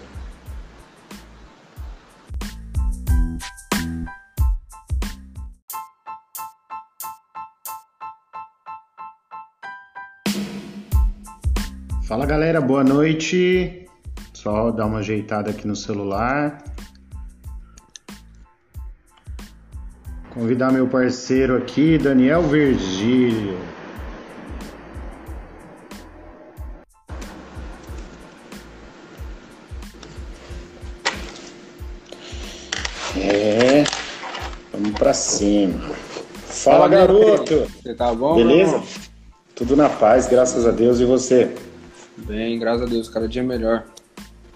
Fala 12.05 12.25
galera, 12.25 12.61
boa 12.61 12.85
noite. 12.85 13.87
Só 14.33 14.71
dar 14.71 14.87
uma 14.87 14.99
ajeitada 14.99 15.51
aqui 15.51 15.67
no 15.67 15.75
celular. 15.75 16.63
Convidar 20.37 20.71
meu 20.71 20.87
parceiro 20.87 21.57
aqui, 21.57 21.97
Daniel 21.97 22.43
Virgílio. 22.43 23.57
É, 33.17 33.85
vamos 34.71 34.91
pra 34.99 35.15
cima. 35.15 35.89
Fala, 36.49 36.87
meu 36.87 36.99
garoto! 36.99 37.67
Você 37.83 37.95
tá 37.95 38.13
bom? 38.13 38.35
Beleza? 38.37 38.83
Tudo 39.55 39.75
na 39.75 39.89
paz, 39.89 40.29
graças 40.29 40.67
a 40.67 40.71
Deus. 40.71 41.01
E 41.01 41.07
você? 41.07 41.51
Bem, 42.15 42.59
graças 42.59 42.83
a 42.83 42.85
Deus. 42.85 43.09
Cada 43.09 43.27
dia 43.27 43.43
melhor. 43.43 43.85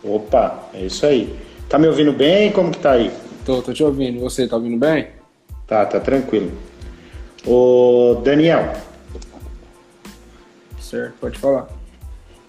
Opa, 0.04 0.68
é 0.74 0.84
isso 0.84 1.06
aí. 1.06 1.34
Tá 1.70 1.78
me 1.78 1.86
ouvindo 1.86 2.12
bem? 2.12 2.52
Como 2.52 2.70
que 2.70 2.80
tá 2.80 2.92
aí? 2.92 3.10
Tô, 3.46 3.62
tô 3.62 3.72
te 3.72 3.82
ouvindo. 3.82 4.20
Você 4.20 4.46
tá 4.46 4.56
ouvindo 4.56 4.76
bem? 4.76 5.19
Tá, 5.70 5.86
tá 5.86 6.00
tranquilo. 6.00 6.50
Ô, 7.46 8.20
Daniel, 8.24 8.72
Certo, 10.80 11.14
pode 11.20 11.38
falar. 11.38 11.68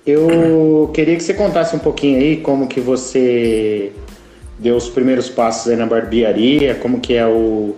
eu 0.04 0.90
queria 0.92 1.16
que 1.16 1.22
você 1.22 1.36
contasse 1.36 1.76
um 1.76 1.80
pouquinho 1.80 2.18
aí 2.18 2.38
como 2.38 2.68
que 2.68 2.82
você 2.82 3.94
deu 4.58 4.76
os 4.76 4.90
primeiros 4.90 5.30
passos 5.30 5.72
aí 5.72 5.78
na 5.78 5.86
barbearia, 5.86 6.74
como 6.74 7.00
que 7.00 7.14
é 7.14 7.28
o, 7.28 7.76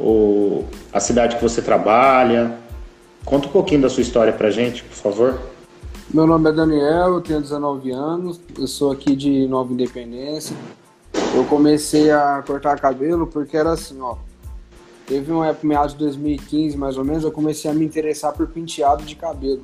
o 0.00 0.64
a 0.90 0.98
cidade 0.98 1.36
que 1.36 1.42
você 1.42 1.60
trabalha. 1.60 2.56
Conta 3.26 3.46
um 3.46 3.50
pouquinho 3.50 3.82
da 3.82 3.90
sua 3.90 4.00
história 4.00 4.32
pra 4.32 4.50
gente, 4.50 4.82
por 4.82 4.94
favor. 4.94 5.40
Meu 6.10 6.26
nome 6.26 6.48
é 6.48 6.52
Daniel, 6.54 7.16
eu 7.16 7.20
tenho 7.20 7.42
19 7.42 7.90
anos, 7.90 8.40
eu 8.58 8.66
sou 8.66 8.90
aqui 8.90 9.14
de 9.14 9.46
Nova 9.46 9.70
Independência. 9.70 10.56
Eu 11.34 11.44
comecei 11.44 12.10
a 12.10 12.42
cortar 12.46 12.80
cabelo 12.80 13.26
porque 13.26 13.58
era 13.58 13.72
assim, 13.72 14.00
ó. 14.00 14.16
Teve 15.06 15.30
uma 15.32 15.48
época, 15.48 15.66
meados 15.66 15.92
de 15.92 15.98
2015, 15.98 16.76
mais 16.76 16.96
ou 16.96 17.04
menos, 17.04 17.24
eu 17.24 17.32
comecei 17.32 17.70
a 17.70 17.74
me 17.74 17.84
interessar 17.84 18.32
por 18.32 18.46
penteado 18.48 19.04
de 19.04 19.14
cabelo. 19.14 19.62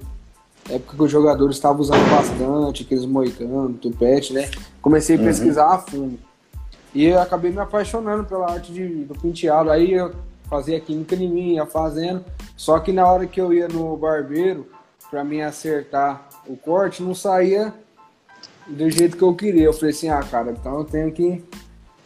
época 0.68 0.96
que 0.96 1.02
os 1.02 1.10
jogadores 1.10 1.56
estavam 1.56 1.80
usando 1.80 2.10
bastante, 2.10 2.82
aqueles 2.82 3.06
moicanos, 3.06 3.80
tupete, 3.80 4.34
né? 4.34 4.50
Comecei 4.82 5.16
a 5.16 5.18
uhum. 5.18 5.24
pesquisar 5.24 5.74
a 5.74 5.78
fundo. 5.78 6.18
E 6.94 7.06
eu 7.06 7.20
acabei 7.20 7.50
me 7.50 7.58
apaixonando 7.58 8.24
pela 8.24 8.50
arte 8.50 8.72
de, 8.72 9.04
do 9.04 9.14
penteado. 9.14 9.70
Aí 9.70 9.92
eu 9.92 10.12
fazia 10.48 10.78
química 10.80 11.14
em 11.14 11.28
mim, 11.28 11.54
ia 11.54 11.64
fazendo. 11.64 12.24
Só 12.56 12.78
que 12.78 12.92
na 12.92 13.10
hora 13.10 13.26
que 13.26 13.40
eu 13.40 13.52
ia 13.52 13.68
no 13.68 13.96
barbeiro, 13.96 14.66
para 15.10 15.24
mim 15.24 15.40
acertar 15.40 16.28
o 16.46 16.56
corte, 16.56 17.02
não 17.02 17.14
saía 17.14 17.72
do 18.66 18.90
jeito 18.90 19.16
que 19.16 19.22
eu 19.22 19.34
queria. 19.34 19.64
Eu 19.64 19.72
falei 19.72 19.90
assim, 19.90 20.08
ah, 20.08 20.22
cara, 20.22 20.50
então 20.50 20.78
eu 20.78 20.84
tenho 20.84 21.10
que 21.12 21.42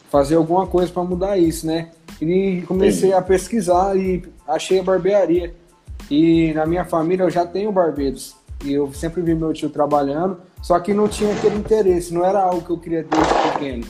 fazer 0.09 0.35
alguma 0.35 0.65
coisa 0.67 0.91
para 0.91 1.03
mudar 1.03 1.37
isso, 1.37 1.67
né? 1.67 1.91
E 2.21 2.63
comecei 2.67 3.13
a 3.13 3.21
pesquisar 3.21 3.97
e 3.97 4.23
achei 4.47 4.79
a 4.79 4.83
barbearia. 4.83 5.53
E 6.09 6.53
na 6.53 6.65
minha 6.65 6.85
família 6.85 7.23
eu 7.23 7.29
já 7.29 7.45
tenho 7.45 7.71
barbeiros. 7.71 8.35
E 8.63 8.73
eu 8.73 8.91
sempre 8.93 9.21
vi 9.21 9.35
meu 9.35 9.53
tio 9.53 9.69
trabalhando, 9.69 10.39
só 10.61 10.79
que 10.79 10.93
não 10.93 11.07
tinha 11.07 11.33
aquele 11.33 11.57
interesse, 11.57 12.13
não 12.13 12.25
era 12.25 12.41
algo 12.41 12.61
que 12.61 12.69
eu 12.71 12.77
queria 12.77 13.03
desde 13.03 13.51
pequeno. 13.51 13.85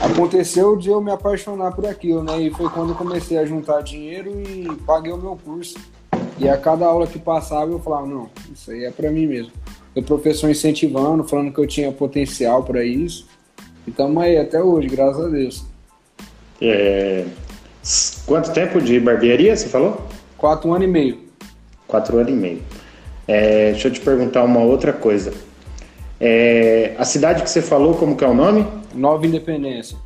Aconteceu 0.00 0.76
de 0.76 0.88
eu 0.88 1.00
me 1.00 1.10
apaixonar 1.10 1.72
por 1.72 1.86
aquilo, 1.86 2.22
né? 2.22 2.40
E 2.40 2.50
foi 2.50 2.68
quando 2.70 2.90
eu 2.90 2.94
comecei 2.94 3.38
a 3.38 3.44
juntar 3.44 3.82
dinheiro 3.82 4.30
e 4.30 4.68
paguei 4.86 5.12
o 5.12 5.16
meu 5.16 5.38
curso. 5.42 5.78
E 6.38 6.48
a 6.48 6.56
cada 6.56 6.86
aula 6.86 7.06
que 7.06 7.18
passava 7.18 7.70
eu 7.70 7.78
falava, 7.78 8.06
não, 8.06 8.28
isso 8.52 8.70
aí 8.70 8.84
é 8.84 8.90
para 8.90 9.10
mim 9.10 9.26
mesmo. 9.26 9.52
O 9.94 10.02
professor 10.02 10.50
incentivando, 10.50 11.24
falando 11.24 11.52
que 11.52 11.58
eu 11.58 11.66
tinha 11.66 11.90
potencial 11.90 12.62
para 12.62 12.84
isso. 12.84 13.26
E 13.86 13.90
estamos 13.90 14.22
aí 14.22 14.36
até 14.36 14.62
hoje, 14.62 14.88
graças 14.88 15.24
a 15.24 15.28
Deus. 15.28 15.64
É... 16.60 17.24
Quanto 18.26 18.52
tempo 18.52 18.80
de 18.80 18.98
barbearia 18.98 19.56
você 19.56 19.68
falou? 19.68 20.06
Quatro 20.36 20.72
anos 20.72 20.88
e 20.88 20.90
meio. 20.90 21.18
Quatro 21.86 22.18
anos 22.18 22.32
e 22.32 22.34
meio. 22.34 22.62
É, 23.28 23.72
deixa 23.72 23.88
eu 23.88 23.92
te 23.92 24.00
perguntar 24.00 24.42
uma 24.42 24.60
outra 24.60 24.92
coisa. 24.92 25.32
É, 26.20 26.94
a 26.98 27.04
cidade 27.04 27.42
que 27.42 27.50
você 27.50 27.62
falou, 27.62 27.94
como 27.94 28.16
que 28.16 28.24
é 28.24 28.28
o 28.28 28.34
nome? 28.34 28.66
Nova 28.94 29.26
Independência. 29.26 29.96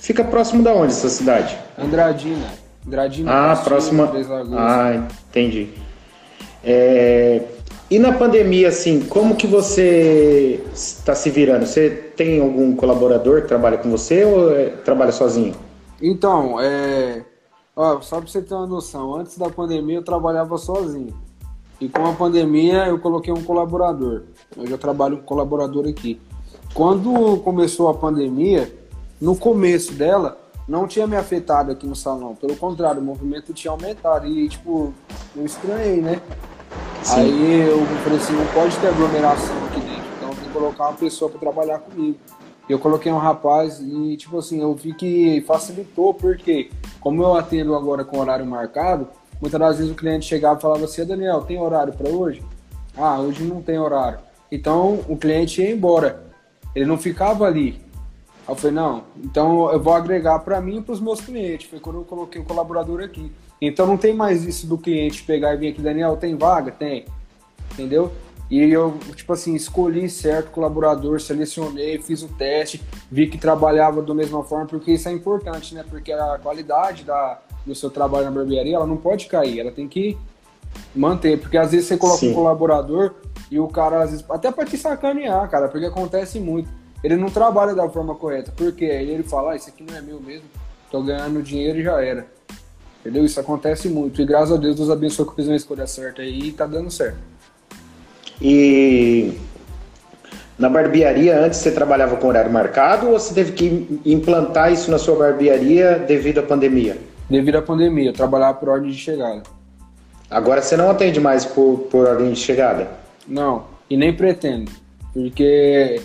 Fica 0.00 0.24
próximo 0.24 0.62
da 0.62 0.72
onde 0.72 0.92
essa 0.92 1.08
cidade? 1.08 1.58
Andradina. 1.78 2.46
Andradina. 2.86 3.52
Ah, 3.52 3.56
próxima. 3.56 4.10
Ah, 4.56 5.08
entendi. 5.28 5.68
É, 6.64 7.42
e 7.90 7.98
na 7.98 8.12
pandemia, 8.12 8.68
assim, 8.68 9.00
como 9.00 9.34
que 9.34 9.46
você 9.46 10.60
está 10.72 11.14
se 11.14 11.28
virando? 11.28 11.66
Você 11.66 11.90
tem 12.16 12.40
algum 12.40 12.74
colaborador 12.74 13.42
que 13.42 13.48
trabalha 13.48 13.76
com 13.76 13.90
você 13.90 14.24
ou 14.24 14.56
é, 14.56 14.66
trabalha 14.66 15.12
sozinho? 15.12 15.54
Então, 16.00 16.60
é... 16.60 17.24
Ó, 17.76 18.00
só 18.00 18.20
para 18.20 18.28
você 18.28 18.42
ter 18.42 18.54
uma 18.54 18.66
noção, 18.66 19.14
antes 19.14 19.38
da 19.38 19.48
pandemia 19.48 19.96
eu 19.96 20.04
trabalhava 20.04 20.58
sozinho. 20.58 21.14
E 21.80 21.88
com 21.88 22.06
a 22.06 22.12
pandemia 22.12 22.86
eu 22.86 22.98
coloquei 22.98 23.32
um 23.32 23.42
colaborador. 23.42 24.24
Eu 24.56 24.66
já 24.66 24.76
trabalho 24.76 25.18
com 25.18 25.24
colaborador 25.24 25.88
aqui. 25.88 26.20
Quando 26.74 27.38
começou 27.38 27.88
a 27.88 27.94
pandemia, 27.94 28.72
no 29.20 29.34
começo 29.34 29.92
dela, 29.94 30.38
não 30.68 30.86
tinha 30.86 31.06
me 31.06 31.16
afetado 31.16 31.72
aqui 31.72 31.86
no 31.86 31.96
salão. 31.96 32.34
Pelo 32.34 32.54
contrário, 32.56 33.00
o 33.00 33.04
movimento 33.04 33.52
tinha 33.52 33.70
aumentado. 33.70 34.26
E, 34.26 34.48
tipo, 34.48 34.92
eu 35.34 35.44
estranhei, 35.44 36.00
né? 36.00 36.20
Sim. 37.02 37.20
Aí 37.20 37.60
eu 37.68 37.78
falei 38.04 38.18
assim, 38.18 38.34
não 38.34 38.46
pode 38.48 38.76
ter 38.76 38.88
aglomeração 38.88 39.56
aqui 39.66 39.80
dentro. 39.80 40.04
Então 40.18 40.30
tem 40.30 40.44
que 40.44 40.50
colocar 40.50 40.88
uma 40.88 40.96
pessoa 40.96 41.30
para 41.30 41.40
trabalhar 41.40 41.78
comigo. 41.78 42.18
Eu 42.70 42.78
coloquei 42.78 43.10
um 43.10 43.18
rapaz 43.18 43.80
e, 43.80 44.16
tipo 44.16 44.38
assim, 44.38 44.60
eu 44.60 44.72
vi 44.74 44.94
que 44.94 45.40
facilitou, 45.44 46.14
porque 46.14 46.70
como 47.00 47.20
eu 47.20 47.34
atendo 47.34 47.74
agora 47.74 48.04
com 48.04 48.20
horário 48.20 48.46
marcado, 48.46 49.08
muitas 49.40 49.58
das 49.58 49.78
vezes 49.78 49.90
o 49.90 49.96
cliente 49.96 50.24
chegava 50.24 50.56
e 50.56 50.62
falava 50.62 50.84
assim, 50.84 51.04
Daniel, 51.04 51.42
tem 51.42 51.60
horário 51.60 51.92
para 51.92 52.08
hoje? 52.08 52.40
Ah, 52.96 53.18
hoje 53.18 53.42
não 53.42 53.60
tem 53.60 53.76
horário. 53.76 54.20
Então 54.52 55.00
o 55.08 55.16
cliente 55.16 55.60
ia 55.60 55.72
embora. 55.72 56.22
Ele 56.72 56.86
não 56.86 56.96
ficava 56.96 57.44
ali. 57.44 57.80
Aí 58.46 58.54
eu 58.54 58.54
falei, 58.54 58.76
não, 58.76 59.02
então 59.16 59.72
eu 59.72 59.80
vou 59.80 59.92
agregar 59.92 60.38
para 60.38 60.60
mim 60.60 60.78
e 60.78 60.82
para 60.82 60.92
os 60.92 61.00
meus 61.00 61.20
clientes. 61.20 61.68
Foi 61.68 61.80
quando 61.80 61.96
eu 61.96 62.04
coloquei 62.04 62.40
o 62.40 62.44
colaborador 62.44 63.02
aqui. 63.02 63.32
Então 63.60 63.84
não 63.84 63.96
tem 63.96 64.14
mais 64.14 64.44
isso 64.44 64.68
do 64.68 64.78
cliente 64.78 65.24
pegar 65.24 65.54
e 65.54 65.56
vir 65.56 65.68
aqui, 65.72 65.82
Daniel, 65.82 66.16
tem 66.16 66.36
vaga? 66.36 66.70
Tem. 66.70 67.04
Entendeu? 67.72 68.12
E 68.50 68.58
eu, 68.58 68.98
tipo 69.14 69.32
assim, 69.32 69.54
escolhi 69.54 70.10
certo 70.10 70.50
colaborador, 70.50 71.20
selecionei, 71.20 72.00
fiz 72.00 72.22
o 72.22 72.28
teste, 72.28 72.82
vi 73.08 73.28
que 73.28 73.38
trabalhava 73.38 74.02
da 74.02 74.12
mesma 74.12 74.42
forma, 74.42 74.66
porque 74.66 74.90
isso 74.90 75.08
é 75.08 75.12
importante, 75.12 75.72
né? 75.72 75.84
Porque 75.88 76.10
a 76.12 76.36
qualidade 76.42 77.04
da, 77.04 77.38
do 77.64 77.76
seu 77.76 77.88
trabalho 77.90 78.24
na 78.24 78.32
barbearia, 78.32 78.74
ela 78.74 78.86
não 78.86 78.96
pode 78.96 79.26
cair, 79.26 79.60
ela 79.60 79.70
tem 79.70 79.86
que 79.86 80.18
manter. 80.92 81.38
Porque 81.38 81.56
às 81.56 81.70
vezes 81.70 81.86
você 81.86 81.96
coloca 81.96 82.18
Sim. 82.18 82.32
um 82.32 82.34
colaborador 82.34 83.14
e 83.48 83.60
o 83.60 83.68
cara, 83.68 84.02
às 84.02 84.10
vezes, 84.10 84.26
até 84.28 84.50
para 84.50 84.64
te 84.64 84.76
sacanear, 84.76 85.48
cara, 85.48 85.68
porque 85.68 85.86
acontece 85.86 86.40
muito. 86.40 86.68
Ele 87.04 87.16
não 87.16 87.30
trabalha 87.30 87.72
da 87.72 87.88
forma 87.88 88.16
correta, 88.16 88.52
porque 88.56 88.84
ele 88.84 89.22
fala, 89.22 89.52
ah, 89.52 89.56
isso 89.56 89.68
aqui 89.68 89.84
não 89.84 89.96
é 89.96 90.02
meu 90.02 90.20
mesmo, 90.20 90.46
tô 90.90 91.00
ganhando 91.02 91.40
dinheiro 91.40 91.78
e 91.78 91.84
já 91.84 92.02
era. 92.04 92.26
Entendeu? 93.00 93.24
Isso 93.24 93.38
acontece 93.38 93.88
muito. 93.88 94.20
E 94.20 94.26
graças 94.26 94.52
a 94.52 94.56
Deus, 94.56 94.74
Deus 94.74 94.90
abençoe 94.90 95.24
que 95.24 95.30
eu 95.30 95.36
fiz 95.36 95.46
uma 95.46 95.56
escolha 95.56 95.86
certa 95.86 96.20
aí 96.20 96.48
e 96.48 96.52
tá 96.52 96.66
dando 96.66 96.90
certo. 96.90 97.29
E 98.40 99.38
na 100.58 100.68
barbearia, 100.68 101.38
antes 101.38 101.58
você 101.58 101.70
trabalhava 101.70 102.16
com 102.16 102.28
horário 102.28 102.52
marcado 102.52 103.08
ou 103.08 103.18
você 103.18 103.34
teve 103.34 103.52
que 103.52 104.00
implantar 104.04 104.72
isso 104.72 104.90
na 104.90 104.98
sua 104.98 105.16
barbearia 105.16 105.98
devido 105.98 106.38
à 106.38 106.42
pandemia? 106.42 106.98
Devido 107.28 107.56
à 107.56 107.62
pandemia, 107.62 108.10
eu 108.10 108.12
trabalhava 108.12 108.58
por 108.58 108.68
ordem 108.68 108.90
de 108.90 108.98
chegada. 108.98 109.42
Agora 110.30 110.62
você 110.62 110.76
não 110.76 110.90
atende 110.90 111.20
mais 111.20 111.44
por, 111.44 111.88
por 111.90 112.06
ordem 112.06 112.32
de 112.32 112.38
chegada? 112.38 112.90
Não, 113.26 113.64
e 113.88 113.96
nem 113.96 114.14
pretendo. 114.14 114.70
Porque. 115.12 116.00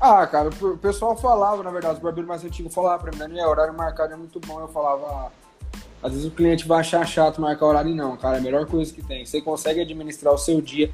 Ah, 0.00 0.26
cara, 0.26 0.48
o 0.48 0.76
pessoal 0.76 1.16
falava, 1.16 1.62
na 1.62 1.70
verdade, 1.70 1.94
os 1.94 2.00
barbeiros 2.00 2.28
mais 2.28 2.44
antigos 2.44 2.74
falavam 2.74 3.00
pra 3.00 3.12
mim, 3.12 3.18
Daniel, 3.18 3.48
horário 3.48 3.72
marcado 3.72 4.12
é 4.12 4.16
muito 4.16 4.40
bom. 4.40 4.60
Eu 4.60 4.68
falava, 4.68 5.06
ah, 5.06 5.30
às 6.02 6.12
vezes 6.12 6.26
o 6.26 6.30
cliente 6.30 6.66
vai 6.66 6.80
achar 6.80 7.06
chato 7.06 7.40
marcar 7.40 7.66
horário, 7.66 7.94
não, 7.94 8.16
cara, 8.16 8.36
é 8.36 8.38
a 8.38 8.42
melhor 8.42 8.66
coisa 8.66 8.92
que 8.92 9.02
tem. 9.02 9.24
Você 9.24 9.40
consegue 9.40 9.80
administrar 9.80 10.34
o 10.34 10.38
seu 10.38 10.60
dia, 10.60 10.90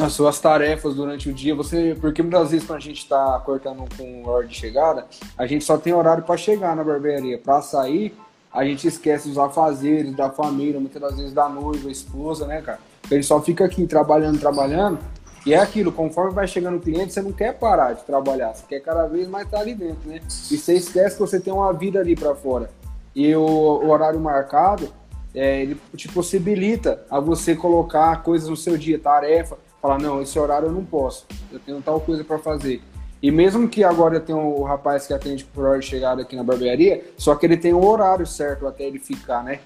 as 0.00 0.12
suas 0.12 0.38
tarefas 0.40 0.94
durante 0.94 1.28
o 1.28 1.32
dia, 1.32 1.54
você, 1.54 1.96
porque 2.00 2.22
muitas 2.22 2.50
vezes 2.50 2.66
quando 2.66 2.78
a 2.78 2.82
gente 2.82 2.98
está 2.98 3.40
cortando 3.44 3.84
com 3.96 4.24
hora 4.26 4.46
de 4.46 4.54
chegada, 4.54 5.06
a 5.36 5.46
gente 5.46 5.64
só 5.64 5.76
tem 5.76 5.92
horário 5.92 6.22
para 6.22 6.36
chegar 6.36 6.76
na 6.76 6.84
barbearia, 6.84 7.38
para 7.38 7.60
sair, 7.62 8.14
a 8.52 8.64
gente 8.64 8.86
esquece 8.86 9.28
dos 9.28 9.38
afazeres 9.38 10.14
da 10.14 10.30
família, 10.30 10.80
muitas 10.80 11.00
das 11.00 11.16
vezes 11.16 11.32
da 11.32 11.48
noiva, 11.48 11.90
esposa, 11.90 12.46
né, 12.46 12.62
cara? 12.62 12.78
A 13.10 13.14
gente 13.14 13.26
só 13.26 13.40
fica 13.40 13.64
aqui 13.64 13.86
trabalhando, 13.86 14.38
trabalhando, 14.38 14.98
e 15.46 15.54
é 15.54 15.58
aquilo, 15.58 15.90
conforme 15.92 16.34
vai 16.34 16.46
chegando 16.46 16.76
o 16.76 16.80
cliente, 16.80 17.12
você 17.12 17.22
não 17.22 17.32
quer 17.32 17.54
parar 17.54 17.94
de 17.94 18.04
trabalhar, 18.04 18.54
você 18.54 18.64
quer 18.68 18.80
cada 18.80 19.06
vez 19.06 19.28
mais 19.28 19.46
estar 19.46 19.60
ali 19.60 19.74
dentro, 19.74 20.08
né? 20.08 20.20
E 20.50 20.58
você 20.58 20.74
esquece 20.74 21.16
que 21.16 21.20
você 21.20 21.40
tem 21.40 21.52
uma 21.52 21.72
vida 21.72 22.00
ali 22.00 22.14
para 22.14 22.34
fora. 22.34 22.70
E 23.14 23.34
o, 23.34 23.40
o 23.42 23.88
horário 23.88 24.20
marcado, 24.20 24.92
é, 25.34 25.62
ele 25.62 25.80
te 25.96 26.08
possibilita 26.08 27.02
a 27.10 27.18
você 27.20 27.54
colocar 27.54 28.22
coisas 28.22 28.48
no 28.48 28.56
seu 28.56 28.76
dia, 28.76 28.98
tarefa, 28.98 29.56
falar, 29.80 29.98
não, 29.98 30.20
esse 30.22 30.38
horário 30.38 30.68
eu 30.68 30.72
não 30.72 30.84
posso, 30.84 31.26
eu 31.52 31.58
tenho 31.58 31.80
tal 31.80 32.00
coisa 32.00 32.24
para 32.24 32.38
fazer. 32.38 32.82
E 33.20 33.30
mesmo 33.30 33.68
que 33.68 33.82
agora 33.82 34.16
eu 34.16 34.20
tenha 34.20 34.38
o 34.38 34.62
rapaz 34.62 35.06
que 35.06 35.12
atende 35.12 35.44
por 35.44 35.64
hora 35.64 35.78
de 35.78 35.86
chegada 35.86 36.22
aqui 36.22 36.36
na 36.36 36.44
barbearia, 36.44 37.04
só 37.16 37.34
que 37.34 37.46
ele 37.46 37.56
tem 37.56 37.72
o 37.72 37.84
horário 37.84 38.26
certo 38.26 38.66
até 38.66 38.84
ele 38.84 38.98
ficar, 38.98 39.42
né? 39.42 39.60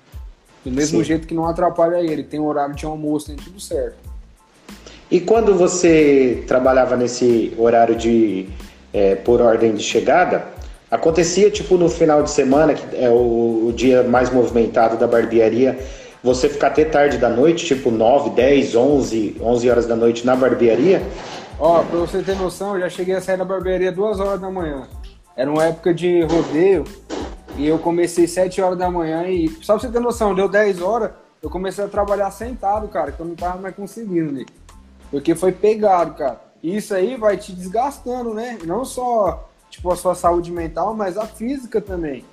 Do 0.64 0.70
mesmo 0.70 0.98
Sim. 0.98 1.04
jeito 1.04 1.26
que 1.26 1.34
não 1.34 1.46
atrapalha 1.46 2.00
ele, 2.00 2.22
tem 2.22 2.40
o 2.40 2.44
horário 2.44 2.74
de 2.74 2.86
almoço, 2.86 3.26
tem 3.26 3.36
tudo 3.36 3.60
certo. 3.60 3.96
E 5.10 5.20
quando 5.20 5.54
você 5.54 6.42
trabalhava 6.46 6.96
nesse 6.96 7.52
horário 7.58 7.94
de 7.94 8.48
é, 8.92 9.14
por 9.14 9.42
ordem 9.42 9.74
de 9.74 9.82
chegada, 9.82 10.46
acontecia 10.90 11.50
tipo 11.50 11.76
no 11.76 11.88
final 11.88 12.22
de 12.22 12.30
semana, 12.30 12.72
que 12.72 12.96
é 12.96 13.10
o, 13.10 13.66
o 13.68 13.72
dia 13.74 14.02
mais 14.02 14.32
movimentado 14.32 14.96
da 14.96 15.06
barbearia, 15.06 15.78
você 16.22 16.48
ficar 16.48 16.68
até 16.68 16.84
tarde 16.84 17.18
da 17.18 17.28
noite, 17.28 17.66
tipo 17.66 17.90
9, 17.90 18.30
10, 18.30 18.76
11, 18.76 19.36
11 19.40 19.70
horas 19.70 19.86
da 19.86 19.96
noite 19.96 20.24
na 20.24 20.36
barbearia? 20.36 21.02
Ó, 21.58 21.82
pra 21.82 21.98
você 21.98 22.22
ter 22.22 22.36
noção, 22.36 22.74
eu 22.74 22.80
já 22.82 22.88
cheguei 22.88 23.14
a 23.14 23.20
sair 23.20 23.36
da 23.36 23.44
barbearia 23.44 23.90
2 23.90 24.20
horas 24.20 24.40
da 24.40 24.50
manhã. 24.50 24.86
Era 25.36 25.50
uma 25.50 25.64
época 25.64 25.92
de 25.92 26.22
rodeio 26.22 26.84
e 27.56 27.66
eu 27.66 27.78
comecei 27.78 28.26
7 28.26 28.60
horas 28.60 28.78
da 28.78 28.90
manhã 28.90 29.26
e, 29.28 29.48
só 29.62 29.74
pra 29.74 29.82
você 29.82 29.88
ter 29.88 30.00
noção, 30.00 30.34
deu 30.34 30.48
10 30.48 30.80
horas, 30.80 31.10
eu 31.42 31.50
comecei 31.50 31.84
a 31.84 31.88
trabalhar 31.88 32.30
sentado, 32.30 32.86
cara, 32.88 33.10
que 33.10 33.20
eu 33.20 33.26
não 33.26 33.34
tava 33.34 33.58
mais 33.60 33.74
conseguindo, 33.74 34.32
né? 34.32 34.44
Porque 35.10 35.34
foi 35.34 35.52
pegado, 35.52 36.14
cara. 36.14 36.40
E 36.62 36.76
isso 36.76 36.94
aí 36.94 37.16
vai 37.16 37.36
te 37.36 37.52
desgastando, 37.52 38.32
né? 38.32 38.58
Não 38.64 38.84
só, 38.84 39.50
tipo, 39.68 39.90
a 39.90 39.96
sua 39.96 40.14
saúde 40.14 40.52
mental, 40.52 40.94
mas 40.94 41.18
a 41.18 41.26
física 41.26 41.80
também. 41.80 42.24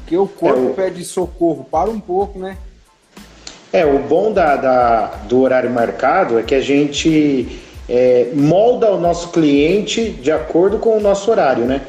Porque 0.00 0.16
o 0.16 0.26
corpo 0.26 0.70
é, 0.70 0.72
pede 0.72 1.04
socorro, 1.04 1.64
para 1.64 1.90
um 1.90 2.00
pouco, 2.00 2.38
né? 2.38 2.56
É, 3.72 3.84
o 3.84 3.98
bom 3.98 4.32
da, 4.32 4.56
da, 4.56 5.06
do 5.28 5.40
horário 5.40 5.70
marcado 5.70 6.38
é 6.38 6.42
que 6.42 6.54
a 6.54 6.60
gente 6.60 7.60
é, 7.88 8.28
molda 8.34 8.90
o 8.90 9.00
nosso 9.00 9.30
cliente 9.30 10.10
de 10.10 10.30
acordo 10.30 10.78
com 10.78 10.96
o 10.96 11.00
nosso 11.00 11.30
horário, 11.30 11.64
né? 11.64 11.82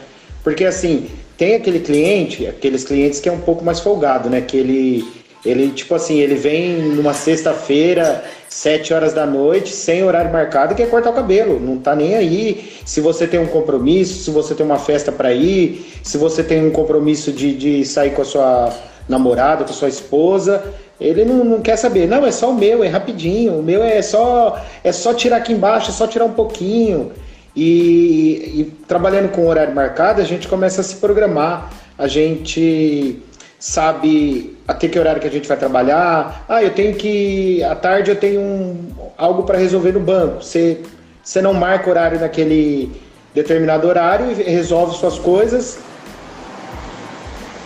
Porque 0.44 0.66
assim, 0.66 1.08
tem 1.38 1.56
aquele 1.56 1.80
cliente, 1.80 2.48
aqueles 2.48 2.84
clientes 2.84 3.20
que 3.20 3.30
é 3.30 3.32
um 3.32 3.40
pouco 3.40 3.64
mais 3.64 3.80
folgado, 3.80 4.30
né? 4.30 4.42
Que 4.42 4.58
ele, 4.58 5.08
ele 5.46 5.70
tipo 5.70 5.94
assim, 5.96 6.20
ele 6.20 6.36
vem 6.36 6.78
numa 6.78 7.14
sexta-feira 7.14 8.24
sete 8.50 8.94
horas 8.94 9.14
da 9.14 9.26
noite, 9.26 9.70
sem 9.70 10.04
horário 10.04 10.32
marcado, 10.32 10.74
quer 10.74 10.90
cortar 10.90 11.12
o 11.12 11.14
cabelo. 11.14 11.60
Não 11.60 11.78
tá 11.78 11.96
nem 11.96 12.16
aí. 12.16 12.72
Se 12.86 13.00
você 13.02 13.28
tem 13.28 13.40
um 13.40 13.48
compromisso, 13.48 14.24
se 14.24 14.32
você 14.32 14.56
tem 14.56 14.66
uma 14.66 14.80
festa 14.80 15.12
para 15.12 15.34
ir, 15.34 15.86
se 16.04 16.18
você 16.18 16.44
tem 16.44 16.66
um 16.66 16.72
compromisso 16.72 17.32
de, 17.32 17.54
de 17.54 17.86
sair 17.86 18.12
com 18.12 18.22
a 18.22 18.26
sua 18.26 18.74
namorada, 19.08 19.64
com 19.64 19.74
sua 19.74 19.88
esposa, 19.88 20.64
ele 21.00 21.24
não, 21.24 21.44
não, 21.44 21.62
quer 21.62 21.78
saber. 21.78 22.08
Não, 22.08 22.26
é 22.26 22.32
só 22.32 22.50
o 22.50 22.56
meu, 22.56 22.84
é 22.84 22.88
rapidinho. 22.88 23.60
O 23.60 23.64
meu 23.64 23.84
é 23.84 24.02
só 24.02 24.60
é 24.84 24.92
só 24.92 25.14
tirar 25.14 25.38
aqui 25.38 25.54
embaixo, 25.54 25.92
é 25.92 25.94
só 25.94 26.08
tirar 26.08 26.26
um 26.26 26.34
pouquinho. 26.34 27.12
E, 27.56 28.62
e 28.62 28.74
trabalhando 28.88 29.30
com 29.30 29.48
horário 29.48 29.74
marcado, 29.74 30.22
a 30.22 30.26
gente 30.26 30.48
começa 30.48 30.82
a 30.82 30.84
se 30.84 30.96
programar. 30.98 31.72
A 31.98 32.08
gente 32.08 33.20
sabe 33.60 34.56
até 34.68 34.88
que 34.88 35.00
horário 35.00 35.22
que 35.22 35.28
a 35.28 35.32
gente 35.32 35.48
vai 35.48 35.58
trabalhar. 35.58 36.46
Ah, 36.48 36.64
eu 36.64 36.72
tenho 36.72 36.96
que. 36.96 37.64
À 37.64 37.76
tarde 37.76 38.12
eu 38.12 38.16
tenho 38.16 38.42
um, 38.42 38.90
algo 39.18 39.44
para 39.44 39.58
resolver 39.58 39.92
no 39.92 40.00
banco. 40.00 40.44
Você, 40.44 40.82
você 41.24 41.42
não 41.42 41.54
marca 41.54 41.90
horário 41.90 42.20
naquele 42.20 42.92
determinado 43.34 43.88
horário 43.88 44.32
e 44.32 44.44
resolve 44.44 44.98
suas 44.98 45.18
coisas. 45.20 45.80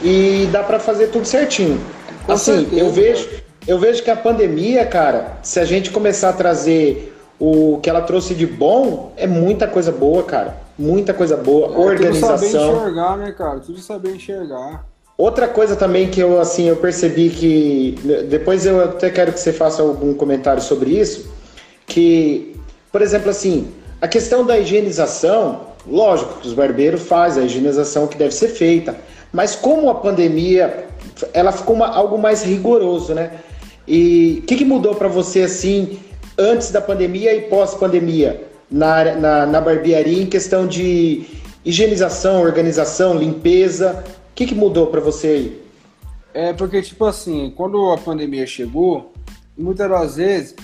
E 0.04 0.48
dá 0.52 0.64
para 0.64 0.80
fazer 0.80 1.08
tudo 1.08 1.26
certinho. 1.26 1.80
Com 2.26 2.34
assim, 2.34 2.62
certeza. 2.62 2.82
eu 2.82 2.90
vejo, 2.92 3.30
eu 3.68 3.80
vejo 3.80 4.04
que 4.04 4.10
a 4.10 4.16
pandemia, 4.16 4.86
cara, 4.86 5.38
se 5.42 5.60
a 5.60 5.66
gente 5.66 5.92
começar 5.92 6.30
a 6.30 6.34
trazer 6.34 7.16
o 7.40 7.80
que 7.82 7.90
ela 7.90 8.02
trouxe 8.02 8.36
de 8.36 8.46
bom, 8.46 9.14
é 9.18 9.26
muita 9.26 9.68
coisa 9.68 9.92
boa, 9.92 10.24
cara. 10.24 10.58
Muita 10.78 11.14
coisa 11.14 11.36
boa. 11.36 11.74
É, 11.74 11.78
Organização. 11.78 12.38
Tudo 12.38 12.50
saber 12.50 12.80
enxergar, 12.80 13.18
né, 13.18 13.32
cara? 13.32 13.60
Tudo 13.60 13.80
saber 13.80 14.16
enxergar. 14.16 14.86
Outra 15.18 15.48
coisa 15.48 15.76
também 15.76 16.10
que 16.10 16.20
eu 16.20 16.42
assim 16.42 16.68
eu 16.68 16.78
percebi 16.78 17.30
que 17.30 17.96
depois 18.28 18.66
eu 18.66 18.84
até 18.84 19.10
quero 19.10 19.32
que 19.32 19.40
você 19.40 19.54
faça 19.54 19.84
algum 19.84 20.16
comentário 20.16 20.62
sobre 20.64 21.00
isso, 21.00 21.30
que 21.86 22.56
por 22.92 23.04
exemplo 23.04 23.30
assim 23.30 23.72
a 24.02 24.08
questão 24.08 24.44
da 24.44 24.58
higienização, 24.58 25.62
lógico 25.86 26.40
que 26.40 26.48
os 26.48 26.54
barbeiros 26.54 27.04
fazem 27.04 27.44
a 27.44 27.46
higienização 27.46 28.08
que 28.08 28.18
deve 28.18 28.34
ser 28.34 28.48
feita, 28.48 28.96
mas 29.32 29.56
como 29.56 29.90
a 29.90 29.96
pandemia 29.96 30.88
ela 31.34 31.52
ficou 31.52 31.76
uma, 31.76 31.88
algo 31.88 32.18
mais 32.18 32.44
rigoroso, 32.44 33.14
né? 33.14 33.40
E 33.88 34.40
o 34.40 34.46
que, 34.46 34.56
que, 34.56 34.66
mudou 34.66 34.96
para 34.96 35.08
você 35.08 35.42
assim 35.42 36.00
antes 36.38 36.72
da 36.72 36.82
pandemia 36.82 37.34
e 37.34 37.42
pós-pandemia 37.42 38.48
na, 38.70 39.16
na, 39.16 39.46
na 39.46 39.62
barbearia 39.62 40.22
em 40.22 40.28
questão 40.28 40.68
de 40.68 41.26
higienização, 41.66 42.42
organização, 42.42 43.18
limpeza? 43.18 44.04
O 44.32 44.36
que, 44.36 44.46
que 44.46 44.56
mudou 44.56 44.88
para 44.88 45.02
você 45.02 45.28
aí? 45.28 45.62
É 46.34 46.54
porque, 46.54 46.82
tipo 46.82 47.06
assim, 47.06 47.52
quando 47.56 47.92
a 47.92 47.98
pandemia 47.98 48.48
chegou, 48.48 49.12
muitas 49.58 49.90
das 49.90 50.16
vezes 50.16 50.56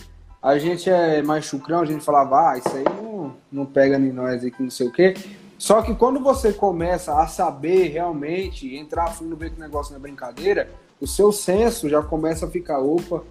a 0.42 0.58
gente 0.58 0.90
é 0.90 1.22
mais 1.22 1.44
chucrão, 1.44 1.82
a 1.82 1.86
gente 1.86 2.04
falava, 2.04 2.52
ah, 2.52 2.58
isso 2.58 2.76
aí 2.76 2.86
não, 2.86 3.34
não 3.52 3.66
pega 3.66 3.98
em 3.98 4.12
nós 4.14 4.46
aqui, 4.46 4.64
não 4.64 4.70
sei 4.70 4.88
o 4.88 4.92
quê. 4.92 5.14
Só 5.58 5.82
que 5.82 5.96
quando 5.96 6.20
você 6.20 6.54
começa 6.54 7.20
a 7.20 7.28
saber 7.28 7.88
realmente, 7.88 8.76
entrar 8.76 9.08
fundo, 9.08 9.36
ver 9.36 9.52
que 9.52 9.58
o 9.58 9.64
negócio 9.64 9.92
não 9.92 10.00
é 10.00 10.02
brincadeira, 10.02 10.70
o 11.02 11.08
seu 11.08 11.32
senso 11.32 11.90
já 11.90 12.02
começa 12.02 12.46
a 12.46 12.50
ficar, 12.50 12.80
opa, 12.80 13.24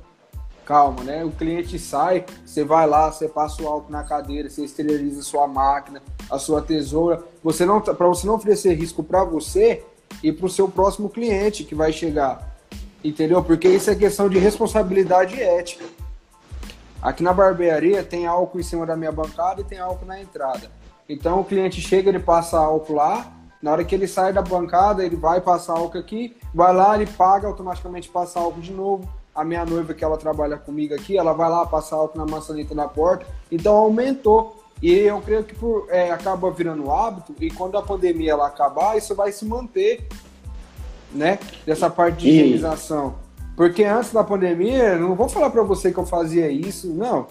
calma, 0.64 1.04
né? 1.04 1.24
O 1.24 1.30
cliente 1.30 1.78
sai, 1.78 2.24
você 2.44 2.64
vai 2.64 2.86
lá, 2.86 3.12
você 3.12 3.28
passa 3.28 3.62
o 3.62 3.68
álcool 3.68 3.92
na 3.92 4.02
cadeira, 4.02 4.50
você 4.50 4.64
esteriliza 4.64 5.20
a 5.20 5.24
sua 5.24 5.46
máquina, 5.46 6.02
a 6.30 6.38
sua 6.38 6.60
tesoura. 6.60 7.22
Você 7.42 7.64
não, 7.64 7.80
para 7.80 8.06
você 8.06 8.26
não 8.26 8.34
oferecer 8.34 8.74
risco 8.74 9.04
para 9.04 9.22
você, 9.22 9.84
e 10.22 10.32
para 10.32 10.46
o 10.46 10.50
seu 10.50 10.68
próximo 10.68 11.08
cliente 11.08 11.64
que 11.64 11.74
vai 11.74 11.92
chegar. 11.92 12.56
Entendeu? 13.02 13.42
Porque 13.42 13.68
isso 13.68 13.90
é 13.90 13.94
questão 13.94 14.28
de 14.28 14.38
responsabilidade 14.38 15.40
ética. 15.40 15.84
Aqui 17.00 17.22
na 17.22 17.32
barbearia 17.32 18.02
tem 18.02 18.26
álcool 18.26 18.58
em 18.58 18.62
cima 18.62 18.86
da 18.86 18.96
minha 18.96 19.12
bancada 19.12 19.60
e 19.60 19.64
tem 19.64 19.78
álcool 19.78 20.06
na 20.06 20.20
entrada. 20.20 20.70
Então 21.08 21.40
o 21.40 21.44
cliente 21.44 21.80
chega, 21.80 22.08
ele 22.08 22.18
passa 22.18 22.58
álcool 22.58 22.94
lá, 22.94 23.32
na 23.62 23.72
hora 23.72 23.84
que 23.84 23.94
ele 23.94 24.06
sai 24.06 24.32
da 24.32 24.42
bancada, 24.42 25.04
ele 25.04 25.16
vai 25.16 25.40
passar 25.40 25.72
álcool 25.72 25.98
aqui, 25.98 26.36
vai 26.54 26.74
lá, 26.74 26.94
ele 26.94 27.10
paga, 27.10 27.48
automaticamente 27.48 28.08
passa 28.08 28.38
álcool 28.38 28.60
de 28.60 28.72
novo. 28.72 29.08
A 29.34 29.44
minha 29.44 29.64
noiva 29.64 29.92
que 29.92 30.04
ela 30.04 30.16
trabalha 30.16 30.56
comigo 30.56 30.94
aqui, 30.94 31.18
ela 31.18 31.32
vai 31.32 31.50
lá 31.50 31.66
passar 31.66 31.96
álcool 31.96 32.18
na 32.18 32.26
maçaneta 32.26 32.74
na 32.74 32.88
porta. 32.88 33.26
Então 33.50 33.74
aumentou. 33.74 34.62
E 34.82 34.92
eu 34.92 35.20
creio 35.22 35.42
que 35.42 35.54
por, 35.54 35.86
é, 35.88 36.10
acaba 36.10 36.50
virando 36.50 36.92
hábito, 36.92 37.34
e 37.40 37.50
quando 37.50 37.78
a 37.78 37.82
pandemia 37.82 38.32
ela 38.32 38.46
acabar, 38.46 38.96
isso 38.96 39.14
vai 39.14 39.32
se 39.32 39.46
manter, 39.46 40.06
né? 41.10 41.38
Dessa 41.64 41.88
parte 41.88 42.18
de 42.18 42.28
higienização. 42.28 43.14
Porque 43.56 43.82
antes 43.84 44.12
da 44.12 44.22
pandemia, 44.22 44.98
não 44.98 45.14
vou 45.14 45.30
falar 45.30 45.48
para 45.48 45.62
você 45.62 45.90
que 45.90 45.98
eu 45.98 46.04
fazia 46.04 46.50
isso, 46.50 46.88
não. 46.92 47.26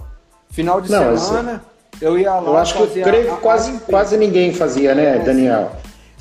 Final 0.50 0.82
de 0.82 0.92
não, 0.92 1.16
semana, 1.18 1.64
eu 2.02 2.18
ia 2.18 2.34
lá. 2.34 2.50
Eu 2.50 2.58
acho 2.58 2.76
que 2.76 3.00
eu 3.00 3.04
creio 3.04 3.36
que 3.36 3.42
quase, 3.42 3.80
quase 3.80 4.18
ninguém 4.18 4.54
fazia, 4.54 4.94
né, 4.94 5.20
Daniel? 5.20 5.72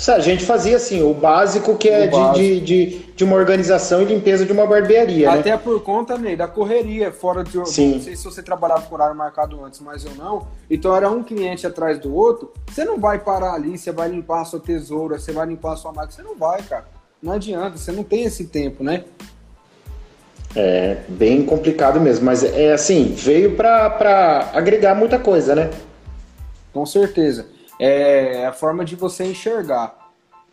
A 0.08 0.18
gente 0.18 0.44
fazia 0.44 0.76
assim, 0.76 1.02
o 1.02 1.14
básico 1.14 1.76
que 1.76 1.88
é 1.88 2.08
de, 2.08 2.32
de, 2.34 2.60
de, 2.60 2.98
de, 3.14 3.24
uma 3.24 3.36
organização 3.36 4.02
e 4.02 4.04
limpeza 4.04 4.44
de 4.44 4.52
uma 4.52 4.66
barbearia. 4.66 5.30
Né? 5.30 5.38
Até 5.38 5.50
né? 5.52 5.56
por 5.56 5.80
conta 5.82 6.18
né, 6.18 6.34
da 6.34 6.48
correria, 6.48 7.12
fora 7.12 7.44
de. 7.44 7.52
Sim. 7.68 7.94
Não 7.94 8.00
sei 8.00 8.16
se 8.16 8.24
você 8.24 8.42
trabalhava 8.42 8.82
com 8.82 8.94
horário 8.94 9.14
marcado 9.14 9.64
antes, 9.64 9.80
mas 9.80 10.04
eu 10.04 10.12
não. 10.16 10.48
Então 10.68 10.94
era 10.96 11.08
um 11.08 11.22
cliente 11.22 11.64
atrás 11.64 11.98
do 12.00 12.12
outro. 12.12 12.52
Você 12.68 12.84
não 12.84 12.98
vai 12.98 13.20
parar 13.20 13.54
ali, 13.54 13.78
você 13.78 13.92
vai 13.92 14.08
limpar 14.08 14.42
a 14.42 14.44
sua 14.44 14.58
tesoura, 14.58 15.16
você 15.16 15.30
vai 15.30 15.46
limpar 15.46 15.74
a 15.74 15.76
sua 15.76 15.92
máquina. 15.92 16.10
Você 16.10 16.22
não 16.22 16.36
vai, 16.36 16.60
cara. 16.62 16.86
Não 17.22 17.32
adianta, 17.32 17.78
você 17.78 17.92
não 17.92 18.02
tem 18.02 18.24
esse 18.24 18.46
tempo, 18.46 18.82
né? 18.82 19.04
É 20.56 20.98
bem 21.08 21.44
complicado 21.44 22.00
mesmo, 22.00 22.24
mas 22.24 22.44
é 22.44 22.72
assim, 22.72 23.12
veio 23.16 23.56
para 23.56 24.50
agregar 24.52 24.94
muita 24.94 25.18
coisa, 25.18 25.54
né? 25.54 25.70
Com 26.72 26.86
certeza 26.86 27.46
é 27.78 28.46
a 28.46 28.52
forma 28.52 28.84
de 28.84 28.96
você 28.96 29.24
enxergar 29.24 29.96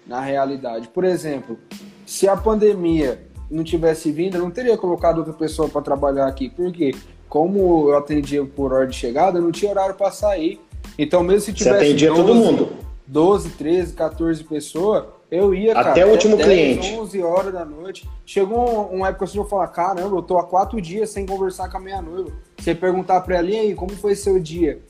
na 0.06 0.20
realidade. 0.20 0.88
Por 0.88 1.04
exemplo, 1.04 1.58
se 2.06 2.28
a 2.28 2.36
pandemia 2.36 3.22
não 3.50 3.64
tivesse 3.64 4.12
vindo, 4.12 4.38
eu 4.38 4.42
não 4.42 4.52
teria 4.52 4.78
colocado 4.78 5.20
outra 5.20 5.34
pessoa 5.34 5.70
para 5.70 5.82
trabalhar 5.82 6.28
aqui. 6.28 6.50
porque 6.50 6.96
Como 7.30 7.90
eu 7.90 7.98
atendia 7.98 8.44
por 8.46 8.74
hora 8.74 8.88
de 8.88 8.96
chegada, 8.96 9.38
eu 9.38 9.42
não 9.42 9.52
tinha 9.52 9.72
horário 9.72 9.96
para 9.96 10.12
sair. 10.12 10.60
Então, 10.98 11.24
mesmo 11.24 11.42
se 11.42 11.54
tivesse. 11.54 11.78
Você 11.78 11.86
atendia 11.86 12.10
12, 12.10 12.22
todo 12.22 12.36
mundo. 12.36 12.70
12, 13.08 13.50
13, 13.52 13.94
14 13.94 14.44
pessoas, 14.44 15.06
eu 15.32 15.54
ia, 15.54 15.72
Até 15.72 16.02
cara, 16.02 16.08
o 16.08 16.12
último 16.12 16.36
10, 16.36 16.48
cliente. 16.48 16.94
11 16.94 17.24
horas 17.24 17.54
da 17.54 17.66
noite. 17.66 18.08
Chegou 18.26 18.88
uma 18.88 19.08
época 19.08 19.26
assim, 19.26 19.38
eu 19.38 19.46
falar, 19.46 19.68
caramba, 19.70 20.16
eu 20.16 20.22
tô 20.22 20.38
há 20.38 20.44
quatro 20.44 20.80
dias 20.82 21.10
sem 21.10 21.26
conversar 21.26 21.70
com 21.70 21.78
a 21.78 21.80
minha 21.80 22.02
noiva. 22.02 22.32
Você 22.60 22.76
perguntar 22.76 23.22
pra 23.22 23.38
ela, 23.38 23.50
e 23.50 23.58
aí, 23.58 23.74
como 23.74 23.92
foi 23.92 24.14
seu 24.14 24.40
dia? 24.40 24.82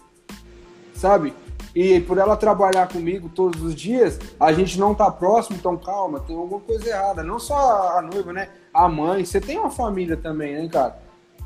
Sabe? 0.95 1.33
e 1.75 2.01
por 2.01 2.17
ela 2.17 2.35
trabalhar 2.35 2.87
comigo 2.87 3.29
todos 3.29 3.61
os 3.61 3.73
dias, 3.73 4.19
a 4.39 4.51
gente 4.51 4.77
não 4.77 4.93
tá 4.93 5.09
próximo, 5.09 5.57
então 5.57 5.77
calma, 5.77 6.19
tem 6.19 6.35
alguma 6.35 6.59
coisa 6.59 6.89
errada. 6.89 7.23
Não 7.23 7.39
só 7.39 7.97
a 7.97 8.01
noiva, 8.01 8.33
né? 8.33 8.49
A 8.73 8.87
mãe, 8.89 9.23
você 9.23 9.39
tem 9.39 9.57
uma 9.57 9.69
família 9.69 10.17
também, 10.17 10.53
né, 10.53 10.67
cara? 10.67 10.99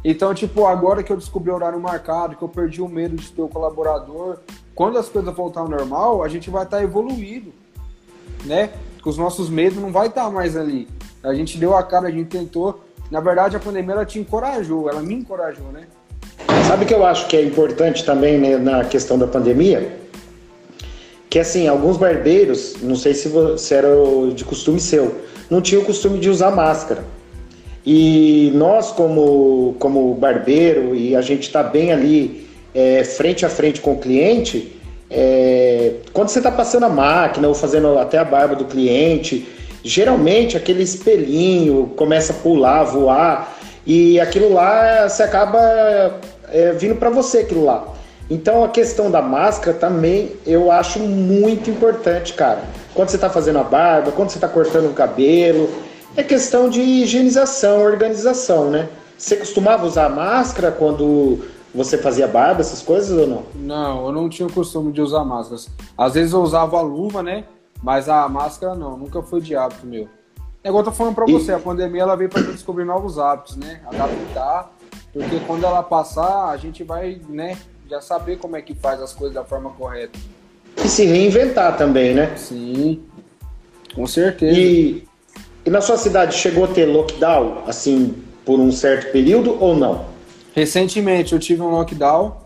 Então, 0.04 0.34
tipo, 0.34 0.66
agora 0.66 1.04
que 1.04 1.12
eu 1.12 1.18
descobri 1.18 1.52
o 1.52 1.56
horário 1.56 1.80
marcado, 1.80 2.36
que 2.36 2.44
eu 2.44 2.50
perdi 2.50 2.82
o 2.82 2.88
medo 2.88 3.16
de 3.16 3.32
ter 3.32 3.42
um 3.42 3.48
colaborador, 3.48 4.40
quando 4.74 4.98
as 4.98 5.10
coisas 5.10 5.34
voltar 5.34 5.62
ao 5.62 5.70
normal, 5.70 6.24
a 6.24 6.28
gente 6.28 6.50
vai 6.50 6.64
estar 6.64 6.78
tá 6.78 6.84
evoluído, 6.84 7.52
né? 8.46 8.70
Os 9.06 9.18
nossos 9.18 9.50
medos 9.50 9.80
não 9.80 9.92
vai 9.92 10.08
estar 10.08 10.26
tá 10.26 10.30
mais 10.32 10.56
ali. 10.56 10.88
A 11.24 11.34
gente 11.34 11.58
deu 11.58 11.76
a 11.76 11.84
cara, 11.84 12.08
a 12.08 12.12
gente 12.12 12.28
tentou. 12.28 12.84
Na 13.12 13.20
verdade, 13.20 13.56
a 13.56 13.60
pandemia 13.60 13.94
ela 13.94 14.06
te 14.06 14.20
encorajou, 14.20 14.90
ela 14.90 15.02
me 15.02 15.14
encorajou, 15.14 15.72
né? 15.72 15.84
Sabe 16.68 16.86
que 16.86 16.94
eu 16.94 17.06
acho 17.06 17.28
que 17.28 17.38
é 17.38 17.44
importante 17.44 18.04
também 18.04 18.40
né, 18.40 18.58
na 18.58 18.84
questão 18.86 19.18
da 19.18 19.28
pandemia? 19.28 20.06
que 21.36 21.40
assim, 21.40 21.68
alguns 21.68 21.98
barbeiros, 21.98 22.78
não 22.82 22.96
sei 22.96 23.14
se, 23.14 23.30
se 23.58 23.74
era 23.74 23.90
de 24.34 24.46
costume 24.46 24.80
seu, 24.80 25.20
não 25.50 25.62
tinham 25.62 25.82
o 25.82 25.86
costume 25.86 26.18
de 26.18 26.30
usar 26.30 26.50
máscara. 26.50 27.04
E 27.86 28.54
nós, 28.56 28.94
como, 28.94 29.76
como 29.78 30.14
barbeiro, 30.14 30.96
e 30.96 31.14
a 31.14 31.20
gente 31.20 31.42
está 31.42 31.62
bem 31.62 31.92
ali 31.92 32.48
é, 32.74 33.04
frente 33.04 33.46
a 33.46 33.50
frente 33.50 33.82
com 33.82 33.96
o 33.96 34.00
cliente, 34.00 34.75
é, 35.10 35.94
quando 36.14 36.30
você 36.30 36.40
está 36.40 36.52
passando 36.52 36.86
a 36.86 36.90
máquina 36.90 37.48
ou 37.48 37.54
fazendo 37.54 37.98
até 37.98 38.18
a 38.18 38.24
barba 38.24 38.56
do 38.56 38.66
cliente, 38.66 39.48
geralmente 39.84 40.58
aquele 40.58 40.84
espelhinho 40.84 41.92
começa 41.96 42.34
a 42.34 42.36
pular, 42.36 42.84
voar, 42.84 43.56
e 43.86 44.20
aquilo 44.20 44.52
lá 44.52 45.08
você 45.08 45.24
acaba 45.24 45.60
é, 46.50 46.72
vindo 46.72 46.96
para 46.96 47.10
você 47.10 47.40
aquilo 47.40 47.64
lá. 47.64 47.88
Então 48.30 48.64
a 48.64 48.70
questão 48.70 49.12
da 49.12 49.22
máscara 49.22 49.78
também 49.78 50.32
eu 50.46 50.72
acho 50.72 51.00
muito 51.00 51.70
importante, 51.70 52.34
cara. 52.34 52.64
Quando 52.96 53.10
você 53.10 53.18
está 53.18 53.30
fazendo 53.30 53.60
a 53.60 53.64
barba, 53.64 54.12
quando 54.12 54.30
você 54.30 54.38
está 54.38 54.48
cortando 54.48 54.90
o 54.90 54.94
cabelo, 54.94 55.70
é 56.18 56.24
questão 56.24 56.68
de 56.68 56.82
higienização, 56.82 57.84
organização, 57.84 58.72
né? 58.72 58.88
Você 59.18 59.36
costumava 59.36 59.86
usar 59.86 60.10
máscara 60.10 60.72
quando 60.72 61.46
você 61.76 61.98
fazia 61.98 62.28
barba, 62.28 62.62
essas 62.62 62.82
coisas 62.82 63.18
ou 63.18 63.28
não? 63.28 63.44
Não, 63.54 64.06
eu 64.06 64.12
não 64.12 64.30
tinha 64.30 64.48
o 64.48 64.52
costume 64.52 64.94
de 64.94 65.02
usar 65.02 65.26
máscaras. 65.26 65.70
Às 65.98 66.14
vezes 66.14 66.32
eu 66.32 66.42
usava 66.42 66.78
a 66.78 66.82
luva, 66.82 67.22
né? 67.22 67.44
Mas 67.84 68.08
a 68.08 68.28
máscara 68.30 68.74
não, 68.74 68.98
nunca 68.98 69.22
foi 69.22 69.42
de 69.42 69.56
hábito 69.56 69.86
meu. 69.86 70.08
É 70.64 70.70
igual 70.70 70.82
eu 70.82 70.86
tô 70.86 70.92
falando 70.92 71.14
pra 71.14 71.26
e... 71.28 71.34
você, 71.34 71.52
a 71.52 71.60
pandemia 71.60 72.02
ela 72.02 72.16
veio 72.16 72.30
pra 72.30 72.42
gente 72.42 72.54
descobrir 72.54 72.86
novos 72.86 73.20
hábitos, 73.20 73.58
né? 73.58 73.82
Adaptar 73.86 74.72
Porque 75.14 75.40
quando 75.46 75.66
ela 75.66 75.84
passar, 75.84 76.50
a 76.50 76.58
gente 76.58 76.84
vai, 76.84 77.20
né, 77.30 77.58
já 77.90 78.00
saber 78.00 78.38
como 78.38 78.56
é 78.56 78.62
que 78.62 78.74
faz 78.74 79.02
as 79.02 79.14
coisas 79.14 79.36
da 79.36 79.44
forma 79.44 79.70
correta. 79.72 80.18
E 80.84 80.88
se 80.88 81.06
reinventar 81.06 81.78
também, 81.78 82.16
né? 82.16 82.36
Sim, 82.38 83.04
com 83.94 84.08
certeza. 84.08 84.58
E, 84.58 85.04
e 85.66 85.70
na 85.70 85.82
sua 85.82 85.98
cidade 85.98 86.36
chegou 86.36 86.64
a 86.64 86.68
ter 86.68 86.86
lockdown, 86.86 87.64
assim, 87.68 88.16
por 88.46 88.60
um 88.60 88.72
certo 88.72 89.12
período 89.12 89.62
ou 89.62 89.76
não? 89.76 90.15
Recentemente 90.56 91.34
eu 91.34 91.40
tive 91.40 91.62
um 91.62 91.70
lockdown, 91.70 92.38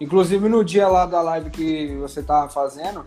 inclusive 0.00 0.48
no 0.48 0.64
dia 0.64 0.88
lá 0.88 1.04
da 1.04 1.20
live 1.20 1.50
que 1.50 1.94
você 2.00 2.22
tava 2.22 2.48
fazendo, 2.48 3.04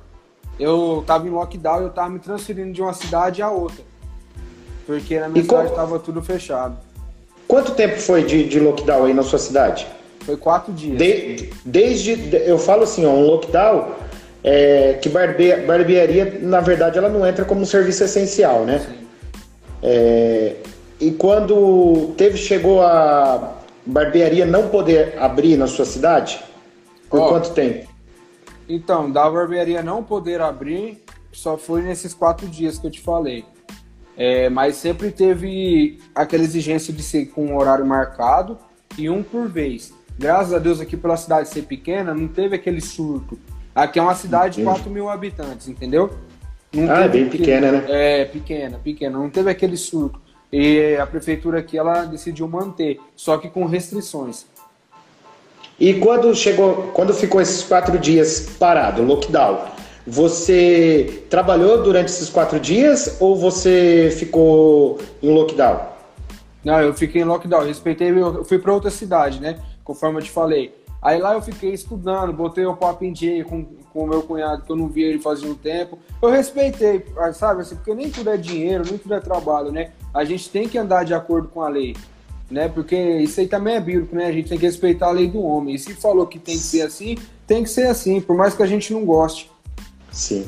eu 0.60 1.04
tava 1.08 1.28
em 1.28 1.32
lockdown 1.32 1.82
e 1.82 1.84
eu 1.86 1.90
tava 1.90 2.12
me 2.12 2.20
transferindo 2.20 2.72
de 2.72 2.80
uma 2.80 2.94
cidade 2.94 3.42
a 3.42 3.50
outra. 3.50 3.84
Porque 4.86 5.20
na 5.20 5.28
minha 5.28 5.42
e 5.42 5.44
cidade 5.44 5.70
estava 5.70 5.98
tudo 5.98 6.22
fechado. 6.22 6.78
Quanto 7.48 7.72
tempo 7.72 8.00
foi 8.00 8.24
de, 8.24 8.48
de 8.48 8.60
lockdown 8.60 9.06
aí 9.06 9.14
na 9.14 9.24
sua 9.24 9.40
cidade? 9.40 9.88
Foi 10.20 10.38
quatro 10.38 10.72
dias. 10.72 11.00
De, 11.00 11.50
desde, 11.66 12.36
eu 12.46 12.60
falo 12.60 12.84
assim, 12.84 13.08
ó, 13.08 13.10
um 13.10 13.26
lockdown 13.26 13.96
é, 14.44 15.00
que 15.02 15.10
barbe, 15.10 15.56
barbearia, 15.66 16.38
na 16.40 16.62
verdade, 16.62 17.00
ela 17.00 17.10
não 17.10 17.26
entra 17.26 17.44
como 17.44 17.62
um 17.62 17.66
serviço 17.66 18.04
essencial, 18.04 18.66
né? 18.66 18.86
É, 19.82 20.58
e 21.00 21.10
quando 21.10 22.14
teve, 22.16 22.38
chegou 22.38 22.84
a 22.84 23.63
barbearia 23.86 24.46
não 24.46 24.70
poder 24.70 25.18
abrir 25.20 25.58
na 25.58 25.68
sua 25.68 25.86
cidade, 25.86 26.44
por 27.10 27.20
Ó, 27.20 27.30
quanto 27.30 27.52
tempo? 27.54 27.90
Então, 28.68 29.12
da 29.12 29.30
barbearia 29.30 29.82
não 29.84 30.04
poder 30.04 30.42
abrir, 30.42 31.04
só 31.32 31.58
foi 31.58 31.82
nesses 31.82 32.14
quatro 32.14 32.48
dias 32.48 32.78
que 32.78 32.88
eu 32.88 32.92
te 32.92 33.02
falei. 33.02 33.46
É, 34.16 34.50
mas 34.50 34.76
sempre 34.76 35.12
teve 35.12 36.00
aquela 36.14 36.44
exigência 36.44 36.94
de 36.94 37.02
ser 37.02 37.28
com 37.28 37.48
um 37.48 37.58
horário 37.58 37.86
marcado 37.86 38.58
e 38.98 39.10
um 39.10 39.24
por 39.24 39.48
vez. 39.48 39.94
Graças 40.18 40.54
a 40.54 40.60
Deus 40.60 40.80
aqui 40.80 40.96
pela 40.96 41.18
cidade 41.18 41.50
ser 41.50 41.64
pequena, 41.64 42.14
não 42.14 42.28
teve 42.28 42.56
aquele 42.56 42.80
surto. 42.80 43.40
Aqui 43.74 43.98
é 43.98 44.02
uma 44.02 44.14
cidade 44.14 44.58
de 44.58 44.64
4 44.64 44.90
mil 44.90 45.10
habitantes, 45.10 45.68
entendeu? 45.68 46.12
Não 46.72 46.92
ah, 46.92 47.02
é 47.02 47.08
bem 47.08 47.28
pequena, 47.28 47.72
né? 47.72 47.86
É, 47.88 48.26
pequena, 48.26 48.80
pequena. 48.80 49.18
Não 49.18 49.30
teve 49.30 49.50
aquele 49.50 49.78
surto. 49.78 50.22
E 50.56 50.96
a 50.98 51.08
prefeitura 51.08 51.58
aqui, 51.58 51.80
ela 51.80 52.06
decidiu 52.06 52.48
manter, 52.48 53.00
só 53.16 53.40
que 53.40 53.50
com 53.50 53.66
restrições. 53.66 54.46
E 55.80 55.96
quando 55.96 56.36
chegou, 56.36 56.92
quando 56.94 57.12
ficou 57.12 57.42
esses 57.42 57.64
quatro 57.64 57.98
dias 57.98 58.52
parado, 58.60 59.02
lockdown, 59.02 59.66
você 60.06 61.24
trabalhou 61.28 61.82
durante 61.82 62.10
esses 62.10 62.30
quatro 62.30 62.60
dias 62.60 63.18
ou 63.20 63.36
você 63.36 64.16
ficou 64.16 65.00
em 65.24 65.34
lockdown? 65.34 65.88
Não, 66.64 66.80
eu 66.80 66.94
fiquei 66.94 67.24
em 67.24 67.26
lockdown. 67.26 67.66
Respeitei, 67.66 68.12
eu 68.12 68.46
fui 68.46 68.60
para 68.60 68.72
outra 68.72 68.92
cidade, 68.92 69.42
né? 69.42 69.58
Conforme 69.84 70.20
eu 70.20 70.24
te 70.24 70.30
falei. 70.30 70.72
Aí 71.04 71.20
lá 71.20 71.34
eu 71.34 71.42
fiquei 71.42 71.74
estudando, 71.74 72.32
botei 72.32 72.66
o 72.66 72.78
papo 72.78 73.04
em 73.04 73.12
dia 73.12 73.44
com, 73.44 73.66
com 73.92 74.06
o 74.06 74.08
meu 74.08 74.24
cunhado, 74.24 74.64
que 74.64 74.72
eu 74.72 74.76
não 74.78 74.88
via 74.88 75.08
ele 75.08 75.20
fazia 75.20 75.50
um 75.50 75.54
tempo. 75.54 76.00
Eu 76.22 76.30
respeitei, 76.30 77.04
sabe? 77.34 77.62
Assim, 77.62 77.76
porque 77.76 77.94
nem 77.94 78.10
tudo 78.10 78.30
é 78.30 78.38
dinheiro, 78.38 78.86
nem 78.86 78.98
tudo 78.98 79.14
é 79.14 79.20
trabalho, 79.20 79.70
né? 79.70 79.92
A 80.14 80.24
gente 80.24 80.50
tem 80.50 80.68
que 80.68 80.78
andar 80.78 81.04
de 81.04 81.14
acordo 81.14 81.50
com 81.50 81.62
a 81.62 81.68
lei, 81.68 81.94
né? 82.50 82.70
Porque 82.70 82.96
isso 82.96 83.42
aí 83.42 83.48
também 83.48 83.76
é 83.76 83.82
bíblico, 83.82 84.16
né? 84.16 84.28
A 84.28 84.32
gente 84.32 84.48
tem 84.48 84.58
que 84.58 84.66
respeitar 84.66 85.08
a 85.08 85.12
lei 85.12 85.28
do 85.28 85.42
homem. 85.42 85.76
E 85.76 85.80
se 85.80 85.94
falou 85.94 86.26
que 86.26 86.40
tem 86.40 86.56
que 86.56 86.64
ser 86.64 86.84
assim, 86.84 87.18
tem 87.46 87.64
que 87.64 87.70
ser 87.70 87.88
assim, 87.88 88.22
por 88.22 88.38
mais 88.38 88.54
que 88.54 88.64
a 88.64 88.68
gente 88.68 88.94
não 88.94 89.04
goste. 89.04 89.52
Sim. 90.10 90.48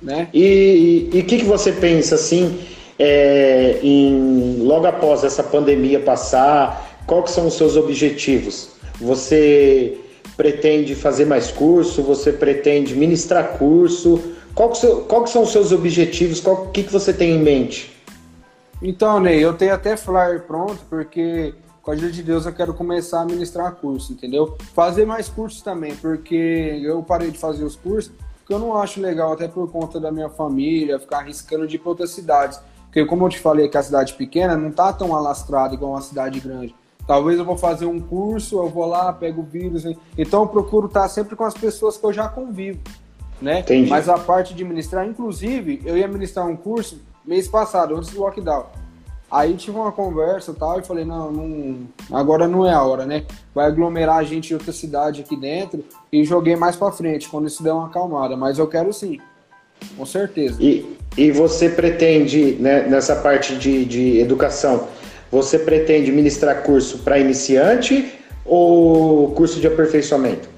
Né? 0.00 0.28
E 0.32 1.10
o 1.12 1.24
que, 1.24 1.36
que 1.38 1.44
você 1.44 1.70
pensa 1.70 2.14
assim, 2.14 2.66
é, 2.98 3.78
em 3.82 4.58
logo 4.62 4.86
após 4.86 5.22
essa 5.22 5.42
pandemia 5.42 6.00
passar, 6.00 7.02
quais 7.06 7.30
são 7.30 7.46
os 7.46 7.54
seus 7.54 7.76
objetivos? 7.76 8.75
Você 9.00 9.98
pretende 10.36 10.94
fazer 10.94 11.24
mais 11.24 11.50
curso? 11.50 12.02
Você 12.02 12.32
pretende 12.32 12.94
ministrar 12.94 13.58
curso? 13.58 14.20
Qual 14.54 14.70
que, 14.70 14.78
seu, 14.78 15.02
qual 15.02 15.24
que 15.24 15.30
são 15.30 15.42
os 15.42 15.52
seus 15.52 15.72
objetivos? 15.72 16.44
O 16.44 16.70
que, 16.70 16.82
que 16.82 16.92
você 16.92 17.12
tem 17.12 17.32
em 17.32 17.38
mente? 17.38 17.94
Então, 18.82 19.20
Ney, 19.20 19.42
eu 19.42 19.54
tenho 19.54 19.74
até 19.74 19.96
flyer 19.96 20.42
pronto, 20.46 20.78
porque 20.88 21.54
com 21.82 21.90
a 21.90 21.94
ajuda 21.94 22.10
de 22.10 22.22
Deus 22.22 22.46
eu 22.46 22.52
quero 22.52 22.74
começar 22.74 23.20
a 23.20 23.24
ministrar 23.24 23.72
curso, 23.76 24.12
entendeu? 24.12 24.56
Fazer 24.74 25.06
mais 25.06 25.28
cursos 25.28 25.62
também, 25.62 25.94
porque 25.96 26.80
eu 26.82 27.02
parei 27.02 27.30
de 27.30 27.38
fazer 27.38 27.64
os 27.64 27.76
cursos 27.76 28.12
que 28.46 28.54
eu 28.54 28.58
não 28.58 28.76
acho 28.76 29.00
legal, 29.00 29.32
até 29.32 29.48
por 29.48 29.70
conta 29.70 29.98
da 29.98 30.12
minha 30.12 30.28
família, 30.28 31.00
ficar 31.00 31.18
arriscando 31.18 31.66
de 31.66 31.76
ir 31.76 31.78
para 31.80 31.88
outras 31.90 32.10
cidades. 32.10 32.60
Porque, 32.84 33.04
como 33.04 33.24
eu 33.26 33.28
te 33.28 33.40
falei, 33.40 33.68
que 33.68 33.76
a 33.76 33.82
cidade 33.82 34.14
pequena 34.14 34.56
não 34.56 34.70
tá 34.70 34.92
tão 34.92 35.16
alastrada 35.16 35.74
igual 35.74 35.92
uma 35.92 36.00
cidade 36.00 36.38
grande. 36.38 36.74
Talvez 37.06 37.38
eu 37.38 37.44
vou 37.44 37.56
fazer 37.56 37.86
um 37.86 38.00
curso, 38.00 38.58
eu 38.58 38.68
vou 38.68 38.86
lá, 38.86 39.12
pego 39.12 39.42
o 39.42 39.44
vírus. 39.44 39.84
Então, 40.18 40.42
eu 40.42 40.48
procuro 40.48 40.86
estar 40.86 41.08
sempre 41.08 41.36
com 41.36 41.44
as 41.44 41.54
pessoas 41.54 41.96
que 41.96 42.04
eu 42.04 42.12
já 42.12 42.28
convivo. 42.28 42.80
Né? 43.40 43.60
Entendi. 43.60 43.88
Mas 43.88 44.08
a 44.08 44.18
parte 44.18 44.54
de 44.54 44.64
ministrar, 44.64 45.06
inclusive, 45.06 45.82
eu 45.84 45.96
ia 45.96 46.08
ministrar 46.08 46.46
um 46.46 46.56
curso 46.56 47.00
mês 47.24 47.46
passado, 47.46 47.94
antes 47.96 48.10
do 48.10 48.20
lockdown. 48.20 48.66
Aí 49.30 49.54
tive 49.54 49.76
uma 49.76 49.90
conversa 49.90 50.52
e 50.52 50.54
tal, 50.54 50.78
e 50.78 50.84
falei, 50.84 51.04
não, 51.04 51.32
não, 51.32 51.78
agora 52.12 52.46
não 52.46 52.64
é 52.64 52.72
a 52.72 52.82
hora, 52.82 53.04
né? 53.04 53.24
Vai 53.52 53.66
aglomerar 53.66 54.18
a 54.18 54.22
gente 54.22 54.50
em 54.50 54.54
outra 54.54 54.72
cidade 54.72 55.20
aqui 55.20 55.36
dentro 55.36 55.84
e 56.12 56.24
joguei 56.24 56.54
mais 56.54 56.76
para 56.76 56.92
frente, 56.92 57.28
quando 57.28 57.48
isso 57.48 57.62
der 57.62 57.72
uma 57.72 57.86
acalmada. 57.86 58.36
Mas 58.36 58.58
eu 58.58 58.68
quero 58.68 58.92
sim, 58.92 59.18
com 59.96 60.06
certeza. 60.06 60.62
E, 60.62 60.96
e 61.16 61.32
você 61.32 61.68
pretende, 61.68 62.56
né, 62.60 62.82
nessa 62.82 63.16
parte 63.16 63.56
de, 63.56 63.84
de 63.84 64.20
educação, 64.20 64.86
você 65.30 65.58
pretende 65.58 66.12
ministrar 66.12 66.62
curso 66.62 66.98
para 66.98 67.18
iniciante 67.18 68.14
ou 68.44 69.32
curso 69.32 69.60
de 69.60 69.66
aperfeiçoamento? 69.66 70.48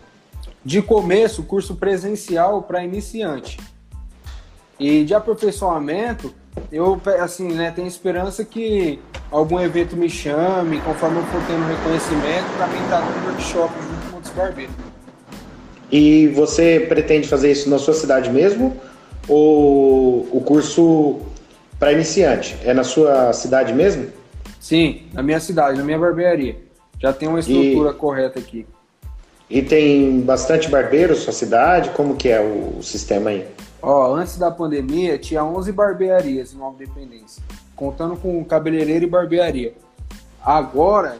De 0.64 0.82
começo, 0.82 1.42
curso 1.42 1.76
presencial 1.76 2.62
para 2.62 2.84
iniciante. 2.84 3.58
E 4.78 5.04
de 5.04 5.14
aperfeiçoamento, 5.14 6.34
eu 6.70 7.00
assim, 7.20 7.52
né, 7.52 7.72
tenho 7.74 7.88
esperança 7.88 8.44
que 8.44 8.98
algum 9.30 9.58
evento 9.60 9.96
me 9.96 10.08
chame, 10.08 10.80
conforme 10.82 11.18
eu 11.18 11.24
for 11.24 11.40
tendo 11.46 11.66
reconhecimento, 11.66 12.56
para 12.56 12.66
mim 12.68 12.82
estar 12.84 13.00
tá 13.00 13.10
no 13.10 13.26
workshop 13.28 13.74
junto 13.80 14.10
com 14.10 14.16
outros 14.16 14.34
barbeiros. 14.34 14.74
E 15.90 16.28
você 16.28 16.84
pretende 16.88 17.26
fazer 17.26 17.50
isso 17.50 17.68
na 17.70 17.78
sua 17.78 17.94
cidade 17.94 18.30
mesmo? 18.30 18.76
Ou 19.26 20.28
o 20.30 20.42
curso 20.44 21.20
para 21.78 21.92
iniciante 21.92 22.56
é 22.64 22.74
na 22.74 22.84
sua 22.84 23.32
cidade 23.32 23.72
mesmo? 23.72 24.17
Sim, 24.68 25.00
na 25.14 25.22
minha 25.22 25.40
cidade, 25.40 25.78
na 25.78 25.82
minha 25.82 25.98
barbearia. 25.98 26.58
Já 27.00 27.10
tem 27.10 27.26
uma 27.26 27.40
estrutura 27.40 27.88
e, 27.88 27.94
correta 27.94 28.38
aqui. 28.38 28.66
E 29.48 29.62
tem 29.62 30.20
bastante 30.20 30.68
barbeiros 30.68 31.20
na 31.20 31.24
sua 31.24 31.32
cidade? 31.32 31.88
Como 31.96 32.16
que 32.16 32.28
é 32.28 32.38
o, 32.38 32.76
o 32.76 32.82
sistema 32.82 33.30
aí? 33.30 33.46
Ó, 33.80 34.14
antes 34.14 34.36
da 34.36 34.50
pandemia, 34.50 35.16
tinha 35.16 35.42
11 35.42 35.72
barbearias 35.72 36.52
em 36.52 36.58
Nova 36.58 36.74
Independência, 36.82 37.42
contando 37.74 38.14
com 38.14 38.44
cabeleireiro 38.44 39.06
e 39.06 39.08
barbearia. 39.08 39.72
Agora, 40.44 41.16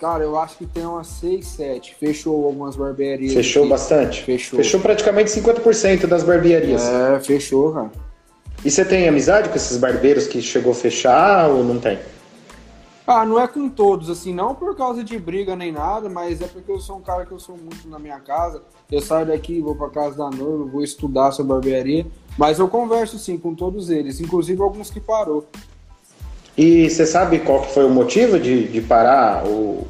cara, 0.00 0.24
eu 0.24 0.38
acho 0.38 0.56
que 0.56 0.64
tem 0.64 0.86
umas 0.86 1.08
6, 1.08 1.46
7. 1.46 1.94
Fechou 2.00 2.46
algumas 2.46 2.74
barbearias. 2.74 3.34
Fechou 3.34 3.64
aqui. 3.64 3.70
bastante? 3.70 4.22
Fechou. 4.22 4.56
Fechou 4.56 4.80
praticamente 4.80 5.30
50% 5.30 6.06
das 6.06 6.22
barbearias. 6.22 6.82
É, 6.88 7.20
fechou, 7.20 7.74
cara. 7.74 7.92
E 8.64 8.70
você 8.70 8.82
tem 8.82 9.06
amizade 9.06 9.50
com 9.50 9.56
esses 9.56 9.76
barbeiros 9.76 10.26
que 10.26 10.40
chegou 10.40 10.72
a 10.72 10.74
fechar 10.74 11.50
ou 11.50 11.62
não 11.62 11.78
tem? 11.78 11.98
Ah, 13.06 13.26
não 13.26 13.40
é 13.40 13.48
com 13.48 13.68
todos, 13.68 14.08
assim, 14.08 14.32
não 14.32 14.54
por 14.54 14.76
causa 14.76 15.02
de 15.02 15.18
briga 15.18 15.56
nem 15.56 15.72
nada, 15.72 16.08
mas 16.08 16.40
é 16.40 16.46
porque 16.46 16.70
eu 16.70 16.78
sou 16.78 16.98
um 16.98 17.00
cara 17.00 17.26
que 17.26 17.32
eu 17.32 17.40
sou 17.40 17.56
muito 17.56 17.88
na 17.88 17.98
minha 17.98 18.20
casa. 18.20 18.62
Eu 18.90 19.00
saio 19.00 19.26
daqui, 19.26 19.60
vou 19.60 19.74
para 19.74 19.90
casa 19.90 20.16
da 20.16 20.30
noiva, 20.30 20.64
vou 20.64 20.84
estudar 20.84 21.32
sobre 21.32 21.52
barbearia, 21.52 22.06
mas 22.38 22.60
eu 22.60 22.68
converso 22.68 23.18
sim 23.18 23.36
com 23.36 23.54
todos 23.54 23.90
eles, 23.90 24.20
inclusive 24.20 24.62
alguns 24.62 24.88
que 24.88 25.00
parou. 25.00 25.46
E 26.56 26.88
você 26.88 27.04
sabe 27.04 27.40
qual 27.40 27.64
foi 27.64 27.84
o 27.84 27.90
motivo 27.90 28.38
de, 28.38 28.68
de 28.68 28.80
parar, 28.80 29.44
o, 29.46 29.84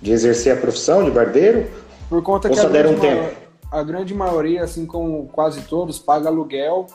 de 0.00 0.12
exercer 0.12 0.56
a 0.56 0.60
profissão 0.60 1.04
de 1.04 1.10
barbeiro? 1.10 1.68
Por 2.08 2.22
conta 2.22 2.48
Ou 2.48 2.54
que 2.54 2.60
a 2.60 2.68
grande, 2.68 2.94
um 2.94 3.00
tempo? 3.00 3.36
a 3.72 3.82
grande 3.82 4.14
maioria, 4.14 4.62
assim 4.62 4.86
como 4.86 5.26
quase 5.32 5.62
todos, 5.62 5.98
paga 5.98 6.28
aluguel, 6.28 6.86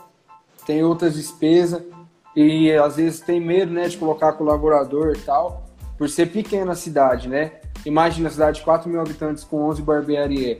tem 0.65 0.84
outras 0.84 1.15
despesas 1.15 1.81
e 2.40 2.72
às 2.72 2.98
vezes 2.98 3.20
tem 3.20 3.42
medo, 3.42 3.74
né, 3.74 3.88
de 3.88 3.98
colocar 3.98 4.34
colaborador 4.34 5.16
e 5.16 5.20
tal, 5.20 5.66
por 5.98 6.08
ser 6.08 6.28
pequena 6.28 6.74
a 6.74 6.76
cidade, 6.76 7.28
né? 7.28 7.54
Imagina 7.84 8.28
a 8.28 8.32
cidade 8.32 8.60
de 8.60 8.64
4 8.64 8.88
mil 8.88 9.02
habitantes 9.02 9.44
com 9.44 9.64
11 9.64 9.82
barbearias. 9.82 10.60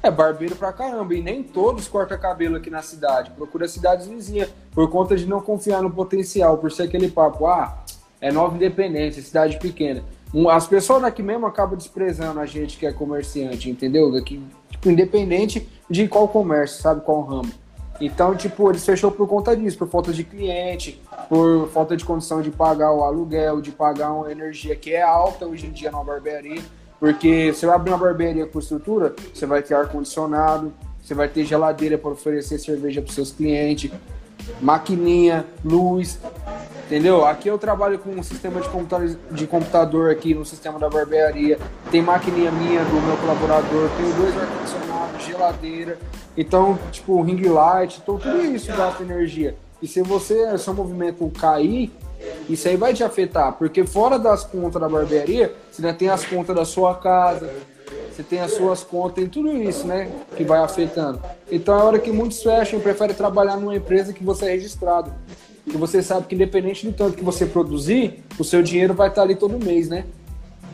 É 0.00 0.12
barbeiro 0.12 0.54
pra 0.54 0.72
caramba, 0.72 1.12
e 1.12 1.20
nem 1.20 1.42
todos 1.42 1.88
cortam 1.88 2.16
cabelo 2.16 2.54
aqui 2.54 2.70
na 2.70 2.82
cidade. 2.82 3.32
Procura 3.32 3.66
cidades 3.66 4.06
vizinhas, 4.06 4.48
por 4.70 4.88
conta 4.88 5.16
de 5.16 5.26
não 5.26 5.40
confiar 5.40 5.82
no 5.82 5.90
potencial, 5.90 6.56
por 6.56 6.70
ser 6.70 6.84
aquele 6.84 7.10
papo, 7.10 7.48
ah, 7.48 7.82
é 8.20 8.30
Nova 8.30 8.54
Independência, 8.54 9.20
cidade 9.20 9.58
pequena. 9.58 10.04
As 10.52 10.68
pessoas 10.68 11.02
daqui 11.02 11.20
mesmo 11.20 11.46
acabam 11.46 11.76
desprezando 11.76 12.38
a 12.38 12.46
gente 12.46 12.78
que 12.78 12.86
é 12.86 12.92
comerciante, 12.92 13.68
entendeu? 13.68 14.12
Daqui, 14.12 14.40
tipo, 14.70 14.88
independente 14.88 15.68
de 15.90 16.06
qual 16.06 16.28
comércio, 16.28 16.80
sabe, 16.80 17.00
qual 17.00 17.22
ramo. 17.22 17.50
Então, 18.00 18.34
tipo, 18.36 18.70
eles 18.70 18.84
fechou 18.84 19.10
por 19.10 19.26
conta 19.26 19.56
disso, 19.56 19.76
por 19.76 19.88
falta 19.88 20.12
de 20.12 20.22
cliente, 20.22 21.02
por 21.28 21.68
falta 21.68 21.96
de 21.96 22.04
condição 22.04 22.40
de 22.40 22.50
pagar 22.50 22.92
o 22.92 23.02
aluguel, 23.02 23.60
de 23.60 23.72
pagar 23.72 24.12
uma 24.12 24.30
energia 24.30 24.76
que 24.76 24.92
é 24.92 25.02
alta 25.02 25.46
hoje 25.46 25.66
em 25.66 25.72
dia 25.72 25.90
na 25.90 26.02
barbearia. 26.02 26.62
Porque 27.00 27.52
você 27.52 27.66
vai 27.66 27.76
abrir 27.76 27.90
uma 27.90 27.98
barbearia 27.98 28.46
com 28.46 28.58
estrutura, 28.58 29.14
você 29.32 29.46
vai 29.46 29.62
ter 29.62 29.74
ar-condicionado, 29.74 30.72
você 31.02 31.14
vai 31.14 31.28
ter 31.28 31.44
geladeira 31.44 31.96
para 31.96 32.10
oferecer 32.10 32.58
cerveja 32.58 33.00
para 33.00 33.12
seus 33.12 33.32
clientes, 33.32 33.90
maquininha, 34.60 35.46
luz, 35.64 36.18
entendeu? 36.86 37.24
Aqui 37.24 37.48
eu 37.48 37.58
trabalho 37.58 37.98
com 37.98 38.10
um 38.10 38.22
sistema 38.22 38.60
de 38.60 38.68
computador, 38.68 39.16
de 39.30 39.46
computador 39.46 40.10
aqui 40.10 40.34
no 40.34 40.44
sistema 40.44 40.78
da 40.78 40.88
barbearia, 40.88 41.58
tem 41.90 42.02
maquininha 42.02 42.50
minha 42.50 42.84
do 42.84 43.00
meu 43.00 43.16
colaborador, 43.16 43.90
tenho 43.96 44.14
dois 44.14 44.36
ar-condicionados, 44.36 45.24
geladeira, 45.24 45.98
então, 46.36 46.78
tipo, 46.92 47.20
ring 47.22 47.42
light, 47.42 48.00
então 48.02 48.16
tudo 48.16 48.40
isso 48.42 48.72
gasta 48.72 49.02
energia. 49.02 49.56
E 49.82 49.86
se 49.86 50.02
você, 50.02 50.56
seu 50.58 50.74
movimento 50.74 51.28
cair, 51.38 51.92
isso 52.48 52.66
aí 52.68 52.76
vai 52.76 52.94
te 52.94 53.04
afetar, 53.04 53.52
porque 53.52 53.84
fora 53.84 54.18
das 54.18 54.44
contas 54.44 54.80
da 54.80 54.88
barbearia, 54.88 55.54
você 55.70 55.84
ainda 55.84 55.96
tem 55.96 56.08
as 56.08 56.24
contas 56.24 56.54
da 56.54 56.64
sua 56.64 56.94
casa, 56.94 57.50
você 58.18 58.22
tem 58.24 58.40
as 58.40 58.50
suas 58.50 58.82
contas, 58.82 59.14
tem 59.14 59.28
tudo 59.28 59.56
isso, 59.62 59.86
né, 59.86 60.08
que 60.36 60.42
vai 60.42 60.58
afetando. 60.58 61.20
Então 61.48 61.78
é 61.78 61.82
hora 61.84 61.98
que 62.00 62.10
muitos 62.10 62.42
fecham 62.42 62.80
e 62.80 62.82
preferem 62.82 63.14
trabalhar 63.14 63.56
numa 63.56 63.76
empresa 63.76 64.12
que 64.12 64.24
você 64.24 64.46
é 64.46 64.48
registrado. 64.50 65.12
Que 65.64 65.76
você 65.76 66.02
sabe 66.02 66.26
que 66.26 66.34
independente 66.34 66.84
do 66.84 66.92
tanto 66.92 67.16
que 67.16 67.22
você 67.22 67.46
produzir, 67.46 68.24
o 68.36 68.42
seu 68.42 68.60
dinheiro 68.60 68.92
vai 68.92 69.08
estar 69.08 69.22
ali 69.22 69.36
todo 69.36 69.56
mês, 69.64 69.88
né? 69.88 70.04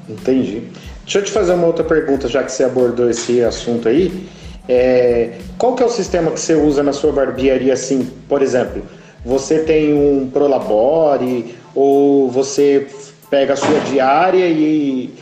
Entendi. 0.09 0.71
Deixa 1.03 1.19
eu 1.19 1.25
te 1.25 1.33
fazer 1.33 1.53
uma 1.53 1.67
outra 1.67 1.85
pergunta, 1.85 2.29
já 2.29 2.43
que 2.43 2.51
você 2.51 2.65
abordou 2.65 3.11
esse 3.11 3.43
assunto 3.43 3.91
aí. 3.91 4.27
É, 4.67 5.39
qual 5.59 5.75
que 5.75 5.83
é 5.83 5.87
o 5.87 5.91
sistema 5.91 6.31
que 6.31 6.41
você 6.41 6.55
usa 6.55 6.83
na 6.83 6.95
sua 6.95 7.13
barbearia, 7.13 7.75
assim, 7.75 8.11
por 8.27 8.41
exemplo? 8.41 8.83
Você 9.23 9.59
tem 9.59 9.93
um 9.93 10.31
Prolabore 10.31 11.55
ou 11.75 12.31
você 12.31 12.87
pega 13.29 13.53
a 13.53 13.57
sua 13.57 13.81
diária 13.81 14.49
e, 14.49 15.13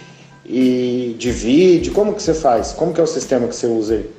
e 0.45 1.15
divide? 1.19 1.91
Como 1.91 2.15
que 2.15 2.23
você 2.23 2.35
faz? 2.35 2.73
Como 2.73 2.93
que 2.93 3.01
é 3.01 3.05
o 3.05 3.07
sistema 3.07 3.49
que 3.49 3.55
você 3.55 3.67
usa 3.67 3.95
aí? 3.95 4.11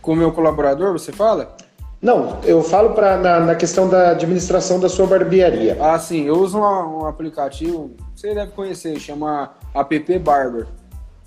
Com 0.00 0.12
o 0.12 0.16
meu 0.16 0.32
colaborador, 0.32 0.92
você 0.92 1.12
fala? 1.12 1.56
Não, 2.00 2.40
eu 2.44 2.62
falo 2.62 2.94
pra, 2.94 3.16
na, 3.16 3.40
na 3.40 3.54
questão 3.54 3.88
da 3.88 4.10
administração 4.10 4.80
da 4.80 4.88
sua 4.88 5.06
barbearia. 5.06 5.78
Ah, 5.80 5.98
sim. 5.98 6.26
Eu 6.26 6.34
uso 6.34 6.58
um, 6.58 7.02
um 7.02 7.06
aplicativo, 7.06 7.92
você 8.14 8.34
deve 8.34 8.50
conhecer, 8.52 8.98
chama 8.98 9.54
App 9.74 10.18
Barber. 10.18 10.66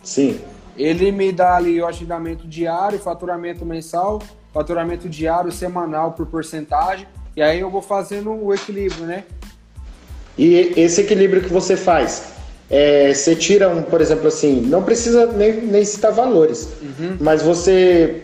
Sim. 0.03 0.39
Ele 0.77 1.11
me 1.11 1.31
dá 1.31 1.55
ali 1.55 1.81
o 1.81 1.87
agendamento 1.87 2.45
diário, 2.45 2.99
faturamento 2.99 3.65
mensal, 3.65 4.21
faturamento 4.53 5.07
diário, 5.07 5.51
semanal 5.51 6.11
por 6.11 6.25
porcentagem 6.25 7.07
e 7.35 7.41
aí 7.41 7.59
eu 7.59 7.69
vou 7.69 7.81
fazendo 7.81 8.31
o 8.31 8.53
equilíbrio, 8.53 9.05
né? 9.05 9.25
E 10.37 10.73
esse 10.77 11.01
equilíbrio 11.01 11.41
que 11.41 11.51
você 11.51 11.75
faz, 11.75 12.34
é, 12.69 13.13
você 13.13 13.35
tira 13.35 13.69
um, 13.69 13.81
por 13.81 14.01
exemplo, 14.01 14.27
assim, 14.27 14.61
não 14.61 14.83
precisa 14.83 15.27
nem, 15.27 15.61
nem 15.61 15.85
citar 15.85 16.11
valores, 16.11 16.69
uhum. 16.81 17.17
mas 17.19 17.41
você 17.41 18.23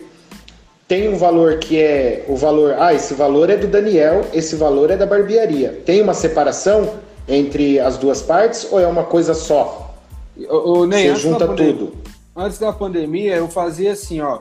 tem 0.87 1.07
um 1.07 1.15
valor 1.15 1.57
que 1.59 1.79
é 1.79 2.25
o 2.27 2.35
valor, 2.35 2.75
ah, 2.77 2.93
esse 2.93 3.13
valor 3.13 3.49
é 3.49 3.55
do 3.55 3.67
Daniel, 3.67 4.25
esse 4.33 4.55
valor 4.55 4.91
é 4.91 4.97
da 4.97 5.05
barbearia. 5.05 5.81
Tem 5.85 6.01
uma 6.01 6.13
separação 6.13 6.95
entre 7.27 7.79
as 7.79 7.97
duas 7.97 8.21
partes 8.21 8.67
ou 8.69 8.77
é 8.79 8.85
uma 8.85 9.05
coisa 9.05 9.33
só? 9.33 9.95
O, 10.37 10.83
o, 10.83 10.87
você 10.87 11.15
junta 11.15 11.47
tudo. 11.47 11.93
Antes 12.35 12.57
da 12.57 12.73
pandemia, 12.73 13.35
eu 13.35 13.47
fazia 13.47 13.93
assim, 13.93 14.19
ó, 14.21 14.39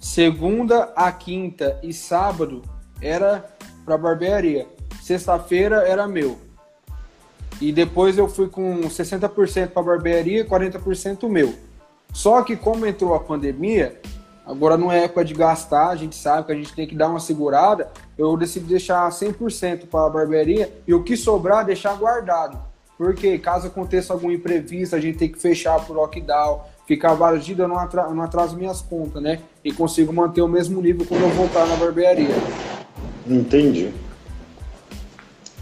segunda 0.00 0.92
a 0.96 1.12
quinta 1.12 1.78
e 1.82 1.92
sábado 1.92 2.62
era 3.00 3.44
para 3.84 3.96
barbearia. 3.96 4.66
Sexta-feira 5.02 5.86
era 5.86 6.08
meu. 6.08 6.38
E 7.60 7.72
depois 7.72 8.18
eu 8.18 8.28
fui 8.28 8.48
com 8.48 8.80
60% 8.82 9.68
para 9.68 9.82
barbearia 9.82 10.40
e 10.40 10.44
40% 10.44 11.28
meu. 11.28 11.54
Só 12.12 12.42
que 12.42 12.56
como 12.56 12.86
entrou 12.86 13.14
a 13.14 13.20
pandemia, 13.20 14.00
agora 14.46 14.76
não 14.76 14.90
é 14.90 15.04
época 15.04 15.24
de 15.24 15.34
gastar, 15.34 15.88
a 15.88 15.96
gente 15.96 16.16
sabe 16.16 16.46
que 16.46 16.52
a 16.52 16.54
gente 16.54 16.72
tem 16.72 16.86
que 16.86 16.94
dar 16.94 17.08
uma 17.08 17.20
segurada. 17.20 17.90
Eu 18.16 18.36
decidi 18.36 18.66
deixar 18.66 19.08
100% 19.08 19.86
para 19.86 20.06
a 20.06 20.10
barbearia 20.10 20.72
e 20.86 20.94
o 20.94 21.02
que 21.02 21.16
sobrar 21.16 21.64
deixar 21.64 21.94
guardado. 21.94 22.58
Porque 22.96 23.38
caso 23.38 23.66
aconteça 23.66 24.12
algum 24.12 24.30
imprevisto, 24.30 24.94
a 24.94 25.00
gente 25.00 25.18
tem 25.18 25.28
que 25.28 25.38
fechar 25.38 25.84
por 25.84 25.96
lockdown, 25.96 26.60
ficar 26.86 27.14
vários 27.14 27.44
dias, 27.44 27.58
eu 27.58 27.66
não, 27.66 27.76
não 28.14 28.22
atraso 28.22 28.56
minhas 28.56 28.80
contas, 28.80 29.20
né? 29.20 29.40
E 29.64 29.72
consigo 29.72 30.12
manter 30.12 30.42
o 30.42 30.48
mesmo 30.48 30.80
nível 30.80 31.04
quando 31.04 31.22
eu 31.22 31.30
voltar 31.30 31.66
na 31.66 31.74
barbearia. 31.74 32.34
Entendi. 33.26 33.92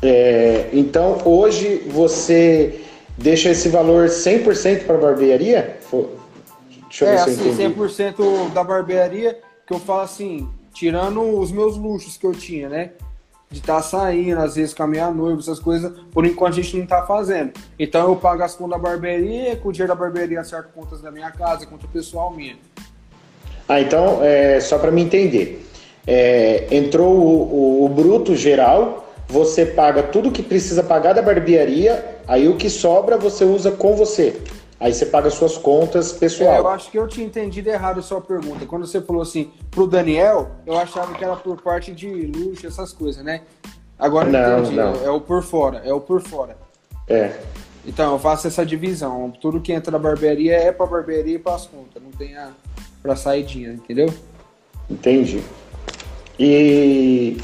É, 0.02 0.68
então, 0.72 1.20
hoje 1.24 1.76
você 1.88 2.80
deixa 3.16 3.50
esse 3.50 3.68
valor 3.68 4.08
100% 4.08 4.84
para 4.84 4.96
a 4.96 5.00
barbearia? 5.00 5.78
Deixa 6.88 7.04
eu 7.04 7.08
é, 7.08 7.12
ver 7.12 7.34
se 7.34 7.48
assim, 7.48 7.62
eu 7.62 7.70
100% 7.74 8.52
da 8.52 8.64
barbearia, 8.64 9.38
que 9.66 9.72
eu 9.72 9.78
falo 9.78 10.00
assim, 10.00 10.48
tirando 10.74 11.22
os 11.38 11.52
meus 11.52 11.76
luxos 11.76 12.16
que 12.16 12.26
eu 12.26 12.32
tinha, 12.32 12.68
né? 12.68 12.90
De 13.48 13.60
estar 13.60 13.76
tá 13.76 13.82
saindo, 13.82 14.40
às 14.40 14.56
vezes 14.56 14.74
com 14.74 14.82
a 14.82 14.86
minha 14.86 15.10
noiva, 15.10 15.40
essas 15.40 15.60
coisas, 15.60 15.92
por 16.10 16.24
enquanto 16.26 16.54
a 16.54 16.62
gente 16.62 16.76
não 16.76 16.84
está 16.84 17.06
fazendo. 17.06 17.52
Então 17.78 18.08
eu 18.08 18.16
pago 18.16 18.42
as 18.42 18.54
contas 18.54 18.72
da 18.72 18.78
barbearia, 18.78 19.56
com 19.56 19.68
o 19.68 19.72
dinheiro 19.72 19.92
da 19.92 19.98
barbearia 19.98 20.40
acerto 20.40 20.70
contas 20.74 21.00
da 21.00 21.10
minha 21.10 21.30
casa, 21.30 21.66
conta 21.66 21.86
pessoal 21.86 22.34
minha. 22.34 22.56
Ah, 23.68 23.80
então, 23.80 24.18
é, 24.22 24.58
só 24.58 24.78
para 24.78 24.90
me 24.90 25.02
entender 25.02 25.64
é, 26.06 26.66
entrou 26.70 27.14
o, 27.14 27.82
o, 27.82 27.84
o, 27.84 27.88
bruto 27.88 28.34
geral, 28.34 29.11
você 29.28 29.64
paga 29.66 30.02
tudo 30.02 30.30
que 30.30 30.42
precisa 30.42 30.82
pagar 30.82 31.12
da 31.12 31.22
barbearia, 31.22 32.18
aí 32.26 32.48
o 32.48 32.56
que 32.56 32.68
sobra 32.68 33.16
você 33.16 33.44
usa 33.44 33.70
com 33.70 33.94
você. 33.94 34.40
Aí 34.78 34.92
você 34.92 35.06
paga 35.06 35.30
suas 35.30 35.56
contas 35.56 36.12
pessoal. 36.12 36.54
É, 36.54 36.58
eu 36.58 36.68
acho 36.68 36.90
que 36.90 36.98
eu 36.98 37.06
tinha 37.06 37.24
entendido 37.24 37.68
errado 37.68 38.00
a 38.00 38.02
sua 38.02 38.20
pergunta. 38.20 38.66
Quando 38.66 38.84
você 38.84 39.00
falou 39.00 39.22
assim, 39.22 39.52
pro 39.70 39.86
Daniel, 39.86 40.50
eu 40.66 40.76
achava 40.76 41.14
que 41.14 41.22
era 41.22 41.36
por 41.36 41.62
parte 41.62 41.92
de 41.92 42.08
luxo, 42.08 42.66
essas 42.66 42.92
coisas, 42.92 43.24
né? 43.24 43.42
Agora 43.96 44.28
não, 44.28 44.58
entendi. 44.58 44.74
Não. 44.74 44.94
É, 44.96 45.04
é 45.04 45.10
o 45.10 45.20
por 45.20 45.42
fora, 45.44 45.82
é 45.84 45.92
o 45.92 46.00
por 46.00 46.20
fora. 46.20 46.56
É. 47.06 47.38
Então, 47.86 48.12
eu 48.12 48.18
faço 48.18 48.48
essa 48.48 48.66
divisão. 48.66 49.32
Tudo 49.40 49.60
que 49.60 49.72
entra 49.72 49.92
na 49.92 49.98
barbearia 49.98 50.56
é 50.56 50.72
pra 50.72 50.86
barbearia 50.86 51.36
e 51.36 51.38
pras 51.38 51.66
contas. 51.66 52.02
Não 52.02 52.10
tem 52.10 52.36
a 52.36 52.50
pra 53.00 53.14
saidinha, 53.14 53.72
entendeu? 53.72 54.12
Entendi. 54.90 55.42
E 56.38 57.36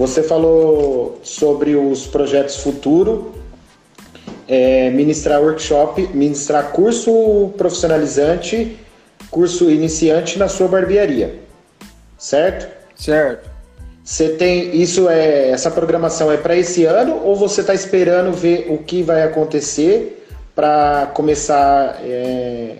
você 0.00 0.22
falou 0.22 1.20
sobre 1.22 1.76
os 1.76 2.06
projetos 2.06 2.56
futuro, 2.56 3.34
é, 4.48 4.88
ministrar 4.88 5.42
workshop, 5.42 6.08
ministrar 6.14 6.72
curso 6.72 7.52
profissionalizante, 7.58 8.78
curso 9.30 9.70
iniciante 9.70 10.38
na 10.38 10.48
sua 10.48 10.68
barbearia, 10.68 11.40
certo? 12.16 12.66
Certo. 12.96 13.50
Você 14.02 14.30
tem 14.30 14.74
isso 14.74 15.06
é 15.06 15.50
essa 15.50 15.70
programação 15.70 16.32
é 16.32 16.38
para 16.38 16.56
esse 16.56 16.86
ano 16.86 17.20
ou 17.22 17.36
você 17.36 17.60
está 17.60 17.74
esperando 17.74 18.32
ver 18.32 18.68
o 18.70 18.78
que 18.78 19.02
vai 19.02 19.22
acontecer 19.22 20.26
para 20.54 21.10
começar 21.12 22.00
é, 22.02 22.76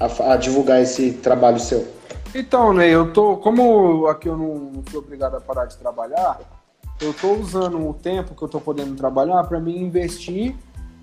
a, 0.00 0.32
a 0.32 0.36
divulgar 0.36 0.82
esse 0.82 1.12
trabalho 1.12 1.60
seu? 1.60 1.99
Então, 2.34 2.72
né, 2.72 2.88
eu 2.88 3.12
tô. 3.12 3.36
Como 3.36 4.06
aqui 4.06 4.28
eu 4.28 4.36
não, 4.36 4.54
não 4.56 4.82
fui 4.84 4.98
obrigado 4.98 5.36
a 5.36 5.40
parar 5.40 5.66
de 5.66 5.76
trabalhar, 5.76 6.38
eu 7.00 7.12
tô 7.12 7.32
usando 7.32 7.88
o 7.88 7.92
tempo 7.92 8.34
que 8.34 8.42
eu 8.42 8.48
tô 8.48 8.60
podendo 8.60 8.94
trabalhar 8.94 9.42
para 9.44 9.58
me 9.58 9.76
investir, 9.76 10.54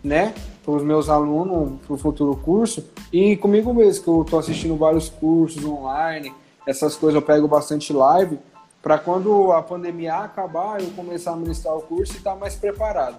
né, 0.04 0.34
para 0.64 0.72
os 0.72 0.84
meus 0.84 1.10
alunos, 1.10 1.82
para 1.86 1.94
o 1.94 1.98
futuro 1.98 2.36
curso, 2.36 2.86
e 3.12 3.36
comigo 3.36 3.74
mesmo, 3.74 4.04
que 4.04 4.10
eu 4.10 4.24
tô 4.24 4.40
assistindo 4.40 4.78
vários 4.78 5.10
cursos 5.10 5.64
online, 5.66 6.34
essas 6.66 6.96
coisas 6.96 7.16
eu 7.16 7.26
pego 7.26 7.48
bastante 7.48 7.92
live, 7.92 8.40
para 8.82 8.98
quando 8.98 9.52
a 9.52 9.62
pandemia 9.62 10.16
acabar, 10.16 10.80
eu 10.80 10.90
começar 10.92 11.34
a 11.34 11.36
ministrar 11.36 11.76
o 11.76 11.82
curso 11.82 12.14
e 12.14 12.18
estar 12.18 12.34
tá 12.34 12.38
mais 12.38 12.56
preparado. 12.56 13.18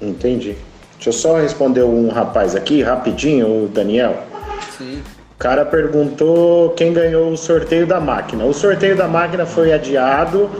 Entendi. 0.00 0.56
Deixa 0.94 1.10
eu 1.10 1.12
só 1.12 1.36
responder 1.36 1.82
um 1.82 2.08
rapaz 2.08 2.54
aqui, 2.54 2.82
rapidinho, 2.82 3.64
o 3.64 3.68
Daniel. 3.68 4.22
Sim 4.78 5.02
cara 5.40 5.64
perguntou 5.64 6.68
quem 6.74 6.92
ganhou 6.92 7.32
o 7.32 7.36
sorteio 7.36 7.86
da 7.86 7.98
máquina. 7.98 8.44
O 8.44 8.52
sorteio 8.52 8.94
da 8.94 9.08
máquina 9.08 9.46
foi 9.46 9.72
adiado. 9.72 10.50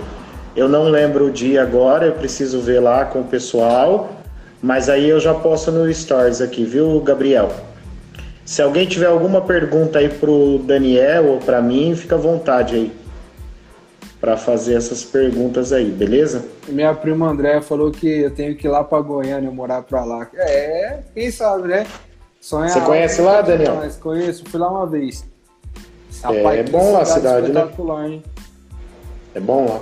Eu 0.57 0.71
não 0.71 0.85
lembro 0.85 1.27
o 1.27 1.31
dia 1.31 1.63
agora, 1.63 2.07
eu 2.07 2.13
preciso 2.13 2.63
ver 2.63 2.81
lá 2.81 3.05
com 3.05 3.21
o 3.21 3.25
pessoal. 3.25 4.11
Mas 4.63 4.89
aí 4.89 5.07
eu 5.07 5.21
já 5.21 5.35
posto 5.35 5.71
no 5.71 5.93
Stories 5.93 6.41
aqui, 6.41 6.65
viu, 6.65 6.99
Gabriel? 7.01 7.51
Se 8.43 8.63
alguém 8.63 8.87
tiver 8.87 9.07
alguma 9.07 9.43
pergunta 9.43 9.99
aí 9.99 10.09
pro 10.09 10.59
Daniel 10.65 11.27
ou 11.27 11.39
para 11.39 11.61
mim, 11.61 11.95
fica 11.95 12.15
à 12.15 12.19
vontade 12.19 12.75
aí 12.75 12.93
para 14.19 14.39
fazer 14.39 14.77
essas 14.77 15.05
perguntas 15.05 15.75
aí, 15.75 15.91
beleza? 15.91 16.43
Minha 16.69 16.95
prima 16.95 17.29
André 17.29 17.61
falou 17.61 17.91
que 17.91 18.09
eu 18.23 18.31
tenho 18.31 18.57
que 18.57 18.67
ir 18.67 18.71
lá 18.71 18.83
para 18.83 19.03
Goiânia, 19.03 19.51
morar 19.51 19.83
para 19.83 20.05
lá. 20.05 20.27
É, 20.35 21.01
quem 21.15 21.31
sabe, 21.31 21.69
né? 21.69 21.87
Você 22.41 22.81
conhece 22.81 23.21
lá, 23.21 23.43
Daniel? 23.43 23.77
Mas 23.77 23.97
conheço, 23.97 24.45
fui 24.47 24.59
lá 24.59 24.71
uma 24.71 24.87
vez. 24.87 25.25
Rapaz, 26.23 26.57
é, 26.57 26.61
é 26.61 26.63
bom 26.65 26.97
a 26.97 27.05
cidade, 27.05 27.53
né? 27.53 27.69
Hein? 28.07 28.23
É 29.35 29.41
bom 29.41 29.69
lá. 29.69 29.81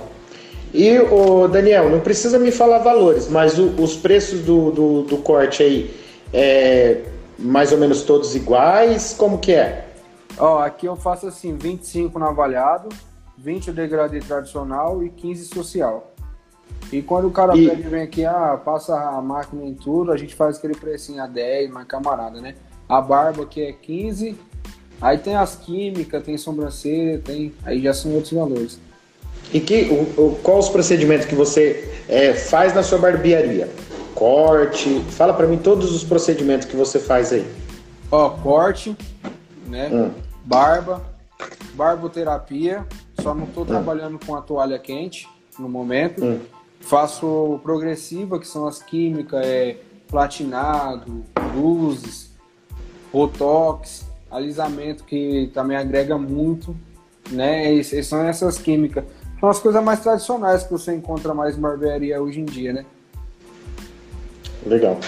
E, 0.73 0.99
o 0.99 1.47
Daniel, 1.47 1.89
não 1.89 1.99
precisa 1.99 2.37
me 2.37 2.51
falar 2.51 2.79
valores, 2.79 3.27
mas 3.27 3.57
o, 3.57 3.69
os 3.81 3.95
preços 3.95 4.41
do, 4.41 4.71
do, 4.71 5.01
do, 5.03 5.17
corte 5.17 5.63
aí, 5.63 5.95
é 6.31 7.01
mais 7.39 7.71
ou 7.71 7.77
menos 7.77 8.03
todos 8.03 8.35
iguais? 8.35 9.15
Como 9.17 9.39
que 9.39 9.53
é? 9.53 9.87
Ó, 10.37 10.59
aqui 10.59 10.85
eu 10.85 10.95
faço 10.95 11.27
assim, 11.27 11.57
25 11.57 12.19
no 12.19 12.25
avaliado, 12.25 12.89
20 13.37 13.71
o 13.71 13.73
degradê 13.73 14.19
tradicional 14.19 15.03
e 15.03 15.09
15 15.09 15.45
social. 15.45 16.08
E 16.91 17.01
quando 17.01 17.27
o 17.27 17.31
cara 17.31 17.55
e... 17.55 17.67
pede, 17.67 17.83
vem 17.83 18.01
aqui, 18.01 18.25
ah, 18.25 18.59
passa 18.63 18.95
a 18.95 19.21
máquina 19.21 19.63
em 19.63 19.73
tudo, 19.73 20.11
a 20.11 20.17
gente 20.17 20.35
faz 20.35 20.57
aquele 20.57 20.75
precinho 20.75 21.21
a 21.21 21.27
10, 21.27 21.69
mas 21.71 21.85
camarada, 21.85 22.41
né? 22.41 22.55
A 22.87 22.99
barba 22.99 23.43
aqui 23.43 23.61
é 23.61 23.71
15, 23.71 24.35
aí 24.99 25.17
tem 25.17 25.35
as 25.35 25.55
químicas, 25.55 26.23
tem 26.23 26.37
sobrancelha, 26.37 27.19
tem. 27.19 27.53
Aí 27.63 27.81
já 27.81 27.93
são 27.93 28.13
outros 28.13 28.33
valores. 28.33 28.79
E 29.53 29.59
que, 29.59 29.83
o, 30.17 30.25
o, 30.25 30.35
qual 30.41 30.57
os 30.57 30.69
procedimentos 30.69 31.25
que 31.25 31.35
você 31.35 31.91
é, 32.07 32.33
faz 32.33 32.73
na 32.73 32.83
sua 32.83 32.97
barbearia? 32.97 33.69
Corte, 34.15 34.99
fala 35.11 35.33
para 35.33 35.47
mim 35.47 35.57
todos 35.57 35.95
os 35.95 36.03
procedimentos 36.03 36.67
que 36.67 36.75
você 36.75 36.99
faz 36.99 37.31
aí. 37.31 37.47
Ó, 38.11 38.29
corte, 38.29 38.95
né? 39.67 39.89
Hum. 39.91 40.11
Barba, 40.43 41.01
barboterapia, 41.73 42.85
só 43.21 43.33
não 43.33 43.45
estou 43.45 43.63
hum. 43.63 43.67
trabalhando 43.67 44.19
com 44.23 44.35
a 44.35 44.41
toalha 44.41 44.79
quente 44.79 45.27
no 45.57 45.69
momento. 45.69 46.23
Hum. 46.23 46.39
Faço 46.79 47.59
progressiva, 47.61 48.39
que 48.39 48.47
são 48.47 48.67
as 48.67 48.81
químicas, 48.81 49.45
é 49.45 49.77
platinado, 50.07 51.23
luzes, 51.55 52.31
botox, 53.11 54.05
alisamento, 54.31 55.03
que 55.03 55.51
também 55.53 55.77
agrega 55.77 56.17
muito, 56.17 56.75
né? 57.29 57.73
E, 57.73 57.79
e 57.79 58.03
são 58.03 58.23
essas 58.23 58.57
químicas. 58.57 59.03
São 59.39 59.49
as 59.49 59.59
coisas 59.59 59.83
mais 59.83 59.99
tradicionais 60.01 60.63
que 60.63 60.71
você 60.71 60.93
encontra 60.93 61.33
mais 61.33 61.57
em 61.57 61.61
barbearia 61.61 62.21
hoje 62.21 62.41
em 62.41 62.45
dia, 62.45 62.73
né? 62.73 62.85
Legal. 64.65 64.99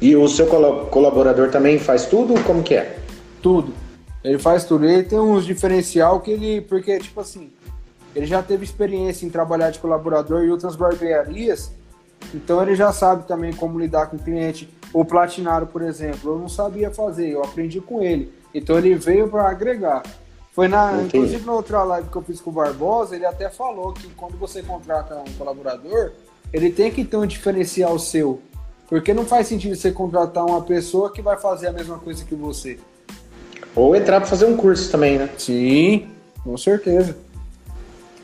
E 0.00 0.14
o 0.14 0.28
seu 0.28 0.46
colaborador 0.46 1.50
também 1.50 1.78
faz 1.78 2.06
tudo? 2.06 2.40
Como 2.44 2.62
que 2.62 2.74
é? 2.74 2.98
Tudo. 3.42 3.72
Ele 4.22 4.38
faz 4.38 4.64
tudo. 4.64 4.84
Ele 4.84 5.02
tem 5.02 5.18
uns 5.18 5.44
diferencial 5.44 6.20
que 6.20 6.30
ele. 6.30 6.60
Porque, 6.60 6.98
tipo 6.98 7.20
assim, 7.20 7.50
ele 8.14 8.26
já 8.26 8.42
teve 8.42 8.64
experiência 8.64 9.26
em 9.26 9.30
trabalhar 9.30 9.70
de 9.70 9.78
colaborador 9.78 10.42
em 10.44 10.50
outras 10.50 10.76
barbearias, 10.76 11.72
então 12.34 12.62
ele 12.62 12.74
já 12.74 12.92
sabe 12.92 13.26
também 13.26 13.52
como 13.52 13.78
lidar 13.78 14.06
com 14.06 14.16
o 14.16 14.18
cliente. 14.18 14.68
O 14.92 15.04
platinado, 15.04 15.66
por 15.66 15.82
exemplo, 15.82 16.32
eu 16.32 16.38
não 16.38 16.48
sabia 16.48 16.90
fazer, 16.90 17.28
eu 17.30 17.42
aprendi 17.42 17.80
com 17.80 18.02
ele. 18.02 18.32
Então 18.54 18.76
ele 18.78 18.94
veio 18.94 19.28
para 19.28 19.48
agregar. 19.48 20.02
Foi 20.52 20.66
na, 20.66 21.02
inclusive 21.02 21.44
na 21.46 21.52
outra 21.52 21.84
live 21.84 22.08
que 22.08 22.16
eu 22.16 22.22
fiz 22.22 22.40
com 22.40 22.50
o 22.50 22.52
Barbosa, 22.52 23.14
ele 23.14 23.24
até 23.24 23.48
falou 23.48 23.92
que 23.92 24.08
quando 24.14 24.36
você 24.36 24.62
contrata 24.62 25.14
um 25.16 25.32
colaborador, 25.34 26.12
ele 26.52 26.70
tem 26.70 26.90
que 26.90 27.04
ter 27.04 27.16
um 27.16 27.26
diferencial 27.26 27.98
seu. 27.98 28.40
Porque 28.88 29.12
não 29.12 29.24
faz 29.24 29.46
sentido 29.46 29.76
você 29.76 29.92
contratar 29.92 30.44
uma 30.44 30.62
pessoa 30.62 31.12
que 31.12 31.20
vai 31.20 31.36
fazer 31.36 31.68
a 31.68 31.72
mesma 31.72 31.98
coisa 31.98 32.24
que 32.24 32.34
você. 32.34 32.78
Ou 33.76 33.94
entrar 33.94 34.20
para 34.20 34.28
fazer 34.28 34.46
um 34.46 34.56
curso 34.56 34.90
também, 34.90 35.18
né? 35.18 35.28
Sim, 35.38 36.08
com 36.42 36.56
certeza. 36.56 37.16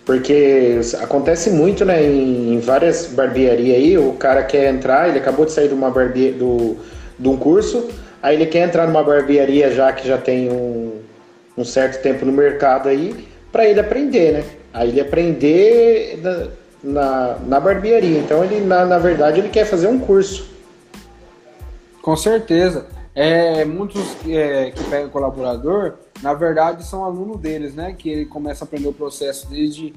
Porque 0.05 0.81
acontece 1.01 1.51
muito, 1.51 1.85
né, 1.85 2.03
em, 2.03 2.59
várias 2.61 3.07
barbearias 3.07 3.77
aí, 3.77 3.97
o 3.97 4.13
cara 4.13 4.43
quer 4.43 4.69
entrar, 4.69 5.09
ele 5.09 5.19
acabou 5.19 5.47
de 5.47 5.53
sair 5.53 5.69
de 5.69 5.75
uma 5.75 5.91
barbe... 5.91 6.33
do, 6.33 6.77
de 7.19 7.29
um 7.29 7.37
curso, 7.37 7.89
aí 8.23 8.37
ele 8.37 8.47
quer 8.47 8.67
entrar 8.67 8.87
numa 8.87 9.03
barbearia 9.03 9.71
já 9.71 9.93
que 9.93 10.07
já 10.07 10.19
tem 10.19 10.51
um, 10.51 11.01
um 11.57 11.65
certo 11.65 12.03
tempo 12.03 12.27
no 12.27 12.33
mercado 12.33 12.89
aí, 12.89 13.29
para 13.51 13.67
ele 13.67 13.81
aprender, 13.81 14.33
né? 14.33 14.45
Aí 14.73 14.89
ele 14.89 15.01
aprender 15.01 16.19
na, 16.21 16.49
na, 16.83 17.39
na 17.47 17.61
barbearia. 17.61 18.19
Então 18.19 18.45
ele, 18.45 18.61
na, 18.61 18.85
na 18.85 18.99
verdade, 18.99 19.39
ele 19.41 19.49
quer 19.49 19.65
fazer 19.65 19.87
um 19.87 19.99
curso. 19.99 20.51
Com 22.03 22.17
certeza. 22.17 22.87
É, 23.15 23.65
muitos 23.65 24.03
é, 24.29 24.73
que 24.73 24.83
pegam 24.85 25.09
colaborador, 25.09 25.95
na 26.25 26.33
verdade, 26.33 26.87
são 26.87 27.05
alunos 27.05 27.39
deles, 27.39 27.75
né? 27.75 27.93
Que 27.93 28.09
ele 28.09 28.25
começa 28.25 28.65
a 28.65 28.67
aprender 28.67 28.89
o 28.89 28.95
processo 28.95 29.47
desde 29.47 29.93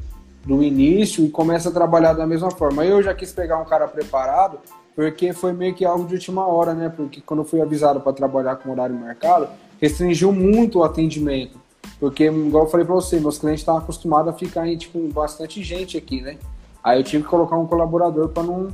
do 0.45 0.61
início 0.61 1.25
e 1.25 1.29
começa 1.29 1.69
a 1.69 1.71
trabalhar 1.71 2.11
da 2.11 2.27
mesma 2.27 2.51
forma. 2.51 2.85
Eu 2.85 3.01
já 3.01 3.13
quis 3.13 3.31
pegar 3.31 3.57
um 3.57 3.63
cara 3.63 3.87
preparado, 3.87 4.59
porque 4.93 5.31
foi 5.31 5.53
meio 5.53 5.73
que 5.73 5.85
algo 5.85 6.05
de 6.05 6.15
última 6.15 6.45
hora, 6.45 6.73
né? 6.73 6.91
Porque 6.93 7.21
quando 7.21 7.39
eu 7.39 7.45
fui 7.45 7.61
avisado 7.61 8.01
para 8.01 8.11
trabalhar 8.11 8.57
com 8.57 8.69
horário 8.69 8.93
marcado, 8.93 9.47
restringiu 9.81 10.33
muito 10.33 10.79
o 10.79 10.83
atendimento. 10.83 11.57
Porque, 11.97 12.25
igual 12.25 12.65
eu 12.65 12.69
falei 12.69 12.85
para 12.85 12.95
você, 12.95 13.21
meus 13.21 13.37
clientes 13.37 13.61
estavam 13.61 13.79
acostumados 13.79 14.33
a 14.33 14.37
ficar 14.37 14.67
em 14.67 14.75
tipo, 14.75 14.99
bastante 15.07 15.63
gente 15.63 15.97
aqui, 15.97 16.19
né? 16.19 16.37
Aí 16.83 16.99
eu 16.99 17.05
tive 17.05 17.23
que 17.23 17.29
colocar 17.29 17.55
um 17.57 17.65
colaborador 17.65 18.27
para 18.27 18.43
não. 18.43 18.67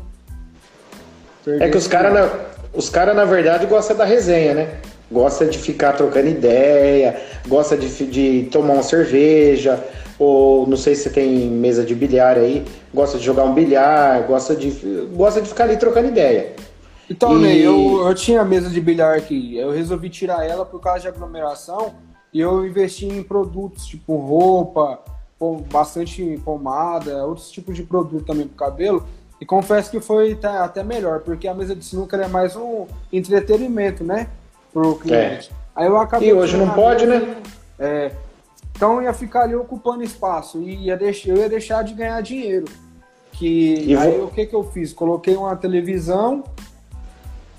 É 1.45 1.69
que 1.69 1.77
os 1.77 1.87
caras 1.87 2.31
os 2.73 2.89
cara, 2.89 3.13
na 3.13 3.25
verdade, 3.25 3.67
gostam 3.67 3.95
da 3.95 4.05
resenha, 4.05 4.55
né? 4.55 4.81
Gosta 5.11 5.45
de 5.45 5.57
ficar 5.57 5.93
trocando 5.93 6.27
ideia, 6.27 7.21
gosta 7.47 7.77
de, 7.77 7.87
de 8.07 8.49
tomar 8.51 8.73
uma 8.73 8.83
cerveja, 8.83 9.83
ou 10.17 10.65
não 10.67 10.77
sei 10.77 10.95
se 10.95 11.09
tem 11.09 11.47
mesa 11.47 11.83
de 11.83 11.93
bilhar 11.93 12.37
aí, 12.37 12.65
gosta 12.93 13.17
de 13.17 13.23
jogar 13.23 13.43
um 13.43 13.53
bilhar, 13.53 14.25
gosta 14.25 14.55
de, 14.55 14.71
gosta 15.13 15.41
de 15.41 15.49
ficar 15.49 15.65
ali 15.65 15.77
trocando 15.77 16.07
ideia. 16.07 16.53
Então, 17.09 17.45
e... 17.45 17.61
eu, 17.61 18.07
eu 18.07 18.15
tinha 18.15 18.43
mesa 18.43 18.69
de 18.69 18.79
bilhar 18.79 19.17
aqui, 19.17 19.57
eu 19.57 19.71
resolvi 19.71 20.09
tirar 20.09 20.45
ela 20.45 20.65
por 20.65 20.79
causa 20.79 21.01
de 21.01 21.07
aglomeração 21.07 21.93
e 22.33 22.39
eu 22.39 22.65
investi 22.65 23.05
em 23.05 23.21
produtos 23.21 23.85
tipo 23.85 24.15
roupa, 24.15 24.99
bastante 25.71 26.39
pomada, 26.43 27.25
outros 27.25 27.51
tipos 27.51 27.75
de 27.75 27.83
produto 27.83 28.25
também 28.25 28.47
para 28.47 28.67
cabelo 28.67 29.05
e 29.41 29.45
confesso 29.45 29.91
que 29.91 29.99
foi 29.99 30.39
até 30.41 30.83
melhor, 30.83 31.19
porque 31.19 31.47
a 31.47 31.53
mesa 31.53 31.75
de 31.75 31.83
sinuca 31.83 32.15
é 32.15 32.27
mais 32.27 32.55
um 32.55 32.87
entretenimento, 33.11 34.03
né? 34.03 34.29
Pro 34.73 34.95
cliente. 34.95 35.51
É. 35.51 35.55
Aí 35.75 35.87
eu 35.87 35.97
acabei. 35.97 36.29
E 36.29 36.33
hoje 36.33 36.57
não 36.57 36.69
pode, 36.71 37.05
né? 37.05 37.37
É. 37.79 38.11
Então 38.75 39.01
ia 39.01 39.13
ficar 39.13 39.43
ali 39.43 39.55
ocupando 39.55 40.03
espaço 40.03 40.61
e 40.61 40.87
ia 40.87 40.97
deixar, 40.97 41.29
eu 41.29 41.37
ia 41.37 41.47
deixar 41.47 41.83
de 41.83 41.93
ganhar 41.93 42.19
dinheiro. 42.21 42.65
Que 43.31 43.75
e 43.85 43.95
aí 43.95 44.17
vou... 44.17 44.27
o 44.27 44.31
que 44.31 44.45
que 44.45 44.55
eu 44.55 44.63
fiz? 44.63 44.91
Coloquei 44.91 45.35
uma 45.35 45.55
televisão, 45.55 46.43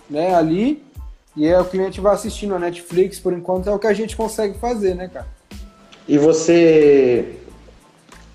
né, 0.08 0.34
ali, 0.34 0.84
e 1.36 1.46
aí 1.46 1.60
o 1.60 1.64
cliente 1.64 2.00
vai 2.00 2.14
assistindo 2.14 2.54
a 2.54 2.58
Netflix, 2.58 3.18
por 3.18 3.32
enquanto 3.32 3.68
é 3.68 3.72
o 3.72 3.78
que 3.78 3.86
a 3.86 3.92
gente 3.92 4.16
consegue 4.16 4.58
fazer, 4.58 4.94
né, 4.94 5.08
cara? 5.08 5.26
E 6.06 6.18
você 6.18 7.36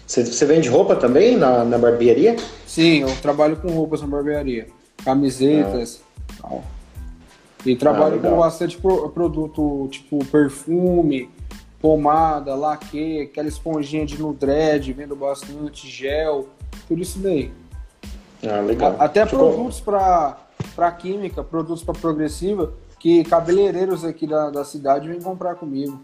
você, 0.06 0.26
você 0.26 0.46
vende 0.46 0.68
roupa 0.68 0.96
também 0.96 1.38
na, 1.38 1.64
na 1.64 1.78
barbearia? 1.78 2.36
Sim, 2.66 3.02
eu 3.02 3.16
trabalho 3.22 3.58
com 3.58 3.70
roupas 3.70 4.02
na 4.02 4.08
barbearia. 4.08 4.68
Camisetas 5.04 6.02
ah. 6.44 6.60
E 7.66 7.76
trabalho 7.76 8.20
ah, 8.24 8.30
com 8.30 8.38
bastante 8.38 8.78
produto, 8.78 9.88
tipo 9.92 10.24
perfume, 10.26 11.30
pomada, 11.82 12.56
laque, 12.56 13.22
aquela 13.22 13.48
esponjinha 13.48 14.06
de 14.06 14.20
Nudred, 14.20 14.94
vendo 14.94 15.16
bastante, 15.16 15.88
gel, 15.88 16.48
tudo 16.88 17.02
isso 17.02 17.20
daí. 17.20 17.52
Ah, 18.44 18.62
legal. 18.62 18.96
Até 18.98 19.26
Ficou... 19.26 19.52
produtos 19.52 19.82
para 19.82 20.92
química, 20.98 21.44
produtos 21.44 21.84
para 21.84 21.94
progressiva, 21.94 22.74
que 22.98 23.24
cabeleireiros 23.24 24.06
aqui 24.06 24.26
da, 24.26 24.50
da 24.50 24.64
cidade 24.64 25.08
vêm 25.08 25.22
comprar 25.22 25.56
comigo. 25.56 26.00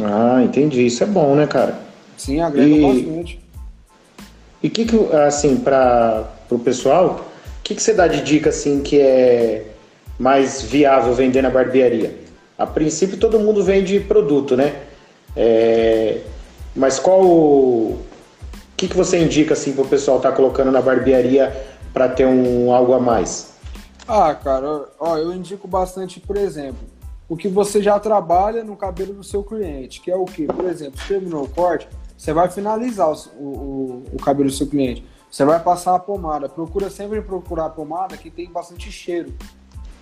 Ah, 0.00 0.42
entendi. 0.42 0.86
Isso 0.86 1.02
é 1.02 1.06
bom, 1.06 1.34
né, 1.34 1.46
cara? 1.46 1.80
Sim, 2.16 2.40
agrega 2.40 2.68
e, 2.68 2.82
bastante. 2.82 3.40
E 4.62 4.68
o 4.68 4.70
que, 4.70 4.84
que, 4.84 5.16
assim, 5.16 5.56
para 5.56 6.28
o 6.48 6.58
pessoal, 6.58 7.26
o 7.58 7.62
que, 7.62 7.74
que 7.74 7.82
você 7.82 7.92
dá 7.92 8.06
de 8.06 8.22
dica, 8.22 8.50
assim, 8.50 8.82
que 8.82 9.00
é 9.00 9.66
mais 10.20 10.60
viável 10.60 11.14
vender 11.14 11.40
na 11.40 11.48
barbearia? 11.48 12.14
A 12.58 12.66
princípio, 12.66 13.16
todo 13.16 13.40
mundo 13.40 13.64
vende 13.64 13.98
produto, 14.00 14.54
né? 14.54 14.82
É, 15.34 16.20
mas 16.76 16.98
qual 16.98 17.22
o 17.24 17.98
que, 18.76 18.86
que 18.86 18.96
você 18.96 19.18
indica 19.18 19.54
assim 19.54 19.72
para 19.72 19.82
o 19.82 19.88
pessoal 19.88 20.18
estar 20.18 20.30
tá 20.30 20.36
colocando 20.36 20.70
na 20.70 20.82
barbearia 20.82 21.50
para 21.90 22.06
ter 22.06 22.26
um 22.26 22.70
algo 22.70 22.92
a 22.92 23.00
mais? 23.00 23.54
Ah, 24.06 24.34
cara, 24.34 24.88
ó, 24.98 25.16
eu 25.16 25.32
indico 25.32 25.66
bastante, 25.66 26.20
por 26.20 26.36
exemplo, 26.36 26.86
o 27.26 27.36
que 27.36 27.48
você 27.48 27.82
já 27.82 27.98
trabalha 27.98 28.62
no 28.62 28.76
cabelo 28.76 29.14
do 29.14 29.24
seu 29.24 29.42
cliente, 29.42 30.02
que 30.02 30.10
é 30.10 30.16
o 30.16 30.26
que, 30.26 30.46
por 30.46 30.66
exemplo, 30.66 31.00
terminou 31.08 31.44
o 31.44 31.48
corte, 31.48 31.88
você 32.14 32.34
vai 32.34 32.50
finalizar 32.50 33.10
o, 33.10 33.14
o, 33.38 34.04
o 34.12 34.16
cabelo 34.22 34.50
do 34.50 34.54
seu 34.54 34.66
cliente. 34.66 35.02
Você 35.30 35.44
vai 35.44 35.60
passar 35.60 35.94
a 35.94 35.98
pomada. 35.98 36.48
Procura 36.48 36.90
sempre 36.90 37.22
procurar 37.22 37.66
a 37.66 37.70
pomada 37.70 38.16
que 38.16 38.30
tem 38.30 38.50
bastante 38.50 38.90
cheiro, 38.90 39.32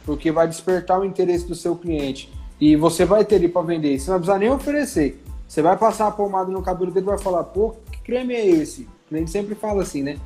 porque 0.09 0.33
vai 0.33 0.49
despertar 0.49 0.99
o 0.99 1.05
interesse 1.05 1.47
do 1.47 1.55
seu 1.55 1.77
cliente. 1.77 2.33
E 2.59 2.75
você 2.77 3.05
vai 3.05 3.27
ter 3.27 3.35
ele 3.35 3.47
para 3.47 3.61
vender. 3.61 3.99
Você 3.99 4.11
não 4.11 4.17
precisa 4.17 4.39
nem 4.39 4.49
oferecer. 4.49 5.23
Você 5.47 5.61
vai 5.61 5.77
passar 5.77 6.07
a 6.07 6.11
pomada 6.11 6.51
no 6.51 6.63
cabelo 6.63 6.91
dele 6.91 7.05
e 7.05 7.11
vai 7.11 7.19
falar: 7.19 7.45
pô, 7.45 7.75
que 7.93 8.01
creme 8.01 8.33
é 8.33 8.47
esse? 8.47 8.89
A 9.13 9.17
gente 9.19 9.31
sempre 9.31 9.55
fala 9.55 9.83
assim, 9.83 10.03
né? 10.03 10.17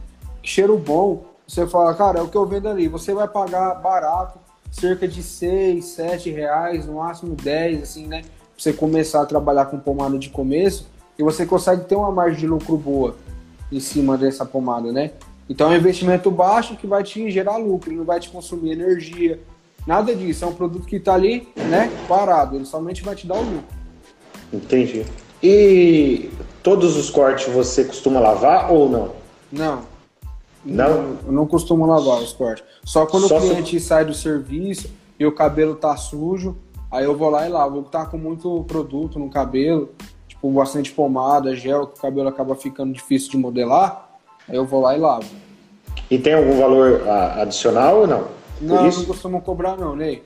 Que 0.41 0.49
cheiro 0.49 0.79
bom. 0.79 1.25
Você 1.49 1.67
fala, 1.67 1.93
cara, 1.95 2.21
é 2.21 2.23
o 2.23 2.29
que 2.29 2.37
eu 2.37 2.47
vendo 2.47 2.69
ali. 2.69 2.87
Você 2.87 3.13
vai 3.13 3.27
pagar 3.27 3.75
barato, 3.75 4.39
cerca 4.71 5.09
de 5.09 5.21
6, 5.21 5.85
7 5.85 6.31
reais, 6.31 6.87
no 6.87 6.95
máximo 6.95 7.35
10, 7.35 7.83
assim, 7.83 8.07
né? 8.07 8.23
Pra 8.23 8.31
você 8.57 8.73
começar 8.73 9.23
a 9.23 9.27
trabalhar 9.27 9.67
com 9.67 9.81
pomada 9.81 10.17
de 10.17 10.31
começo 10.31 10.87
e 11.19 11.25
você 11.25 11.45
consegue 11.45 11.87
ter 11.87 11.97
uma 11.97 12.13
margem 12.13 12.39
de 12.39 12.47
lucro 12.47 12.77
boa. 12.77 13.17
em 13.71 13.81
cima 13.81 14.17
dessa 14.17 14.45
pomada, 14.45 14.93
né? 14.93 15.11
Então 15.49 15.73
é 15.73 15.75
um 15.75 15.79
investimento 15.79 16.31
baixo 16.31 16.77
que 16.77 16.87
vai 16.87 17.03
te 17.03 17.29
gerar 17.33 17.57
lucro, 17.57 17.93
não 17.93 18.05
vai 18.05 18.21
te 18.21 18.31
consumir 18.31 18.73
energia, 18.73 19.41
nada 19.87 20.15
disso. 20.15 20.45
É 20.45 20.49
um 20.49 20.55
produto 20.55 20.87
que 20.87 20.97
está 20.97 21.15
ali, 21.15 21.49
né, 21.57 21.91
parado, 22.09 22.57
ele 22.57 22.65
somente 22.65 23.03
vai 23.03 23.15
te 23.15 23.27
dar 23.27 23.37
o 23.37 23.43
lucro. 23.43 23.65
Entendi. 24.53 25.05
E 25.43 26.31
todos 26.63 26.97
os 26.97 27.11
cortes 27.11 27.53
você 27.53 27.85
costuma 27.85 28.21
lavar 28.21 28.73
ou 28.73 28.89
não? 28.89 29.11
Não. 29.51 29.93
Não? 30.65 31.17
Eu 31.27 31.33
não 31.33 31.47
costumo 31.47 31.87
lavar 31.87 32.23
os 32.23 32.33
cortes. 32.33 32.65
Só 32.85 33.07
quando 33.07 33.27
Só 33.29 33.39
o 33.39 33.41
cliente 33.41 33.81
se... 33.81 33.87
sai 33.87 34.05
do 34.05 34.15
serviço 34.15 34.91
e 35.19 35.27
o 35.27 35.33
cabelo 35.33 35.75
tá 35.75 35.97
sujo, 35.97 36.57
aí 36.91 37.05
eu 37.05 37.17
vou 37.17 37.31
lá 37.31 37.47
e 37.47 37.51
lavo. 37.51 37.79
Eu 37.79 37.83
tá 37.83 38.07
com 38.07 38.17
muito 38.17 38.65
produto 38.69 39.19
no 39.19 39.29
cabelo, 39.29 39.91
tipo 40.29 40.51
bastante 40.51 40.93
pomada, 40.93 41.57
gel, 41.57 41.87
que 41.87 41.99
o 41.99 42.03
cabelo 42.03 42.29
acaba 42.29 42.55
ficando 42.55 42.93
difícil 42.93 43.31
de 43.31 43.37
modelar, 43.37 44.11
aí 44.49 44.57
eu 44.57 44.65
vou 44.65 44.81
lá 44.81 44.97
e 44.97 45.01
lavo. 45.01 45.29
E 46.11 46.19
tem 46.19 46.35
algum 46.35 46.59
valor 46.59 47.09
adicional 47.09 48.01
ou 48.01 48.07
não? 48.07 48.42
Não, 48.63 48.85
não 48.85 49.05
costumo 49.05 49.41
cobrar 49.43 49.77
não, 49.77 49.97
Ney. 49.97 50.23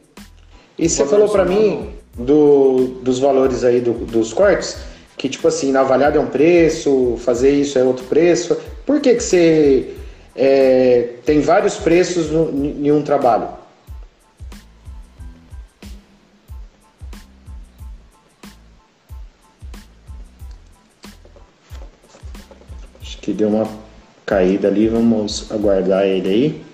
E 0.79 0.89
você 0.89 1.07
falou 1.07 1.29
para 1.29 1.45
mim 1.45 1.95
do, 2.15 2.99
dos 3.03 3.19
valores 3.19 3.65
aí 3.65 3.81
do, 3.81 3.93
dos 3.93 4.35
cortes, 4.35 4.77
que 5.17 5.27
tipo 5.27 5.49
assim, 5.49 5.73
na 5.73 5.81
avaliada 5.81 6.19
é 6.19 6.21
um 6.21 6.27
preço, 6.27 7.17
fazer 7.19 7.51
isso 7.51 7.79
é 7.79 7.83
outro 7.83 8.05
preço. 8.05 8.55
Por 8.85 9.01
que 9.01 9.15
que 9.15 9.23
você 9.23 9.95
é, 10.35 11.15
tem 11.25 11.41
vários 11.41 11.77
preços 11.77 12.31
no, 12.31 12.51
em 12.51 12.93
um 12.93 13.03
trabalho? 13.03 13.49
Acho 23.01 23.19
que 23.19 23.33
deu 23.33 23.49
uma 23.49 23.67
caída 24.27 24.69
ali, 24.69 24.89
vamos 24.89 25.51
aguardar 25.51 26.05
ele 26.05 26.29
aí. 26.29 26.66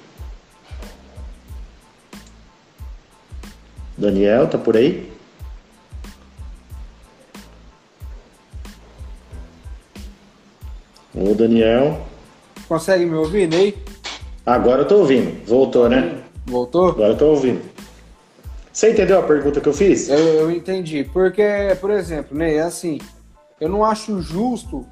Daniel, 4.03 4.49
tá 4.49 4.59
por 4.59 4.77
aí? 4.77 5.09
Ô 11.15 11.33
Daniel. 11.35 12.01
Consegue 12.67 13.07
me 13.07 13.15
ouvir, 13.15 13.47
Ney? 13.47 13.79
Agora 14.45 14.83
eu 14.83 14.89
tô 14.89 14.99
ouvindo. 14.99 15.47
Voltou, 15.47 15.89
né? 15.89 16.21
Voltou? 16.45 16.89
Agora 16.89 17.13
eu 17.13 17.17
tô 17.17 17.27
ouvindo. 17.27 17.63
Você 18.73 18.91
entendeu 18.91 19.21
a 19.21 19.23
pergunta 19.23 19.61
que 19.61 19.69
eu 19.69 19.73
fiz? 19.73 20.09
Eu, 20.09 20.19
eu 20.19 20.51
entendi. 20.51 21.05
Porque, 21.05 21.45
por 21.81 21.93
exemplo, 21.93 22.37
Ney, 22.37 22.57
é 22.57 22.63
assim, 22.63 22.99
eu 23.61 23.69
não 23.69 23.85
acho 23.85 24.21
justo 24.21 24.85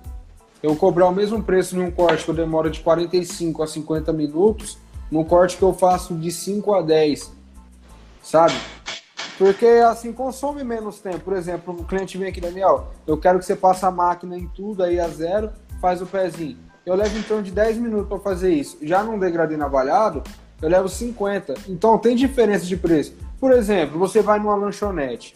eu 0.62 0.76
cobrar 0.76 1.08
o 1.08 1.12
mesmo 1.12 1.42
preço 1.42 1.74
num 1.74 1.90
corte 1.90 2.22
que 2.22 2.30
eu 2.30 2.34
demoro 2.34 2.70
de 2.70 2.78
45 2.78 3.60
a 3.60 3.66
50 3.66 4.12
minutos, 4.12 4.78
num 5.10 5.24
corte 5.24 5.56
que 5.56 5.62
eu 5.64 5.72
faço 5.72 6.14
de 6.14 6.30
5 6.30 6.74
a 6.74 6.82
10, 6.82 7.32
sabe? 8.22 8.54
Porque 9.40 9.64
assim 9.64 10.12
consome 10.12 10.62
menos 10.62 11.00
tempo. 11.00 11.20
Por 11.20 11.32
exemplo, 11.32 11.74
o 11.74 11.84
cliente 11.86 12.18
vem 12.18 12.28
aqui, 12.28 12.42
Daniel, 12.42 12.88
eu 13.06 13.16
quero 13.16 13.38
que 13.38 13.46
você 13.46 13.56
passe 13.56 13.86
a 13.86 13.90
máquina 13.90 14.36
em 14.36 14.46
tudo 14.46 14.82
aí 14.82 15.00
a 15.00 15.08
zero, 15.08 15.50
faz 15.80 16.02
o 16.02 16.06
pezinho. 16.06 16.58
Eu 16.84 16.94
levo 16.94 17.22
torno 17.22 17.42
de 17.42 17.50
10 17.50 17.78
minutos 17.78 18.06
para 18.06 18.18
fazer 18.18 18.52
isso. 18.52 18.76
Já 18.82 19.02
num 19.02 19.18
degradê 19.18 19.56
navalhado, 19.56 20.22
eu 20.60 20.68
levo 20.68 20.90
50. 20.90 21.54
Então 21.68 21.96
tem 21.96 22.14
diferença 22.14 22.66
de 22.66 22.76
preço. 22.76 23.14
Por 23.40 23.50
exemplo, 23.52 23.98
você 23.98 24.20
vai 24.20 24.38
numa 24.38 24.54
lanchonete. 24.54 25.34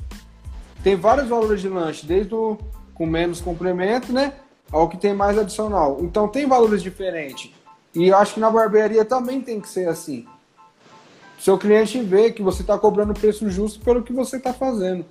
Tem 0.83 0.97
vários 0.97 1.27
valores 1.27 1.63
de 1.63 1.71
lanche, 1.71 2.05
desde 2.05 2.35
o 2.35 2.59
com 2.93 3.07
menos 3.07 3.41
complemento, 3.41 4.13
né? 4.13 4.35
ao 4.71 4.89
que 4.89 4.99
tem 4.99 5.15
mais 5.15 5.39
adicional. 5.39 5.99
Então 6.01 6.29
tem 6.29 6.47
valores 6.47 6.83
diferentes. 6.83 7.51
E 7.95 8.09
eu 8.09 8.19
acho 8.19 8.35
que 8.35 8.41
na 8.41 8.51
barbearia 8.51 9.05
também 9.05 9.41
tem 9.41 9.61
que 9.61 9.69
ser 9.69 9.89
assim. 9.89 10.27
Seu 11.39 11.59
cliente 11.59 12.01
vê 12.01 12.31
que 12.31 12.43
você 12.43 12.63
está 12.63 12.79
cobrando 12.79 13.15
preço 13.15 13.49
justo 13.51 13.81
pelo 13.81 14.03
que 14.03 14.13
você 14.13 14.37
está 14.37 14.53
fazendo. 14.53 15.05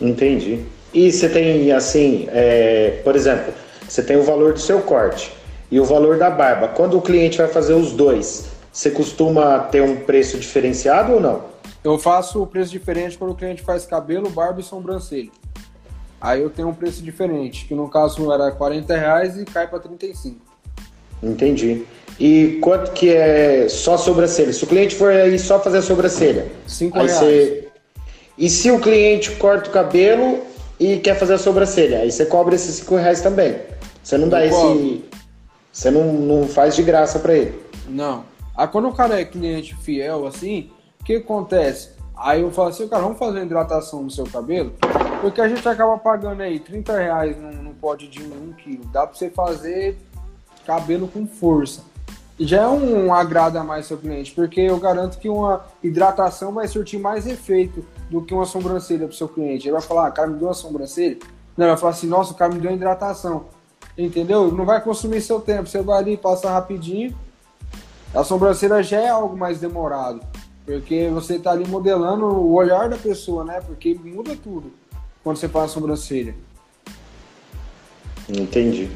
Entendi. 0.00 0.64
E 0.92 1.10
você 1.10 1.28
tem 1.28 1.72
assim, 1.72 2.28
é, 2.30 3.00
por 3.02 3.16
exemplo, 3.16 3.52
você 3.88 4.02
tem 4.02 4.16
o 4.16 4.22
valor 4.22 4.52
do 4.52 4.60
seu 4.60 4.80
corte 4.80 5.32
e 5.70 5.80
o 5.80 5.84
valor 5.84 6.18
da 6.18 6.30
barba. 6.30 6.68
Quando 6.68 6.96
o 6.96 7.02
cliente 7.02 7.38
vai 7.38 7.48
fazer 7.48 7.74
os 7.74 7.92
dois, 7.92 8.48
você 8.72 8.90
costuma 8.90 9.58
ter 9.58 9.82
um 9.82 9.96
preço 9.96 10.38
diferenciado 10.38 11.14
ou 11.14 11.20
não? 11.20 11.44
Eu 11.82 11.98
faço 11.98 12.42
o 12.42 12.46
preço 12.46 12.70
diferente 12.70 13.16
quando 13.16 13.32
o 13.32 13.34
cliente 13.34 13.62
faz 13.62 13.86
cabelo, 13.86 14.30
barba 14.30 14.60
e 14.60 14.62
sobrancelha. 14.62 15.30
Aí 16.20 16.42
eu 16.42 16.50
tenho 16.50 16.68
um 16.68 16.74
preço 16.74 17.02
diferente, 17.02 17.64
que 17.66 17.74
no 17.74 17.88
caso 17.88 18.32
era 18.32 18.50
40 18.50 18.96
reais 18.96 19.38
e 19.38 19.44
cai 19.44 19.68
para 19.68 19.78
35. 19.78 20.36
Entendi. 21.22 21.86
E 22.18 22.58
quanto 22.60 22.92
que 22.92 23.10
é 23.10 23.68
só 23.68 23.96
sobrancelha? 23.96 24.52
Se 24.52 24.64
o 24.64 24.66
cliente 24.66 24.94
for 24.94 25.12
aí 25.12 25.38
só 25.38 25.60
fazer 25.60 25.78
a 25.78 25.82
sobrancelha, 25.82 26.50
5 26.66 26.96
reais. 26.96 27.12
Você... 27.12 27.68
E 28.36 28.50
se 28.50 28.70
o 28.70 28.80
cliente 28.80 29.32
corta 29.32 29.68
o 29.68 29.72
cabelo 29.72 30.40
e 30.80 30.96
quer 30.98 31.16
fazer 31.16 31.34
a 31.34 31.38
sobrancelha, 31.38 32.00
aí 32.00 32.10
você 32.10 32.26
cobra 32.26 32.54
esses 32.54 32.76
5 32.76 32.96
reais 32.96 33.20
também. 33.20 33.56
Você 34.02 34.18
não 34.18 34.28
dá 34.28 34.44
esse. 34.44 35.04
Você 35.72 35.90
não, 35.90 36.12
não 36.12 36.48
faz 36.48 36.74
de 36.74 36.82
graça 36.82 37.20
para 37.20 37.34
ele. 37.34 37.60
Não. 37.88 38.24
Aí 38.56 38.66
quando 38.66 38.88
o 38.88 38.94
cara 38.94 39.20
é 39.20 39.24
cliente 39.24 39.76
fiel 39.76 40.26
assim, 40.26 40.70
o 41.00 41.04
que 41.04 41.16
acontece? 41.16 41.90
Aí 42.16 42.40
eu 42.40 42.50
falo 42.50 42.70
assim, 42.70 42.88
cara, 42.88 43.02
vamos 43.02 43.18
fazer 43.18 43.38
uma 43.38 43.44
hidratação 43.44 44.02
no 44.02 44.10
seu 44.10 44.26
cabelo? 44.26 44.74
Porque 45.20 45.40
a 45.40 45.48
gente 45.48 45.66
acaba 45.68 45.96
pagando 45.98 46.42
aí 46.42 46.58
30 46.58 46.98
reais 46.98 47.36
num, 47.36 47.62
num 47.62 47.74
pote 47.74 48.08
de 48.08 48.20
1 48.20 48.54
quilo. 48.54 48.84
Dá 48.86 49.06
pra 49.06 49.16
você 49.16 49.30
fazer 49.30 49.96
cabelo 50.66 51.06
com 51.06 51.26
força. 51.26 51.82
Já 52.40 52.62
é 52.62 52.68
um 52.68 53.12
agrado 53.12 53.56
a 53.56 53.64
mais 53.64 53.86
seu 53.86 53.98
cliente, 53.98 54.32
porque 54.32 54.60
eu 54.60 54.78
garanto 54.78 55.18
que 55.18 55.28
uma 55.28 55.64
hidratação 55.82 56.52
vai 56.52 56.68
surtir 56.68 57.00
mais 57.00 57.26
efeito 57.26 57.84
do 58.08 58.22
que 58.22 58.32
uma 58.32 58.46
sobrancelha 58.46 59.06
pro 59.08 59.16
seu 59.16 59.28
cliente. 59.28 59.66
Ele 59.66 59.72
vai 59.72 59.82
falar, 59.82 60.06
ah, 60.06 60.10
cara, 60.10 60.28
me 60.28 60.38
deu 60.38 60.46
uma 60.46 60.54
sobrancelha? 60.54 61.18
Não, 61.56 61.66
vai 61.66 61.76
falar 61.76 61.92
assim, 61.92 62.06
nossa, 62.06 62.32
o 62.32 62.36
cara 62.36 62.54
me 62.54 62.60
deu 62.60 62.70
uma 62.70 62.76
hidratação. 62.76 63.46
Entendeu? 63.96 64.52
Não 64.52 64.64
vai 64.64 64.80
consumir 64.80 65.20
seu 65.20 65.40
tempo. 65.40 65.68
Você 65.68 65.82
vai 65.82 65.98
ali, 65.98 66.16
passa 66.16 66.48
rapidinho. 66.48 67.12
A 68.14 68.22
sobrancelha 68.22 68.80
já 68.80 69.00
é 69.00 69.08
algo 69.08 69.36
mais 69.36 69.58
demorado. 69.58 70.20
Porque 70.64 71.08
você 71.08 71.34
está 71.34 71.50
ali 71.50 71.66
modelando 71.66 72.26
o 72.26 72.52
olhar 72.54 72.88
da 72.88 72.96
pessoa, 72.96 73.44
né? 73.44 73.60
Porque 73.66 73.94
muda 73.94 74.36
tudo 74.36 74.72
quando 75.24 75.36
você 75.36 75.48
faz 75.48 75.70
a 75.70 75.74
sobrancelha. 75.74 76.36
Entendi. 78.28 78.88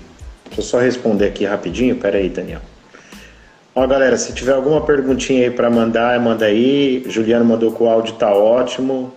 Deixa 0.45 0.61
eu 0.61 0.65
só 0.65 0.79
responder 0.79 1.27
aqui 1.27 1.45
rapidinho. 1.45 1.97
Pera 1.97 2.19
aí, 2.19 2.29
Daniel. 2.29 2.61
Ó, 3.75 3.87
galera, 3.87 4.19
se 4.19 4.35
tiver 4.35 4.53
alguma 4.53 4.83
perguntinha 4.83 5.45
aí 5.45 5.51
para 5.51 5.71
mandar, 5.71 6.21
manda 6.21 6.45
aí. 6.45 7.03
Juliano 7.07 7.45
mandou 7.45 7.73
que 7.73 7.83
o 7.83 7.89
áudio 7.89 8.15
tá 8.15 8.35
ótimo. 8.35 9.13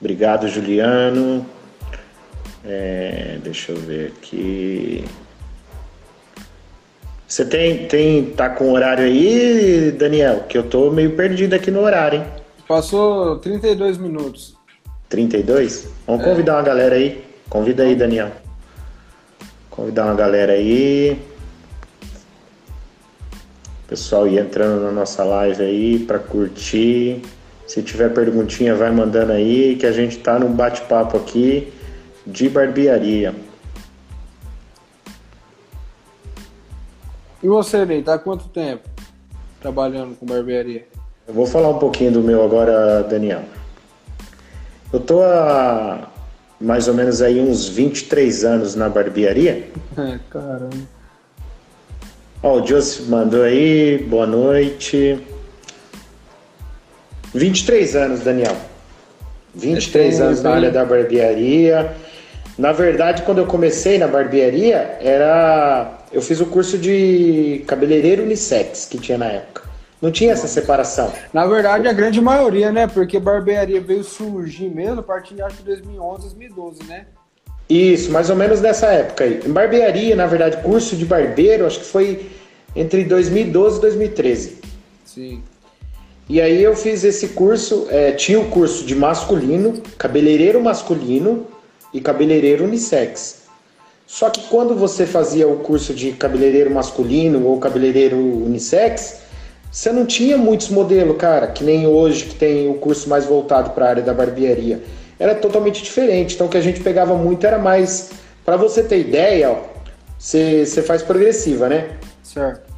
Obrigado, 0.00 0.48
Juliano. 0.48 1.44
É, 2.64 3.38
deixa 3.42 3.72
eu 3.72 3.76
ver 3.76 4.14
aqui. 4.16 5.04
Você 7.28 7.44
tem, 7.44 7.86
tem, 7.86 8.24
tá 8.26 8.48
com 8.50 8.72
horário 8.72 9.04
aí, 9.04 9.90
Daniel? 9.92 10.44
Que 10.48 10.56
eu 10.56 10.62
tô 10.62 10.90
meio 10.90 11.14
perdido 11.14 11.54
aqui 11.54 11.70
no 11.70 11.80
horário, 11.80 12.20
hein? 12.20 12.26
Passou 12.66 13.38
32 13.38 13.98
minutos. 13.98 14.56
32? 15.08 15.88
Vamos 16.06 16.22
é. 16.22 16.28
convidar 16.28 16.54
uma 16.54 16.62
galera 16.62 16.94
aí. 16.94 17.22
Convida 17.50 17.82
aí, 17.82 17.94
Daniel. 17.94 18.32
Convidar 19.68 20.06
uma 20.06 20.14
galera 20.14 20.52
aí. 20.52 21.20
Pessoal 23.92 24.26
ir 24.26 24.38
entrando 24.38 24.84
na 24.84 24.90
nossa 24.90 25.22
live 25.22 25.62
aí 25.62 25.98
para 25.98 26.18
curtir. 26.18 27.20
Se 27.66 27.82
tiver 27.82 28.08
perguntinha, 28.14 28.74
vai 28.74 28.90
mandando 28.90 29.32
aí, 29.32 29.76
que 29.76 29.84
a 29.84 29.92
gente 29.92 30.16
tá 30.16 30.38
num 30.38 30.50
bate-papo 30.50 31.18
aqui 31.18 31.70
de 32.26 32.48
barbearia. 32.48 33.34
E 37.42 37.46
você, 37.46 37.84
Ney, 37.84 38.02
tá 38.02 38.14
há 38.14 38.18
quanto 38.18 38.48
tempo 38.48 38.88
trabalhando 39.60 40.16
com 40.16 40.24
barbearia? 40.24 40.86
Eu 41.28 41.34
vou 41.34 41.44
falar 41.44 41.68
um 41.68 41.78
pouquinho 41.78 42.12
do 42.12 42.22
meu 42.22 42.42
agora, 42.42 43.02
Daniel. 43.02 43.42
Eu 44.90 45.00
tô 45.00 45.22
há 45.22 46.08
mais 46.58 46.88
ou 46.88 46.94
menos 46.94 47.20
aí 47.20 47.38
uns 47.38 47.68
23 47.68 48.42
anos 48.42 48.74
na 48.74 48.88
barbearia. 48.88 49.70
É, 49.98 50.18
caramba. 50.32 51.01
Ó, 52.42 52.60
o 52.60 52.66
Joseph 52.66 53.06
mandou 53.08 53.44
aí, 53.44 53.98
boa 53.98 54.26
noite. 54.26 55.16
23 57.32 57.94
anos, 57.94 58.20
Daniel. 58.20 58.56
23 59.54 60.18
é 60.18 60.22
anos 60.24 60.42
na 60.42 60.50
área 60.50 60.70
da 60.70 60.84
barbearia. 60.84 61.94
Na 62.58 62.72
verdade, 62.72 63.22
quando 63.22 63.38
eu 63.38 63.46
comecei 63.46 63.96
na 63.96 64.08
barbearia, 64.08 64.98
era 65.00 66.00
eu 66.12 66.20
fiz 66.20 66.40
o 66.40 66.46
curso 66.46 66.76
de 66.76 67.62
cabeleireiro 67.66 68.24
unissex 68.24 68.86
que 68.86 68.98
tinha 68.98 69.16
na 69.16 69.26
época. 69.26 69.62
Não 70.00 70.10
tinha 70.10 70.32
essa 70.32 70.48
separação. 70.48 71.12
Na 71.32 71.46
verdade, 71.46 71.86
a 71.86 71.92
grande 71.92 72.20
maioria, 72.20 72.72
né? 72.72 72.88
Porque 72.88 73.20
barbearia 73.20 73.80
veio 73.80 74.02
surgir 74.02 74.68
mesmo 74.68 74.98
a 74.98 75.02
partir 75.02 75.34
de 75.36 75.42
acho, 75.42 75.62
2011, 75.62 76.22
2012, 76.22 76.84
né? 76.88 77.06
Isso, 77.68 78.10
mais 78.10 78.28
ou 78.28 78.36
menos 78.36 78.60
nessa 78.60 78.86
época 78.86 79.24
aí. 79.24 79.40
Em 79.44 79.50
barbearia, 79.50 80.14
na 80.14 80.26
verdade, 80.26 80.58
curso 80.62 80.96
de 80.96 81.04
barbeiro, 81.04 81.66
acho 81.66 81.80
que 81.80 81.86
foi 81.86 82.30
entre 82.74 83.04
2012 83.04 83.78
e 83.78 83.80
2013. 83.80 84.58
Sim. 85.04 85.42
E 86.28 86.40
aí 86.40 86.62
eu 86.62 86.74
fiz 86.76 87.04
esse 87.04 87.28
curso, 87.28 87.86
é, 87.90 88.12
tinha 88.12 88.40
o 88.40 88.48
curso 88.48 88.84
de 88.84 88.94
masculino, 88.94 89.82
cabeleireiro 89.98 90.62
masculino 90.62 91.46
e 91.92 92.00
cabeleireiro 92.00 92.64
unissex. 92.64 93.42
Só 94.06 94.30
que 94.30 94.42
quando 94.48 94.74
você 94.74 95.06
fazia 95.06 95.48
o 95.48 95.58
curso 95.58 95.94
de 95.94 96.12
cabeleireiro 96.12 96.70
masculino 96.70 97.46
ou 97.46 97.58
cabeleireiro 97.58 98.16
unissex, 98.16 99.20
você 99.70 99.90
não 99.90 100.04
tinha 100.04 100.36
muitos 100.36 100.68
modelos, 100.68 101.16
cara, 101.16 101.46
que 101.46 101.64
nem 101.64 101.86
hoje 101.86 102.26
que 102.26 102.34
tem 102.34 102.68
o 102.68 102.74
curso 102.74 103.08
mais 103.08 103.24
voltado 103.24 103.70
para 103.70 103.86
a 103.86 103.88
área 103.88 104.02
da 104.02 104.12
barbearia. 104.12 104.82
Era 105.22 105.36
totalmente 105.36 105.84
diferente. 105.84 106.34
Então 106.34 106.48
o 106.48 106.50
que 106.50 106.56
a 106.56 106.60
gente 106.60 106.80
pegava 106.80 107.14
muito 107.14 107.46
era 107.46 107.56
mais, 107.56 108.10
para 108.44 108.56
você 108.56 108.82
ter 108.82 108.98
ideia, 108.98 109.56
você 110.18 110.82
faz 110.84 111.00
progressiva, 111.00 111.68
né? 111.68 111.96
Certo. 112.24 112.72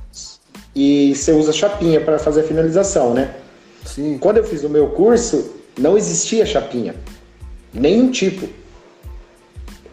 E 0.77 1.15
você 1.15 1.33
usa 1.33 1.55
chapinha 1.55 2.03
para 2.03 2.19
fazer 2.19 2.43
a 2.43 2.45
finalização, 2.45 3.15
né? 3.15 3.35
Sim. 3.87 4.19
Quando 4.19 4.37
eu 4.37 4.45
fiz 4.45 4.63
o 4.63 4.69
meu 4.69 4.89
curso, 4.89 5.55
não 5.79 5.97
existia 5.97 6.45
chapinha. 6.45 6.95
Nenhum 7.73 8.11
tipo. 8.11 8.47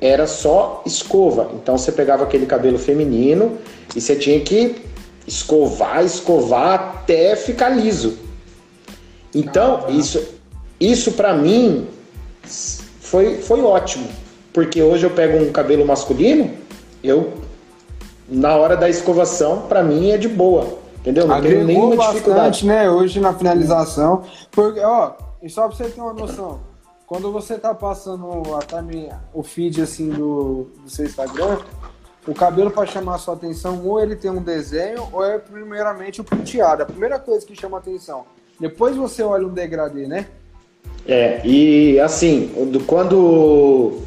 Era 0.01 0.27
só 0.27 0.83
escova. 0.85 1.51
Então 1.53 1.77
você 1.77 1.93
pegava 1.93 2.25
aquele 2.25 2.45
cabelo 2.45 2.77
feminino 2.77 3.59
e 3.95 4.01
você 4.01 4.13
tinha 4.13 4.41
que 4.41 4.75
escovar, 5.25 6.03
escovar 6.03 6.73
até 6.73 7.33
ficar 7.37 7.69
liso. 7.69 8.17
Então, 9.33 9.85
ah, 9.87 9.91
isso, 9.91 10.21
isso 10.81 11.13
para 11.13 11.33
mim 11.33 11.87
foi, 12.43 13.41
foi 13.41 13.61
ótimo. 13.61 14.07
Porque 14.53 14.81
hoje 14.81 15.05
eu 15.05 15.11
pego 15.11 15.38
um 15.38 15.51
cabelo 15.51 15.85
masculino, 15.85 16.51
eu 17.03 17.34
na 18.27 18.55
hora 18.55 18.77
da 18.77 18.89
escovação, 18.89 19.63
para 19.68 19.84
mim 19.84 20.11
é 20.11 20.18
de 20.18 20.27
boa. 20.27 20.80
Entendeu? 20.99 21.27
Não 21.27 21.35
Agregou 21.35 21.65
tenho 21.65 21.68
nenhuma 21.68 21.95
bastante, 21.95 22.65
né? 22.65 22.89
Hoje 22.89 23.19
na 23.19 23.34
finalização. 23.34 24.23
Porque, 24.51 24.80
ó, 24.80 25.13
e 25.41 25.49
só 25.49 25.68
pra 25.68 25.76
você 25.76 25.89
ter 25.89 25.99
uma 25.99 26.13
noção, 26.13 26.59
quando 27.07 27.31
você 27.31 27.57
tá 27.57 27.73
passando 27.73 28.26
a 28.55 29.19
o 29.34 29.43
feed 29.43 29.81
assim 29.81 30.09
do, 30.09 30.68
do 30.84 30.89
seu 30.89 31.05
Instagram, 31.05 31.57
o 32.27 32.34
cabelo 32.34 32.69
para 32.69 32.85
chamar 32.85 33.15
a 33.15 33.18
sua 33.18 33.34
atenção, 33.34 33.81
ou 33.84 33.99
ele 33.99 34.15
tem 34.15 34.30
um 34.30 34.41
desenho, 34.41 35.09
ou 35.11 35.26
é 35.26 35.39
primeiramente 35.39 36.22
o 36.22 36.23
penteado. 36.23 36.84
A 36.84 36.85
primeira 36.85 37.19
coisa 37.19 37.45
que 37.45 37.55
chama 37.55 37.80
atenção. 37.80 38.26
Depois 38.59 38.95
você 38.95 39.23
olha 39.23 39.47
um 39.47 39.53
degradê, 39.53 40.07
né? 40.07 40.27
É, 41.07 41.41
e 41.43 41.99
assim, 41.99 42.51
quando 42.85 44.01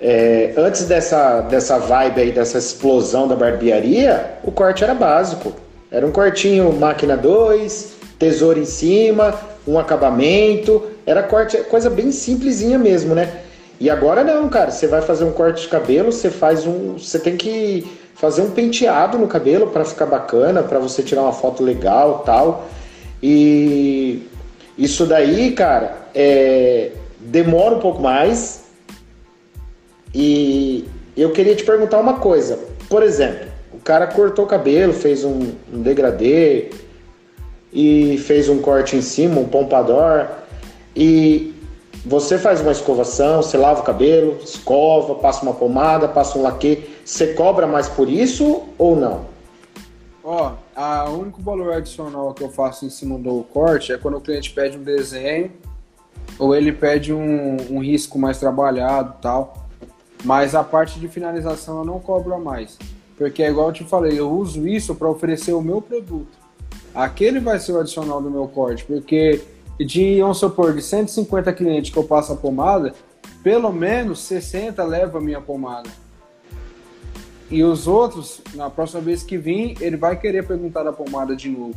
é, 0.00 0.54
antes 0.56 0.86
dessa, 0.86 1.42
dessa 1.42 1.78
vibe 1.78 2.20
aí, 2.20 2.32
dessa 2.32 2.56
explosão 2.56 3.28
da 3.28 3.36
barbearia, 3.36 4.38
o 4.42 4.50
corte 4.50 4.82
era 4.82 4.94
básico. 4.94 5.52
Era 5.90 6.06
um 6.06 6.10
cortinho 6.10 6.72
máquina 6.72 7.16
2, 7.16 7.94
tesouro 8.18 8.58
em 8.58 8.64
cima, 8.64 9.38
um 9.66 9.78
acabamento. 9.78 10.82
Era 11.04 11.22
corte, 11.22 11.58
coisa 11.64 11.90
bem 11.90 12.12
simplesinha 12.12 12.78
mesmo, 12.78 13.14
né? 13.14 13.40
E 13.78 13.90
agora 13.90 14.24
não, 14.24 14.48
cara. 14.48 14.70
Você 14.70 14.86
vai 14.86 15.02
fazer 15.02 15.24
um 15.24 15.32
corte 15.32 15.62
de 15.62 15.68
cabelo, 15.68 16.12
você 16.12 16.30
faz 16.30 16.66
um. 16.66 16.96
Você 16.96 17.18
tem 17.18 17.36
que 17.36 17.86
fazer 18.14 18.42
um 18.42 18.50
penteado 18.50 19.18
no 19.18 19.26
cabelo 19.26 19.68
para 19.68 19.84
ficar 19.84 20.06
bacana, 20.06 20.62
para 20.62 20.78
você 20.78 21.02
tirar 21.02 21.22
uma 21.22 21.32
foto 21.32 21.62
legal 21.62 22.22
tal. 22.24 22.68
E 23.22 24.22
isso 24.80 25.04
daí, 25.04 25.52
cara, 25.52 26.08
é, 26.14 26.92
demora 27.18 27.74
um 27.74 27.80
pouco 27.80 28.00
mais, 28.00 28.64
e 30.14 30.88
eu 31.16 31.32
queria 31.32 31.54
te 31.54 31.64
perguntar 31.64 31.98
uma 31.98 32.14
coisa. 32.14 32.58
Por 32.88 33.02
exemplo, 33.02 33.46
o 33.72 33.78
cara 33.78 34.06
cortou 34.06 34.46
o 34.46 34.48
cabelo, 34.48 34.92
fez 34.92 35.22
um, 35.22 35.52
um 35.72 35.82
degradê 35.82 36.70
e 37.72 38.18
fez 38.26 38.48
um 38.48 38.58
corte 38.58 38.96
em 38.96 39.02
cima, 39.02 39.40
um 39.40 39.44
pompador. 39.44 40.26
E 40.96 41.54
você 42.04 42.38
faz 42.38 42.60
uma 42.60 42.72
escovação, 42.72 43.42
você 43.42 43.56
lava 43.56 43.80
o 43.80 43.84
cabelo, 43.84 44.38
escova, 44.42 45.14
passa 45.16 45.42
uma 45.42 45.54
pomada, 45.54 46.08
passa 46.08 46.38
um 46.38 46.42
laque. 46.42 46.88
Você 47.04 47.34
cobra 47.34 47.66
mais 47.66 47.86
por 47.86 48.08
isso 48.08 48.62
ou 48.76 48.96
não? 48.96 49.26
Ó, 50.24 50.52
o 51.08 51.18
único 51.18 51.42
valor 51.42 51.72
adicional 51.72 52.32
que 52.32 52.42
eu 52.42 52.50
faço 52.50 52.86
em 52.86 52.90
cima 52.90 53.18
do 53.18 53.42
corte 53.44 53.92
é 53.92 53.98
quando 53.98 54.16
o 54.16 54.20
cliente 54.20 54.50
pede 54.50 54.78
um 54.78 54.82
desenho 54.82 55.52
ou 56.38 56.54
ele 56.54 56.72
pede 56.72 57.12
um, 57.12 57.56
um 57.70 57.80
risco 57.80 58.18
mais 58.18 58.38
trabalhado 58.38 59.14
tal. 59.20 59.68
Mas 60.24 60.54
a 60.54 60.62
parte 60.62 60.98
de 60.98 61.08
finalização 61.08 61.78
eu 61.78 61.84
não 61.84 61.98
cobro 61.98 62.34
a 62.34 62.38
mais. 62.38 62.78
Porque 63.16 63.42
é 63.42 63.50
igual 63.50 63.68
eu 63.68 63.72
te 63.72 63.84
falei, 63.84 64.18
eu 64.18 64.30
uso 64.30 64.66
isso 64.66 64.94
para 64.94 65.08
oferecer 65.08 65.52
o 65.52 65.60
meu 65.60 65.82
produto. 65.82 66.38
Aquele 66.94 67.38
vai 67.40 67.58
ser 67.58 67.72
o 67.72 67.80
adicional 67.80 68.20
do 68.22 68.30
meu 68.30 68.48
corte, 68.48 68.84
porque 68.84 69.42
de, 69.78 70.20
vamos 70.20 70.38
supor, 70.38 70.74
de 70.74 70.82
150 70.82 71.52
clientes 71.52 71.92
que 71.92 71.98
eu 71.98 72.04
passo 72.04 72.32
a 72.32 72.36
pomada, 72.36 72.94
pelo 73.42 73.72
menos 73.72 74.20
60 74.20 74.82
leva 74.84 75.18
a 75.18 75.20
minha 75.20 75.40
pomada. 75.40 75.88
E 77.50 77.64
os 77.64 77.88
outros, 77.88 78.40
na 78.54 78.70
próxima 78.70 79.00
vez 79.00 79.22
que 79.22 79.36
vir, 79.36 79.76
ele 79.80 79.96
vai 79.96 80.16
querer 80.16 80.46
perguntar 80.46 80.84
da 80.84 80.92
pomada 80.92 81.34
de 81.34 81.48
novo. 81.48 81.74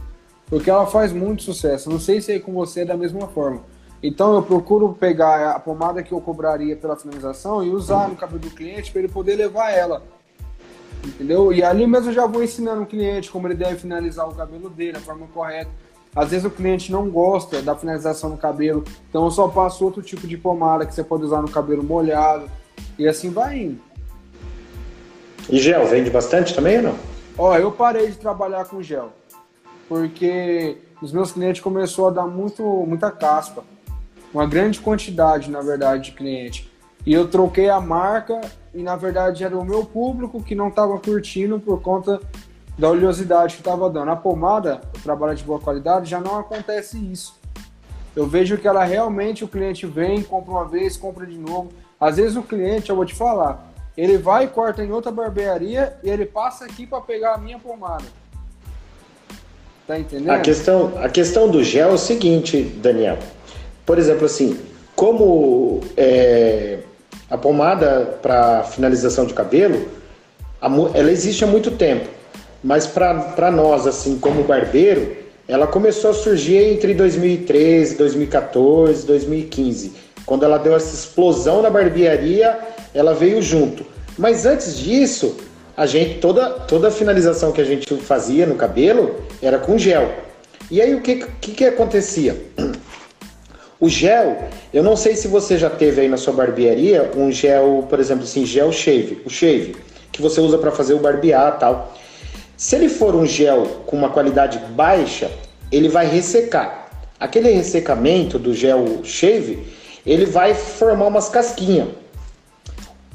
Porque 0.47 0.69
ela 0.69 0.85
faz 0.85 1.11
muito 1.11 1.41
sucesso. 1.41 1.89
Não 1.89 1.99
sei 1.99 2.21
se 2.21 2.31
aí 2.31 2.39
com 2.39 2.53
você 2.53 2.81
é 2.81 2.85
da 2.85 2.95
mesma 2.95 3.27
forma. 3.27 3.61
Então 4.03 4.35
eu 4.35 4.43
procuro 4.43 4.93
pegar 4.93 5.51
a 5.51 5.59
pomada 5.59 6.03
que 6.03 6.11
eu 6.11 6.21
cobraria 6.21 6.75
pela 6.75 6.95
finalização 6.95 7.63
e 7.63 7.69
usar 7.69 8.09
no 8.09 8.15
cabelo 8.15 8.39
do 8.39 8.51
cliente 8.51 8.91
para 8.91 9.01
ele 9.01 9.11
poder 9.11 9.35
levar 9.35 9.71
ela. 9.71 10.03
Entendeu? 11.03 11.51
E 11.51 11.63
ali 11.63 11.87
mesmo 11.87 12.09
eu 12.09 12.13
já 12.13 12.27
vou 12.27 12.43
ensinando 12.43 12.83
o 12.83 12.85
cliente 12.85 13.31
como 13.31 13.47
ele 13.47 13.55
deve 13.55 13.77
finalizar 13.77 14.29
o 14.29 14.35
cabelo 14.35 14.69
dele, 14.69 14.97
a 14.97 15.01
forma 15.01 15.25
correta. 15.27 15.71
Às 16.15 16.29
vezes 16.29 16.45
o 16.45 16.51
cliente 16.51 16.91
não 16.91 17.09
gosta 17.09 17.61
da 17.61 17.75
finalização 17.75 18.29
no 18.29 18.37
cabelo, 18.37 18.83
então 19.09 19.25
eu 19.25 19.31
só 19.31 19.47
passo 19.47 19.83
outro 19.83 20.03
tipo 20.03 20.27
de 20.27 20.37
pomada 20.37 20.85
que 20.85 20.93
você 20.93 21.03
pode 21.03 21.23
usar 21.23 21.41
no 21.41 21.49
cabelo 21.49 21.83
molhado. 21.83 22.45
E 22.99 23.07
assim 23.07 23.31
vai 23.31 23.57
indo. 23.57 23.92
E 25.49 25.59
gel, 25.59 25.85
vende 25.87 26.09
bastante 26.09 26.53
também 26.53 26.77
ou 26.77 26.83
não? 26.83 26.95
Ó, 27.37 27.57
eu 27.57 27.71
parei 27.71 28.07
de 28.07 28.17
trabalhar 28.17 28.65
com 28.65 28.81
gel. 28.81 29.11
Porque 29.87 30.77
os 31.01 31.11
meus 31.11 31.31
clientes 31.31 31.61
começou 31.61 32.07
a 32.07 32.11
dar 32.11 32.27
muito, 32.27 32.63
muita 32.63 33.11
caspa 33.11 33.63
uma 34.33 34.47
grande 34.47 34.81
quantidade, 34.81 35.49
na 35.51 35.61
verdade, 35.61 36.05
de 36.05 36.17
cliente. 36.17 36.71
E 37.05 37.13
eu 37.13 37.27
troquei 37.27 37.69
a 37.69 37.79
marca 37.79 38.41
e, 38.73 38.81
na 38.81 38.95
verdade, 38.95 39.43
era 39.43 39.55
o 39.55 39.63
meu 39.63 39.85
público 39.85 40.41
que 40.41 40.55
não 40.55 40.69
estava 40.69 40.97
curtindo 40.97 41.59
por 41.59 41.81
conta 41.81 42.19
da 42.77 42.89
oleosidade 42.89 43.55
que 43.55 43.61
estava 43.61 43.89
dando. 43.89 44.09
A 44.09 44.15
pomada, 44.15 44.81
o 44.97 44.99
trabalho 45.01 45.35
de 45.35 45.43
boa 45.43 45.59
qualidade, 45.59 46.09
já 46.09 46.19
não 46.19 46.39
acontece 46.39 46.97
isso. 46.97 47.39
Eu 48.15 48.25
vejo 48.25 48.57
que 48.57 48.67
ela 48.67 48.83
realmente, 48.83 49.43
o 49.43 49.47
cliente 49.47 49.85
vem, 49.85 50.23
compra 50.23 50.51
uma 50.51 50.65
vez, 50.65 50.97
compra 50.97 51.25
de 51.25 51.37
novo. 51.37 51.69
Às 51.99 52.17
vezes 52.17 52.35
o 52.35 52.43
cliente, 52.43 52.89
eu 52.89 52.95
vou 52.95 53.05
te 53.05 53.13
falar, 53.13 53.72
ele 53.97 54.17
vai 54.17 54.45
e 54.45 54.47
corta 54.47 54.83
em 54.83 54.91
outra 54.91 55.11
barbearia 55.11 55.95
e 56.03 56.09
ele 56.09 56.25
passa 56.25 56.65
aqui 56.65 56.85
para 56.85 57.01
pegar 57.01 57.35
a 57.35 57.37
minha 57.37 57.59
pomada. 57.59 58.05
Tá 59.85 59.99
entendendo? 59.99 60.31
A 60.31 60.39
questão, 60.39 60.93
a 60.97 61.09
questão 61.09 61.49
do 61.49 61.63
gel 61.63 61.89
é 61.89 61.93
o 61.93 61.97
seguinte, 61.97 62.61
Daniel. 62.61 63.17
Por 63.85 63.99
exemplo, 63.99 64.25
assim, 64.25 64.59
como 64.95 65.81
é, 65.97 66.79
a 67.29 67.37
pomada 67.37 68.17
para 68.21 68.63
finalização 68.63 69.25
de 69.25 69.33
cabelo, 69.33 69.89
ela 70.93 71.11
existe 71.11 71.43
há 71.43 71.47
muito 71.47 71.71
tempo, 71.71 72.07
mas 72.63 72.87
para 72.87 73.51
nós, 73.51 73.85
assim, 73.85 74.17
como 74.17 74.43
barbeiro, 74.43 75.17
ela 75.47 75.67
começou 75.67 76.11
a 76.11 76.13
surgir 76.13 76.55
entre 76.55 76.93
2013, 76.93 77.95
2014, 77.97 79.05
2015. 79.05 79.91
Quando 80.25 80.43
ela 80.43 80.57
deu 80.57 80.75
essa 80.75 80.93
explosão 80.93 81.61
na 81.61 81.69
barbearia, 81.69 82.57
ela 82.93 83.13
veio 83.13 83.41
junto. 83.41 83.85
Mas 84.17 84.45
antes 84.45 84.77
disso, 84.77 85.37
a 85.75 85.85
gente 85.85 86.19
toda 86.19 86.49
toda 86.51 86.87
a 86.87 86.91
finalização 86.91 87.51
que 87.51 87.61
a 87.61 87.65
gente 87.65 87.93
fazia 87.97 88.45
no 88.45 88.55
cabelo 88.55 89.23
era 89.41 89.57
com 89.57 89.77
gel. 89.77 90.11
E 90.69 90.81
aí 90.81 90.93
o 90.95 91.01
que 91.01 91.25
que, 91.41 91.51
que 91.51 91.65
acontecia? 91.65 92.37
O 93.79 93.89
gel, 93.89 94.47
eu 94.73 94.81
não 94.81 94.95
sei 94.95 95.13
se 95.13 95.27
você 95.27 95.57
já 95.57 95.69
teve 95.69 95.99
aí 95.99 96.07
na 96.07 96.15
sua 96.15 96.31
barbearia 96.31 97.11
um 97.17 97.29
gel, 97.29 97.85
por 97.89 97.99
exemplo, 97.99 98.23
assim, 98.23 98.45
gel 98.45 98.71
shave, 98.71 99.21
o 99.25 99.29
shave, 99.29 99.75
que 100.09 100.21
você 100.21 100.39
usa 100.39 100.57
para 100.57 100.71
fazer 100.71 100.93
o 100.93 100.99
barbear 100.99 101.59
tal. 101.59 101.93
Se 102.55 102.77
ele 102.77 102.87
for 102.87 103.13
um 103.13 103.25
gel 103.25 103.81
com 103.85 103.97
uma 103.97 104.09
qualidade 104.09 104.57
baixa, 104.73 105.29
ele 105.69 105.89
vai 105.89 106.07
ressecar. 106.07 106.87
Aquele 107.19 107.49
ressecamento 107.49 108.39
do 108.39 108.53
gel 108.53 109.01
shave, 109.03 109.67
ele 110.05 110.25
vai 110.25 110.53
formar 110.53 111.07
umas 111.07 111.29
casquinhas. 111.29 111.87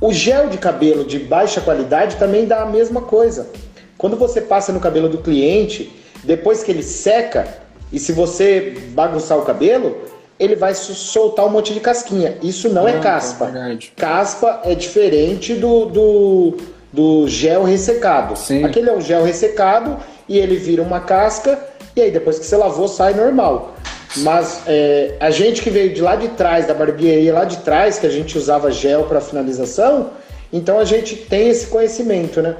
O 0.01 0.13
gel 0.13 0.49
de 0.49 0.59
cabelo 0.59 1.05
de 1.05 1.19
baixa 1.19 1.61
qualidade 1.61 2.17
também 2.17 2.47
dá 2.47 2.63
a 2.63 2.67
mesma 2.67 3.03
coisa. 3.03 3.49
Quando 3.97 4.17
você 4.17 4.41
passa 4.41 4.73
no 4.73 4.79
cabelo 4.79 5.09
do 5.09 5.19
cliente, 5.19 5.93
depois 6.23 6.63
que 6.63 6.71
ele 6.71 6.85
seca, 6.85 7.49
e 7.93 7.99
se 7.99 8.13
você 8.13 8.81
bagunçar 8.91 9.37
o 9.37 9.43
cabelo, 9.43 9.97
ele 10.39 10.55
vai 10.55 10.75
soltar 10.75 11.47
um 11.47 11.51
monte 11.51 11.75
de 11.75 11.81
casquinha. 11.81 12.39
Isso 12.43 12.69
não, 12.69 12.87
é 12.87 12.93
não 12.93 12.99
é 13.01 13.03
caspa. 13.03 13.47
É 13.47 13.79
caspa 13.97 14.61
é 14.65 14.75
diferente 14.75 15.55
do, 15.55 15.87
do, 15.87 16.57
do 16.93 17.29
gel 17.29 17.65
ressecado. 17.65 18.37
Sim. 18.37 18.65
Aquele 18.65 18.89
é 18.89 18.93
um 18.93 19.01
gel 19.01 19.25
ressecado 19.25 19.97
e 20.29 20.39
ele 20.39 20.57
vira 20.57 20.83
uma 20.83 21.01
casca 21.01 21.59
e 21.97 22.01
aí 22.01 22.11
depois 22.13 22.39
que 22.39 22.47
você 22.47 22.57
lavou 22.57 22.87
sai 22.87 23.15
normal. 23.15 23.75
Mas 24.23 24.63
é, 24.67 25.15
a 25.21 25.31
gente 25.31 25.63
que 25.63 25.71
veio 25.71 25.93
de 25.93 26.01
lá 26.01 26.17
de 26.17 26.29
trás, 26.29 26.67
da 26.67 26.75
barbearia 26.75 27.33
lá 27.33 27.45
de 27.45 27.59
trás, 27.59 27.99
que 27.99 28.07
a 28.07 28.11
gente 28.11 28.37
usava 28.37 28.71
gel 28.71 29.05
para 29.05 29.21
finalização, 29.21 30.11
então 30.53 30.79
a 30.79 30.85
gente 30.85 31.17
tem 31.17 31.49
esse 31.49 31.67
conhecimento, 31.67 32.41
né? 32.41 32.57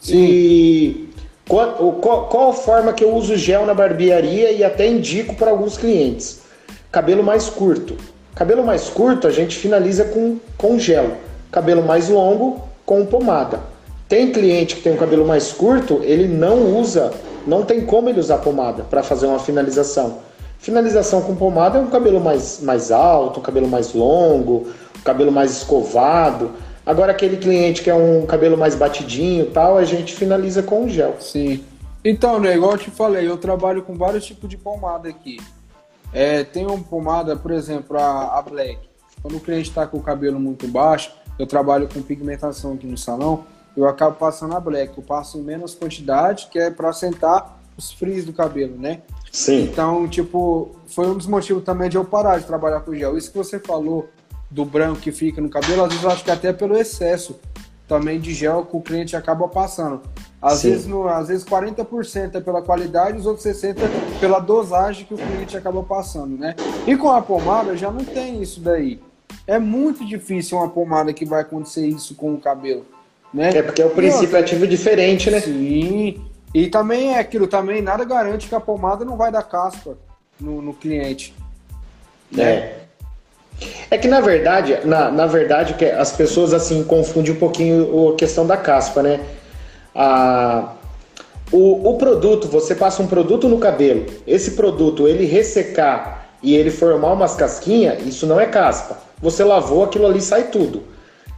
Sim. 0.00 0.16
E 0.16 1.10
qual, 1.48 1.72
qual, 1.94 2.28
qual 2.28 2.50
a 2.50 2.54
forma 2.54 2.92
que 2.92 3.04
eu 3.04 3.14
uso 3.14 3.36
gel 3.36 3.66
na 3.66 3.74
barbearia 3.74 4.52
e 4.52 4.62
até 4.62 4.86
indico 4.86 5.34
para 5.34 5.50
alguns 5.50 5.76
clientes? 5.76 6.40
Cabelo 6.90 7.22
mais 7.22 7.48
curto. 7.48 7.96
Cabelo 8.34 8.64
mais 8.64 8.88
curto 8.88 9.26
a 9.26 9.30
gente 9.30 9.56
finaliza 9.56 10.04
com, 10.04 10.38
com 10.56 10.78
gel. 10.78 11.12
Cabelo 11.50 11.82
mais 11.82 12.08
longo 12.08 12.62
com 12.86 13.04
pomada. 13.04 13.60
Tem 14.08 14.32
cliente 14.32 14.76
que 14.76 14.82
tem 14.82 14.92
um 14.92 14.96
cabelo 14.96 15.26
mais 15.26 15.52
curto, 15.52 16.00
ele 16.02 16.26
não 16.26 16.76
usa, 16.76 17.12
não 17.46 17.62
tem 17.62 17.82
como 17.82 18.08
ele 18.08 18.18
usar 18.18 18.38
pomada 18.38 18.82
para 18.82 19.02
fazer 19.02 19.26
uma 19.26 19.38
finalização. 19.38 20.18
Finalização 20.60 21.22
com 21.22 21.34
pomada 21.34 21.78
é 21.78 21.80
um 21.80 21.88
cabelo 21.88 22.20
mais, 22.20 22.60
mais 22.60 22.92
alto, 22.92 23.40
um 23.40 23.42
cabelo 23.42 23.66
mais 23.66 23.94
longo, 23.94 24.68
um 24.98 25.02
cabelo 25.02 25.32
mais 25.32 25.52
escovado. 25.52 26.52
Agora 26.84 27.12
aquele 27.12 27.38
cliente 27.38 27.82
que 27.82 27.88
é 27.88 27.94
um 27.94 28.26
cabelo 28.26 28.58
mais 28.58 28.74
batidinho 28.74 29.50
tal, 29.50 29.78
a 29.78 29.84
gente 29.84 30.14
finaliza 30.14 30.62
com 30.62 30.86
gel. 30.86 31.16
Sim. 31.18 31.64
Então, 32.04 32.38
né, 32.38 32.56
igual 32.56 32.72
eu 32.72 32.78
te 32.78 32.90
falei, 32.90 33.26
eu 33.26 33.38
trabalho 33.38 33.82
com 33.82 33.96
vários 33.96 34.26
tipos 34.26 34.50
de 34.50 34.58
pomada 34.58 35.08
aqui. 35.08 35.38
É, 36.12 36.44
tem 36.44 36.66
uma 36.66 36.78
pomada, 36.78 37.36
por 37.36 37.52
exemplo, 37.52 37.98
a, 37.98 38.38
a 38.38 38.42
Black. 38.42 38.80
Quando 39.22 39.38
o 39.38 39.40
cliente 39.40 39.70
está 39.70 39.86
com 39.86 39.96
o 39.96 40.02
cabelo 40.02 40.38
muito 40.38 40.68
baixo, 40.68 41.10
eu 41.38 41.46
trabalho 41.46 41.88
com 41.88 42.02
pigmentação 42.02 42.74
aqui 42.74 42.86
no 42.86 42.98
salão, 42.98 43.44
eu 43.74 43.88
acabo 43.88 44.16
passando 44.16 44.54
a 44.54 44.60
Black. 44.60 44.92
Eu 44.96 45.04
passo 45.04 45.38
em 45.38 45.42
menos 45.42 45.74
quantidade, 45.74 46.48
que 46.50 46.58
é 46.58 46.70
para 46.70 46.90
assentar 46.90 47.58
os 47.78 47.92
frios 47.92 48.26
do 48.26 48.32
cabelo, 48.32 48.76
né? 48.76 49.00
Sim. 49.30 49.64
Então, 49.64 50.08
tipo, 50.08 50.76
foi 50.86 51.06
um 51.06 51.14
dos 51.16 51.26
motivos 51.26 51.62
também 51.62 51.88
de 51.88 51.96
eu 51.96 52.04
parar 52.04 52.38
de 52.38 52.46
trabalhar 52.46 52.80
com 52.80 52.94
gel. 52.94 53.16
Isso 53.16 53.30
que 53.30 53.38
você 53.38 53.58
falou 53.58 54.08
do 54.50 54.64
branco 54.64 55.00
que 55.00 55.12
fica 55.12 55.40
no 55.40 55.48
cabelo, 55.48 55.84
às 55.84 55.88
vezes 55.90 56.04
eu 56.04 56.10
acho 56.10 56.24
que 56.24 56.30
até 56.30 56.52
pelo 56.52 56.76
excesso 56.76 57.38
também 57.86 58.20
de 58.20 58.32
gel 58.32 58.64
que 58.64 58.76
o 58.76 58.80
cliente 58.80 59.16
acaba 59.16 59.48
passando. 59.48 60.00
Às 60.40 60.60
Sim. 60.60 60.70
vezes, 60.70 60.86
no, 60.86 61.08
às 61.08 61.28
vezes 61.28 61.44
40% 61.44 62.36
é 62.36 62.40
pela 62.40 62.62
qualidade, 62.62 63.18
os 63.18 63.26
outros 63.26 63.44
60% 63.44 63.76
pela 64.18 64.38
dosagem 64.38 65.04
que 65.04 65.12
o 65.12 65.16
cliente 65.16 65.56
acaba 65.56 65.82
passando, 65.82 66.38
né? 66.38 66.54
E 66.86 66.96
com 66.96 67.10
a 67.10 67.20
pomada 67.20 67.76
já 67.76 67.90
não 67.90 68.04
tem 68.04 68.40
isso 68.40 68.60
daí. 68.60 69.00
É 69.46 69.58
muito 69.58 70.06
difícil 70.06 70.56
uma 70.58 70.68
pomada 70.68 71.12
que 71.12 71.24
vai 71.24 71.42
acontecer 71.42 71.86
isso 71.86 72.14
com 72.14 72.32
o 72.34 72.40
cabelo, 72.40 72.86
né? 73.34 73.50
É 73.54 73.62
porque 73.62 73.82
é 73.82 73.86
o 73.86 73.90
princípio 73.90 74.38
ativo 74.38 74.66
diferente, 74.66 75.30
né? 75.30 75.40
Sim. 75.40 76.29
E 76.54 76.66
também 76.68 77.14
é 77.14 77.18
aquilo, 77.18 77.46
também 77.46 77.80
nada 77.80 78.04
garante 78.04 78.48
que 78.48 78.54
a 78.54 78.60
pomada 78.60 79.04
não 79.04 79.16
vai 79.16 79.30
dar 79.30 79.42
caspa 79.42 79.96
no, 80.40 80.60
no 80.60 80.74
cliente. 80.74 81.34
Né? 82.30 82.42
É. 82.42 82.80
É 83.90 83.98
que 83.98 84.08
na 84.08 84.20
verdade, 84.20 84.78
na, 84.84 85.10
na 85.10 85.26
verdade, 85.26 85.74
que 85.74 85.84
as 85.84 86.12
pessoas 86.12 86.54
assim 86.54 86.82
confundem 86.84 87.32
um 87.32 87.36
pouquinho 87.36 88.08
a 88.08 88.16
questão 88.16 88.46
da 88.46 88.56
caspa, 88.56 89.02
né? 89.02 89.20
A, 89.94 90.72
o, 91.52 91.90
o 91.90 91.98
produto, 91.98 92.48
você 92.48 92.74
passa 92.74 93.02
um 93.02 93.06
produto 93.06 93.48
no 93.48 93.58
cabelo, 93.58 94.06
esse 94.26 94.52
produto 94.52 95.08
ele 95.08 95.26
ressecar 95.26 96.28
e 96.42 96.54
ele 96.54 96.70
formar 96.70 97.12
umas 97.12 97.34
casquinhas, 97.34 98.06
isso 98.06 98.26
não 98.26 98.40
é 98.40 98.46
caspa. 98.46 98.98
Você 99.20 99.44
lavou, 99.44 99.84
aquilo 99.84 100.06
ali 100.06 100.20
sai 100.20 100.44
tudo. 100.44 100.84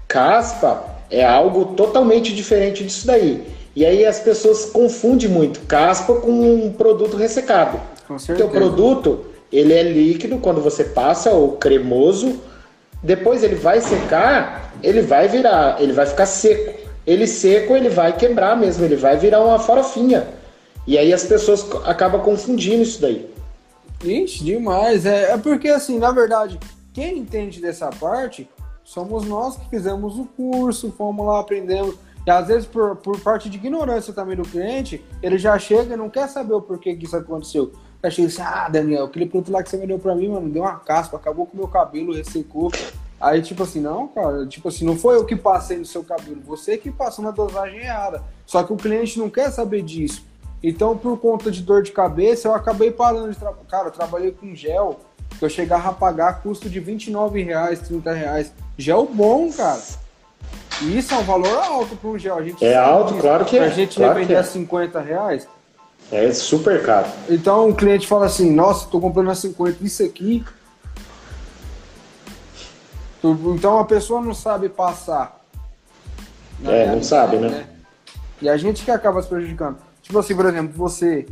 Caspa 0.06 0.84
é 1.10 1.24
algo 1.24 1.74
totalmente 1.74 2.34
diferente 2.34 2.84
disso 2.84 3.06
daí. 3.06 3.44
E 3.74 3.86
aí 3.86 4.04
as 4.04 4.20
pessoas 4.20 4.66
confundem 4.66 5.28
muito 5.28 5.60
caspa 5.60 6.14
com 6.14 6.30
um 6.30 6.72
produto 6.72 7.16
ressecado. 7.16 7.80
Com 8.06 8.18
certeza. 8.18 8.48
Porque 8.48 8.56
o 8.56 8.60
produto, 8.60 9.26
ele 9.50 9.72
é 9.72 9.82
líquido 9.82 10.38
quando 10.38 10.60
você 10.60 10.84
passa, 10.84 11.30
ou 11.30 11.52
cremoso. 11.52 12.38
Depois 13.02 13.42
ele 13.42 13.54
vai 13.54 13.80
secar, 13.80 14.74
ele 14.82 15.00
vai 15.00 15.26
virar, 15.26 15.80
ele 15.80 15.92
vai 15.92 16.06
ficar 16.06 16.26
seco. 16.26 16.82
Ele 17.06 17.26
seco, 17.26 17.74
ele 17.74 17.88
vai 17.88 18.16
quebrar 18.16 18.56
mesmo, 18.56 18.84
ele 18.84 18.94
vai 18.94 19.16
virar 19.16 19.40
uma 19.42 19.58
farofinha. 19.58 20.28
E 20.86 20.98
aí 20.98 21.12
as 21.12 21.24
pessoas 21.24 21.66
acabam 21.84 22.20
confundindo 22.20 22.82
isso 22.82 23.00
daí. 23.00 23.28
Ixi, 24.04 24.44
demais. 24.44 25.06
É, 25.06 25.32
é 25.32 25.38
porque 25.38 25.68
assim, 25.68 25.98
na 25.98 26.12
verdade, 26.12 26.60
quem 26.92 27.18
entende 27.18 27.60
dessa 27.60 27.88
parte 27.88 28.48
somos 28.84 29.24
nós 29.24 29.56
que 29.56 29.68
fizemos 29.70 30.18
o 30.18 30.24
curso, 30.24 30.92
fomos 30.96 31.26
lá, 31.26 31.40
aprendemos 31.40 31.96
e 32.26 32.30
às 32.30 32.46
vezes, 32.46 32.66
por, 32.66 32.96
por 32.96 33.18
parte 33.20 33.50
de 33.50 33.56
ignorância 33.56 34.12
também 34.12 34.36
do 34.36 34.42
cliente, 34.42 35.04
ele 35.20 35.38
já 35.38 35.58
chega 35.58 35.94
e 35.94 35.96
não 35.96 36.08
quer 36.08 36.28
saber 36.28 36.54
o 36.54 36.62
porquê 36.62 36.94
que 36.94 37.04
isso 37.04 37.16
aconteceu. 37.16 37.72
Já 38.02 38.10
chega 38.10 38.28
assim, 38.28 38.42
ah, 38.42 38.68
Daniel, 38.68 39.04
aquele 39.04 39.26
produto 39.26 39.52
lá 39.52 39.62
que 39.62 39.68
você 39.68 39.76
me 39.76 39.86
deu 39.86 39.98
pra 39.98 40.14
mim, 40.14 40.28
mano, 40.28 40.48
deu 40.48 40.62
uma 40.62 40.78
caspa, 40.78 41.16
acabou 41.16 41.46
com 41.46 41.54
o 41.54 41.56
meu 41.56 41.68
cabelo, 41.68 42.14
ressecou. 42.14 42.70
Aí, 43.20 43.40
tipo 43.42 43.62
assim, 43.62 43.80
não, 43.80 44.08
cara, 44.08 44.46
tipo 44.46 44.68
assim, 44.68 44.84
não 44.84 44.96
foi 44.96 45.16
eu 45.16 45.24
que 45.24 45.36
passei 45.36 45.78
no 45.78 45.84
seu 45.84 46.02
cabelo, 46.02 46.40
você 46.44 46.76
que 46.76 46.90
passou 46.90 47.24
na 47.24 47.30
dosagem 47.30 47.78
errada. 47.80 48.22
Só 48.46 48.62
que 48.62 48.72
o 48.72 48.76
cliente 48.76 49.18
não 49.18 49.30
quer 49.30 49.50
saber 49.50 49.82
disso. 49.82 50.24
Então, 50.62 50.96
por 50.96 51.18
conta 51.18 51.50
de 51.50 51.62
dor 51.62 51.82
de 51.82 51.90
cabeça, 51.90 52.46
eu 52.46 52.54
acabei 52.54 52.90
parando 52.90 53.30
de 53.30 53.36
trabalhar. 53.36 53.64
Cara, 53.68 53.88
eu 53.88 53.92
trabalhei 53.92 54.30
com 54.30 54.54
gel, 54.54 55.00
que 55.38 55.44
eu 55.44 55.48
chegava 55.50 55.88
a 55.88 55.92
pagar 55.92 56.40
custo 56.40 56.68
de 56.70 56.78
29 56.78 57.42
reais, 57.42 57.80
30 57.80 58.12
reais. 58.12 58.52
Gel 58.78 59.06
bom, 59.06 59.50
cara. 59.52 59.80
E 60.82 60.98
isso 60.98 61.14
é 61.14 61.18
um 61.18 61.22
valor 61.22 61.56
alto 61.58 61.96
para 61.96 62.10
um 62.10 62.18
gel. 62.18 62.38
A 62.38 62.42
gente 62.42 62.64
é 62.64 62.76
alto, 62.76 63.14
claro 63.14 63.44
que 63.44 63.56
é. 63.56 63.64
a 63.64 63.68
gente 63.68 63.96
claro 63.96 64.14
revender 64.14 64.36
é. 64.36 64.40
a 64.40 64.44
50 64.44 65.00
reais. 65.00 65.48
É 66.10 66.30
super 66.32 66.82
caro. 66.82 67.08
Então 67.28 67.70
o 67.70 67.74
cliente 67.74 68.06
fala 68.06 68.26
assim: 68.26 68.50
Nossa, 68.50 68.84
estou 68.84 69.00
comprando 69.00 69.30
a 69.30 69.34
50, 69.34 69.82
isso 69.82 70.02
aqui. 70.02 70.44
Então 73.24 73.78
a 73.78 73.84
pessoa 73.84 74.20
não 74.20 74.34
sabe 74.34 74.68
passar. 74.68 75.40
É, 76.64 76.86
não 76.86 77.02
sabe, 77.02 77.36
né? 77.36 77.48
né? 77.48 77.66
E 78.40 78.48
a 78.48 78.56
gente 78.56 78.84
que 78.84 78.90
acaba 78.90 79.22
se 79.22 79.28
prejudicando. 79.28 79.78
Tipo 80.02 80.18
assim, 80.18 80.34
por 80.34 80.46
exemplo, 80.46 80.72
você. 80.76 81.26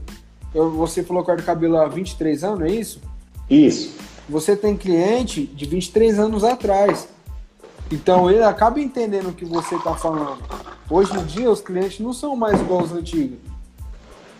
Eu, 0.55 0.71
você 0.71 1.03
falou 1.03 1.25
que 1.25 1.35
de 1.37 1.43
cabelo 1.43 1.77
há 1.77 1.87
23 1.87 2.45
anos, 2.45 2.63
é 2.63 2.73
isso? 2.73 3.01
Isso. 3.49 3.95
Você 4.29 4.57
tem 4.57 4.77
cliente 4.77 5.45
de 5.47 5.65
23 5.67 6.19
anos 6.19 6.45
atrás. 6.45 7.09
Então 7.91 8.31
ele 8.31 8.43
acaba 8.43 8.81
entendendo 8.81 9.31
o 9.31 9.33
que 9.33 9.45
você 9.45 9.75
está 9.75 9.95
falando. 9.95 10.39
Hoje 10.89 11.13
em 11.17 11.25
dia 11.25 11.51
os 11.51 11.61
clientes 11.61 11.99
não 11.99 12.13
são 12.13 12.37
mais 12.37 12.61
igual 12.61 12.83
os 12.83 12.93
antigos. 12.93 13.39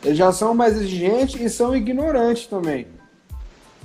Eles 0.05 0.17
já 0.17 0.33
são 0.33 0.55
mais 0.55 0.77
exigentes 0.77 1.41
e 1.41 1.51
são 1.51 1.75
ignorantes 1.75 2.47
também. 2.47 2.87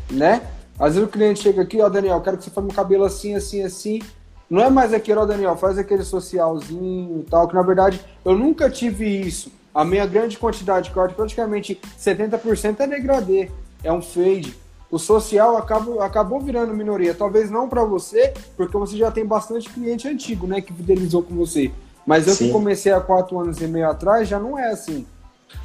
Né? 0.10 0.42
Às 0.80 0.94
vezes 0.94 1.08
o 1.08 1.12
cliente 1.12 1.42
chega 1.42 1.64
aqui, 1.64 1.82
ó, 1.82 1.90
Daniel, 1.90 2.22
quero 2.22 2.38
que 2.38 2.44
você 2.44 2.50
faça 2.50 2.66
meu 2.66 2.76
cabelo 2.76 3.04
assim, 3.06 3.34
assim, 3.34 3.64
assim. 3.64 4.02
Não 4.50 4.62
é 4.62 4.70
mais 4.70 4.94
aquele, 4.94 5.20
ó, 5.20 5.26
Daniel, 5.26 5.58
faz 5.58 5.78
aquele 5.78 6.04
socialzinho 6.04 7.22
e 7.22 7.24
tal, 7.30 7.48
que 7.48 7.56
na 7.56 7.64
verdade 7.64 8.00
eu 8.24 8.38
nunca 8.38 8.70
tive 8.70 9.06
isso. 9.06 9.52
A 9.74 9.84
minha 9.84 10.06
grande 10.06 10.38
quantidade 10.38 10.90
de 10.90 10.94
corte, 10.94 11.16
praticamente 11.16 11.80
70% 12.00 12.80
é 12.80 12.88
degradê, 12.88 13.50
é 13.84 13.92
um 13.92 14.02
fade 14.02 14.56
o 14.91 14.99
social 14.99 15.57
acabou, 15.57 16.02
acabou 16.02 16.40
virando 16.40 16.74
minoria. 16.74 17.14
Talvez 17.14 17.49
não 17.49 17.68
para 17.68 17.84
você, 17.84 18.34
porque 18.56 18.78
você 18.78 18.98
já 18.98 19.12
tem 19.12 19.26
bastante 19.26 19.70
cliente 19.70 20.07
antigo, 20.07 20.48
né, 20.48 20.62
que 20.62 20.74
fidelizou 20.74 21.24
com 21.24 21.36
você. 21.36 21.72
Mas 22.06 22.28
eu 22.28 22.34
Sim. 22.34 22.48
que 22.48 22.52
comecei 22.52 22.91
há 22.91 23.02
quatro 23.02 23.40
anos 23.40 23.60
e 23.60 23.68
meio 23.68 23.90
atrás, 23.90 24.28
já 24.28 24.40
não 24.40 24.57
é 24.57 24.72
assim. 24.72 25.06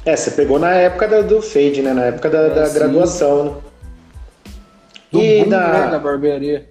É, 0.05 0.15
você 0.15 0.31
pegou 0.31 0.57
na 0.57 0.71
época 0.71 1.07
do, 1.07 1.35
do 1.35 1.41
fade, 1.41 1.81
né? 1.81 1.93
Na 1.93 2.05
época 2.05 2.29
da, 2.29 2.39
é, 2.39 2.49
da 2.49 2.69
graduação, 2.69 3.45
né? 3.45 3.51
Do 5.11 5.19
e 5.19 5.43
boom, 5.43 5.49
na... 5.49 5.67
Né, 5.67 5.91
da 5.91 5.99
barbearia. 5.99 6.69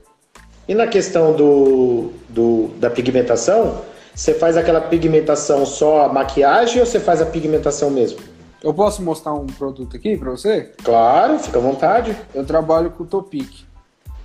E 0.67 0.75
na 0.75 0.87
questão 0.87 1.33
do, 1.35 2.11
do, 2.29 2.69
da 2.79 2.91
pigmentação, 2.91 3.83
você 4.15 4.35
faz 4.35 4.57
aquela 4.57 4.81
pigmentação 4.81 5.65
só 5.65 6.07
a 6.07 6.09
maquiagem 6.09 6.81
ou 6.81 6.87
você 6.87 6.99
faz 6.99 7.21
a 7.21 7.27
pigmentação 7.27 7.91
mesmo? 7.91 8.19
Eu 8.63 8.75
posso 8.75 9.03
mostrar 9.03 9.33
um 9.33 9.47
produto 9.47 9.97
aqui 9.97 10.17
para 10.17 10.31
você? 10.31 10.73
Claro, 10.83 11.39
fica 11.39 11.59
à 11.59 11.63
vontade. 11.63 12.17
Eu 12.35 12.45
trabalho 12.45 12.91
com 12.91 13.05
o 13.05 13.07
Topic. 13.07 13.65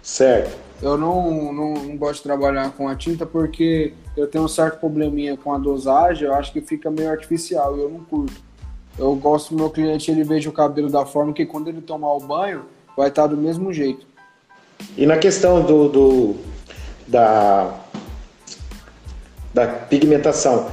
Certo. 0.02 0.58
Eu 0.82 0.98
não, 0.98 1.54
não, 1.54 1.74
não, 1.74 1.98
gosto 1.98 2.18
de 2.18 2.24
trabalhar 2.24 2.72
com 2.72 2.88
a 2.88 2.96
tinta 2.96 3.26
porque 3.26 3.94
eu 4.16 4.28
tenho 4.28 4.44
um 4.44 4.48
certo 4.48 4.80
probleminha 4.80 5.38
com 5.38 5.54
a 5.54 5.58
dosagem, 5.58 6.28
eu 6.28 6.34
acho 6.34 6.52
que 6.52 6.60
fica 6.60 6.92
meio 6.92 7.10
artificial 7.10 7.78
e 7.78 7.82
eu 7.82 7.90
não 7.90 8.00
curto. 8.00 8.44
Eu 8.98 9.16
gosto 9.16 9.50
do 9.52 9.56
meu 9.56 9.70
cliente, 9.70 10.12
ele 10.12 10.24
veja 10.24 10.50
o 10.50 10.54
cabelo 10.54 10.90
da 10.90 11.06
forma 11.06 11.34
que 11.34 11.46
quando 11.46 11.70
ele 11.70 11.82
tomar 11.82 12.14
o 12.14 12.20
banho, 12.20 12.66
vai 12.96 13.08
estar 13.08 13.28
do 13.28 13.38
mesmo 13.38 13.72
jeito. 13.72 14.06
E 14.98 15.06
na 15.06 15.18
questão 15.18 15.64
do, 15.64 15.90
do 15.90 16.36
da 17.08 17.74
da 19.56 19.66
pigmentação 19.68 20.68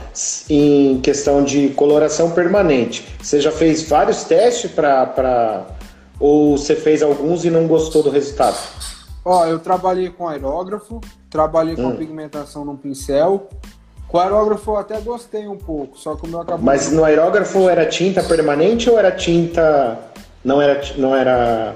em 0.51 1.01
questão 1.01 1.45
de 1.45 1.69
coloração 1.69 2.33
permanente. 2.33 3.07
Você 3.23 3.41
já 3.41 3.53
fez 3.53 3.89
vários 3.89 4.25
testes 4.25 4.73
para 4.73 5.67
Ou 6.19 6.57
você 6.59 6.75
fez 6.77 7.03
alguns 7.03 7.45
e 7.45 7.51
não 7.51 7.67
gostou 7.67 8.03
do 8.03 8.11
resultado? 8.11 8.57
Ó, 9.25 9.45
eu 9.47 9.59
trabalhei 9.59 10.09
com 10.11 10.29
aerógrafo, 10.29 11.01
trabalhei 11.31 11.75
com 11.75 11.89
Hum. 11.89 11.97
pigmentação 11.97 12.65
no 12.65 12.77
pincel. 12.77 13.49
Com 14.09 14.19
aerógrafo 14.19 14.73
eu 14.73 14.77
até 14.77 15.01
gostei 15.01 15.49
um 15.49 15.57
pouco, 15.57 15.99
só 15.99 16.15
que 16.15 16.27
o 16.27 16.29
meu 16.29 16.41
acabou. 16.41 16.65
Mas 16.65 16.93
no 16.93 17.05
aerógrafo 17.05 17.69
era 17.69 17.87
tinta 17.87 18.23
permanente 18.23 18.91
ou 18.91 18.99
era 18.99 19.11
tinta. 19.11 19.99
Não 20.45 20.61
era, 20.61 20.81
não 20.97 21.15
era 21.15 21.75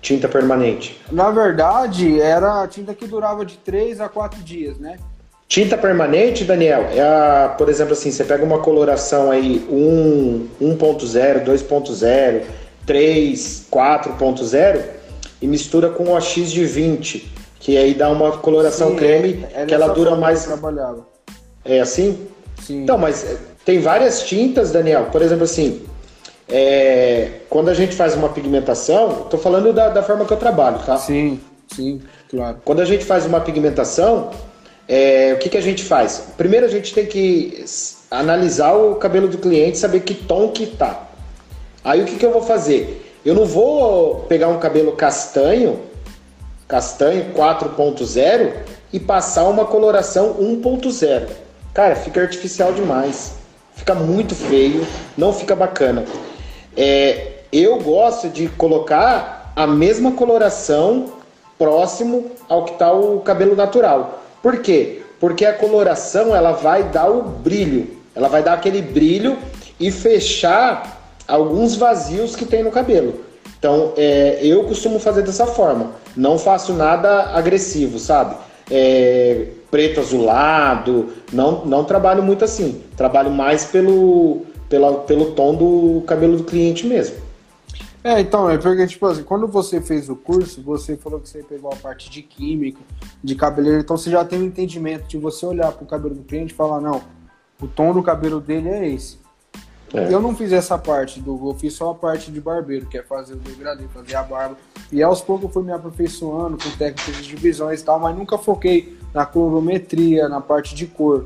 tinta 0.00 0.28
permanente? 0.28 1.00
Na 1.10 1.30
verdade, 1.30 2.20
era 2.20 2.62
a 2.62 2.68
tinta 2.68 2.94
que 2.94 3.06
durava 3.06 3.44
de 3.44 3.56
3 3.58 4.00
a 4.00 4.08
4 4.08 4.40
dias, 4.42 4.78
né? 4.78 4.96
Tinta 5.48 5.78
permanente, 5.78 6.44
Daniel, 6.44 6.88
é 6.92 7.00
a, 7.00 7.54
por 7.56 7.68
exemplo, 7.68 7.92
assim, 7.92 8.10
você 8.10 8.24
pega 8.24 8.44
uma 8.44 8.58
coloração 8.58 9.30
aí 9.30 9.64
1, 9.70 10.48
1.0, 10.60 11.44
2.0, 11.44 12.42
3, 12.84 13.66
4.0 13.70 14.82
e 15.40 15.46
mistura 15.46 15.90
com 15.90 16.04
o 16.04 16.16
AX 16.16 16.50
de 16.50 16.64
20, 16.64 17.32
que 17.60 17.76
aí 17.76 17.94
dá 17.94 18.10
uma 18.10 18.38
coloração 18.38 18.90
Sim, 18.90 18.96
creme 18.96 19.46
é 19.54 19.64
que 19.64 19.74
ela 19.74 19.88
dura 19.88 20.16
mais. 20.16 20.44
trabalhava. 20.44 21.06
É 21.64 21.80
assim? 21.80 22.26
Sim. 22.62 22.82
Então, 22.82 22.98
mas 22.98 23.24
eh, 23.24 23.36
tem 23.64 23.80
várias 23.80 24.22
tintas, 24.22 24.72
Daniel. 24.72 25.06
Por 25.12 25.22
exemplo, 25.22 25.44
assim, 25.44 25.82
é, 26.48 27.40
quando 27.48 27.68
a 27.68 27.74
gente 27.74 27.94
faz 27.94 28.14
uma 28.14 28.28
pigmentação, 28.28 29.26
tô 29.30 29.38
falando 29.38 29.72
da, 29.72 29.90
da 29.90 30.02
forma 30.02 30.24
que 30.24 30.32
eu 30.32 30.36
trabalho, 30.36 30.78
tá? 30.84 30.96
Sim, 30.96 31.40
sim, 31.74 32.00
claro. 32.30 32.58
Quando 32.64 32.80
a 32.80 32.84
gente 32.84 33.04
faz 33.04 33.26
uma 33.26 33.40
pigmentação, 33.40 34.30
é, 34.88 35.32
o 35.34 35.38
que, 35.38 35.48
que 35.48 35.56
a 35.56 35.62
gente 35.62 35.84
faz? 35.84 36.28
Primeiro 36.36 36.66
a 36.66 36.68
gente 36.68 36.94
tem 36.94 37.06
que 37.06 37.64
analisar 38.10 38.74
o 38.74 38.94
cabelo 38.96 39.28
do 39.28 39.38
cliente, 39.38 39.78
saber 39.78 40.00
que 40.00 40.14
tom 40.14 40.48
que 40.50 40.66
tá. 40.66 41.08
Aí 41.84 42.02
o 42.02 42.04
que, 42.04 42.16
que 42.16 42.26
eu 42.26 42.32
vou 42.32 42.42
fazer? 42.42 43.02
Eu 43.24 43.34
não 43.34 43.44
vou 43.44 44.20
pegar 44.28 44.48
um 44.48 44.58
cabelo 44.58 44.92
castanho, 44.92 45.80
castanho 46.68 47.32
4.0 47.34 48.52
e 48.92 49.00
passar 49.00 49.44
uma 49.48 49.64
coloração 49.64 50.34
1.0. 50.34 51.28
Cara, 51.74 51.96
fica 51.96 52.20
artificial 52.20 52.72
demais. 52.72 53.34
Fica 53.74 53.94
muito 53.94 54.34
feio, 54.34 54.86
não 55.16 55.32
fica 55.32 55.54
bacana. 55.54 56.04
É, 56.76 57.40
eu 57.52 57.78
gosto 57.80 58.28
de 58.28 58.48
colocar 58.48 59.52
a 59.54 59.66
mesma 59.66 60.12
coloração 60.12 61.12
próximo 61.58 62.30
ao 62.48 62.64
que 62.64 62.72
está 62.72 62.92
o 62.92 63.20
cabelo 63.20 63.54
natural. 63.54 64.22
Por 64.42 64.58
quê? 64.58 65.02
Porque 65.18 65.44
a 65.44 65.52
coloração 65.52 66.34
ela 66.34 66.52
vai 66.52 66.84
dar 66.84 67.10
o 67.10 67.22
brilho, 67.22 67.88
ela 68.14 68.28
vai 68.28 68.42
dar 68.42 68.54
aquele 68.54 68.82
brilho 68.82 69.38
e 69.78 69.90
fechar 69.90 71.14
alguns 71.26 71.76
vazios 71.76 72.36
que 72.36 72.44
tem 72.44 72.62
no 72.62 72.70
cabelo. 72.70 73.20
Então, 73.58 73.92
é, 73.96 74.38
eu 74.42 74.64
costumo 74.64 74.98
fazer 74.98 75.22
dessa 75.22 75.46
forma. 75.46 75.92
Não 76.16 76.38
faço 76.38 76.72
nada 76.72 77.30
agressivo, 77.34 77.98
sabe? 77.98 78.36
É, 78.70 79.46
preto 79.70 80.00
azulado, 80.00 81.08
não, 81.32 81.64
não 81.64 81.84
trabalho 81.84 82.22
muito 82.22 82.44
assim. 82.44 82.82
Trabalho 82.96 83.30
mais 83.30 83.64
pelo, 83.64 84.42
pela, 84.68 84.94
pelo 85.00 85.32
tom 85.32 85.54
do 85.54 86.02
cabelo 86.06 86.36
do 86.36 86.44
cliente 86.44 86.86
mesmo. 86.86 87.16
É, 88.06 88.20
então, 88.20 88.48
é 88.48 88.56
porque, 88.56 88.86
tipo 88.86 89.04
assim, 89.04 89.24
quando 89.24 89.48
você 89.48 89.80
fez 89.80 90.08
o 90.08 90.14
curso, 90.14 90.62
você 90.62 90.96
falou 90.96 91.18
que 91.18 91.28
você 91.28 91.42
pegou 91.42 91.72
a 91.72 91.74
parte 91.74 92.08
de 92.08 92.22
química, 92.22 92.78
de 93.20 93.34
cabeleiro, 93.34 93.80
então 93.80 93.96
você 93.96 94.08
já 94.08 94.24
tem 94.24 94.38
um 94.38 94.44
entendimento 94.44 95.08
de 95.08 95.18
você 95.18 95.44
olhar 95.44 95.72
pro 95.72 95.84
cabelo 95.84 96.14
do 96.14 96.22
cliente 96.22 96.52
e 96.52 96.56
falar, 96.56 96.80
não, 96.80 97.02
o 97.60 97.66
tom 97.66 97.92
do 97.92 98.04
cabelo 98.04 98.40
dele 98.40 98.68
é 98.68 98.88
esse. 98.90 99.18
É. 99.92 100.12
Eu 100.14 100.20
não 100.20 100.36
fiz 100.36 100.52
essa 100.52 100.78
parte 100.78 101.18
do. 101.18 101.50
Eu 101.50 101.54
fiz 101.54 101.72
só 101.72 101.90
a 101.90 101.94
parte 101.96 102.30
de 102.30 102.40
barbeiro, 102.40 102.86
que 102.86 102.96
é 102.96 103.02
fazer 103.02 103.34
o 103.34 103.38
degradê, 103.38 103.84
fazer 103.92 104.14
a 104.14 104.22
barba. 104.22 104.56
E 104.92 105.02
aos 105.02 105.20
poucos 105.20 105.44
eu 105.44 105.50
fui 105.50 105.64
me 105.64 105.72
aperfeiçoando 105.72 106.56
com 106.62 106.70
técnicas 106.76 107.16
de 107.16 107.22
divisões 107.24 107.80
e 107.80 107.84
tal, 107.84 107.98
mas 107.98 108.16
nunca 108.16 108.38
foquei 108.38 108.96
na 109.12 109.26
colorometria, 109.26 110.28
na 110.28 110.40
parte 110.40 110.76
de 110.76 110.86
cor. 110.86 111.24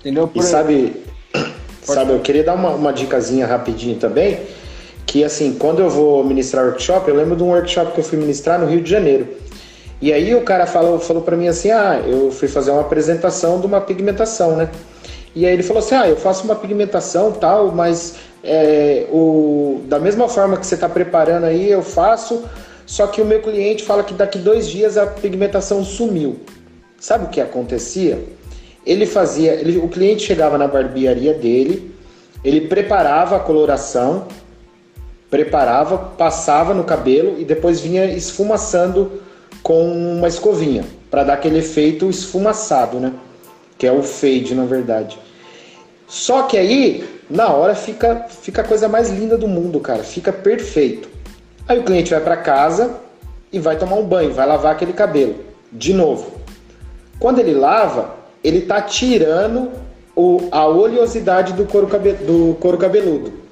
Entendeu? 0.00 0.28
E 0.34 0.42
sabe, 0.42 1.04
sabe, 1.82 2.10
eu 2.10 2.20
queria 2.20 2.42
dar 2.42 2.54
uma, 2.54 2.70
uma 2.70 2.92
dicasinha 2.92 3.46
rapidinho 3.46 3.98
também, 3.98 4.40
que 5.06 5.22
assim, 5.22 5.54
quando 5.54 5.80
eu 5.80 5.88
vou 5.88 6.24
ministrar 6.24 6.66
workshop, 6.66 7.08
eu 7.08 7.14
lembro 7.14 7.36
de 7.36 7.42
um 7.42 7.50
workshop 7.50 7.92
que 7.92 8.00
eu 8.00 8.04
fui 8.04 8.18
ministrar 8.18 8.58
no 8.58 8.66
Rio 8.66 8.82
de 8.82 8.90
Janeiro. 8.90 9.28
E 10.02 10.12
aí 10.12 10.34
o 10.34 10.42
cara 10.42 10.66
falou, 10.66 10.98
falou 10.98 11.22
para 11.22 11.36
mim 11.36 11.48
assim, 11.48 11.70
ah, 11.70 12.02
eu 12.06 12.30
fui 12.30 12.48
fazer 12.48 12.70
uma 12.70 12.82
apresentação 12.82 13.60
de 13.60 13.66
uma 13.66 13.80
pigmentação, 13.80 14.56
né? 14.56 14.68
E 15.34 15.46
aí 15.46 15.52
ele 15.52 15.62
falou 15.62 15.82
assim, 15.82 15.94
ah, 15.94 16.08
eu 16.08 16.16
faço 16.16 16.44
uma 16.44 16.56
pigmentação 16.56 17.32
tal, 17.32 17.70
mas 17.70 18.16
é, 18.42 19.06
o, 19.10 19.80
da 19.84 19.98
mesma 19.98 20.28
forma 20.28 20.56
que 20.56 20.66
você 20.66 20.74
está 20.74 20.88
preparando 20.88 21.44
aí, 21.44 21.70
eu 21.70 21.82
faço, 21.82 22.44
só 22.84 23.06
que 23.06 23.22
o 23.22 23.24
meu 23.24 23.40
cliente 23.40 23.84
fala 23.84 24.02
que 24.02 24.12
daqui 24.12 24.38
dois 24.38 24.68
dias 24.68 24.96
a 24.96 25.06
pigmentação 25.06 25.84
sumiu. 25.84 26.40
Sabe 26.98 27.26
o 27.26 27.28
que 27.28 27.40
acontecia? 27.40 28.22
Ele 28.84 29.06
fazia, 29.06 29.52
ele, 29.52 29.78
o 29.78 29.88
cliente 29.88 30.24
chegava 30.24 30.56
na 30.56 30.68
barbearia 30.68 31.34
dele, 31.34 31.94
ele 32.44 32.62
preparava 32.62 33.36
a 33.36 33.40
coloração, 33.40 34.26
preparava, 35.36 35.98
passava 35.98 36.72
no 36.72 36.82
cabelo 36.82 37.38
e 37.38 37.44
depois 37.44 37.78
vinha 37.78 38.06
esfumaçando 38.06 39.20
com 39.62 39.86
uma 39.86 40.28
escovinha 40.28 40.84
para 41.10 41.24
dar 41.24 41.34
aquele 41.34 41.58
efeito 41.58 42.08
esfumaçado, 42.08 42.98
né? 42.98 43.12
Que 43.76 43.86
é 43.86 43.92
o 43.92 44.02
fade, 44.02 44.54
na 44.54 44.64
verdade. 44.64 45.18
Só 46.08 46.44
que 46.44 46.56
aí, 46.56 47.06
na 47.28 47.48
hora 47.48 47.74
fica 47.74 48.26
fica 48.40 48.62
a 48.62 48.64
coisa 48.64 48.88
mais 48.88 49.10
linda 49.10 49.36
do 49.36 49.46
mundo, 49.46 49.78
cara, 49.78 50.02
fica 50.02 50.32
perfeito. 50.32 51.08
Aí 51.68 51.78
o 51.78 51.82
cliente 51.82 52.10
vai 52.10 52.20
para 52.20 52.36
casa 52.38 52.94
e 53.52 53.58
vai 53.58 53.76
tomar 53.76 53.96
um 53.96 54.04
banho, 54.04 54.32
vai 54.32 54.46
lavar 54.46 54.72
aquele 54.72 54.94
cabelo 54.94 55.34
de 55.70 55.92
novo. 55.92 56.32
Quando 57.18 57.40
ele 57.40 57.52
lava, 57.52 58.14
ele 58.42 58.62
tá 58.62 58.80
tirando 58.80 59.70
o, 60.14 60.48
a 60.50 60.66
oleosidade 60.66 61.52
do 61.52 61.66
couro, 61.66 61.88
cabe, 61.88 62.12
do 62.12 62.56
couro 62.58 62.78
cabeludo. 62.78 63.45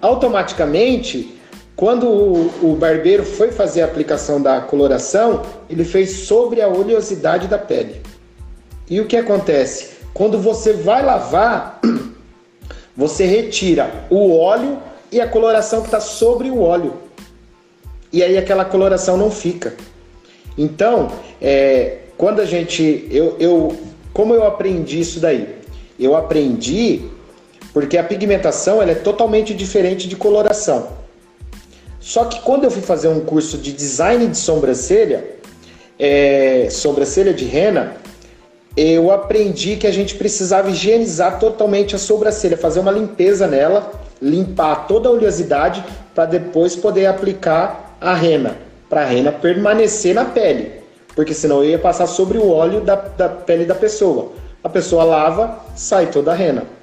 Automaticamente, 0.00 1.38
quando 1.74 2.08
o, 2.08 2.72
o 2.72 2.76
barbeiro 2.76 3.24
foi 3.24 3.50
fazer 3.50 3.82
a 3.82 3.84
aplicação 3.84 4.40
da 4.40 4.60
coloração, 4.60 5.42
ele 5.68 5.84
fez 5.84 6.10
sobre 6.10 6.60
a 6.60 6.68
oleosidade 6.68 7.48
da 7.48 7.58
pele. 7.58 8.00
E 8.88 9.00
o 9.00 9.06
que 9.06 9.16
acontece? 9.16 9.98
Quando 10.14 10.38
você 10.38 10.72
vai 10.72 11.04
lavar, 11.04 11.80
você 12.96 13.26
retira 13.26 14.06
o 14.10 14.36
óleo 14.36 14.78
e 15.12 15.20
a 15.20 15.28
coloração 15.28 15.80
que 15.80 15.86
está 15.86 16.00
sobre 16.00 16.50
o 16.50 16.60
óleo. 16.60 16.94
E 18.12 18.22
aí 18.22 18.38
aquela 18.38 18.64
coloração 18.64 19.16
não 19.16 19.30
fica. 19.30 19.74
Então, 20.56 21.12
é, 21.40 21.98
quando 22.16 22.40
a 22.40 22.44
gente. 22.44 23.06
Eu, 23.10 23.36
eu, 23.38 23.76
como 24.12 24.34
eu 24.34 24.44
aprendi 24.44 25.00
isso 25.00 25.20
daí? 25.20 25.56
Eu 25.98 26.16
aprendi 26.16 27.02
porque 27.78 27.96
a 27.96 28.02
pigmentação 28.02 28.82
ela 28.82 28.90
é 28.90 28.96
totalmente 28.96 29.54
diferente 29.54 30.08
de 30.08 30.16
coloração. 30.16 30.88
Só 32.00 32.24
que 32.24 32.40
quando 32.40 32.64
eu 32.64 32.72
fui 32.72 32.82
fazer 32.82 33.06
um 33.06 33.20
curso 33.20 33.56
de 33.56 33.72
design 33.72 34.26
de 34.26 34.36
sobrancelha, 34.36 35.24
é, 35.96 36.66
sobrancelha 36.72 37.32
de 37.32 37.44
rena, 37.44 37.92
eu 38.76 39.12
aprendi 39.12 39.76
que 39.76 39.86
a 39.86 39.92
gente 39.92 40.16
precisava 40.16 40.70
higienizar 40.70 41.38
totalmente 41.38 41.94
a 41.94 42.00
sobrancelha, 42.00 42.56
fazer 42.56 42.80
uma 42.80 42.90
limpeza 42.90 43.46
nela, 43.46 43.92
limpar 44.20 44.88
toda 44.88 45.08
a 45.08 45.12
oleosidade 45.12 45.84
para 46.12 46.24
depois 46.24 46.74
poder 46.74 47.06
aplicar 47.06 47.96
a 48.00 48.12
rena, 48.12 48.56
para 48.90 49.02
a 49.02 49.04
rena 49.04 49.30
permanecer 49.30 50.16
na 50.16 50.24
pele, 50.24 50.72
porque 51.14 51.32
senão 51.32 51.62
eu 51.62 51.70
ia 51.70 51.78
passar 51.78 52.08
sobre 52.08 52.38
o 52.38 52.50
óleo 52.50 52.80
da, 52.80 52.96
da 52.96 53.28
pele 53.28 53.64
da 53.64 53.76
pessoa. 53.76 54.32
A 54.64 54.68
pessoa 54.68 55.04
lava, 55.04 55.60
sai 55.76 56.06
toda 56.06 56.32
a 56.32 56.34
rena. 56.34 56.76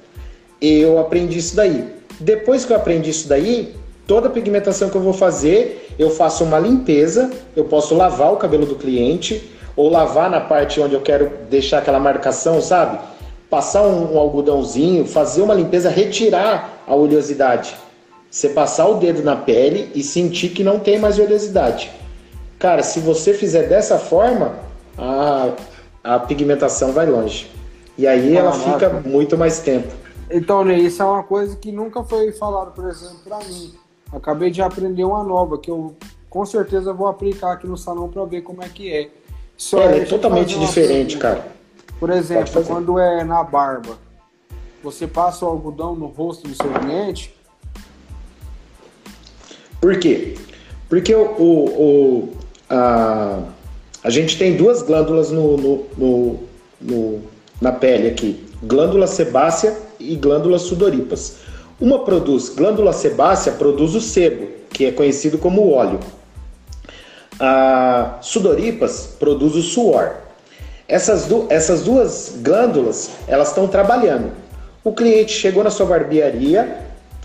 Eu 0.60 0.98
aprendi 0.98 1.38
isso 1.38 1.54
daí. 1.54 1.84
Depois 2.18 2.64
que 2.64 2.72
eu 2.72 2.76
aprendi 2.76 3.10
isso 3.10 3.28
daí, 3.28 3.74
toda 4.06 4.30
pigmentação 4.30 4.88
que 4.88 4.96
eu 4.96 5.02
vou 5.02 5.12
fazer, 5.12 5.94
eu 5.98 6.10
faço 6.10 6.44
uma 6.44 6.58
limpeza, 6.58 7.30
eu 7.54 7.64
posso 7.64 7.94
lavar 7.94 8.32
o 8.32 8.36
cabelo 8.36 8.64
do 8.64 8.74
cliente, 8.74 9.50
ou 9.76 9.90
lavar 9.90 10.30
na 10.30 10.40
parte 10.40 10.80
onde 10.80 10.94
eu 10.94 11.02
quero 11.02 11.30
deixar 11.50 11.78
aquela 11.78 12.00
marcação, 12.00 12.62
sabe? 12.62 12.98
Passar 13.50 13.82
um, 13.82 14.14
um 14.14 14.18
algodãozinho, 14.18 15.06
fazer 15.06 15.42
uma 15.42 15.54
limpeza, 15.54 15.90
retirar 15.90 16.82
a 16.86 16.94
oleosidade. 16.94 17.76
Você 18.30 18.48
passar 18.48 18.88
o 18.88 18.94
dedo 18.94 19.22
na 19.22 19.36
pele 19.36 19.90
e 19.94 20.02
sentir 20.02 20.48
que 20.48 20.64
não 20.64 20.78
tem 20.78 20.98
mais 20.98 21.18
oleosidade. 21.18 21.90
Cara, 22.58 22.82
se 22.82 23.00
você 23.00 23.34
fizer 23.34 23.64
dessa 23.64 23.98
forma, 23.98 24.56
a, 24.96 25.50
a 26.02 26.18
pigmentação 26.18 26.92
vai 26.92 27.06
longe. 27.06 27.50
E 27.98 28.06
aí 28.06 28.36
ela 28.36 28.52
fica 28.52 28.88
muito 29.04 29.36
mais 29.36 29.60
tempo. 29.60 30.05
Então, 30.30 30.64
Ney, 30.64 30.86
isso 30.86 31.02
é 31.02 31.04
uma 31.04 31.22
coisa 31.22 31.56
que 31.56 31.70
nunca 31.70 32.02
foi 32.02 32.32
falado, 32.32 32.72
por 32.72 32.88
exemplo, 32.88 33.18
pra 33.24 33.38
mim. 33.38 33.72
Acabei 34.12 34.50
de 34.50 34.62
aprender 34.62 35.04
uma 35.04 35.22
nova 35.22 35.58
que 35.58 35.70
eu 35.70 35.94
com 36.28 36.44
certeza 36.44 36.92
vou 36.92 37.06
aplicar 37.06 37.52
aqui 37.52 37.66
no 37.66 37.76
salão 37.76 38.08
pra 38.08 38.24
ver 38.24 38.42
como 38.42 38.62
é 38.62 38.68
que 38.68 38.92
é. 38.92 39.10
Só 39.56 39.80
É, 39.80 40.00
é 40.00 40.04
totalmente 40.04 40.58
diferente, 40.58 41.16
pergunta. 41.16 41.40
cara. 41.42 41.56
Por 41.98 42.10
exemplo, 42.10 42.62
quando 42.64 42.98
é 42.98 43.24
na 43.24 43.42
barba, 43.42 43.98
você 44.82 45.06
passa 45.06 45.44
o 45.44 45.48
algodão 45.48 45.94
no 45.94 46.06
rosto 46.06 46.46
do 46.46 46.54
seu 46.54 46.70
cliente? 46.72 47.34
Por 49.80 49.98
quê? 49.98 50.36
Porque 50.88 51.14
o, 51.14 51.24
o, 51.38 51.64
o 51.82 52.36
a, 52.68 53.42
a 54.02 54.10
gente 54.10 54.36
tem 54.38 54.56
duas 54.56 54.82
glândulas 54.82 55.30
no, 55.30 55.56
no, 55.56 55.86
no, 55.96 56.40
no, 56.80 57.22
na 57.60 57.72
pele 57.72 58.08
aqui: 58.08 58.46
glândula 58.62 59.06
sebácea 59.06 59.85
e 59.98 60.16
glândula 60.16 60.58
sudoríparas. 60.58 61.36
Uma 61.80 62.00
produz, 62.00 62.48
glândula 62.48 62.92
sebácea 62.92 63.52
produz 63.52 63.94
o 63.94 64.00
sebo, 64.00 64.48
que 64.70 64.86
é 64.86 64.92
conhecido 64.92 65.38
como 65.38 65.72
óleo. 65.72 66.00
A 67.38 68.18
sudoríparas 68.20 69.14
produz 69.18 69.54
o 69.54 69.62
suor. 69.62 70.14
Essas, 70.88 71.26
du 71.26 71.46
essas 71.50 71.82
duas 71.82 72.36
glândulas, 72.42 73.10
elas 73.26 73.48
estão 73.48 73.66
trabalhando. 73.66 74.32
O 74.82 74.92
cliente 74.92 75.32
chegou 75.32 75.64
na 75.64 75.70
sua 75.70 75.84
barbearia 75.84 76.78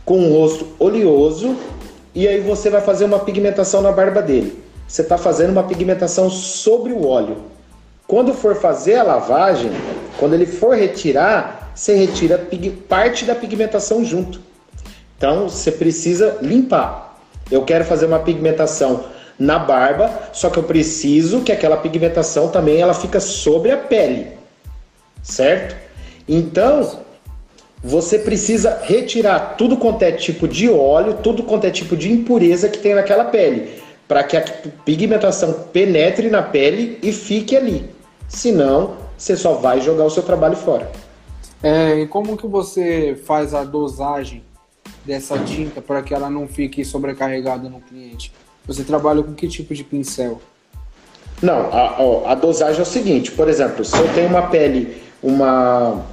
com 0.04 0.18
um 0.18 0.34
rosto 0.34 0.68
oleoso 0.80 1.56
e 2.14 2.28
aí 2.28 2.42
você 2.42 2.70
vai 2.70 2.82
fazer 2.82 3.06
uma 3.06 3.20
pigmentação 3.20 3.82
na 3.82 3.92
barba 3.92 4.22
dele. 4.22 4.62
Você 4.88 5.04
está 5.04 5.18
fazendo 5.18 5.52
uma 5.52 5.64
pigmentação 5.64 6.30
sobre 6.30 6.92
o 6.92 7.08
óleo. 7.08 7.38
Quando 8.08 8.34
for 8.34 8.56
fazer 8.56 8.96
a 8.96 9.04
lavagem, 9.04 9.72
quando 10.18 10.34
ele 10.34 10.46
for 10.46 10.76
retirar, 10.76 11.61
você 11.74 11.96
retira 11.96 12.48
parte 12.88 13.26
da 13.26 13.36
pigmentação 13.36 14.04
junto. 14.04 14.42
Então 15.18 15.50
você 15.50 15.72
precisa 15.72 16.40
limpar. 16.42 17.20
Eu 17.50 17.64
quero 17.64 17.86
fazer 17.86 18.06
uma 18.06 18.20
pigmentação 18.20 19.06
na 19.38 19.58
barba, 19.60 20.30
só 20.34 20.50
que 20.50 20.58
eu 20.58 20.64
preciso 20.64 21.42
que 21.42 21.52
aquela 21.52 21.78
pigmentação 21.78 22.50
também 22.50 22.80
ela 22.80 22.94
fica 22.94 23.20
sobre 23.20 23.72
a 23.72 23.78
pele, 23.78 24.28
certo? 25.24 25.76
Então 26.28 27.00
você 27.84 28.20
precisa 28.20 28.80
retirar 28.84 29.56
tudo 29.58 29.78
quanto 29.78 30.04
é 30.04 30.12
tipo 30.12 30.48
de 30.48 30.70
óleo, 30.70 31.18
tudo 31.24 31.42
quanto 31.42 31.66
é 31.66 31.72
tipo 31.72 31.98
de 31.98 32.12
impureza 32.12 32.70
que 32.70 32.78
tem 32.78 32.94
naquela 32.94 33.26
pele, 33.26 33.82
para 34.08 34.24
que 34.24 34.38
a 34.38 34.42
pigmentação 34.86 35.52
penetre 35.74 36.30
na 36.30 36.44
pele 36.44 37.00
e 37.02 37.12
fique 37.12 37.58
ali. 37.58 37.90
Senão, 38.30 38.96
você 39.18 39.36
só 39.36 39.54
vai 39.54 39.82
jogar 39.82 40.06
o 40.06 40.10
seu 40.10 40.24
trabalho 40.24 40.56
fora. 40.56 40.92
É, 41.64 42.00
e 42.00 42.08
como 42.08 42.38
que 42.38 42.48
você 42.48 43.20
faz 43.26 43.54
a 43.54 43.64
dosagem 43.64 44.44
dessa 45.06 45.38
tinta 45.40 45.82
para 45.82 46.02
que 46.02 46.14
ela 46.14 46.30
não 46.30 46.48
fique 46.48 46.84
sobrecarregada 46.84 47.70
no 47.70 47.80
cliente? 47.82 48.32
Você 48.66 48.84
trabalha 48.84 49.22
com 49.24 49.34
que 49.34 49.48
tipo 49.48 49.74
de 49.74 49.84
pincel? 49.84 50.42
Não, 51.42 51.70
a, 51.74 52.32
a 52.32 52.36
dosagem 52.36 52.80
é 52.80 52.84
o 52.84 52.86
seguinte, 52.86 53.32
por 53.32 53.50
exemplo, 53.50 53.84
se 53.84 53.98
eu 53.98 54.14
tenho 54.14 54.30
uma 54.30 54.44
pele, 54.44 55.02
uma 55.24 56.04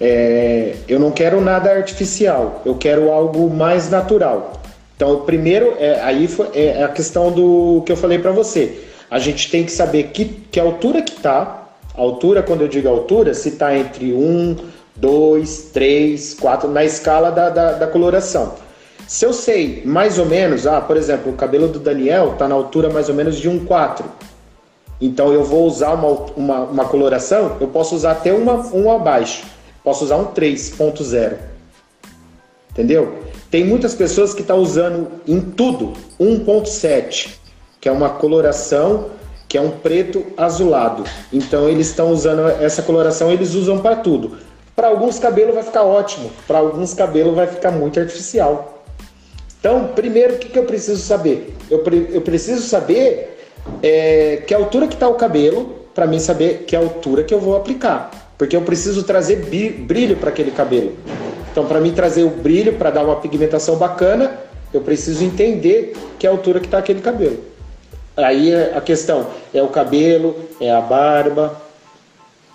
é, 0.00 0.76
eu 0.88 0.98
não 0.98 1.10
quero 1.10 1.40
nada 1.40 1.70
artificial, 1.70 2.62
eu 2.64 2.74
quero 2.74 3.10
algo 3.10 3.48
mais 3.50 3.90
natural. 3.90 4.60
Então, 4.96 5.22
primeiro, 5.22 5.74
é, 5.78 6.00
aí 6.00 6.28
foi, 6.28 6.48
é 6.54 6.84
a 6.84 6.88
questão 6.88 7.32
do 7.32 7.82
que 7.84 7.92
eu 7.92 7.96
falei 7.96 8.18
para 8.18 8.30
você. 8.30 8.84
A 9.10 9.18
gente 9.18 9.50
tem 9.50 9.64
que 9.64 9.72
saber 9.72 10.04
que, 10.04 10.24
que 10.50 10.58
altura 10.58 11.02
que 11.02 11.12
tá. 11.20 11.63
Altura, 11.96 12.42
quando 12.42 12.62
eu 12.62 12.68
digo 12.68 12.88
altura, 12.88 13.34
se 13.34 13.50
está 13.50 13.76
entre 13.76 14.12
1, 14.12 14.56
2, 14.96 15.70
3, 15.72 16.34
4, 16.34 16.68
na 16.68 16.84
escala 16.84 17.30
da, 17.30 17.48
da, 17.50 17.72
da, 17.72 17.86
coloração. 17.86 18.54
Se 19.06 19.24
eu 19.24 19.32
sei 19.32 19.82
mais 19.84 20.18
ou 20.18 20.26
menos, 20.26 20.66
ah, 20.66 20.80
por 20.80 20.96
exemplo, 20.96 21.32
o 21.32 21.36
cabelo 21.36 21.68
do 21.68 21.78
Daniel 21.78 22.32
está 22.32 22.48
na 22.48 22.54
altura 22.54 22.90
mais 22.90 23.08
ou 23.08 23.14
menos 23.14 23.36
de 23.36 23.48
1, 23.48 23.64
4. 23.64 24.04
Então 25.00 25.32
eu 25.32 25.44
vou 25.44 25.66
usar 25.66 25.92
uma, 25.92 26.08
uma, 26.36 26.58
uma 26.64 26.84
coloração, 26.86 27.56
eu 27.60 27.68
posso 27.68 27.94
usar 27.94 28.12
até 28.12 28.32
uma, 28.32 28.54
um 28.74 28.90
abaixo. 28.90 29.44
Posso 29.84 30.04
usar 30.04 30.16
um 30.16 30.26
3.0. 30.26 31.36
Entendeu? 32.70 33.18
Tem 33.50 33.62
muitas 33.62 33.94
pessoas 33.94 34.34
que 34.34 34.40
estão 34.40 34.56
tá 34.56 34.62
usando 34.62 35.08
em 35.28 35.40
tudo 35.40 35.92
1.7, 36.18 37.38
que 37.80 37.88
é 37.88 37.92
uma 37.92 38.08
coloração 38.08 39.10
que 39.48 39.58
é 39.58 39.60
um 39.60 39.70
preto 39.70 40.24
azulado. 40.36 41.04
Então 41.32 41.68
eles 41.68 41.88
estão 41.88 42.10
usando 42.10 42.48
essa 42.60 42.82
coloração, 42.82 43.30
eles 43.30 43.54
usam 43.54 43.78
para 43.78 43.96
tudo. 43.96 44.38
Para 44.74 44.88
alguns 44.88 45.18
cabelos 45.18 45.54
vai 45.54 45.62
ficar 45.62 45.84
ótimo, 45.84 46.30
para 46.46 46.58
alguns 46.58 46.94
cabelos 46.94 47.34
vai 47.34 47.46
ficar 47.46 47.70
muito 47.70 48.00
artificial. 48.00 48.82
Então, 49.60 49.92
primeiro, 49.94 50.34
o 50.34 50.38
que, 50.38 50.48
que 50.48 50.58
eu 50.58 50.64
preciso 50.64 51.00
saber? 51.00 51.56
Eu, 51.70 51.78
pre 51.78 52.08
eu 52.12 52.20
preciso 52.20 52.62
saber 52.62 53.38
é, 53.82 54.42
que 54.46 54.52
altura 54.52 54.86
que 54.86 54.94
está 54.94 55.08
o 55.08 55.14
cabelo, 55.14 55.86
para 55.94 56.06
mim 56.06 56.18
saber 56.18 56.64
que 56.66 56.74
altura 56.74 57.22
que 57.22 57.32
eu 57.32 57.40
vou 57.40 57.56
aplicar 57.56 58.10
porque 58.36 58.56
eu 58.56 58.62
preciso 58.62 59.02
trazer 59.04 59.36
brilho 59.36 60.16
para 60.16 60.30
aquele 60.30 60.50
cabelo. 60.50 60.92
Então, 61.50 61.66
para 61.66 61.80
mim 61.80 61.92
trazer 61.92 62.24
o 62.24 62.30
brilho, 62.30 62.74
para 62.74 62.90
dar 62.90 63.04
uma 63.04 63.16
pigmentação 63.16 63.76
bacana, 63.76 64.38
eu 64.72 64.80
preciso 64.80 65.24
entender 65.24 65.94
que 66.18 66.26
altura 66.26 66.58
que 66.58 66.66
está 66.66 66.78
aquele 66.78 67.00
cabelo. 67.00 67.38
Aí 68.16 68.52
é 68.52 68.76
a 68.76 68.80
questão 68.80 69.26
é 69.52 69.62
o 69.62 69.68
cabelo, 69.68 70.36
é 70.60 70.70
a 70.70 70.80
barba. 70.80 71.60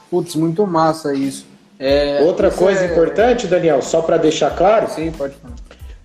Putz, 0.09 0.35
muito 0.35 0.65
massa 0.65 1.13
isso. 1.13 1.45
É, 1.79 2.21
Outra 2.23 2.51
coisa 2.51 2.85
é... 2.85 2.91
importante, 2.91 3.47
Daniel, 3.47 3.81
só 3.81 4.01
para 4.01 4.17
deixar 4.17 4.55
claro. 4.55 4.89
Sim, 4.89 5.11
pode 5.11 5.35
falar. 5.35 5.55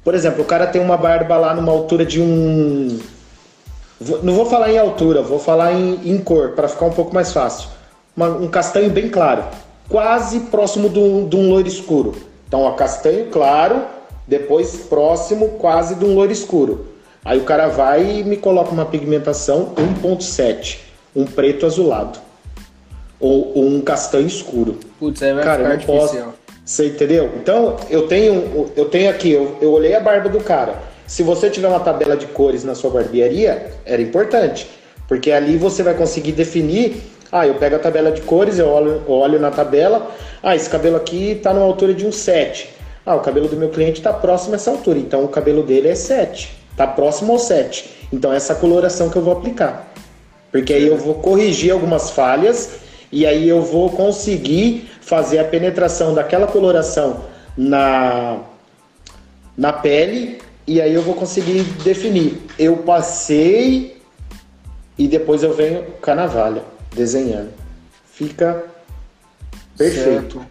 Por 0.02 0.14
exemplo, 0.14 0.42
o 0.42 0.44
cara 0.44 0.66
tem 0.66 0.80
uma 0.80 0.96
barba 0.96 1.36
lá 1.36 1.54
numa 1.54 1.72
altura 1.72 2.04
de 2.04 2.20
um. 2.20 3.00
Não 4.22 4.34
vou 4.34 4.46
falar 4.46 4.70
em 4.70 4.78
altura, 4.78 5.22
vou 5.22 5.38
falar 5.38 5.72
em, 5.72 6.00
em 6.04 6.18
cor, 6.18 6.50
para 6.50 6.68
ficar 6.68 6.86
um 6.86 6.92
pouco 6.92 7.14
mais 7.14 7.32
fácil. 7.32 7.70
Uma, 8.16 8.28
um 8.28 8.48
castanho 8.48 8.90
bem 8.90 9.08
claro 9.08 9.44
quase 9.88 10.40
próximo 10.40 10.88
de 10.88 10.98
um 10.98 11.50
loiro 11.50 11.68
escuro. 11.68 12.14
Então, 12.46 12.66
a 12.66 12.74
castanho 12.74 13.26
claro, 13.30 13.82
depois 14.26 14.76
próximo 14.88 15.50
quase 15.58 15.94
de 15.94 16.04
um 16.04 16.14
loiro 16.14 16.32
escuro. 16.32 16.86
Aí 17.24 17.38
o 17.38 17.44
cara 17.44 17.68
vai 17.68 18.18
e 18.18 18.24
me 18.24 18.36
coloca 18.36 18.70
uma 18.70 18.84
pigmentação 18.84 19.74
1.7, 20.02 20.78
um 21.16 21.24
preto 21.24 21.64
azulado. 21.64 22.18
Ou, 23.18 23.52
ou, 23.56 23.66
um 23.66 23.80
castanho 23.80 24.26
escuro. 24.26 24.78
Putz, 24.98 25.22
aí 25.22 25.32
vai 25.32 25.44
cara, 25.44 25.56
ficar 25.56 25.70
eu 25.70 25.78
não 25.78 25.84
posso. 25.86 26.34
Você 26.64 26.88
entendeu? 26.88 27.30
Então, 27.36 27.76
eu 27.88 28.06
tenho, 28.06 28.70
eu 28.76 28.86
tenho 28.86 29.08
aqui, 29.10 29.30
eu, 29.30 29.56
eu 29.60 29.72
olhei 29.72 29.94
a 29.94 30.00
barba 30.00 30.28
do 30.28 30.40
cara. 30.40 30.82
Se 31.06 31.22
você 31.22 31.48
tiver 31.48 31.68
uma 31.68 31.80
tabela 31.80 32.16
de 32.16 32.26
cores 32.26 32.64
na 32.64 32.74
sua 32.74 32.90
barbearia, 32.90 33.72
era 33.84 34.02
importante. 34.02 34.68
Porque 35.06 35.30
ali 35.30 35.56
você 35.56 35.82
vai 35.82 35.94
conseguir 35.94 36.32
definir 36.32 37.02
ah, 37.36 37.48
eu 37.48 37.56
pego 37.56 37.74
a 37.74 37.78
tabela 37.80 38.12
de 38.12 38.20
cores, 38.20 38.60
eu 38.60 38.68
olho, 38.68 39.02
eu 39.08 39.12
olho 39.12 39.40
na 39.40 39.50
tabela. 39.50 40.08
Ah, 40.40 40.54
esse 40.54 40.70
cabelo 40.70 40.94
aqui 40.94 41.32
está 41.32 41.52
numa 41.52 41.66
altura 41.66 41.92
de 41.92 42.06
um 42.06 42.12
7. 42.12 42.68
Ah, 43.04 43.16
o 43.16 43.20
cabelo 43.20 43.48
do 43.48 43.56
meu 43.56 43.70
cliente 43.70 43.98
está 43.98 44.12
próximo 44.12 44.52
a 44.52 44.54
essa 44.54 44.70
altura, 44.70 45.00
então 45.00 45.24
o 45.24 45.28
cabelo 45.28 45.64
dele 45.64 45.88
é 45.88 45.96
7. 45.96 46.63
Está 46.74 46.88
próximo 46.88 47.32
ao 47.32 47.38
7. 47.38 48.08
Então 48.12 48.32
essa 48.32 48.52
é 48.52 48.56
a 48.56 48.58
coloração 48.58 49.08
que 49.08 49.16
eu 49.16 49.22
vou 49.22 49.32
aplicar. 49.32 49.92
Porque 50.50 50.72
aí 50.72 50.86
eu 50.86 50.96
vou 50.96 51.14
corrigir 51.14 51.72
algumas 51.72 52.10
falhas 52.10 52.78
e 53.10 53.24
aí 53.24 53.48
eu 53.48 53.62
vou 53.62 53.90
conseguir 53.90 54.90
fazer 55.00 55.38
a 55.38 55.44
penetração 55.44 56.14
daquela 56.14 56.48
coloração 56.48 57.24
na, 57.56 58.40
na 59.56 59.72
pele 59.72 60.38
e 60.66 60.80
aí 60.80 60.92
eu 60.92 61.02
vou 61.02 61.14
conseguir 61.14 61.62
definir. 61.84 62.42
Eu 62.58 62.78
passei 62.78 64.00
e 64.98 65.06
depois 65.06 65.44
eu 65.44 65.54
venho 65.54 65.84
com 66.00 66.10
a 66.10 66.14
navalha 66.14 66.62
desenhando. 66.92 67.52
Fica 68.12 68.64
perfeito. 69.76 70.38
Certo. 70.38 70.46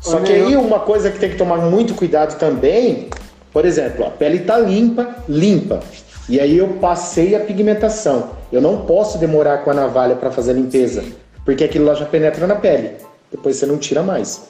Só 0.00 0.20
que 0.20 0.32
aí 0.32 0.56
uma 0.56 0.80
coisa 0.80 1.10
que 1.10 1.18
tem 1.18 1.30
que 1.30 1.36
tomar 1.36 1.58
muito 1.58 1.94
cuidado 1.94 2.38
também, 2.38 3.10
por 3.52 3.64
exemplo, 3.64 4.06
a 4.06 4.10
pele 4.10 4.38
está 4.38 4.58
limpa, 4.58 5.16
limpa. 5.28 5.80
E 6.28 6.38
aí 6.38 6.56
eu 6.56 6.68
passei 6.74 7.34
a 7.34 7.40
pigmentação. 7.40 8.30
Eu 8.52 8.60
não 8.60 8.86
posso 8.86 9.18
demorar 9.18 9.58
com 9.58 9.70
a 9.70 9.74
navalha 9.74 10.14
para 10.14 10.30
fazer 10.30 10.52
a 10.52 10.54
limpeza, 10.54 11.04
porque 11.44 11.64
aquilo 11.64 11.86
lá 11.86 11.94
já 11.94 12.06
penetra 12.06 12.46
na 12.46 12.56
pele. 12.56 12.96
Depois 13.30 13.56
você 13.56 13.66
não 13.66 13.78
tira 13.78 14.02
mais. 14.02 14.48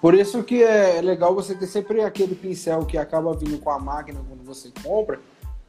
Por 0.00 0.14
isso 0.14 0.42
que 0.42 0.62
é 0.62 1.00
legal 1.02 1.34
você 1.34 1.54
ter 1.54 1.66
sempre 1.66 2.02
aquele 2.02 2.34
pincel 2.34 2.84
que 2.86 2.96
acaba 2.96 3.34
vindo 3.34 3.58
com 3.58 3.70
a 3.70 3.78
máquina 3.78 4.20
quando 4.26 4.44
você 4.44 4.70
compra, 4.82 5.20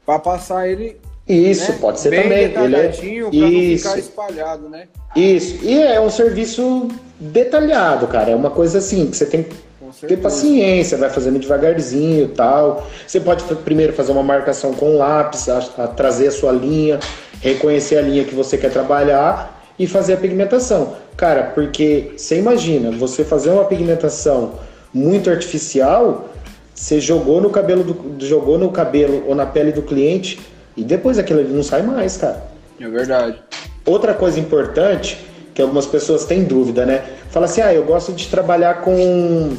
para 0.05 0.18
passar 0.18 0.68
ele 0.68 0.99
isso, 1.27 1.72
né? 1.72 1.77
pode 1.80 1.99
ser 1.99 2.09
Bem 2.09 2.23
também. 2.23 2.65
Ele 2.65 2.76
é... 2.76 2.89
Isso. 2.89 3.84
ficar 3.84 3.99
espalhado, 3.99 4.69
né? 4.69 4.88
Isso. 5.15 5.63
E 5.63 5.80
é 5.80 5.99
um 6.01 6.09
serviço 6.09 6.88
detalhado, 7.19 8.07
cara. 8.07 8.31
É 8.31 8.35
uma 8.35 8.49
coisa 8.49 8.80
assim 8.80 9.09
que 9.09 9.18
você 9.18 9.26
tem 9.26 9.43
que 9.43 9.55
ter 9.99 10.18
paciência, 10.18 10.97
vai 10.97 11.09
fazendo 11.09 11.39
devagarzinho 11.39 12.30
tal. 12.30 12.88
Você 13.05 13.19
pode 13.19 13.43
primeiro 13.63 13.93
fazer 13.93 14.11
uma 14.11 14.23
marcação 14.23 14.73
com 14.73 14.97
lápis, 14.97 15.49
a, 15.49 15.57
a 15.77 15.88
trazer 15.88 16.27
a 16.27 16.31
sua 16.31 16.51
linha, 16.51 16.99
reconhecer 17.41 17.97
a 17.97 18.01
linha 18.01 18.23
que 18.23 18.35
você 18.35 18.57
quer 18.57 18.72
trabalhar 18.72 19.61
e 19.77 19.88
fazer 19.88 20.13
a 20.13 20.18
pigmentação. 20.18 20.95
Cara, 21.18 21.43
porque 21.53 22.13
você 22.15 22.38
imagina, 22.38 22.91
você 22.91 23.23
fazer 23.23 23.49
uma 23.49 23.65
pigmentação 23.65 24.53
muito 24.93 25.30
artificial, 25.30 26.30
você 26.73 26.99
jogou 26.99 27.41
no 27.41 27.49
cabelo 27.49 27.84
do, 27.84 28.26
jogou 28.26 28.57
no 28.57 28.72
cabelo 28.72 29.23
ou 29.27 29.35
na 29.35 29.45
pele 29.45 29.72
do 29.72 29.81
cliente 29.81 30.39
e 30.76 30.84
depois 30.84 31.19
aquilo 31.19 31.39
ali 31.39 31.53
não 31.53 31.63
sai 31.63 31.81
mais, 31.81 32.18
cara. 32.18 32.43
É 32.80 32.88
verdade. 32.88 33.38
Outra 33.85 34.13
coisa 34.13 34.39
importante, 34.39 35.18
que 35.53 35.61
algumas 35.61 35.85
pessoas 35.85 36.26
têm 36.26 36.43
dúvida, 36.43 36.85
né? 36.85 37.03
Fala 37.30 37.45
assim, 37.45 37.61
ah, 37.61 37.73
eu 37.73 37.84
gosto 37.84 38.13
de 38.13 38.27
trabalhar 38.27 38.81
com 38.81 39.55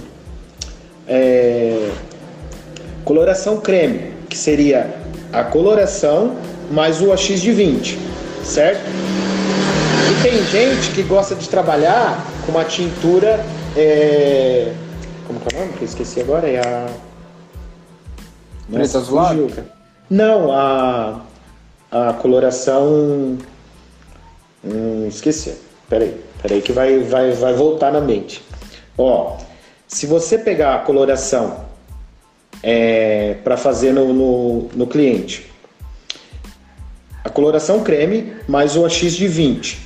é, 1.13 1.91
coloração 3.05 3.61
creme, 3.61 4.15
que 4.31 4.37
seria 4.37 4.97
a 5.31 5.45
coloração 5.45 6.37
mais 6.71 7.03
o 7.03 7.13
AX 7.13 7.23
de 7.23 7.53
20, 7.53 7.99
certo? 8.43 8.81
E 10.11 10.23
tem 10.23 10.43
gente 10.47 10.91
que 10.93 11.03
gosta 11.03 11.35
de 11.35 11.49
trabalhar 11.49 12.25
com 12.47 12.53
uma 12.53 12.65
tintura. 12.65 13.45
É... 13.77 14.73
Como 15.27 15.39
que 15.39 15.55
é 15.55 15.59
o 15.59 15.61
nome? 15.61 15.73
Que 15.75 15.83
eu 15.83 15.89
esqueci 15.89 16.21
agora? 16.21 16.49
É 16.49 16.59
a. 16.61 16.87
Preta 18.71 18.99
azulada? 18.99 19.67
Não, 20.09 20.51
a, 20.51 21.21
a 21.91 22.13
coloração. 22.15 23.37
Hum, 24.65 25.07
esqueci. 25.09 25.59
Peraí, 25.91 26.19
peraí 26.41 26.63
que 26.63 26.73
vai, 26.73 27.01
vai, 27.01 27.33
vai 27.33 27.53
voltar 27.53 27.93
na 27.93 28.01
mente. 28.01 28.43
Ó, 28.97 29.37
se 29.93 30.07
você 30.07 30.39
pegar 30.39 30.75
a 30.75 30.79
coloração 30.79 31.67
é, 32.63 33.37
para 33.45 33.59
fazer 33.59 33.93
no, 33.93 34.11
no, 34.15 34.69
no, 34.75 34.87
cliente, 34.87 35.53
a 37.23 37.29
coloração 37.29 37.83
creme 37.83 38.33
mais 38.49 38.75
o 38.75 38.87
AX 38.87 39.15
de 39.15 39.29
20, 39.29 39.79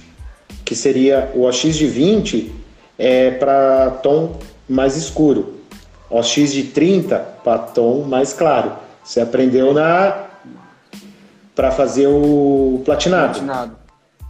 que 0.65 0.77
seria 0.77 1.33
o 1.35 1.49
AX 1.49 1.59
de 1.59 1.89
20 1.89 2.55
é 2.97 3.33
para 3.33 3.91
tom 4.01 4.39
mais 4.69 4.97
escuro, 4.97 5.57
o 6.09 6.21
AX 6.21 6.53
de 6.53 6.63
30 6.63 7.19
para 7.43 7.59
tom 7.59 8.03
mais 8.03 8.33
claro. 8.33 8.75
Você 9.03 9.21
aprendeu 9.21 9.75
na 9.75 10.25
para 11.53 11.73
fazer 11.73 12.07
o 12.07 12.81
platinado. 12.85 13.41
platinado. 13.41 13.77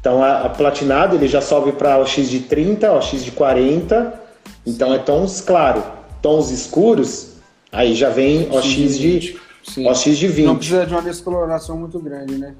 Então 0.00 0.24
a, 0.24 0.42
a, 0.42 0.48
platinado 0.48 1.16
ele 1.16 1.28
já 1.28 1.42
sobe 1.42 1.72
para 1.72 1.98
o 1.98 2.06
X 2.06 2.30
de 2.30 2.40
30, 2.40 2.90
o 2.92 3.02
X 3.02 3.22
de 3.22 3.30
40. 3.30 4.25
Então 4.66 4.88
Sim. 4.88 4.94
é 4.94 4.98
tons 4.98 5.40
claro. 5.40 5.82
Tons 6.20 6.50
escuros, 6.50 7.34
aí 7.70 7.94
já 7.94 8.10
vem 8.10 8.48
o 8.50 8.60
X 8.60 8.98
de, 8.98 9.38
Sim. 9.62 9.94
X 9.94 10.18
de 10.18 10.26
20. 10.26 10.46
Não 10.46 10.56
precisa 10.56 10.86
de 10.86 10.92
uma 10.92 11.02
descoloração 11.02 11.76
muito 11.78 11.98
grande, 12.00 12.36
né? 12.36 12.54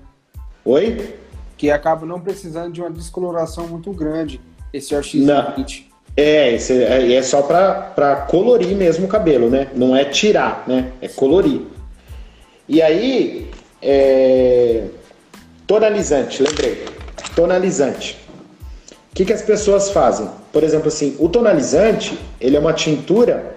Oi? 0.64 1.16
Que 1.56 1.70
acaba 1.70 2.06
não 2.06 2.20
precisando 2.20 2.72
de 2.72 2.80
uma 2.80 2.90
descoloração 2.90 3.66
muito 3.66 3.90
grande, 3.92 4.40
esse 4.72 4.94
OX 4.94 5.10
de 5.10 5.24
20. 5.56 5.90
É, 6.16 6.54
esse 6.54 6.72
é, 6.72 7.14
é 7.14 7.22
só 7.22 7.42
para 7.42 8.26
colorir 8.28 8.76
mesmo 8.76 9.06
o 9.06 9.08
cabelo, 9.08 9.50
né? 9.50 9.68
Não 9.74 9.96
é 9.96 10.04
tirar, 10.04 10.64
né? 10.66 10.92
É 11.00 11.08
colorir. 11.08 11.62
E 12.68 12.80
aí, 12.82 13.50
é... 13.82 14.86
tonalizante, 15.66 16.42
lembrei 16.42 16.96
tonalizante. 17.36 18.18
O 19.16 19.18
que, 19.18 19.24
que 19.24 19.32
as 19.32 19.40
pessoas 19.40 19.88
fazem? 19.88 20.28
Por 20.52 20.62
exemplo, 20.62 20.88
assim, 20.88 21.16
o 21.18 21.26
tonalizante 21.26 22.18
ele 22.38 22.54
é 22.54 22.60
uma 22.60 22.74
tintura 22.74 23.56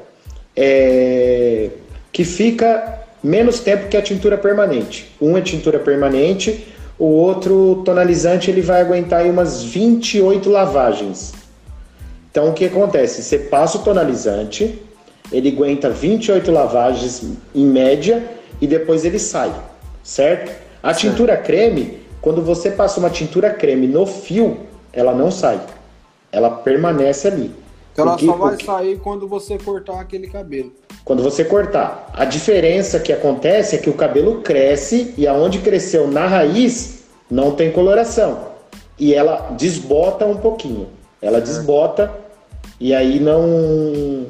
é, 0.55 1.69
que 2.13 2.23
fica 2.23 3.01
menos 3.21 3.59
tempo 3.59 3.89
que 3.89 3.97
a 3.97 4.01
tintura 4.01 4.37
permanente. 4.37 5.13
Um 5.19 5.37
é 5.37 5.41
tintura 5.41 5.77
permanente, 5.77 6.65
o 6.97 7.07
outro 7.07 7.81
tonalizante 7.83 8.49
ele 8.49 8.61
vai 8.61 8.79
aguentar 8.79 9.19
aí 9.19 9.29
umas 9.29 9.61
28 9.61 10.49
lavagens. 10.49 11.33
Então 12.31 12.51
o 12.51 12.53
que 12.53 12.63
acontece? 12.63 13.21
Você 13.21 13.39
passa 13.39 13.79
o 13.79 13.81
tonalizante, 13.81 14.81
ele 15.29 15.49
aguenta 15.49 15.89
28 15.89 16.49
lavagens 16.53 17.21
em 17.53 17.65
média 17.65 18.23
e 18.61 18.65
depois 18.65 19.03
ele 19.03 19.19
sai, 19.19 19.53
certo? 20.01 20.53
A 20.81 20.93
certo. 20.93 20.99
tintura 20.99 21.35
creme 21.35 21.99
quando 22.21 22.41
você 22.41 22.71
passa 22.71 22.97
uma 22.97 23.09
tintura 23.09 23.49
creme 23.49 23.87
no 23.87 24.05
fio, 24.05 24.68
ela 24.93 25.13
não 25.13 25.31
sai. 25.31 25.59
Ela 26.31 26.49
permanece 26.49 27.27
ali. 27.27 27.53
Então 27.93 28.07
ela 28.07 28.17
só 28.17 28.33
vai 28.33 28.63
sair 28.63 28.99
quando 28.99 29.27
você 29.27 29.57
cortar 29.57 29.99
aquele 29.99 30.27
cabelo. 30.27 30.71
Quando 31.03 31.23
você 31.23 31.43
cortar. 31.43 32.11
A 32.13 32.25
diferença 32.25 32.99
que 32.99 33.11
acontece 33.11 33.75
é 33.75 33.79
que 33.79 33.89
o 33.89 33.93
cabelo 33.93 34.41
cresce 34.41 35.13
e 35.17 35.27
aonde 35.27 35.59
cresceu 35.59 36.07
na 36.07 36.27
raiz 36.27 37.03
não 37.29 37.51
tem 37.51 37.71
coloração. 37.71 38.49
E 38.97 39.13
ela 39.13 39.51
desbota 39.57 40.25
um 40.25 40.37
pouquinho. 40.37 40.87
Ela 41.21 41.41
desbota 41.41 42.13
e 42.79 42.93
aí 42.93 43.19
não. 43.19 44.27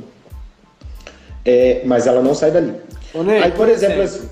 É, 1.45 1.81
mas 1.85 2.07
ela 2.07 2.21
não 2.21 2.33
sai 2.33 2.51
dali. 2.51 2.75
Ney, 3.13 3.43
aí, 3.43 3.51
por, 3.51 3.57
por 3.57 3.69
exemplo, 3.69 4.01
exemplo, 4.01 4.29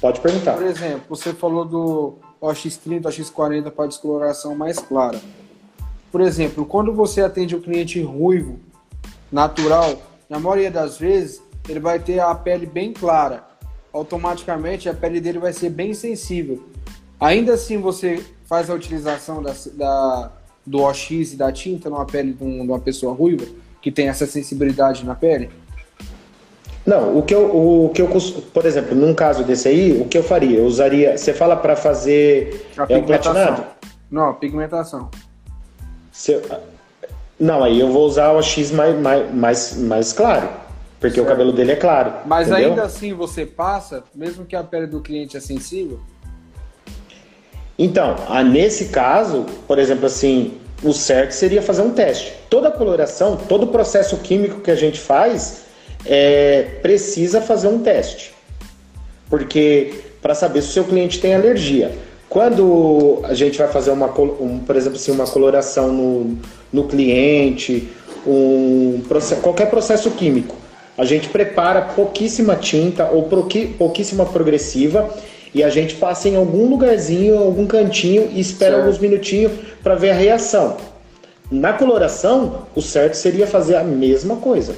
pode 0.00 0.20
perguntar. 0.20 0.54
Por 0.54 0.66
exemplo, 0.66 1.02
você 1.08 1.32
falou 1.32 1.64
do 1.64 2.14
OX30, 2.40 3.02
OX40 3.02 3.70
para 3.70 3.86
descoloração 3.86 4.54
mais 4.54 4.78
clara. 4.78 5.20
Por 6.14 6.20
exemplo, 6.20 6.64
quando 6.64 6.92
você 6.92 7.22
atende 7.22 7.56
o 7.56 7.58
um 7.58 7.60
cliente 7.60 8.00
ruivo, 8.00 8.60
natural, 9.32 10.00
na 10.30 10.38
maioria 10.38 10.70
das 10.70 10.96
vezes 10.96 11.42
ele 11.68 11.80
vai 11.80 11.98
ter 11.98 12.20
a 12.20 12.32
pele 12.32 12.66
bem 12.66 12.92
clara. 12.92 13.42
Automaticamente 13.92 14.88
a 14.88 14.94
pele 14.94 15.20
dele 15.20 15.40
vai 15.40 15.52
ser 15.52 15.70
bem 15.70 15.92
sensível. 15.92 16.68
Ainda 17.18 17.54
assim 17.54 17.80
você 17.80 18.24
faz 18.44 18.70
a 18.70 18.74
utilização 18.74 19.42
da, 19.42 19.52
da 19.72 20.30
do 20.64 20.82
OX 20.82 21.10
e 21.10 21.36
da 21.36 21.50
tinta 21.50 21.90
numa 21.90 22.06
pele 22.06 22.32
de, 22.32 22.44
um, 22.44 22.62
de 22.62 22.68
uma 22.70 22.78
pessoa 22.78 23.12
ruiva, 23.12 23.44
que 23.82 23.90
tem 23.90 24.06
essa 24.06 24.24
sensibilidade 24.24 25.04
na 25.04 25.16
pele? 25.16 25.50
Não, 26.86 27.18
o 27.18 27.24
que 27.24 27.34
eu, 27.34 27.44
o 27.44 27.90
que 27.92 28.00
eu, 28.00 28.08
por 28.52 28.64
exemplo, 28.64 28.94
num 28.94 29.14
caso 29.14 29.42
desse 29.42 29.66
aí, 29.66 30.00
o 30.00 30.04
que 30.04 30.16
eu 30.16 30.22
faria? 30.22 30.60
Eu 30.60 30.66
usaria. 30.66 31.18
Você 31.18 31.34
fala 31.34 31.56
para 31.56 31.74
fazer 31.74 32.70
a 32.78 32.86
é, 32.88 33.02
platinado? 33.02 33.64
Não, 34.08 34.32
pigmentação. 34.34 35.10
Se, 36.14 36.40
não, 37.40 37.64
aí 37.64 37.80
eu 37.80 37.90
vou 37.90 38.06
usar 38.06 38.30
o 38.30 38.40
X 38.40 38.70
mais, 38.70 38.96
mais, 38.96 39.34
mais, 39.34 39.76
mais 39.76 40.12
claro, 40.12 40.48
porque 41.00 41.16
certo. 41.16 41.26
o 41.26 41.28
cabelo 41.28 41.52
dele 41.52 41.72
é 41.72 41.76
claro. 41.76 42.12
Mas 42.24 42.46
entendeu? 42.46 42.70
ainda 42.70 42.84
assim 42.84 43.12
você 43.12 43.44
passa, 43.44 44.04
mesmo 44.14 44.46
que 44.46 44.54
a 44.54 44.62
pele 44.62 44.86
do 44.86 45.00
cliente 45.00 45.36
é 45.36 45.40
sensível? 45.40 45.98
Então, 47.76 48.14
nesse 48.44 48.90
caso, 48.90 49.44
por 49.66 49.80
exemplo, 49.80 50.06
assim, 50.06 50.60
o 50.84 50.92
certo 50.92 51.32
seria 51.32 51.60
fazer 51.60 51.82
um 51.82 51.90
teste. 51.90 52.32
Toda 52.48 52.70
coloração, 52.70 53.36
todo 53.36 53.66
processo 53.66 54.16
químico 54.18 54.60
que 54.60 54.70
a 54.70 54.76
gente 54.76 55.00
faz 55.00 55.64
é, 56.06 56.78
precisa 56.80 57.40
fazer 57.40 57.66
um 57.66 57.80
teste, 57.80 58.32
porque 59.28 60.04
para 60.22 60.32
saber 60.32 60.62
se 60.62 60.68
o 60.68 60.72
seu 60.72 60.84
cliente 60.84 61.20
tem 61.20 61.34
alergia. 61.34 61.90
Quando 62.34 63.20
a 63.22 63.32
gente 63.32 63.58
vai 63.58 63.68
fazer 63.68 63.92
uma, 63.92 64.08
um, 64.08 64.58
por 64.58 64.74
exemplo, 64.74 64.98
assim, 64.98 65.12
uma 65.12 65.24
coloração 65.24 65.92
no, 65.92 66.36
no 66.72 66.88
cliente, 66.88 67.88
um, 68.26 69.00
qualquer 69.40 69.70
processo 69.70 70.10
químico, 70.10 70.56
a 70.98 71.04
gente 71.04 71.28
prepara 71.28 71.80
pouquíssima 71.80 72.56
tinta 72.56 73.08
ou 73.08 73.28
pouquíssima 73.78 74.26
progressiva 74.26 75.14
e 75.54 75.62
a 75.62 75.70
gente 75.70 75.94
passa 75.94 76.28
em 76.28 76.34
algum 76.34 76.68
lugarzinho, 76.68 77.38
algum 77.38 77.68
cantinho 77.68 78.28
e 78.32 78.40
espera 78.40 78.72
certo. 78.72 78.84
alguns 78.84 78.98
minutinhos 78.98 79.52
para 79.80 79.94
ver 79.94 80.10
a 80.10 80.14
reação. 80.14 80.76
Na 81.48 81.72
coloração, 81.72 82.66
o 82.74 82.82
certo 82.82 83.14
seria 83.14 83.46
fazer 83.46 83.76
a 83.76 83.84
mesma 83.84 84.34
coisa. 84.34 84.74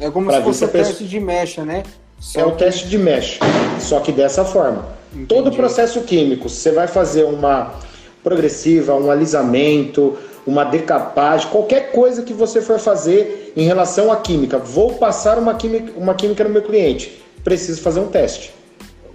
É 0.00 0.10
como 0.10 0.32
se 0.32 0.40
fosse 0.40 0.64
o 0.64 0.68
pessoa... 0.68 0.86
teste 0.86 1.04
de 1.04 1.20
mecha, 1.20 1.66
né? 1.66 1.82
Só 2.18 2.40
é 2.40 2.46
o 2.46 2.52
teste 2.52 2.88
de 2.88 2.96
mecha, 2.96 3.40
só 3.78 4.00
que 4.00 4.10
dessa 4.10 4.42
forma. 4.42 4.96
Entendi. 5.12 5.26
Todo 5.26 5.52
processo 5.52 6.02
químico, 6.02 6.48
você 6.48 6.70
vai 6.70 6.86
fazer 6.86 7.24
uma 7.24 7.74
progressiva, 8.22 8.94
um 8.94 9.10
alisamento, 9.10 10.16
uma 10.46 10.64
decapagem, 10.64 11.50
qualquer 11.50 11.92
coisa 11.92 12.22
que 12.22 12.32
você 12.32 12.60
for 12.60 12.78
fazer 12.78 13.52
em 13.56 13.64
relação 13.64 14.12
à 14.12 14.16
química. 14.16 14.58
Vou 14.58 14.94
passar 14.94 15.38
uma 15.38 15.54
química, 15.54 15.92
uma 15.96 16.14
química 16.14 16.44
no 16.44 16.50
meu 16.50 16.62
cliente. 16.62 17.22
Preciso 17.44 17.80
fazer 17.80 18.00
um 18.00 18.08
teste. 18.08 18.54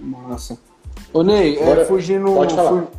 Massa. 0.00 0.58
Ô 1.12 1.22
Ney, 1.22 1.58
Agora, 1.60 1.82
é, 1.82 1.84
fugindo, 1.84 2.34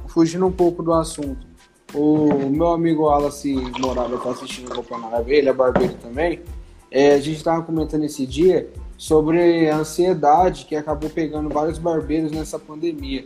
fugindo 0.08 0.46
um 0.46 0.52
pouco 0.52 0.82
do 0.82 0.94
assunto. 0.94 1.46
O 1.94 2.50
meu 2.50 2.70
amigo 2.70 3.04
Wallace 3.04 3.54
Morada 3.80 4.16
está 4.16 4.32
assistindo 4.32 4.70
o 4.70 4.86
ele 5.28 5.50
é 5.50 5.54
barbeiro 5.54 5.94
também. 6.02 6.42
É, 6.92 7.14
a 7.14 7.18
gente 7.18 7.38
estava 7.38 7.62
comentando 7.62 8.04
esse 8.04 8.26
dia 8.26 8.70
sobre 8.98 9.70
a 9.70 9.78
ansiedade 9.78 10.66
que 10.66 10.76
acabou 10.76 11.10
pegando 11.10 11.50
vários 11.50 11.78
barbeiros 11.78 12.32
nessa 12.32 12.58
pandemia. 12.58 13.26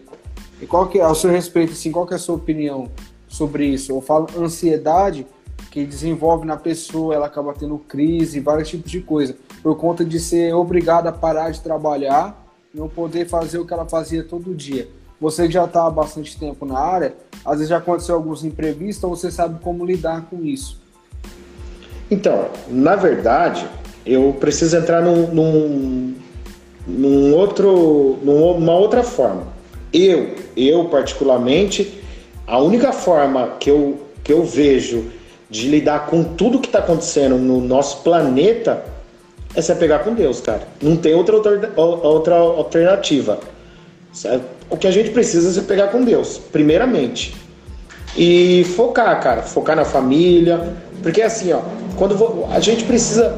E 0.61 0.65
qual 0.65 0.87
que 0.87 0.99
é, 0.99 1.01
ao 1.01 1.15
seu 1.15 1.31
respeito, 1.31 1.73
assim, 1.73 1.91
qual 1.91 2.05
que 2.05 2.13
é 2.13 2.17
a 2.17 2.19
sua 2.19 2.35
opinião 2.35 2.89
sobre 3.27 3.65
isso? 3.65 3.91
Eu 3.91 4.01
falo 4.01 4.27
ansiedade 4.37 5.25
que 5.71 5.85
desenvolve 5.85 6.45
na 6.45 6.57
pessoa, 6.57 7.13
ela 7.13 7.27
acaba 7.27 7.53
tendo 7.53 7.77
crise, 7.77 8.39
vários 8.39 8.69
tipos 8.69 8.89
de 8.89 9.01
coisa, 9.01 9.35
por 9.61 9.77
conta 9.77 10.03
de 10.03 10.19
ser 10.19 10.53
obrigada 10.53 11.09
a 11.09 11.13
parar 11.13 11.51
de 11.51 11.61
trabalhar, 11.61 12.45
não 12.73 12.89
poder 12.89 13.27
fazer 13.27 13.59
o 13.59 13.65
que 13.65 13.73
ela 13.73 13.85
fazia 13.85 14.23
todo 14.23 14.55
dia. 14.55 14.89
Você 15.21 15.49
já 15.49 15.65
está 15.65 15.85
há 15.85 15.91
bastante 15.91 16.37
tempo 16.39 16.65
na 16.65 16.79
área, 16.79 17.13
às 17.45 17.55
vezes 17.57 17.69
já 17.69 17.77
aconteceu 17.77 18.15
alguns 18.15 18.43
imprevistos, 18.43 19.03
ou 19.03 19.15
você 19.15 19.29
sabe 19.29 19.59
como 19.61 19.85
lidar 19.85 20.25
com 20.29 20.43
isso. 20.43 20.81
Então, 22.09 22.49
na 22.67 22.95
verdade, 22.95 23.67
eu 24.05 24.35
preciso 24.39 24.77
entrar 24.77 25.01
num, 25.01 25.27
num, 25.27 26.15
num 26.87 27.35
outro, 27.35 28.17
numa 28.23 28.75
outra 28.75 29.03
forma. 29.03 29.47
Eu, 29.93 30.35
eu 30.55 30.85
particularmente, 30.85 32.01
a 32.45 32.59
única 32.59 32.91
forma 32.91 33.55
que 33.59 33.69
eu, 33.69 33.99
que 34.23 34.31
eu 34.31 34.43
vejo 34.43 35.11
de 35.49 35.67
lidar 35.67 36.07
com 36.07 36.23
tudo 36.23 36.59
que 36.59 36.67
está 36.67 36.79
acontecendo 36.79 37.37
no 37.37 37.59
nosso 37.59 38.03
planeta 38.03 38.85
é 39.55 39.61
se 39.61 39.73
pegar 39.75 39.99
com 39.99 40.13
Deus, 40.13 40.39
cara. 40.41 40.61
Não 40.81 40.95
tem 40.95 41.13
outra, 41.15 41.35
outra 41.75 42.35
alternativa. 42.35 43.39
o 44.69 44.77
que 44.77 44.87
a 44.87 44.91
gente 44.91 45.09
precisa 45.09 45.49
é 45.49 45.53
se 45.53 45.61
pegar 45.61 45.87
com 45.87 46.03
Deus, 46.03 46.39
primeiramente. 46.51 47.35
E 48.15 48.63
focar, 48.75 49.19
cara, 49.21 49.41
focar 49.41 49.75
na 49.75 49.85
família, 49.85 50.73
porque 51.01 51.21
assim, 51.21 51.51
ó, 51.53 51.61
quando 51.97 52.45
a 52.51 52.59
gente 52.59 52.83
precisa 52.83 53.35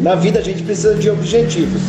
na 0.00 0.14
vida 0.14 0.38
a 0.38 0.42
gente 0.42 0.62
precisa 0.62 0.94
de 0.94 1.10
objetivos. 1.10 1.82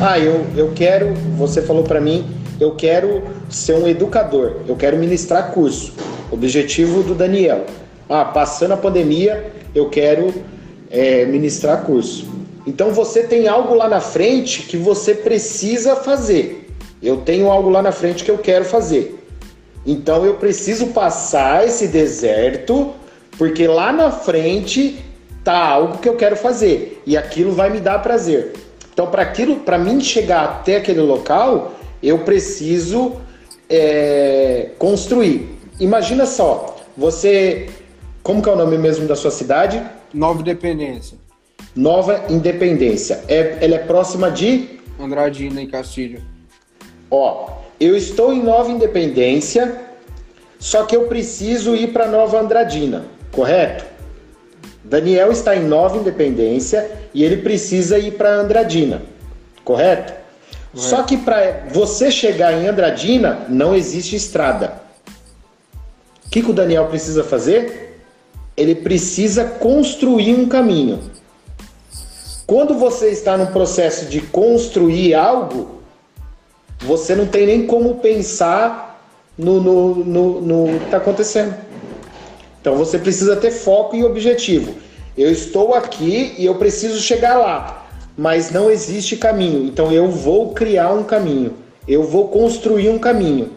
Ah, 0.00 0.18
eu, 0.18 0.46
eu 0.56 0.72
quero, 0.74 1.12
você 1.36 1.60
falou 1.60 1.82
para 1.82 2.00
mim, 2.00 2.24
eu 2.60 2.76
quero 2.76 3.22
ser 3.48 3.74
um 3.74 3.88
educador, 3.88 4.58
eu 4.68 4.76
quero 4.76 4.96
ministrar 4.96 5.50
curso. 5.50 5.92
Objetivo 6.30 7.02
do 7.02 7.14
Daniel. 7.14 7.66
Ah, 8.08 8.24
passando 8.24 8.72
a 8.72 8.76
pandemia, 8.76 9.52
eu 9.74 9.88
quero 9.88 10.32
é, 10.90 11.24
ministrar 11.26 11.82
curso. 11.84 12.26
Então 12.66 12.92
você 12.92 13.24
tem 13.24 13.48
algo 13.48 13.74
lá 13.74 13.88
na 13.88 14.00
frente 14.00 14.62
que 14.62 14.76
você 14.76 15.14
precisa 15.14 15.96
fazer. 15.96 16.68
Eu 17.02 17.18
tenho 17.18 17.50
algo 17.50 17.70
lá 17.70 17.82
na 17.82 17.92
frente 17.92 18.22
que 18.22 18.30
eu 18.30 18.38
quero 18.38 18.64
fazer. 18.64 19.18
Então 19.86 20.24
eu 20.24 20.34
preciso 20.34 20.88
passar 20.88 21.66
esse 21.66 21.88
deserto, 21.88 22.92
porque 23.36 23.66
lá 23.66 23.92
na 23.92 24.10
frente 24.10 25.02
tá 25.48 25.66
algo 25.66 25.96
que 25.96 26.06
eu 26.06 26.14
quero 26.14 26.36
fazer 26.36 27.02
e 27.06 27.16
aquilo 27.16 27.52
vai 27.52 27.70
me 27.70 27.80
dar 27.80 28.02
prazer. 28.02 28.52
Então 28.92 29.06
para 29.06 29.22
aquilo, 29.22 29.60
para 29.60 29.78
mim 29.78 29.98
chegar 29.98 30.44
até 30.44 30.76
aquele 30.76 31.00
local, 31.00 31.72
eu 32.02 32.18
preciso 32.18 33.16
é, 33.66 34.72
construir. 34.78 35.58
Imagina 35.80 36.26
só, 36.26 36.76
você, 36.94 37.70
como 38.22 38.42
que 38.42 38.48
é 38.50 38.52
o 38.52 38.56
nome 38.56 38.76
mesmo 38.76 39.08
da 39.08 39.16
sua 39.16 39.30
cidade? 39.30 39.82
Nova 40.12 40.42
Independência. 40.42 41.16
Nova 41.74 42.26
Independência. 42.28 43.24
É, 43.26 43.56
ela 43.62 43.76
é 43.76 43.78
próxima 43.78 44.30
de 44.30 44.78
Andradina 45.00 45.62
e 45.62 45.66
Castilho. 45.66 46.20
Ó, 47.10 47.52
eu 47.80 47.96
estou 47.96 48.34
em 48.34 48.42
Nova 48.42 48.70
Independência, 48.70 49.80
só 50.58 50.84
que 50.84 50.94
eu 50.94 51.04
preciso 51.04 51.74
ir 51.74 51.94
para 51.94 52.06
Nova 52.06 52.38
Andradina, 52.38 53.06
correto? 53.32 53.97
Daniel 54.88 55.30
está 55.30 55.54
em 55.54 55.64
Nova 55.64 55.98
Independência 55.98 56.90
e 57.12 57.22
ele 57.22 57.38
precisa 57.38 57.98
ir 57.98 58.12
para 58.12 58.34
Andradina, 58.34 59.02
correto? 59.62 60.14
Só 60.74 61.02
que 61.02 61.16
para 61.16 61.64
você 61.70 62.10
chegar 62.10 62.52
em 62.54 62.66
Andradina 62.66 63.46
não 63.48 63.74
existe 63.74 64.16
estrada. 64.16 64.80
O 66.26 66.30
que, 66.30 66.42
que 66.42 66.50
o 66.50 66.54
Daniel 66.54 66.86
precisa 66.86 67.22
fazer? 67.22 68.00
Ele 68.56 68.74
precisa 68.74 69.44
construir 69.44 70.34
um 70.34 70.48
caminho. 70.48 71.10
Quando 72.46 72.74
você 72.74 73.10
está 73.10 73.36
no 73.36 73.48
processo 73.48 74.06
de 74.06 74.22
construir 74.22 75.14
algo, 75.14 75.82
você 76.80 77.14
não 77.14 77.26
tem 77.26 77.46
nem 77.46 77.66
como 77.66 77.96
pensar 77.96 79.04
no, 79.36 79.60
no, 79.60 79.94
no, 79.96 80.40
no 80.40 80.78
que 80.78 80.84
está 80.84 80.96
acontecendo. 80.96 81.54
Então 82.60 82.76
você 82.76 82.98
precisa 82.98 83.36
ter 83.36 83.50
foco 83.50 83.96
e 83.96 84.04
objetivo. 84.04 84.74
Eu 85.16 85.30
estou 85.30 85.74
aqui 85.74 86.34
e 86.38 86.44
eu 86.46 86.54
preciso 86.54 87.00
chegar 87.00 87.36
lá, 87.36 87.86
mas 88.16 88.50
não 88.50 88.70
existe 88.70 89.16
caminho. 89.16 89.64
Então 89.64 89.90
eu 89.90 90.10
vou 90.10 90.52
criar 90.52 90.92
um 90.92 91.02
caminho. 91.02 91.54
Eu 91.86 92.04
vou 92.04 92.28
construir 92.28 92.88
um 92.88 92.98
caminho. 92.98 93.50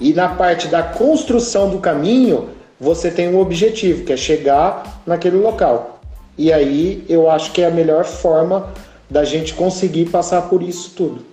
E 0.00 0.12
na 0.12 0.28
parte 0.28 0.68
da 0.68 0.82
construção 0.82 1.70
do 1.70 1.78
caminho, 1.78 2.50
você 2.80 3.10
tem 3.10 3.28
um 3.28 3.40
objetivo, 3.40 4.04
que 4.04 4.12
é 4.12 4.16
chegar 4.16 5.02
naquele 5.06 5.36
local. 5.36 6.00
E 6.36 6.52
aí 6.52 7.04
eu 7.08 7.30
acho 7.30 7.52
que 7.52 7.62
é 7.62 7.66
a 7.66 7.70
melhor 7.70 8.04
forma 8.04 8.72
da 9.08 9.24
gente 9.24 9.54
conseguir 9.54 10.06
passar 10.06 10.42
por 10.42 10.62
isso 10.62 10.92
tudo. 10.96 11.24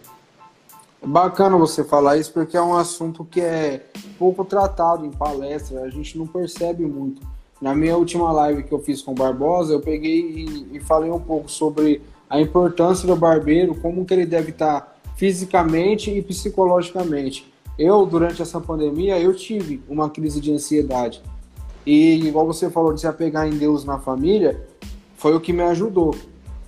Bacana 1.04 1.58
você 1.58 1.84
falar 1.84 2.18
isso 2.18 2.32
porque 2.32 2.56
é 2.56 2.62
um 2.62 2.76
assunto 2.76 3.26
que 3.26 3.42
é 3.42 3.86
pouco 4.20 4.46
tratado 4.46 5.04
em 5.04 5.12
palestra, 5.12 5.82
a 5.82 5.90
gente 5.90 6.16
não 6.18 6.28
percebe 6.28 6.86
muito. 6.86 7.22
Na 7.60 7.74
minha 7.74 7.98
última 7.98 8.32
live 8.32 8.64
que 8.64 8.72
eu 8.72 8.80
fiz 8.80 9.02
com 9.02 9.12
o 9.12 9.16
Barbosa, 9.16 9.74
eu 9.74 9.80
peguei 9.80 10.20
e, 10.20 10.78
e 10.78 10.80
falei 10.80 11.10
um 11.10 11.20
pouco 11.20 11.50
sobre 11.50 12.02
a 12.30 12.40
importância 12.40 13.08
do 13.08 13.16
barbeiro, 13.16 13.76
como 13.76 14.06
que 14.06 14.14
ele 14.14 14.26
deve 14.26 14.52
estar 14.52 14.96
fisicamente 15.18 16.10
e 16.10 16.22
psicologicamente. 16.22 17.52
Eu, 17.78 18.06
durante 18.06 18.42
essa 18.42 18.60
pandemia, 18.62 19.20
eu 19.20 19.36
tive 19.36 19.82
uma 19.90 20.10
crise 20.10 20.40
de 20.40 20.52
ansiedade. 20.54 21.22
E 21.86 22.26
igual 22.26 22.46
você 22.46 22.70
falou 22.70 22.94
de 22.94 23.02
se 23.02 23.08
apegar 23.08 23.48
em 23.48 23.58
Deus 23.58 23.84
na 23.84 24.00
família, 24.00 24.66
foi 25.18 25.36
o 25.36 25.42
que 25.42 25.52
me 25.52 25.64
ajudou. 25.64 26.16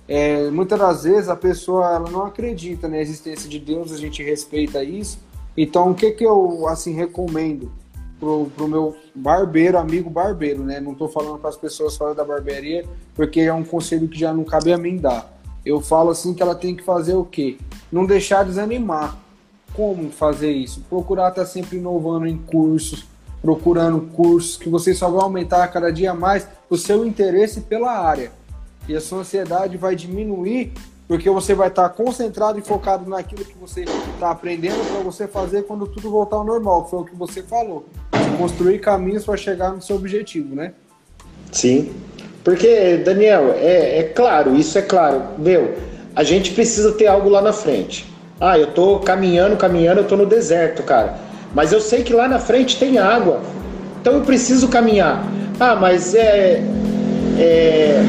É, 0.06 0.50
muitas 0.50 0.78
das 0.78 1.04
vezes 1.04 1.28
a 1.28 1.36
pessoa 1.36 1.94
ela 1.94 2.10
não 2.10 2.24
acredita 2.24 2.86
na 2.88 2.98
existência 2.98 3.48
de 3.48 3.58
Deus, 3.58 3.92
a 3.92 3.96
gente 3.96 4.22
respeita 4.22 4.82
isso. 4.84 5.18
Então, 5.56 5.90
o 5.90 5.94
que, 5.94 6.10
que 6.10 6.24
eu 6.24 6.68
assim 6.68 6.92
recomendo 6.92 7.72
pro, 8.20 8.50
pro 8.54 8.68
meu 8.68 8.96
barbeiro, 9.14 9.78
amigo 9.78 10.10
barbeiro, 10.10 10.62
né? 10.62 10.80
Não 10.80 10.92
estou 10.92 11.08
falando 11.08 11.38
para 11.38 11.50
as 11.50 11.56
pessoas 11.56 11.96
fora 11.96 12.14
da 12.14 12.24
barbearia, 12.24 12.84
porque 13.14 13.40
é 13.40 13.52
um 13.52 13.64
conselho 13.64 14.08
que 14.08 14.18
já 14.18 14.32
não 14.32 14.44
cabe 14.44 14.72
a 14.72 14.78
mim 14.78 14.96
dar. 14.96 15.32
Eu 15.64 15.80
falo 15.80 16.10
assim 16.10 16.34
que 16.34 16.42
ela 16.42 16.54
tem 16.54 16.76
que 16.76 16.82
fazer 16.82 17.14
o 17.14 17.24
quê? 17.24 17.56
Não 17.90 18.04
deixar 18.04 18.44
desanimar. 18.44 19.16
Como 19.72 20.10
fazer 20.10 20.52
isso? 20.52 20.84
Procurar 20.88 21.30
estar 21.30 21.42
tá 21.42 21.46
sempre 21.46 21.78
inovando 21.78 22.26
em 22.26 22.36
cursos, 22.36 23.06
procurando 23.40 24.00
cursos 24.12 24.56
que 24.56 24.68
você 24.68 24.94
só 24.94 25.10
vai 25.10 25.22
aumentar 25.22 25.66
cada 25.68 25.90
dia 25.90 26.12
mais 26.14 26.46
o 26.68 26.76
seu 26.76 27.06
interesse 27.06 27.62
pela 27.62 27.90
área 27.90 28.30
e 28.88 28.94
a 28.94 29.00
sua 29.00 29.20
ansiedade 29.20 29.76
vai 29.76 29.94
diminuir 29.94 30.72
porque 31.06 31.28
você 31.28 31.54
vai 31.54 31.68
estar 31.68 31.88
concentrado 31.90 32.58
e 32.58 32.62
focado 32.62 33.08
naquilo 33.08 33.44
que 33.44 33.56
você 33.58 33.82
está 33.82 34.30
aprendendo 34.30 34.78
para 34.90 35.02
você 35.02 35.26
fazer 35.26 35.64
quando 35.64 35.86
tudo 35.86 36.10
voltar 36.10 36.36
ao 36.36 36.44
normal, 36.44 36.88
foi 36.88 37.00
o 37.00 37.04
que 37.04 37.14
você 37.14 37.42
falou. 37.42 37.86
Construir 38.38 38.78
caminhos 38.78 39.24
para 39.24 39.36
chegar 39.36 39.70
no 39.70 39.82
seu 39.82 39.96
objetivo, 39.96 40.54
né? 40.54 40.72
Sim. 41.52 41.92
Porque, 42.42 42.96
Daniel, 42.98 43.52
é, 43.54 43.98
é 43.98 44.02
claro, 44.04 44.56
isso 44.56 44.78
é 44.78 44.82
claro. 44.82 45.22
Meu, 45.38 45.74
a 46.16 46.24
gente 46.24 46.52
precisa 46.52 46.92
ter 46.92 47.06
algo 47.06 47.28
lá 47.28 47.42
na 47.42 47.52
frente. 47.52 48.10
Ah, 48.40 48.58
eu 48.58 48.72
tô 48.72 48.98
caminhando, 48.98 49.56
caminhando, 49.56 50.00
eu 50.00 50.08
tô 50.08 50.16
no 50.16 50.26
deserto, 50.26 50.82
cara. 50.82 51.18
Mas 51.54 51.72
eu 51.72 51.80
sei 51.80 52.02
que 52.02 52.12
lá 52.12 52.26
na 52.26 52.38
frente 52.38 52.78
tem 52.78 52.98
água. 52.98 53.40
Então 54.00 54.14
eu 54.14 54.22
preciso 54.22 54.68
caminhar. 54.68 55.24
Ah, 55.60 55.76
mas 55.76 56.14
é. 56.14 56.62
é 57.38 58.02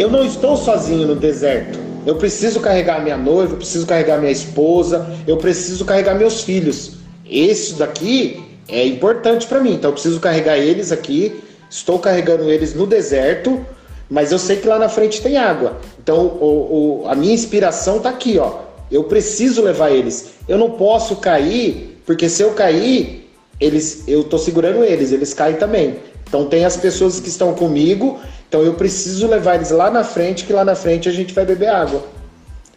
eu 0.00 0.10
não 0.10 0.24
estou 0.24 0.56
sozinho 0.56 1.06
no 1.06 1.16
deserto. 1.16 1.78
Eu 2.04 2.16
preciso 2.16 2.60
carregar 2.60 3.02
minha 3.02 3.16
noiva, 3.16 3.54
eu 3.54 3.56
preciso 3.56 3.86
carregar 3.86 4.18
minha 4.18 4.30
esposa, 4.30 5.06
eu 5.26 5.36
preciso 5.36 5.84
carregar 5.84 6.14
meus 6.14 6.42
filhos. 6.42 6.92
Isso 7.28 7.74
daqui 7.74 8.44
é 8.68 8.86
importante 8.86 9.46
para 9.46 9.60
mim, 9.60 9.74
então 9.74 9.90
eu 9.90 9.94
preciso 9.94 10.20
carregar 10.20 10.56
eles 10.56 10.92
aqui. 10.92 11.40
Estou 11.68 11.98
carregando 11.98 12.48
eles 12.48 12.74
no 12.74 12.86
deserto, 12.86 13.60
mas 14.08 14.30
eu 14.30 14.38
sei 14.38 14.56
que 14.56 14.68
lá 14.68 14.78
na 14.78 14.88
frente 14.88 15.20
tem 15.20 15.36
água. 15.36 15.78
Então 16.00 16.26
o, 16.26 17.02
o, 17.02 17.08
a 17.08 17.14
minha 17.16 17.34
inspiração 17.34 17.96
está 17.96 18.10
aqui, 18.10 18.38
ó. 18.38 18.60
Eu 18.90 19.04
preciso 19.04 19.62
levar 19.62 19.90
eles. 19.90 20.30
Eu 20.48 20.58
não 20.58 20.70
posso 20.70 21.16
cair, 21.16 22.00
porque 22.06 22.28
se 22.28 22.40
eu 22.40 22.52
cair, 22.52 23.28
eles, 23.60 24.04
eu 24.06 24.20
estou 24.20 24.38
segurando 24.38 24.84
eles, 24.84 25.10
eles 25.10 25.34
caem 25.34 25.56
também. 25.56 25.96
Então 26.28 26.46
tem 26.46 26.64
as 26.64 26.76
pessoas 26.76 27.18
que 27.18 27.28
estão 27.28 27.54
comigo 27.54 28.18
então 28.48 28.62
eu 28.62 28.74
preciso 28.74 29.26
levar 29.26 29.56
eles 29.56 29.70
lá 29.70 29.90
na 29.90 30.04
frente, 30.04 30.44
que 30.44 30.52
lá 30.52 30.64
na 30.64 30.74
frente 30.74 31.08
a 31.08 31.12
gente 31.12 31.34
vai 31.34 31.44
beber 31.44 31.68
água. 31.68 32.04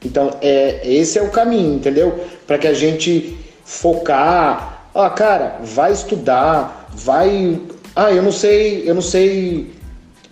Então 0.03 0.31
é 0.41 0.81
esse 0.83 1.19
é 1.19 1.21
o 1.21 1.29
caminho, 1.29 1.75
entendeu? 1.75 2.19
Para 2.47 2.57
que 2.57 2.67
a 2.67 2.73
gente 2.73 3.37
focar, 3.63 4.89
ah, 4.95 5.09
cara, 5.09 5.59
vai 5.61 5.91
estudar, 5.91 6.89
vai, 6.93 7.59
ah, 7.95 8.11
eu 8.11 8.23
não 8.23 8.31
sei, 8.31 8.89
eu 8.89 8.95
não 8.95 9.01
sei, 9.01 9.71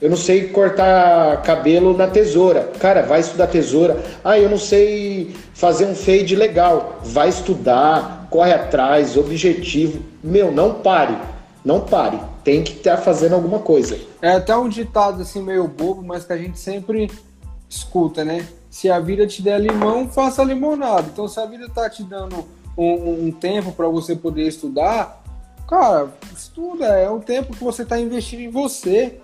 eu 0.01 0.09
não 0.09 0.17
sei 0.17 0.47
cortar 0.47 1.41
cabelo 1.43 1.95
na 1.95 2.07
tesoura. 2.07 2.71
Cara, 2.79 3.03
vai 3.03 3.19
estudar 3.19 3.47
tesoura. 3.47 3.97
Ah, 4.23 4.39
eu 4.39 4.49
não 4.49 4.57
sei 4.57 5.35
fazer 5.53 5.85
um 5.85 5.95
fade 5.95 6.35
legal. 6.35 6.99
Vai 7.03 7.29
estudar, 7.29 8.27
corre 8.29 8.53
atrás, 8.53 9.17
objetivo. 9.17 10.01
Meu, 10.23 10.51
não 10.51 10.75
pare. 10.75 11.15
Não 11.63 11.81
pare 11.81 12.19
tem 12.47 12.63
que 12.63 12.71
estar 12.71 12.95
fazendo 12.95 13.35
alguma 13.35 13.59
coisa. 13.59 13.99
É 14.21 14.29
até 14.29 14.55
um 14.55 14.69
ditado 14.69 15.21
assim 15.21 15.43
meio 15.43 15.67
bobo, 15.67 16.01
mas 16.01 16.23
que 16.23 16.31
a 16.31 16.37
gente 16.37 16.57
sempre 16.57 17.11
escuta, 17.67 18.23
né? 18.23 18.47
Se 18.69 18.89
a 18.89 19.01
vida 19.01 19.27
te 19.27 19.41
der 19.41 19.59
limão, 19.59 20.07
faça 20.07 20.45
limonada. 20.45 21.09
Então, 21.11 21.27
se 21.27 21.37
a 21.41 21.45
vida 21.45 21.67
tá 21.67 21.89
te 21.89 22.03
dando 22.03 22.45
um, 22.77 23.25
um 23.25 23.31
tempo 23.33 23.73
para 23.73 23.89
você 23.89 24.15
poder 24.15 24.47
estudar, 24.47 25.21
cara, 25.67 26.07
estuda. 26.33 26.85
É 26.85 27.09
um 27.09 27.19
tempo 27.19 27.51
que 27.51 27.61
você 27.61 27.83
tá 27.83 27.99
investindo 27.99 28.39
em 28.39 28.49
você. 28.49 29.19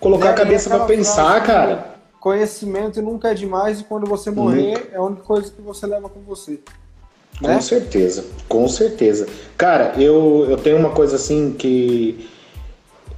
Colocar 0.00 0.28
né? 0.28 0.30
a 0.30 0.34
cabeça 0.34 0.70
para 0.70 0.86
pensar, 0.86 1.44
cara. 1.44 1.96
Conhecimento 2.18 3.02
nunca 3.02 3.30
é 3.30 3.34
demais 3.34 3.80
e 3.80 3.84
quando 3.84 4.06
você 4.06 4.30
morrer, 4.30 4.88
é 4.90 4.96
a 4.96 5.02
única 5.02 5.22
coisa 5.22 5.52
que 5.52 5.60
você 5.60 5.86
leva 5.86 6.08
com 6.08 6.20
você. 6.20 6.60
Né? 7.42 7.54
Com 7.56 7.60
certeza, 7.60 8.24
com 8.48 8.66
certeza. 8.68 9.28
Cara, 9.54 9.92
eu, 10.00 10.46
eu 10.48 10.56
tenho 10.56 10.78
uma 10.78 10.90
coisa 10.90 11.16
assim 11.16 11.52
que 11.52 12.26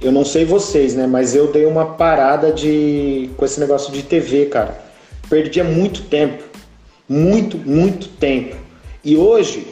eu 0.01 0.11
não 0.11 0.25
sei 0.25 0.45
vocês, 0.45 0.95
né? 0.95 1.07
Mas 1.07 1.35
eu 1.35 1.51
dei 1.51 1.65
uma 1.65 1.85
parada 1.85 2.51
de 2.51 3.29
com 3.37 3.45
esse 3.45 3.59
negócio 3.59 3.91
de 3.91 4.03
TV, 4.03 4.47
cara. 4.47 4.79
Perdia 5.29 5.63
muito 5.63 6.03
tempo. 6.03 6.43
Muito, 7.07 7.57
muito 7.57 8.07
tempo. 8.07 8.55
E 9.03 9.17
hoje, 9.17 9.67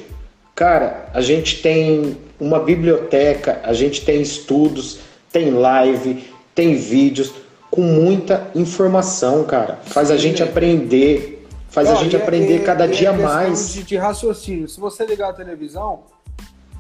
Cara, 0.60 1.10
a 1.14 1.22
gente 1.22 1.62
tem 1.62 2.18
uma 2.38 2.60
biblioteca, 2.60 3.62
a 3.64 3.72
gente 3.72 4.04
tem 4.04 4.22
estudos, 4.22 5.00
tem 5.32 5.52
live, 5.52 6.30
tem 6.54 6.76
vídeos 6.76 7.32
com 7.72 7.80
muita 7.80 8.52
informação, 8.54 9.46
cara. 9.46 9.80
Faz 9.86 10.12
a 10.12 10.18
gente 10.18 10.44
aprender, 10.44 11.48
faz 11.70 11.90
a 11.90 11.96
gente 11.96 12.14
aprender 12.14 12.58
é, 12.58 12.60
cada 12.60 12.90
dia 12.90 13.14
mais. 13.14 13.72
De, 13.72 13.84
de 13.84 13.96
raciocínio. 13.96 14.68
Se 14.68 14.82
você 14.82 15.06
ligar 15.06 15.30
a 15.30 15.34
televisão, 15.34 16.02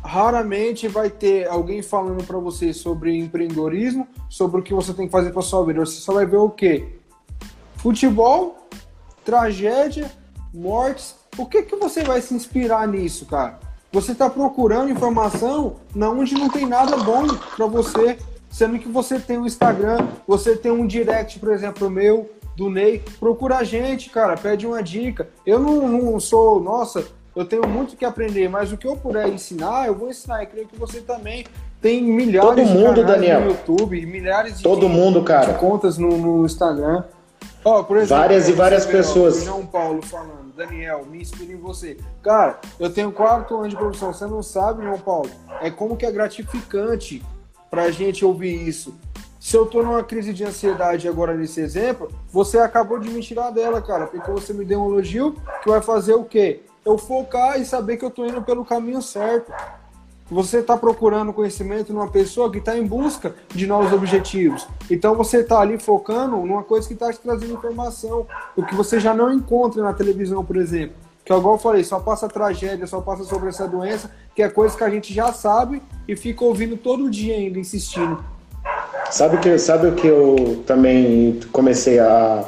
raramente 0.04 0.88
vai 0.88 1.10
ter 1.10 1.48
alguém 1.48 1.82
falando 1.82 2.24
para 2.24 2.38
você 2.38 2.74
sobre 2.74 3.18
empreendedorismo, 3.18 4.08
sobre 4.30 4.62
o 4.62 4.64
que 4.64 4.74
você 4.74 4.94
tem 4.94 5.06
que 5.06 5.12
fazer 5.12 5.32
para 5.32 5.42
sua 5.42 5.66
vida. 5.66 5.80
Você 5.80 6.00
só 6.00 6.14
vai 6.14 6.26
ver 6.26 6.38
o 6.38 6.50
quê? 6.50 7.00
Futebol, 7.76 8.68
tragédia, 9.24 10.12
mortes. 10.54 11.16
O 11.38 11.46
que 11.46 11.64
que 11.64 11.76
você 11.76 12.04
vai 12.04 12.22
se 12.22 12.34
inspirar 12.34 12.88
nisso, 12.88 13.26
cara? 13.26 13.60
Você 13.92 14.12
está 14.12 14.30
procurando 14.30 14.92
informação 14.92 15.78
na 15.96 16.10
onde 16.10 16.36
não 16.36 16.50
tem 16.50 16.66
nada 16.66 16.98
bom 16.98 17.26
para 17.56 17.66
você, 17.66 18.18
sendo 18.50 18.78
que 18.78 18.88
você 18.88 19.20
tem 19.20 19.38
um 19.38 19.46
Instagram, 19.46 20.08
você 20.28 20.56
tem 20.56 20.72
um 20.72 20.86
direct, 20.86 21.40
por 21.40 21.52
exemplo, 21.52 21.90
meu, 21.90 22.30
do 22.56 22.70
Ney. 22.70 23.02
Procura 23.20 23.58
a 23.58 23.64
gente, 23.64 24.10
cara, 24.10 24.36
pede 24.36 24.68
uma 24.68 24.84
dica. 24.84 25.30
Eu 25.46 25.60
não, 25.60 25.88
não 25.88 26.20
sou, 26.20 26.60
nossa, 26.60 27.08
eu 27.35 27.45
tenho 27.45 27.68
muito 27.68 27.95
que 27.95 28.06
aprender, 28.06 28.49
mas 28.49 28.72
o 28.72 28.77
que 28.77 28.88
eu 28.88 28.95
puder 28.95 29.27
ensinar, 29.27 29.88
eu 29.88 29.95
vou 29.95 30.10
ensinar. 30.10 30.43
Eu 30.43 30.47
creio 30.47 30.68
que 30.68 30.77
você 30.77 31.01
também 31.01 31.45
tem 31.81 32.03
milhares 32.03 32.49
Todo 32.49 32.65
mundo, 32.65 32.95
de 32.95 33.03
Daniel. 33.06 33.41
no 33.41 33.47
YouTube, 33.51 34.06
milhares 34.06 34.57
de, 34.57 34.64
Todo 34.64 34.89
mundo, 34.89 35.23
cara. 35.23 35.53
de 35.53 35.60
contas 35.60 35.97
no, 35.97 36.18
no 36.18 36.45
Instagram. 36.45 37.03
Ó, 37.64 37.84
por 37.84 37.97
exemplo, 37.97 38.18
várias 38.18 38.47
e 38.49 38.53
várias 38.53 38.85
pessoas. 38.85 39.41
O 39.41 39.45
João 39.45 39.65
Paulo 39.65 40.01
falando, 40.01 40.53
Daniel, 40.56 41.06
me 41.10 41.22
inspira 41.22 41.51
em 41.51 41.57
você. 41.57 41.97
Cara, 42.23 42.60
eu 42.80 42.89
tenho 42.89 43.11
quatro 43.11 43.57
anos 43.57 43.69
de 43.69 43.76
profissão, 43.76 44.14
você 44.14 44.26
não 44.26 44.41
sabe, 44.41 44.84
João 44.84 44.97
Paulo? 44.99 45.30
É 45.61 45.69
como 45.69 45.95
que 45.95 46.06
é 46.06 46.11
gratificante 46.11 47.23
pra 47.69 47.91
gente 47.91 48.26
ouvir 48.26 48.68
isso. 48.68 48.93
Se 49.39 49.56
eu 49.56 49.65
tô 49.65 49.81
numa 49.81 50.03
crise 50.03 50.34
de 50.34 50.43
ansiedade 50.43 51.07
agora 51.07 51.34
nesse 51.34 51.61
exemplo, 51.61 52.11
você 52.30 52.57
acabou 52.60 52.99
de 52.99 53.10
me 53.10 53.22
tirar 53.22 53.51
dela, 53.51 53.81
cara, 53.81 54.07
porque 54.07 54.30
você 54.31 54.51
me 54.53 54.65
deu 54.65 54.81
um 54.81 54.89
elogio 54.89 55.35
que 55.64 55.69
vai 55.69 55.81
fazer 55.81 56.14
o 56.14 56.26
quê? 56.26 56.61
Eu 56.85 56.97
focar 56.97 57.60
e 57.60 57.65
saber 57.65 57.97
que 57.97 58.06
eu 58.06 58.10
tô 58.10 58.26
indo 58.26 58.41
pelo 58.41 58.65
caminho 58.65 59.01
certo. 59.01 59.51
Você 60.31 60.60
está 60.60 60.77
procurando 60.77 61.34
conhecimento 61.34 61.91
numa 61.91 62.07
pessoa 62.07 62.51
que 62.51 62.60
está 62.60 62.77
em 62.77 62.85
busca 62.85 63.34
de 63.49 63.65
novos 63.65 63.91
objetivos. 63.91 64.68
Então 64.89 65.15
você 65.15 65.39
está 65.39 65.60
ali 65.60 65.80
focando 65.80 66.38
numa 66.38 66.64
coisa 66.64 66.88
que 66.88 66.93
está 66.93 67.11
te 67.11 67.19
trazendo 67.19 67.53
informação, 67.53 68.27
o 68.56 68.64
que 68.64 68.76
você 68.76 68.99
já 68.99 69.14
não 69.14 69.34
encontra 69.34 69.81
na 69.81 69.91
televisão, 69.91 70.45
por 70.45 70.57
exemplo. 70.57 70.95
Que 71.26 71.34
igual 71.34 71.56
eu 71.56 71.60
falei, 71.60 71.84
só 71.84 71.99
passa 71.99 72.27
tragédia, 72.27 72.85
só 72.85 73.01
passa 73.01 73.23
sobre 73.23 73.49
essa 73.49 73.68
doença, 73.68 74.11
que 74.35 74.43
é 74.43 74.49
coisa 74.49 74.77
que 74.77 74.84
a 74.84 74.89
gente 74.89 75.14
já 75.14 75.34
sabe 75.34 75.81
e 76.07 76.15
fica 76.15 76.43
ouvindo 76.43 76.77
todo 76.77 77.10
dia 77.10 77.35
ainda, 77.35 77.60
insistindo. 77.60 78.23
Sabe 79.11 79.35
o 79.35 79.39
que, 79.39 79.57
sabe 79.57 79.88
o 79.88 79.95
que 79.95 80.07
eu 80.07 80.64
também 80.68 81.39
comecei 81.51 81.99
a, 81.99 82.45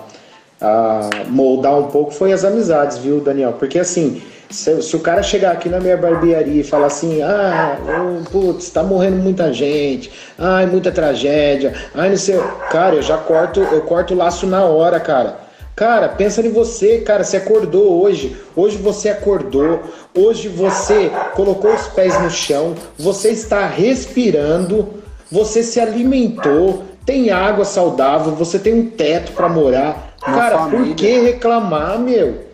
a 0.61 1.09
moldar 1.27 1.77
um 1.77 1.87
pouco? 1.87 2.11
Foi 2.11 2.31
as 2.31 2.45
amizades, 2.45 2.97
viu, 2.97 3.19
Daniel? 3.19 3.53
Porque 3.53 3.79
assim, 3.79 4.21
se, 4.49 4.81
se, 4.81 4.95
o 4.95 4.99
cara 4.99 5.23
chegar 5.23 5.51
aqui 5.51 5.69
na 5.69 5.79
minha 5.79 5.97
barbearia 5.97 6.61
e 6.61 6.63
falar 6.63 6.87
assim, 6.87 7.21
ah, 7.21 7.77
oh, 7.79 8.29
putz, 8.29 8.69
tá 8.69 8.83
morrendo 8.83 9.17
muita 9.17 9.51
gente, 9.51 10.11
ai, 10.37 10.65
muita 10.65 10.91
tragédia, 10.91 11.73
ai, 11.95 12.09
não 12.09 12.17
sei. 12.17 12.39
Cara, 12.69 12.95
eu 12.95 13.01
já 13.01 13.17
corto, 13.17 13.61
eu 13.61 13.81
corto 13.81 14.13
o 14.13 14.17
laço 14.17 14.45
na 14.45 14.63
hora, 14.65 14.99
cara. 14.99 15.51
Cara, 15.75 16.09
pensa 16.09 16.45
em 16.45 16.51
você, 16.51 16.99
cara. 16.99 17.23
Você 17.23 17.37
acordou 17.37 18.03
hoje. 18.03 18.37
Hoje 18.55 18.77
você 18.77 19.09
acordou. 19.09 19.81
Hoje 20.13 20.47
você 20.47 21.11
colocou 21.33 21.73
os 21.73 21.87
pés 21.87 22.21
no 22.21 22.29
chão. 22.29 22.75
Você 22.99 23.29
está 23.29 23.65
respirando. 23.65 25.01
Você 25.31 25.63
se 25.63 25.79
alimentou. 25.79 26.83
Tem 27.05 27.31
água 27.31 27.65
saudável. 27.65 28.35
Você 28.35 28.59
tem 28.59 28.73
um 28.73 28.85
teto 28.89 29.31
para 29.31 29.49
morar. 29.49 30.10
Uma 30.25 30.37
cara, 30.37 30.57
família. 30.59 30.85
por 30.85 30.95
que 30.95 31.19
reclamar, 31.19 31.99
meu? 31.99 32.51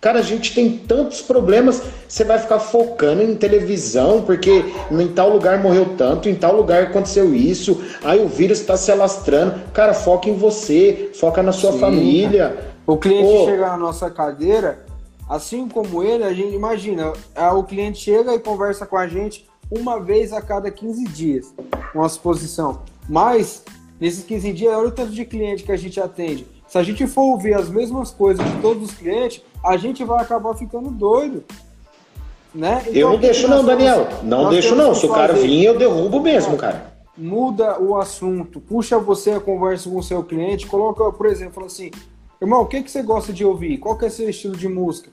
Cara, 0.00 0.20
a 0.20 0.22
gente 0.22 0.54
tem 0.54 0.78
tantos 0.78 1.20
problemas, 1.20 1.82
você 2.08 2.24
vai 2.24 2.38
ficar 2.38 2.58
focando 2.58 3.22
em 3.22 3.34
televisão, 3.34 4.22
porque 4.22 4.64
em 4.90 5.08
tal 5.08 5.28
lugar 5.28 5.62
morreu 5.62 5.94
tanto, 5.94 6.26
em 6.26 6.34
tal 6.34 6.56
lugar 6.56 6.84
aconteceu 6.84 7.34
isso, 7.34 7.84
aí 8.02 8.18
o 8.18 8.26
vírus 8.26 8.60
está 8.60 8.78
se 8.78 8.90
alastrando. 8.90 9.60
Cara, 9.74 9.92
foca 9.92 10.30
em 10.30 10.34
você, 10.34 11.10
foca 11.14 11.42
na 11.42 11.52
sua 11.52 11.72
Sim, 11.72 11.80
família. 11.80 12.72
O 12.86 12.96
cliente 12.96 13.30
Pô. 13.30 13.44
chega 13.44 13.66
na 13.66 13.76
nossa 13.76 14.10
cadeira, 14.10 14.86
assim 15.28 15.68
como 15.68 16.02
ele, 16.02 16.24
a 16.24 16.32
gente 16.32 16.54
imagina, 16.54 17.12
o 17.54 17.62
cliente 17.62 17.98
chega 17.98 18.34
e 18.34 18.38
conversa 18.38 18.86
com 18.86 18.96
a 18.96 19.06
gente 19.06 19.46
uma 19.70 20.00
vez 20.00 20.32
a 20.32 20.40
cada 20.40 20.70
15 20.70 21.04
dias, 21.04 21.54
uma 21.94 22.08
suposição. 22.08 22.82
Mas, 23.06 23.62
nesses 24.00 24.24
15 24.24 24.52
dias, 24.54 24.74
olha 24.74 24.88
o 24.88 24.92
tanto 24.92 25.12
de 25.12 25.26
cliente 25.26 25.62
que 25.62 25.72
a 25.72 25.76
gente 25.76 26.00
atende. 26.00 26.46
Se 26.70 26.78
a 26.78 26.84
gente 26.84 27.04
for 27.08 27.22
ouvir 27.22 27.52
as 27.52 27.68
mesmas 27.68 28.12
coisas 28.12 28.46
de 28.46 28.60
todos 28.60 28.90
os 28.90 28.94
clientes, 28.94 29.42
a 29.62 29.76
gente 29.76 30.04
vai 30.04 30.22
acabar 30.22 30.54
ficando 30.54 30.88
doido. 30.88 31.42
Né? 32.54 32.80
Então, 32.82 32.94
eu 32.94 33.10
não 33.10 33.18
deixo 33.18 33.48
não, 33.48 33.64
Daniel. 33.64 34.06
Não 34.22 34.50
deixo 34.50 34.76
não. 34.76 34.94
Se 34.94 35.04
o 35.04 35.12
cara 35.12 35.32
vir, 35.32 35.64
eu 35.64 35.76
derrubo 35.76 36.20
mesmo, 36.20 36.56
cara. 36.56 36.94
Muda 37.18 37.80
o 37.80 37.96
assunto, 37.96 38.60
puxa 38.60 39.00
você 39.00 39.32
a 39.32 39.40
conversa 39.40 39.90
com 39.90 39.98
o 39.98 40.02
seu 40.02 40.22
cliente, 40.22 40.68
coloca, 40.68 41.10
por 41.10 41.26
exemplo, 41.26 41.54
fala 41.54 41.66
assim, 41.66 41.90
irmão, 42.40 42.62
o 42.62 42.66
que, 42.66 42.84
que 42.84 42.90
você 42.90 43.02
gosta 43.02 43.32
de 43.32 43.44
ouvir? 43.44 43.78
Qual 43.78 43.98
que 43.98 44.06
é 44.06 44.08
seu 44.08 44.30
estilo 44.30 44.54
de 44.54 44.68
música? 44.68 45.10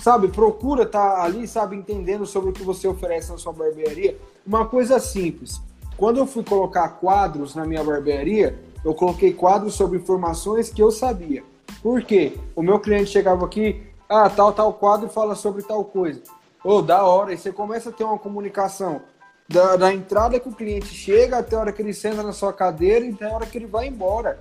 Sabe, 0.00 0.28
procura 0.28 0.84
estar 0.84 1.16
tá 1.16 1.22
ali, 1.22 1.46
sabe, 1.46 1.76
entendendo 1.76 2.24
sobre 2.24 2.50
o 2.50 2.52
que 2.54 2.62
você 2.62 2.88
oferece 2.88 3.30
na 3.30 3.36
sua 3.36 3.52
barbearia. 3.52 4.16
Uma 4.46 4.64
coisa 4.64 4.98
simples. 4.98 5.60
Quando 5.98 6.16
eu 6.16 6.26
fui 6.26 6.42
colocar 6.42 6.88
quadros 6.88 7.54
na 7.54 7.66
minha 7.66 7.84
barbearia, 7.84 8.58
eu 8.84 8.94
coloquei 8.94 9.32
quadros 9.32 9.74
sobre 9.74 9.98
informações 9.98 10.70
que 10.70 10.82
eu 10.82 10.90
sabia. 10.90 11.42
Por 11.82 12.02
quê? 12.02 12.34
O 12.54 12.62
meu 12.62 12.78
cliente 12.78 13.10
chegava 13.10 13.44
aqui, 13.44 13.82
ah, 14.08 14.28
tal, 14.28 14.52
tal 14.52 14.72
quadro 14.72 15.08
fala 15.08 15.34
sobre 15.34 15.62
tal 15.62 15.84
coisa. 15.84 16.22
Ô, 16.64 16.76
oh, 16.76 16.82
da 16.82 17.04
hora, 17.04 17.32
e 17.32 17.38
você 17.38 17.52
começa 17.52 17.88
a 17.90 17.92
ter 17.92 18.04
uma 18.04 18.18
comunicação 18.18 19.00
da, 19.48 19.76
da, 19.76 19.92
entrada 19.92 20.38
que 20.38 20.48
o 20.48 20.52
cliente 20.52 20.88
chega 20.88 21.38
até 21.38 21.56
a 21.56 21.60
hora 21.60 21.72
que 21.72 21.82
ele 21.82 21.94
senta 21.94 22.22
na 22.22 22.32
sua 22.32 22.52
cadeira 22.52 23.04
e 23.04 23.10
até 23.10 23.26
a 23.26 23.34
hora 23.34 23.46
que 23.46 23.58
ele 23.58 23.66
vai 23.66 23.86
embora. 23.86 24.38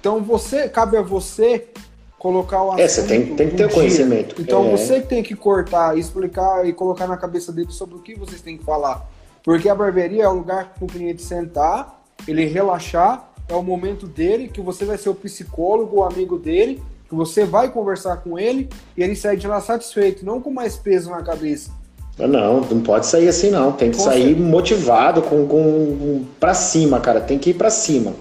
Então 0.00 0.22
você, 0.22 0.68
cabe 0.68 0.96
a 0.96 1.02
você 1.02 1.68
colocar 2.18 2.62
o 2.62 2.68
assunto. 2.68 2.80
É, 2.80 2.88
você 2.88 3.06
tem, 3.06 3.36
tem 3.36 3.50
que 3.50 3.56
ter 3.56 3.72
conhecimento. 3.72 4.40
Então 4.40 4.66
é. 4.66 4.70
você 4.70 5.00
tem 5.00 5.22
que 5.22 5.34
cortar, 5.34 5.98
explicar 5.98 6.66
e 6.66 6.72
colocar 6.72 7.06
na 7.06 7.16
cabeça 7.16 7.52
dele 7.52 7.72
sobre 7.72 7.96
o 7.96 7.98
que 7.98 8.14
vocês 8.14 8.40
têm 8.40 8.56
que 8.56 8.64
falar. 8.64 9.06
Porque 9.42 9.68
a 9.68 9.74
barbearia 9.74 10.22
é 10.22 10.28
o 10.28 10.34
lugar 10.34 10.72
para 10.74 10.84
o 10.84 10.86
cliente 10.86 11.20
sentar, 11.20 12.01
ele 12.26 12.44
relaxar 12.46 13.30
é 13.48 13.54
o 13.54 13.62
momento 13.62 14.06
dele, 14.06 14.48
que 14.48 14.60
você 14.60 14.84
vai 14.84 14.96
ser 14.96 15.08
o 15.08 15.14
psicólogo, 15.14 15.98
o 15.98 16.04
amigo 16.04 16.38
dele, 16.38 16.82
que 17.08 17.14
você 17.14 17.44
vai 17.44 17.70
conversar 17.70 18.18
com 18.18 18.38
ele 18.38 18.68
e 18.96 19.02
ele 19.02 19.14
sai 19.14 19.36
de 19.36 19.46
lá 19.46 19.60
satisfeito, 19.60 20.24
não 20.24 20.40
com 20.40 20.50
mais 20.50 20.76
peso 20.76 21.10
na 21.10 21.22
cabeça. 21.22 21.70
Não, 22.18 22.60
não 22.60 22.80
pode 22.80 23.06
sair 23.06 23.28
assim 23.28 23.50
não, 23.50 23.72
tem 23.72 23.90
que 23.90 23.96
com 23.96 24.04
sair 24.04 24.28
certeza. 24.28 24.48
motivado, 24.48 25.22
com, 25.22 25.46
com 25.46 26.24
para 26.38 26.54
cima, 26.54 27.00
cara, 27.00 27.20
tem 27.20 27.38
que 27.38 27.50
ir 27.50 27.54
para 27.54 27.70
cima. 27.70 28.14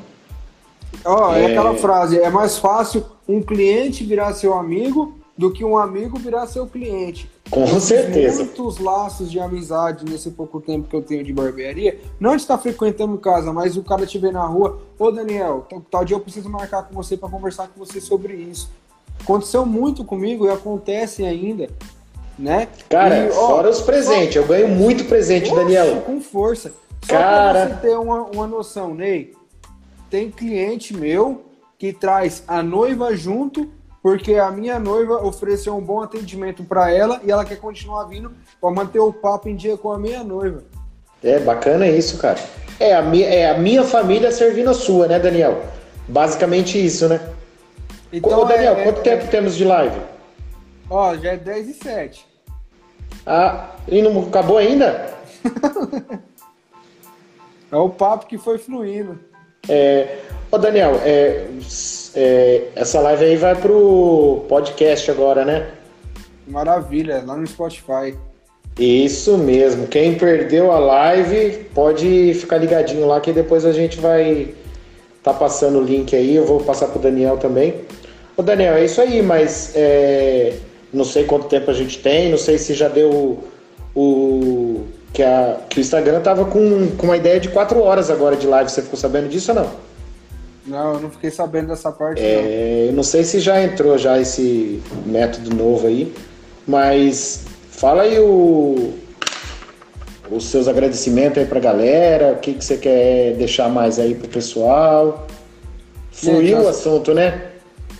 Ó, 1.06 1.30
oh, 1.30 1.34
é... 1.34 1.44
é 1.44 1.46
aquela 1.48 1.76
frase, 1.76 2.18
é 2.18 2.30
mais 2.30 2.58
fácil 2.58 3.06
um 3.28 3.42
cliente 3.42 4.04
virar 4.04 4.34
seu 4.34 4.54
amigo 4.54 5.21
do 5.42 5.52
que 5.52 5.66
um 5.66 5.76
amigo 5.76 6.20
virar 6.20 6.46
seu 6.46 6.68
cliente. 6.68 7.28
Com 7.50 7.66
eu 7.66 7.80
certeza. 7.80 8.44
muitos 8.44 8.78
laços 8.78 9.32
de 9.32 9.40
amizade 9.40 10.06
nesse 10.06 10.30
pouco 10.30 10.62
tempo 10.62 10.88
que 10.88 10.96
eu 10.96 11.02
tenho 11.02 11.24
de 11.24 11.34
barbearia. 11.34 12.00
Não 12.20 12.36
está 12.36 12.60
frequentando 12.60 13.18
casa, 13.18 13.52
mas 13.52 13.76
o 13.76 13.82
cara 13.82 14.06
te 14.06 14.20
vê 14.20 14.32
na 14.32 14.46
rua. 14.46 14.80
Ô, 15.00 15.10
Daniel, 15.10 15.66
tal 15.90 16.06
dia 16.06 16.16
eu 16.16 16.20
preciso 16.20 16.48
marcar 16.48 16.84
com 16.84 16.94
você 16.94 17.18
para 17.18 17.28
conversar 17.28 17.70
com 17.70 17.84
você 17.84 18.00
sobre 18.00 18.36
isso. 18.36 18.70
Aconteceu 19.20 19.66
muito 19.66 20.06
comigo 20.06 20.46
e 20.46 20.50
acontece 20.52 21.26
ainda, 21.26 21.68
né? 22.38 22.68
Cara, 22.88 23.26
e, 23.26 23.30
ó, 23.32 23.48
fora 23.48 23.70
os 23.72 23.82
presentes. 23.82 24.36
Só... 24.36 24.42
Eu 24.42 24.48
ganho 24.48 24.68
muito 24.68 25.06
presente, 25.06 25.52
Daniel. 25.56 26.02
Com 26.02 26.22
força. 26.22 26.72
Só 27.04 27.18
cara... 27.18 27.66
pra 27.66 27.76
você 27.76 27.82
ter 27.88 27.98
uma, 27.98 28.22
uma 28.28 28.46
noção, 28.46 28.94
Ney. 28.94 29.34
Tem 30.08 30.30
cliente 30.30 30.96
meu 30.96 31.42
que 31.80 31.92
traz 31.92 32.44
a 32.48 32.62
noiva 32.62 33.16
junto 33.16 33.81
porque 34.02 34.36
a 34.36 34.50
minha 34.52 34.80
noiva 34.80 35.24
ofereceu 35.24 35.76
um 35.76 35.82
bom 35.82 36.02
atendimento 36.02 36.64
para 36.64 36.92
ela 36.92 37.22
e 37.24 37.32
ela 37.32 37.46
quer 37.46 37.58
continuar 37.58 38.06
vindo 38.06 38.32
para 38.60 38.72
manter 38.72 39.00
o 39.00 39.14
papo 39.14 39.48
em 39.48 39.56
dia 39.56 39.78
com 39.78 39.92
a 39.92 40.00
minha 40.00 40.24
noiva. 40.24 40.64
É 41.24 41.40
bacana 41.40 41.88
isso, 41.88 42.18
cara. 42.18 42.40
É 42.80 42.96
a, 42.96 43.02
minha, 43.02 43.28
é 43.28 43.52
a 43.52 43.58
minha 43.58 43.84
família 43.84 44.32
servindo 44.32 44.72
a 44.72 44.74
sua, 44.74 45.08
né, 45.08 45.20
Daniel? 45.20 45.64
Basicamente 46.08 46.84
isso, 46.84 47.08
né? 47.08 47.22
Então, 48.12 48.42
Ô, 48.42 48.46
Daniel, 48.46 48.76
é, 48.76 48.84
quanto 48.84 49.00
é, 49.00 49.04
tempo 49.04 49.24
é... 49.24 49.28
temos 49.28 49.56
de 49.56 49.64
live? 49.64 50.02
Ó, 50.90 51.16
já 51.16 51.34
é 51.34 51.38
10 51.38 51.70
e 51.70 51.74
7. 51.76 52.26
Ah, 53.26 53.70
e 53.88 54.02
não 54.02 54.20
acabou 54.24 54.58
ainda? 54.58 55.14
é 57.72 57.76
o 57.76 57.90
papo 57.90 58.26
que 58.26 58.38
foi 58.38 58.58
fluindo. 58.58 59.20
É, 59.70 60.18
ô 60.52 60.58
Daniel, 60.58 61.00
é, 61.04 61.48
é, 62.16 62.64
essa 62.76 63.00
live 63.00 63.26
aí 63.26 63.38
vai 63.38 63.56
pro 63.56 64.46
podcast 64.48 65.10
agora, 65.10 65.46
né? 65.46 65.68
Maravilha, 66.48 67.24
lá 67.26 67.36
no 67.38 67.48
Spotify. 67.48 68.16
Isso 68.78 69.38
mesmo. 69.38 69.88
Quem 69.88 70.16
perdeu 70.16 70.72
a 70.72 70.80
live 70.80 71.66
pode 71.74 72.34
ficar 72.36 72.58
ligadinho 72.58 73.06
lá 73.06 73.20
que 73.20 73.32
depois 73.32 73.66
a 73.66 73.72
gente 73.72 74.00
vai 74.00 74.54
tá 75.24 75.34
passando 75.34 75.80
o 75.80 75.84
link 75.84 76.16
aí. 76.16 76.36
Eu 76.36 76.46
vou 76.46 76.60
passar 76.62 76.88
pro 76.88 77.00
Daniel 77.00 77.38
também. 77.38 77.76
Ô 78.36 78.42
Daniel, 78.42 78.76
é 78.76 78.86
isso 78.86 79.02
aí, 79.02 79.22
mas 79.22 79.72
é, 79.76 80.54
não 80.92 81.04
sei 81.04 81.26
quanto 81.26 81.48
tempo 81.48 81.70
a 81.70 81.74
gente 81.74 82.00
tem, 82.00 82.30
não 82.30 82.38
sei 82.38 82.58
se 82.58 82.74
já 82.74 82.88
deu 82.88 83.40
o. 83.96 84.82
que, 85.14 85.22
a, 85.22 85.58
que 85.70 85.80
o 85.80 85.82
Instagram 85.82 86.22
tava 86.22 86.46
com, 86.46 86.90
com 86.98 87.06
uma 87.06 87.18
ideia 87.18 87.40
de 87.40 87.50
quatro 87.50 87.82
horas 87.82 88.10
agora 88.10 88.36
de 88.36 88.48
live. 88.48 88.70
Você 88.70 88.82
ficou 88.82 88.98
sabendo 88.98 89.30
disso 89.30 89.52
ou 89.52 89.56
não? 89.56 89.91
Não, 90.66 90.94
eu 90.94 91.00
não 91.00 91.10
fiquei 91.10 91.32
sabendo 91.32 91.68
dessa 91.68 91.92
parte. 91.92 92.22
É, 92.22 92.86
não. 92.88 92.98
não 92.98 93.04
sei 93.04 93.24
se 93.24 93.40
já 93.40 93.62
entrou 93.62 93.98
já 93.98 94.20
esse 94.20 94.82
método 95.06 95.56
novo 95.56 95.88
aí, 95.88 96.14
mas 96.68 97.46
fala 97.70 98.04
aí 98.04 98.20
o, 98.20 98.94
os 100.30 100.46
seus 100.46 100.68
agradecimentos 100.68 101.40
aí 101.40 101.46
pra 101.46 101.60
galera, 101.60 102.34
o 102.34 102.38
que, 102.38 102.54
que 102.54 102.64
você 102.64 102.78
quer 102.78 103.34
deixar 103.36 103.70
mais 103.70 103.98
aí 104.00 104.14
pro 104.14 104.28
pessoal. 104.28 105.28
Fluiu 106.12 106.62
o 106.62 106.68
assunto, 106.68 107.14
né? 107.14 107.52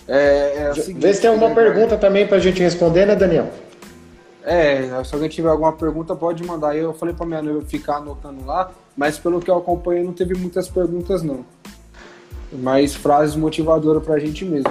É, 0.06 0.68
é 0.68 0.74
seguinte, 0.74 1.00
Vê 1.00 1.14
se 1.14 1.20
tem 1.20 1.30
alguma 1.30 1.48
né, 1.48 1.54
pergunta 1.54 1.96
também 1.96 2.26
pra 2.26 2.38
gente 2.38 2.62
responder, 2.62 3.06
né, 3.06 3.16
Daniel? 3.16 3.48
É, 4.44 5.02
se 5.04 5.14
alguém 5.14 5.28
tiver 5.28 5.48
alguma 5.48 5.72
pergunta, 5.72 6.14
pode 6.14 6.44
mandar. 6.44 6.76
Eu 6.76 6.92
falei 6.92 7.14
pra 7.14 7.26
minha 7.26 7.42
noiva 7.42 7.62
ficar 7.62 7.96
anotando 7.96 8.44
lá, 8.44 8.70
mas 8.96 9.18
pelo 9.18 9.40
que 9.40 9.50
eu 9.50 9.56
acompanhei, 9.56 10.02
não 10.02 10.12
teve 10.12 10.34
muitas 10.34 10.68
perguntas, 10.68 11.22
não. 11.22 11.44
Mais 12.52 12.94
frases 12.94 13.34
motivadoras 13.36 14.02
pra 14.04 14.18
gente 14.18 14.44
mesmo. 14.44 14.70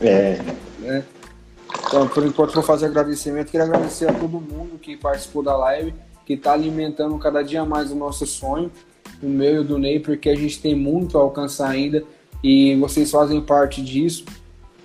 É. 0.00 0.38
Né? 0.78 1.04
Então, 1.86 2.08
por 2.08 2.24
enquanto, 2.24 2.52
vou 2.52 2.62
fazer 2.62 2.86
agradecimento. 2.86 3.50
Queria 3.50 3.66
agradecer 3.66 4.08
a 4.08 4.12
todo 4.12 4.40
mundo 4.40 4.78
que 4.80 4.96
participou 4.96 5.42
da 5.42 5.56
live, 5.56 5.94
que 6.24 6.34
está 6.34 6.52
alimentando 6.52 7.18
cada 7.18 7.42
dia 7.42 7.64
mais 7.64 7.90
o 7.90 7.94
nosso 7.94 8.26
sonho, 8.26 8.70
o 9.22 9.28
meu 9.28 9.54
e 9.54 9.58
o 9.58 9.64
do 9.64 9.78
Ney, 9.78 10.00
porque 10.00 10.28
a 10.28 10.36
gente 10.36 10.60
tem 10.60 10.74
muito 10.74 11.18
a 11.18 11.20
alcançar 11.20 11.70
ainda 11.70 12.04
e 12.42 12.76
vocês 12.76 13.10
fazem 13.10 13.40
parte 13.40 13.82
disso. 13.82 14.24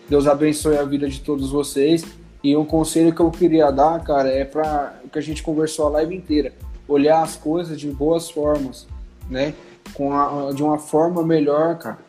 Deus 0.09 0.27
abençoe 0.27 0.77
a 0.77 0.83
vida 0.83 1.07
de 1.07 1.19
todos 1.21 1.49
vocês. 1.49 2.03
E 2.43 2.57
um 2.57 2.65
conselho 2.65 3.13
que 3.13 3.21
eu 3.21 3.31
queria 3.31 3.71
dar, 3.71 4.03
cara, 4.03 4.29
é 4.29 4.43
para 4.43 4.99
que 5.11 5.17
a 5.17 5.21
gente 5.21 5.41
conversou 5.41 5.87
a 5.87 5.89
live 5.91 6.13
inteira, 6.13 6.53
olhar 6.87 7.21
as 7.21 7.37
coisas 7.37 7.79
de 7.79 7.87
boas 7.87 8.29
formas, 8.29 8.85
né? 9.29 9.53
Com 9.93 10.13
a, 10.13 10.51
de 10.53 10.63
uma 10.63 10.77
forma 10.77 11.23
melhor, 11.23 11.77
cara. 11.77 11.99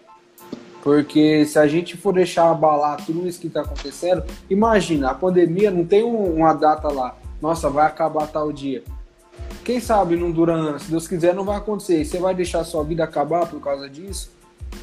Porque 0.82 1.46
se 1.46 1.58
a 1.58 1.66
gente 1.66 1.96
for 1.96 2.12
deixar 2.12 2.50
abalar 2.50 3.04
tudo 3.04 3.26
isso 3.26 3.40
que 3.40 3.46
está 3.46 3.62
acontecendo, 3.62 4.22
imagina, 4.50 5.10
a 5.10 5.14
pandemia 5.14 5.70
não 5.70 5.84
tem 5.84 6.04
um, 6.04 6.36
uma 6.36 6.52
data 6.52 6.88
lá. 6.88 7.16
Nossa, 7.40 7.70
vai 7.70 7.86
acabar 7.86 8.26
tal 8.26 8.52
dia. 8.52 8.82
Quem 9.64 9.80
sabe 9.80 10.14
não 10.14 10.30
dura 10.30 10.52
anos, 10.52 10.82
se 10.82 10.90
Deus 10.90 11.08
quiser 11.08 11.34
não 11.34 11.44
vai 11.44 11.56
acontecer. 11.56 12.00
E 12.00 12.04
você 12.04 12.18
vai 12.18 12.34
deixar 12.34 12.60
a 12.60 12.64
sua 12.64 12.84
vida 12.84 13.02
acabar 13.02 13.46
por 13.46 13.60
causa 13.60 13.88
disso? 13.88 14.30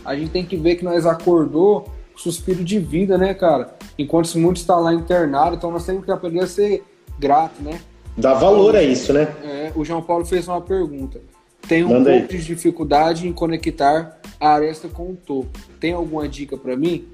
A 0.04 0.16
gente 0.16 0.32
tem 0.32 0.44
que 0.44 0.58
ver 0.58 0.76
que 0.76 0.84
nós 0.84 1.06
acordou 1.06 1.88
suspiro 2.16 2.64
de 2.64 2.80
vida, 2.80 3.18
né, 3.18 3.34
cara? 3.34 3.76
Enquanto 3.98 4.38
muitos 4.38 4.62
estão 4.62 4.82
lá 4.82 4.94
internado, 4.94 5.56
então 5.56 5.72
nós 5.72 5.86
temos 5.86 6.04
que 6.04 6.12
aprender 6.12 6.42
a 6.42 6.48
ser 6.48 6.84
grato, 7.20 7.62
né? 7.62 7.80
Dá 8.18 8.34
valor 8.34 8.76
a 8.76 8.84
isso, 8.84 9.14
né? 9.14 9.34
É, 9.44 9.72
o 9.76 9.86
João 9.86 10.02
Paulo 10.02 10.26
fez 10.26 10.48
uma 10.48 10.62
pergunta. 10.62 11.22
Tem 11.68 11.84
um 11.84 11.90
Manda 11.90 12.12
pouco 12.12 12.32
aí. 12.32 12.38
de 12.38 12.46
dificuldade 12.46 13.28
em 13.28 13.34
conectar 13.34 14.20
a 14.40 14.50
aresta 14.50 14.88
com 14.88 15.12
o 15.12 15.16
topo. 15.16 15.58
Tem 15.80 15.94
alguma 15.94 16.28
dica 16.28 16.58
para 16.58 16.76
mim? 16.76 17.08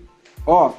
Ó, 0.46 0.72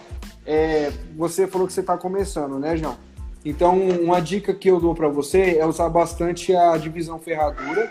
é, 0.47 0.90
você 1.16 1.47
falou 1.47 1.66
que 1.66 1.72
você 1.72 1.80
está 1.80 1.97
começando, 1.97 2.58
né, 2.58 2.76
João? 2.76 2.97
Então, 3.44 3.78
uma 3.78 4.20
dica 4.20 4.52
que 4.52 4.68
eu 4.68 4.80
dou 4.80 4.94
para 4.94 5.08
você 5.08 5.56
é 5.58 5.66
usar 5.66 5.88
bastante 5.88 6.55
a 6.55 6.76
divisão 6.76 7.18
ferradura 7.18 7.90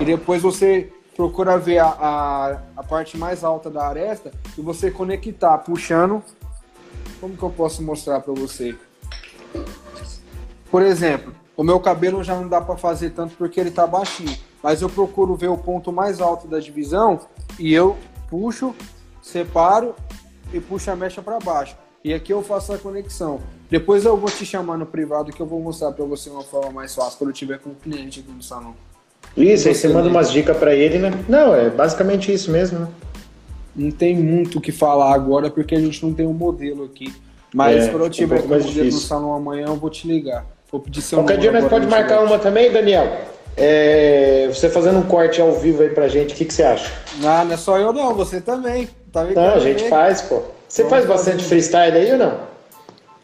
e 0.00 0.04
depois 0.04 0.42
você 0.42 0.90
procura 1.14 1.58
ver 1.58 1.78
a, 1.78 1.86
a, 1.86 2.62
a 2.76 2.82
parte 2.82 3.16
mais 3.16 3.42
alta 3.42 3.70
da 3.70 3.86
aresta 3.86 4.30
e 4.56 4.60
você 4.60 4.90
conectar, 4.90 5.58
puxando. 5.58 6.22
Como 7.20 7.36
que 7.36 7.42
eu 7.42 7.50
posso 7.50 7.82
mostrar 7.82 8.20
para 8.20 8.34
você? 8.34 8.74
Por 10.70 10.82
exemplo, 10.82 11.32
o 11.56 11.64
meu 11.64 11.80
cabelo 11.80 12.22
já 12.22 12.34
não 12.34 12.48
dá 12.48 12.60
para 12.60 12.76
fazer 12.76 13.10
tanto 13.10 13.34
porque 13.36 13.58
ele 13.58 13.70
tá 13.70 13.86
baixinho, 13.86 14.36
mas 14.62 14.82
eu 14.82 14.88
procuro 14.88 15.34
ver 15.34 15.48
o 15.48 15.56
ponto 15.56 15.90
mais 15.92 16.20
alto 16.20 16.46
da 16.46 16.58
divisão 16.58 17.20
e 17.58 17.72
eu 17.72 17.96
puxo, 18.28 18.74
separo 19.22 19.94
e 20.52 20.60
puxo 20.60 20.90
a 20.90 20.96
mecha 20.96 21.22
para 21.22 21.38
baixo. 21.38 21.76
E 22.04 22.12
aqui 22.14 22.32
eu 22.32 22.42
faço 22.42 22.72
a 22.72 22.78
conexão. 22.78 23.40
Depois 23.68 24.04
eu 24.04 24.16
vou 24.16 24.30
te 24.30 24.46
chamar 24.46 24.76
no 24.76 24.86
privado 24.86 25.32
que 25.32 25.40
eu 25.40 25.46
vou 25.46 25.60
mostrar 25.60 25.90
para 25.92 26.04
você 26.04 26.30
uma 26.30 26.42
forma 26.42 26.70
mais 26.70 26.94
fácil 26.94 27.18
quando 27.18 27.30
eu 27.30 27.34
tiver 27.34 27.58
com 27.58 27.70
o 27.70 27.74
cliente 27.74 28.20
aqui 28.20 28.30
no 28.30 28.42
salão. 28.42 28.74
Isso, 29.36 29.66
aí 29.68 29.74
você 29.74 29.88
manda 29.88 30.08
umas 30.08 30.30
dicas 30.30 30.56
pra 30.56 30.74
ele, 30.74 30.98
né? 30.98 31.10
Não, 31.28 31.54
é 31.54 31.68
basicamente 31.68 32.32
isso 32.32 32.50
mesmo, 32.50 32.78
né? 32.78 32.88
Não 33.74 33.90
tem 33.90 34.16
muito 34.16 34.58
o 34.58 34.60
que 34.60 34.70
falar 34.72 35.12
agora 35.12 35.50
porque 35.50 35.74
a 35.74 35.80
gente 35.80 36.04
não 36.04 36.14
tem 36.14 36.26
um 36.26 36.32
modelo 36.32 36.84
aqui. 36.84 37.12
Mas 37.52 37.86
É, 37.86 37.88
quando 37.88 38.02
eu 38.02 38.06
um 38.06 38.10
tiver 38.10 38.40
pouco 38.40 38.48
com 38.48 38.54
o 38.54 38.66
modelo 38.66 38.86
no 38.86 38.98
salão 38.98 39.34
amanhã, 39.34 39.66
eu 39.66 39.76
vou 39.76 39.90
te 39.90 40.06
ligar. 40.06 40.46
Vou 40.70 40.80
pedir 40.80 41.00
seu 41.02 41.18
Qualquer 41.18 41.38
dia 41.38 41.52
nós 41.52 41.68
pode 41.68 41.86
marcar 41.86 42.22
uma 42.24 42.38
também, 42.38 42.70
Daniel. 42.72 43.06
É, 43.56 44.48
você 44.52 44.68
fazendo 44.68 44.98
um 44.98 45.02
corte 45.04 45.40
ao 45.40 45.52
vivo 45.52 45.82
aí 45.82 45.88
pra 45.88 46.08
gente, 46.08 46.34
o 46.34 46.36
que, 46.36 46.44
que 46.44 46.52
você 46.52 46.62
acha? 46.62 46.92
Ah, 47.24 47.44
não 47.44 47.54
é 47.54 47.56
só 47.56 47.78
eu 47.78 47.92
não, 47.92 48.14
você 48.14 48.40
também. 48.40 48.88
Tá 49.12 49.24
vendo? 49.24 49.36
Não, 49.36 49.54
a 49.54 49.58
gente 49.60 49.88
faz, 49.88 50.20
pô. 50.22 50.42
Você 50.68 50.82
Vamos 50.82 50.90
faz 50.98 51.06
bastante 51.06 51.36
fazer. 51.44 51.48
freestyle 51.48 51.96
aí 51.96 52.12
ou 52.12 52.18
não? 52.18 52.38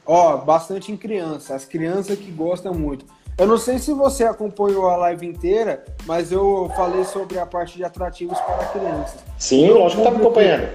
Ó, 0.07 0.37
bastante 0.39 0.91
em 0.91 0.97
criança, 0.97 1.55
as 1.55 1.65
crianças 1.65 2.19
que 2.19 2.31
gostam 2.31 2.73
muito. 2.73 3.05
Eu 3.37 3.47
não 3.47 3.57
sei 3.59 3.79
se 3.79 3.93
você 3.93 4.25
acompanhou 4.25 4.89
a 4.89 4.97
live 4.97 5.27
inteira, 5.27 5.85
mas 6.07 6.33
eu 6.33 6.71
falei 6.77 7.05
sobre 7.05 7.39
a 7.39 7.47
parte 7.47 7.77
de 7.77 7.85
atrativos 7.85 8.39
para 8.41 8.65
crianças. 8.67 9.21
Sim, 9.39 9.69
lógico 9.71 10.03
que 10.03 10.09
tá 10.09 10.11
me 10.11 10.23
público- 10.23 10.39
acompanhando. 10.41 10.69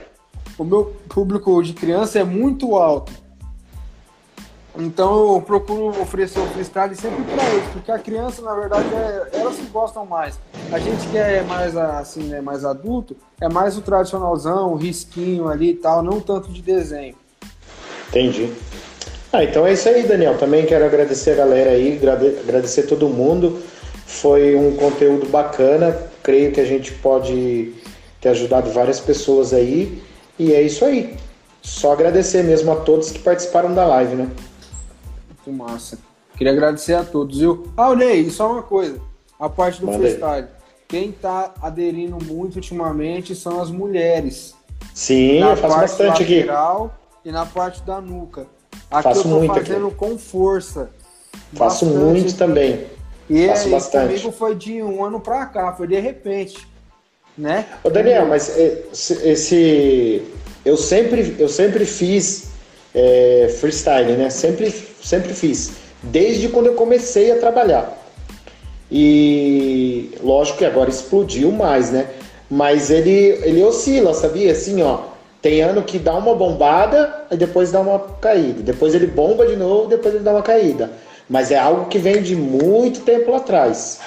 O 0.57 0.63
meu 0.63 0.85
público 1.09 1.61
de 1.63 1.73
criança 1.73 2.19
é 2.19 2.23
muito 2.23 2.75
alto. 2.75 3.11
Então 4.79 5.33
eu 5.35 5.41
procuro 5.41 5.87
oferecer 6.01 6.39
o 6.39 6.45
freestyle 6.47 6.95
sempre 6.95 7.23
para 7.23 7.43
eles, 7.49 7.67
porque 7.73 7.91
a 7.91 7.97
criança, 7.97 8.41
na 8.43 8.53
verdade, 8.53 8.85
é, 8.93 9.39
elas 9.39 9.55
que 9.55 9.65
gostam 9.65 10.05
mais. 10.05 10.39
A 10.71 10.77
gente 10.77 11.07
que 11.07 11.17
é 11.17 11.41
mais 11.41 11.75
assim, 11.75 12.23
né, 12.23 12.41
mais 12.41 12.63
adulto, 12.63 13.15
é 13.41 13.49
mais 13.49 13.75
o 13.75 13.81
tradicionalzão, 13.81 14.73
o 14.73 14.75
risquinho 14.75 15.47
ali 15.47 15.71
e 15.71 15.75
tal, 15.75 16.03
não 16.03 16.19
tanto 16.19 16.51
de 16.51 16.61
desenho. 16.61 17.15
Entendi. 18.09 18.53
Ah, 19.33 19.43
então 19.43 19.65
é 19.65 19.73
isso 19.73 19.89
aí, 19.89 20.03
Daniel. 20.03 20.37
Também 20.37 20.65
quero 20.65 20.85
agradecer 20.85 21.31
a 21.31 21.35
galera 21.35 21.71
aí, 21.71 21.97
agrade- 21.97 22.37
agradecer 22.39 22.83
todo 22.83 23.09
mundo. 23.09 23.61
Foi 24.05 24.55
um 24.55 24.75
conteúdo 24.75 25.27
bacana. 25.27 25.97
Creio 26.23 26.51
que 26.51 26.61
a 26.61 26.65
gente 26.65 26.93
pode 26.93 27.73
ter 28.21 28.29
ajudado 28.29 28.69
várias 28.71 28.99
pessoas 28.99 29.53
aí. 29.53 30.01
E 30.39 30.53
é 30.53 30.61
isso 30.61 30.85
aí. 30.85 31.17
Só 31.61 31.91
agradecer 31.91 32.43
mesmo 32.43 32.71
a 32.71 32.77
todos 32.77 33.11
que 33.11 33.19
participaram 33.19 33.73
da 33.73 33.85
live, 33.85 34.15
né? 34.15 34.29
Muito 35.47 35.51
massa. 35.51 35.97
Queria 36.37 36.51
agradecer 36.53 36.93
a 36.93 37.03
todos, 37.03 37.39
viu? 37.39 37.67
Ah, 37.77 37.93
e 37.93 38.29
só 38.29 38.51
uma 38.51 38.61
coisa. 38.63 38.99
A 39.39 39.49
parte 39.49 39.79
do 39.81 39.89
aí. 39.89 39.97
freestyle. 39.97 40.47
Quem 40.87 41.11
tá 41.11 41.53
aderindo 41.61 42.17
muito 42.23 42.55
ultimamente 42.57 43.33
são 43.35 43.61
as 43.61 43.69
mulheres. 43.71 44.53
Sim, 44.93 45.39
na 45.39 45.51
eu 45.51 45.57
faço 45.57 45.75
parte 45.75 45.89
bastante 45.89 46.23
aqui. 46.23 46.39
lateral 46.39 46.93
e 47.25 47.31
na 47.31 47.45
parte 47.45 47.81
da 47.83 47.99
nuca. 48.01 48.45
Aqui 48.91 49.03
Faço 49.03 49.19
eu 49.19 49.23
tô 49.23 49.29
muito 49.29 49.51
aqui. 49.51 49.65
fazendo 49.69 49.91
com 49.91 50.17
força. 50.17 50.89
Faço 51.53 51.85
Bastante 51.85 52.03
muito 52.05 52.27
aqui. 52.29 52.37
também. 52.37 52.85
E 53.29 53.47
faço 53.47 53.65
aí, 53.65 53.71
bastante. 53.71 54.07
comigo 54.07 54.31
foi 54.31 54.55
de 54.55 54.81
um 54.81 55.03
ano 55.03 55.19
pra 55.19 55.45
cá, 55.45 55.73
foi 55.73 55.87
de 55.87 55.99
repente. 55.99 56.67
Né? 57.37 57.65
Ô 57.83 57.89
Daniel, 57.89 58.25
mas 58.25 58.49
esse, 58.57 59.13
esse- 59.27 60.23
eu 60.65 60.75
sempre 60.75 61.35
eu 61.37 61.47
sempre 61.49 61.85
fiz 61.85 62.49
é, 62.95 63.55
freestyle, 63.59 64.13
né? 64.13 64.29
Sempre 64.29 64.71
sempre 65.07 65.33
fiz, 65.33 65.71
desde 66.03 66.49
quando 66.49 66.65
eu 66.67 66.73
comecei 66.73 67.31
a 67.31 67.37
trabalhar. 67.37 67.97
E 68.91 70.11
lógico 70.21 70.57
que 70.57 70.65
agora 70.65 70.89
explodiu 70.89 71.51
mais, 71.51 71.91
né? 71.91 72.07
Mas 72.49 72.89
ele 72.89 73.39
ele 73.43 73.63
oscila, 73.63 74.13
sabia? 74.13 74.51
Assim, 74.51 74.81
ó, 74.81 74.99
tem 75.41 75.61
ano 75.61 75.81
que 75.83 75.97
dá 75.97 76.13
uma 76.13 76.35
bombada 76.35 77.25
e 77.31 77.37
depois 77.37 77.71
dá 77.71 77.79
uma 77.79 77.99
caída. 78.21 78.61
Depois 78.61 78.93
ele 78.93 79.07
bomba 79.07 79.45
de 79.47 79.55
novo, 79.55 79.87
depois 79.87 80.13
ele 80.13 80.23
dá 80.23 80.31
uma 80.31 80.41
caída. 80.41 80.91
Mas 81.29 81.51
é 81.51 81.57
algo 81.57 81.85
que 81.85 81.99
vem 81.99 82.21
de 82.21 82.35
muito 82.35 83.01
tempo 83.01 83.31
lá 83.31 83.37
atrás. 83.37 83.99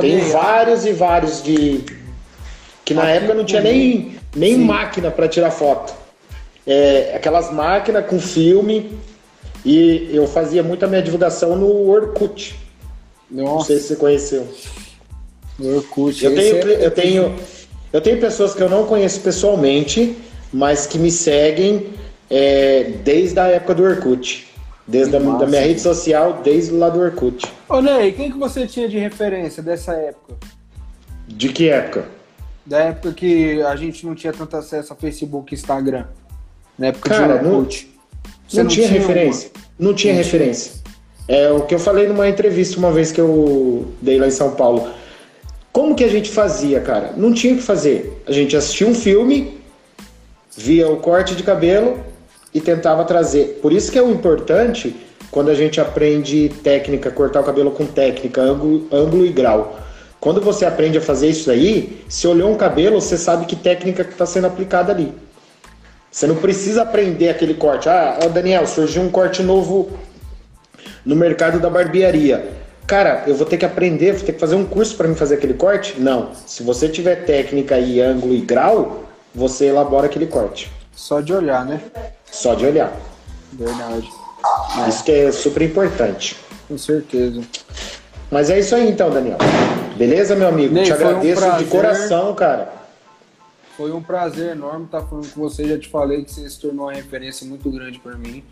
Tem 0.00 0.16
Ney, 0.16 0.30
vários 0.30 0.86
e 0.86 0.92
vários 0.92 1.42
de. 1.42 1.84
Que 2.84 2.94
na 2.94 3.10
época 3.10 3.34
não 3.34 3.44
tinha 3.44 3.62
nem, 3.62 4.16
nem 4.34 4.54
Sim. 4.54 4.64
máquina 4.64 5.10
para 5.10 5.28
tirar 5.28 5.50
foto. 5.50 5.94
É, 6.66 7.12
aquelas 7.14 7.52
máquinas 7.52 8.06
com 8.06 8.18
filme. 8.18 8.98
E 9.64 10.10
eu 10.12 10.26
fazia 10.26 10.62
muito 10.62 10.84
a 10.84 10.88
minha 10.88 11.02
divulgação 11.02 11.56
no 11.56 11.88
Orkut. 11.88 12.54
Não 13.30 13.44
Nossa, 13.44 13.68
sei 13.68 13.78
se 13.78 13.88
você 13.88 13.96
conheceu. 13.96 14.46
Orkut. 15.60 16.24
Eu 16.24 16.34
tenho, 16.34 16.56
é- 16.56 16.86
eu 16.86 16.90
tenho, 16.90 17.36
eu 17.92 18.00
tenho 18.00 18.20
pessoas 18.20 18.54
que 18.54 18.62
eu 18.62 18.68
não 18.68 18.86
conheço 18.86 19.20
pessoalmente, 19.20 20.16
mas 20.52 20.86
que 20.86 20.98
me 20.98 21.10
seguem 21.10 21.94
é, 22.30 22.92
desde 23.02 23.38
a 23.40 23.46
época 23.48 23.74
do 23.74 23.82
Orkut. 23.84 24.52
Desde 24.86 25.16
a 25.16 25.18
da 25.18 25.46
minha 25.46 25.62
rede 25.62 25.80
social, 25.80 26.42
desde 26.44 26.72
lá 26.72 26.90
do 26.90 27.00
Orkut. 27.00 27.50
Ô 27.70 27.80
Ney, 27.80 28.12
quem 28.12 28.30
que 28.30 28.36
você 28.36 28.66
tinha 28.66 28.86
de 28.86 28.98
referência 28.98 29.62
dessa 29.62 29.94
época? 29.94 30.36
De 31.26 31.48
que 31.48 31.70
época? 31.70 32.06
Da 32.66 32.80
época 32.80 33.14
que 33.14 33.62
a 33.62 33.74
gente 33.76 34.04
não 34.04 34.14
tinha 34.14 34.30
tanto 34.30 34.54
acesso 34.56 34.92
a 34.92 34.96
Facebook 34.96 35.54
e 35.54 35.56
Instagram. 35.56 36.04
Na 36.78 36.88
época 36.88 37.08
Cara, 37.08 37.38
de 37.38 37.46
Orkut. 37.46 37.93
Não, 38.52 38.64
não, 38.64 38.68
tinha, 38.68 38.88
tinha 38.88 39.00
referência. 39.00 39.50
Uma? 39.54 39.64
Não 39.78 39.94
tinha 39.94 40.12
não 40.12 40.22
referência. 40.22 40.72
Tinha. 40.72 40.84
É 41.26 41.50
o 41.50 41.62
que 41.62 41.74
eu 41.74 41.78
falei 41.78 42.06
numa 42.06 42.28
entrevista 42.28 42.78
uma 42.78 42.92
vez 42.92 43.10
que 43.10 43.20
eu 43.20 43.86
dei 44.02 44.18
lá 44.18 44.26
em 44.26 44.30
São 44.30 44.50
Paulo. 44.52 44.88
Como 45.72 45.94
que 45.94 46.04
a 46.04 46.08
gente 46.08 46.30
fazia, 46.30 46.80
cara? 46.80 47.14
Não 47.16 47.32
tinha 47.32 47.54
o 47.54 47.56
que 47.56 47.62
fazer. 47.62 48.22
A 48.26 48.32
gente 48.32 48.56
assistia 48.56 48.86
um 48.86 48.94
filme, 48.94 49.58
via 50.56 50.88
o 50.88 50.98
corte 50.98 51.34
de 51.34 51.42
cabelo 51.42 51.98
e 52.52 52.60
tentava 52.60 53.04
trazer. 53.04 53.58
Por 53.60 53.72
isso 53.72 53.90
que 53.90 53.98
é 53.98 54.02
o 54.02 54.10
importante 54.10 54.94
quando 55.30 55.50
a 55.50 55.54
gente 55.54 55.80
aprende 55.80 56.48
técnica, 56.62 57.10
cortar 57.10 57.40
o 57.40 57.44
cabelo 57.44 57.72
com 57.72 57.86
técnica, 57.86 58.40
ângulo, 58.40 58.86
ângulo 58.92 59.26
e 59.26 59.30
grau. 59.30 59.80
Quando 60.20 60.40
você 60.40 60.64
aprende 60.64 60.96
a 60.96 61.00
fazer 61.00 61.28
isso 61.28 61.50
aí, 61.50 62.04
se 62.08 62.26
olhou 62.26 62.52
um 62.52 62.56
cabelo, 62.56 63.00
você 63.00 63.18
sabe 63.18 63.44
que 63.44 63.56
técnica 63.56 64.04
que 64.04 64.12
está 64.12 64.24
sendo 64.24 64.46
aplicada 64.46 64.92
ali. 64.92 65.12
Você 66.14 66.28
não 66.28 66.36
precisa 66.36 66.82
aprender 66.82 67.28
aquele 67.28 67.54
corte. 67.54 67.88
Ah, 67.88 68.16
Daniel, 68.32 68.68
surgiu 68.68 69.02
um 69.02 69.10
corte 69.10 69.42
novo 69.42 69.90
no 71.04 71.16
mercado 71.16 71.58
da 71.58 71.68
barbearia. 71.68 72.52
Cara, 72.86 73.24
eu 73.26 73.34
vou 73.34 73.44
ter 73.44 73.56
que 73.56 73.64
aprender, 73.64 74.12
vou 74.12 74.24
ter 74.24 74.32
que 74.32 74.38
fazer 74.38 74.54
um 74.54 74.64
curso 74.64 74.96
para 74.96 75.08
me 75.08 75.16
fazer 75.16 75.34
aquele 75.34 75.54
corte? 75.54 75.96
Não. 75.98 76.28
Se 76.46 76.62
você 76.62 76.88
tiver 76.88 77.24
técnica 77.24 77.80
e 77.80 78.00
ângulo 78.00 78.32
e 78.32 78.40
grau, 78.40 79.02
você 79.34 79.66
elabora 79.66 80.06
aquele 80.06 80.28
corte. 80.28 80.70
Só 80.94 81.20
de 81.20 81.34
olhar, 81.34 81.64
né? 81.64 81.80
Só 82.30 82.54
de 82.54 82.64
olhar. 82.64 82.92
Verdade. 83.52 84.08
É. 84.84 84.88
Isso 84.88 85.02
que 85.02 85.10
é 85.10 85.32
super 85.32 85.62
importante. 85.62 86.36
Com 86.68 86.78
certeza. 86.78 87.40
Mas 88.30 88.50
é 88.50 88.60
isso 88.60 88.72
aí 88.76 88.88
então, 88.88 89.10
Daniel. 89.10 89.38
Beleza, 89.96 90.36
meu 90.36 90.46
amigo? 90.46 90.74
Ney, 90.74 90.84
Te 90.84 90.92
agradeço 90.92 91.44
um 91.44 91.56
de 91.56 91.64
coração, 91.64 92.32
cara. 92.36 92.72
Foi 93.76 93.92
um 93.92 94.02
prazer 94.02 94.52
enorme 94.52 94.84
estar 94.84 95.02
falando 95.02 95.32
com 95.32 95.40
você. 95.40 95.66
Já 95.66 95.78
te 95.78 95.88
falei 95.88 96.24
que 96.24 96.32
você 96.32 96.48
se 96.48 96.60
tornou 96.60 96.86
uma 96.86 96.92
referência 96.92 97.46
muito 97.46 97.70
grande 97.70 97.98
para 97.98 98.16
mim. 98.16 98.42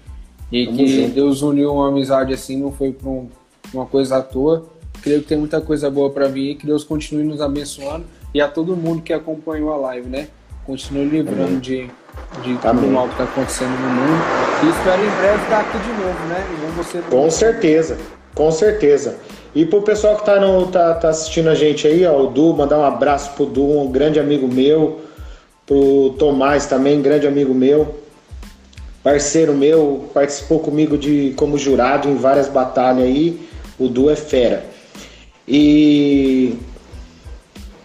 E 0.50 0.66
Vamos 0.66 0.80
que 0.80 1.06
Deus 1.08 1.42
uniu 1.42 1.74
uma 1.74 1.88
amizade 1.88 2.32
assim, 2.34 2.56
não 2.56 2.72
foi 2.72 2.92
por 2.92 3.08
um, 3.08 3.28
uma 3.72 3.86
coisa 3.86 4.16
à 4.18 4.22
toa. 4.22 4.66
Creio 5.02 5.22
que 5.22 5.28
tem 5.28 5.38
muita 5.38 5.60
coisa 5.60 5.90
boa 5.90 6.10
para 6.10 6.28
e 6.28 6.54
que 6.54 6.66
Deus 6.66 6.84
continue 6.84 7.24
nos 7.24 7.40
abençoando. 7.40 8.04
E 8.34 8.40
a 8.40 8.48
todo 8.48 8.76
mundo 8.76 9.02
que 9.02 9.12
acompanhou 9.12 9.72
a 9.72 9.76
live, 9.76 10.08
né? 10.08 10.28
Continue 10.66 11.06
livrando 11.06 11.60
de 11.60 11.90
de 12.42 12.56
tudo 12.56 12.86
mal 12.88 13.06
que 13.06 13.14
está 13.14 13.24
acontecendo 13.24 13.70
no 13.70 13.88
mundo. 13.88 14.22
E 14.64 14.68
espero 14.68 15.02
em 15.02 15.10
breve 15.18 15.42
estar 15.42 15.60
aqui 15.60 15.78
de 15.78 15.88
novo, 15.88 16.26
né? 16.28 16.46
você 16.76 17.02
com 17.10 17.30
certeza, 17.30 17.98
com 18.34 18.50
certeza. 18.50 19.16
E 19.54 19.66
pro 19.66 19.82
pessoal 19.82 20.16
que 20.16 20.24
tá, 20.24 20.40
no, 20.40 20.66
tá, 20.68 20.94
tá 20.94 21.10
assistindo 21.10 21.48
a 21.48 21.54
gente 21.54 21.86
aí, 21.86 22.06
ó, 22.06 22.22
o 22.22 22.26
Du, 22.28 22.54
mandar 22.54 22.78
um 22.78 22.84
abraço 22.84 23.32
pro 23.34 23.44
Du, 23.44 23.80
um 23.80 23.90
grande 23.90 24.18
amigo 24.18 24.48
meu, 24.48 25.00
pro 25.66 26.14
Tomás 26.18 26.66
também, 26.66 27.00
grande 27.00 27.26
amigo 27.26 27.54
meu, 27.54 27.96
parceiro 29.02 29.54
meu, 29.54 30.08
participou 30.12 30.60
comigo 30.60 30.96
de 30.96 31.32
como 31.36 31.58
jurado 31.58 32.08
em 32.08 32.16
várias 32.16 32.48
batalhas 32.48 33.04
aí. 33.04 33.40
O 33.78 33.88
Du 33.88 34.10
é 34.10 34.16
fera. 34.16 34.64
E 35.48 36.56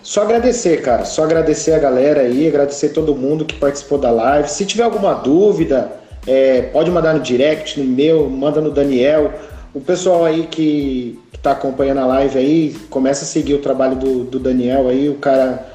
só 0.04 0.22
agradecer, 0.22 0.82
cara. 0.82 1.06
Só 1.06 1.24
agradecer 1.24 1.74
a 1.74 1.80
galera 1.80 2.22
aí, 2.22 2.48
agradecer 2.48 2.90
todo 2.90 3.16
mundo 3.16 3.46
que 3.46 3.56
participou 3.56 3.98
da 3.98 4.12
live. 4.12 4.50
Se 4.50 4.66
tiver 4.66 4.84
alguma 4.84 5.14
dúvida, 5.14 5.92
é, 6.26 6.62
pode 6.62 6.90
mandar 6.92 7.14
no 7.14 7.20
direct, 7.20 7.80
no 7.80 7.86
meu, 7.86 8.30
manda 8.30 8.62
no 8.62 8.72
Daniel. 8.72 9.34
O 9.74 9.82
pessoal 9.82 10.24
aí 10.24 10.48
que, 10.48 11.20
que 11.32 11.40
tá 11.40 11.52
acompanhando 11.52 12.00
a 12.00 12.06
live 12.06 12.38
aí, 12.38 12.76
começa 12.90 13.26
a 13.26 13.28
seguir 13.28 13.56
o 13.56 13.62
trabalho 13.62 13.96
do, 13.96 14.24
do 14.24 14.40
Daniel 14.40 14.88
aí, 14.88 15.10
o 15.10 15.16
cara, 15.16 15.68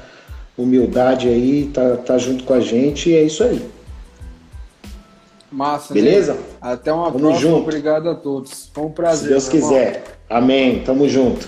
humildade 0.57 1.27
aí, 1.27 1.69
tá, 1.73 1.97
tá 1.97 2.17
junto 2.17 2.43
com 2.43 2.53
a 2.53 2.59
gente 2.59 3.09
e 3.09 3.15
é 3.15 3.23
isso 3.23 3.43
aí. 3.43 3.63
Massa, 5.51 5.93
Beleza? 5.93 6.33
Né? 6.33 6.39
Até 6.59 6.91
uma 6.91 7.11
Tamo 7.11 7.19
próxima. 7.19 7.39
Junto. 7.39 7.61
Obrigado 7.61 8.09
a 8.09 8.15
todos. 8.15 8.71
Foi 8.73 8.85
um 8.85 8.91
prazer. 8.91 9.23
Se 9.23 9.29
Deus 9.29 9.49
quiser. 9.49 10.03
Amém. 10.29 10.83
Tamo 10.83 11.07
junto. 11.07 11.47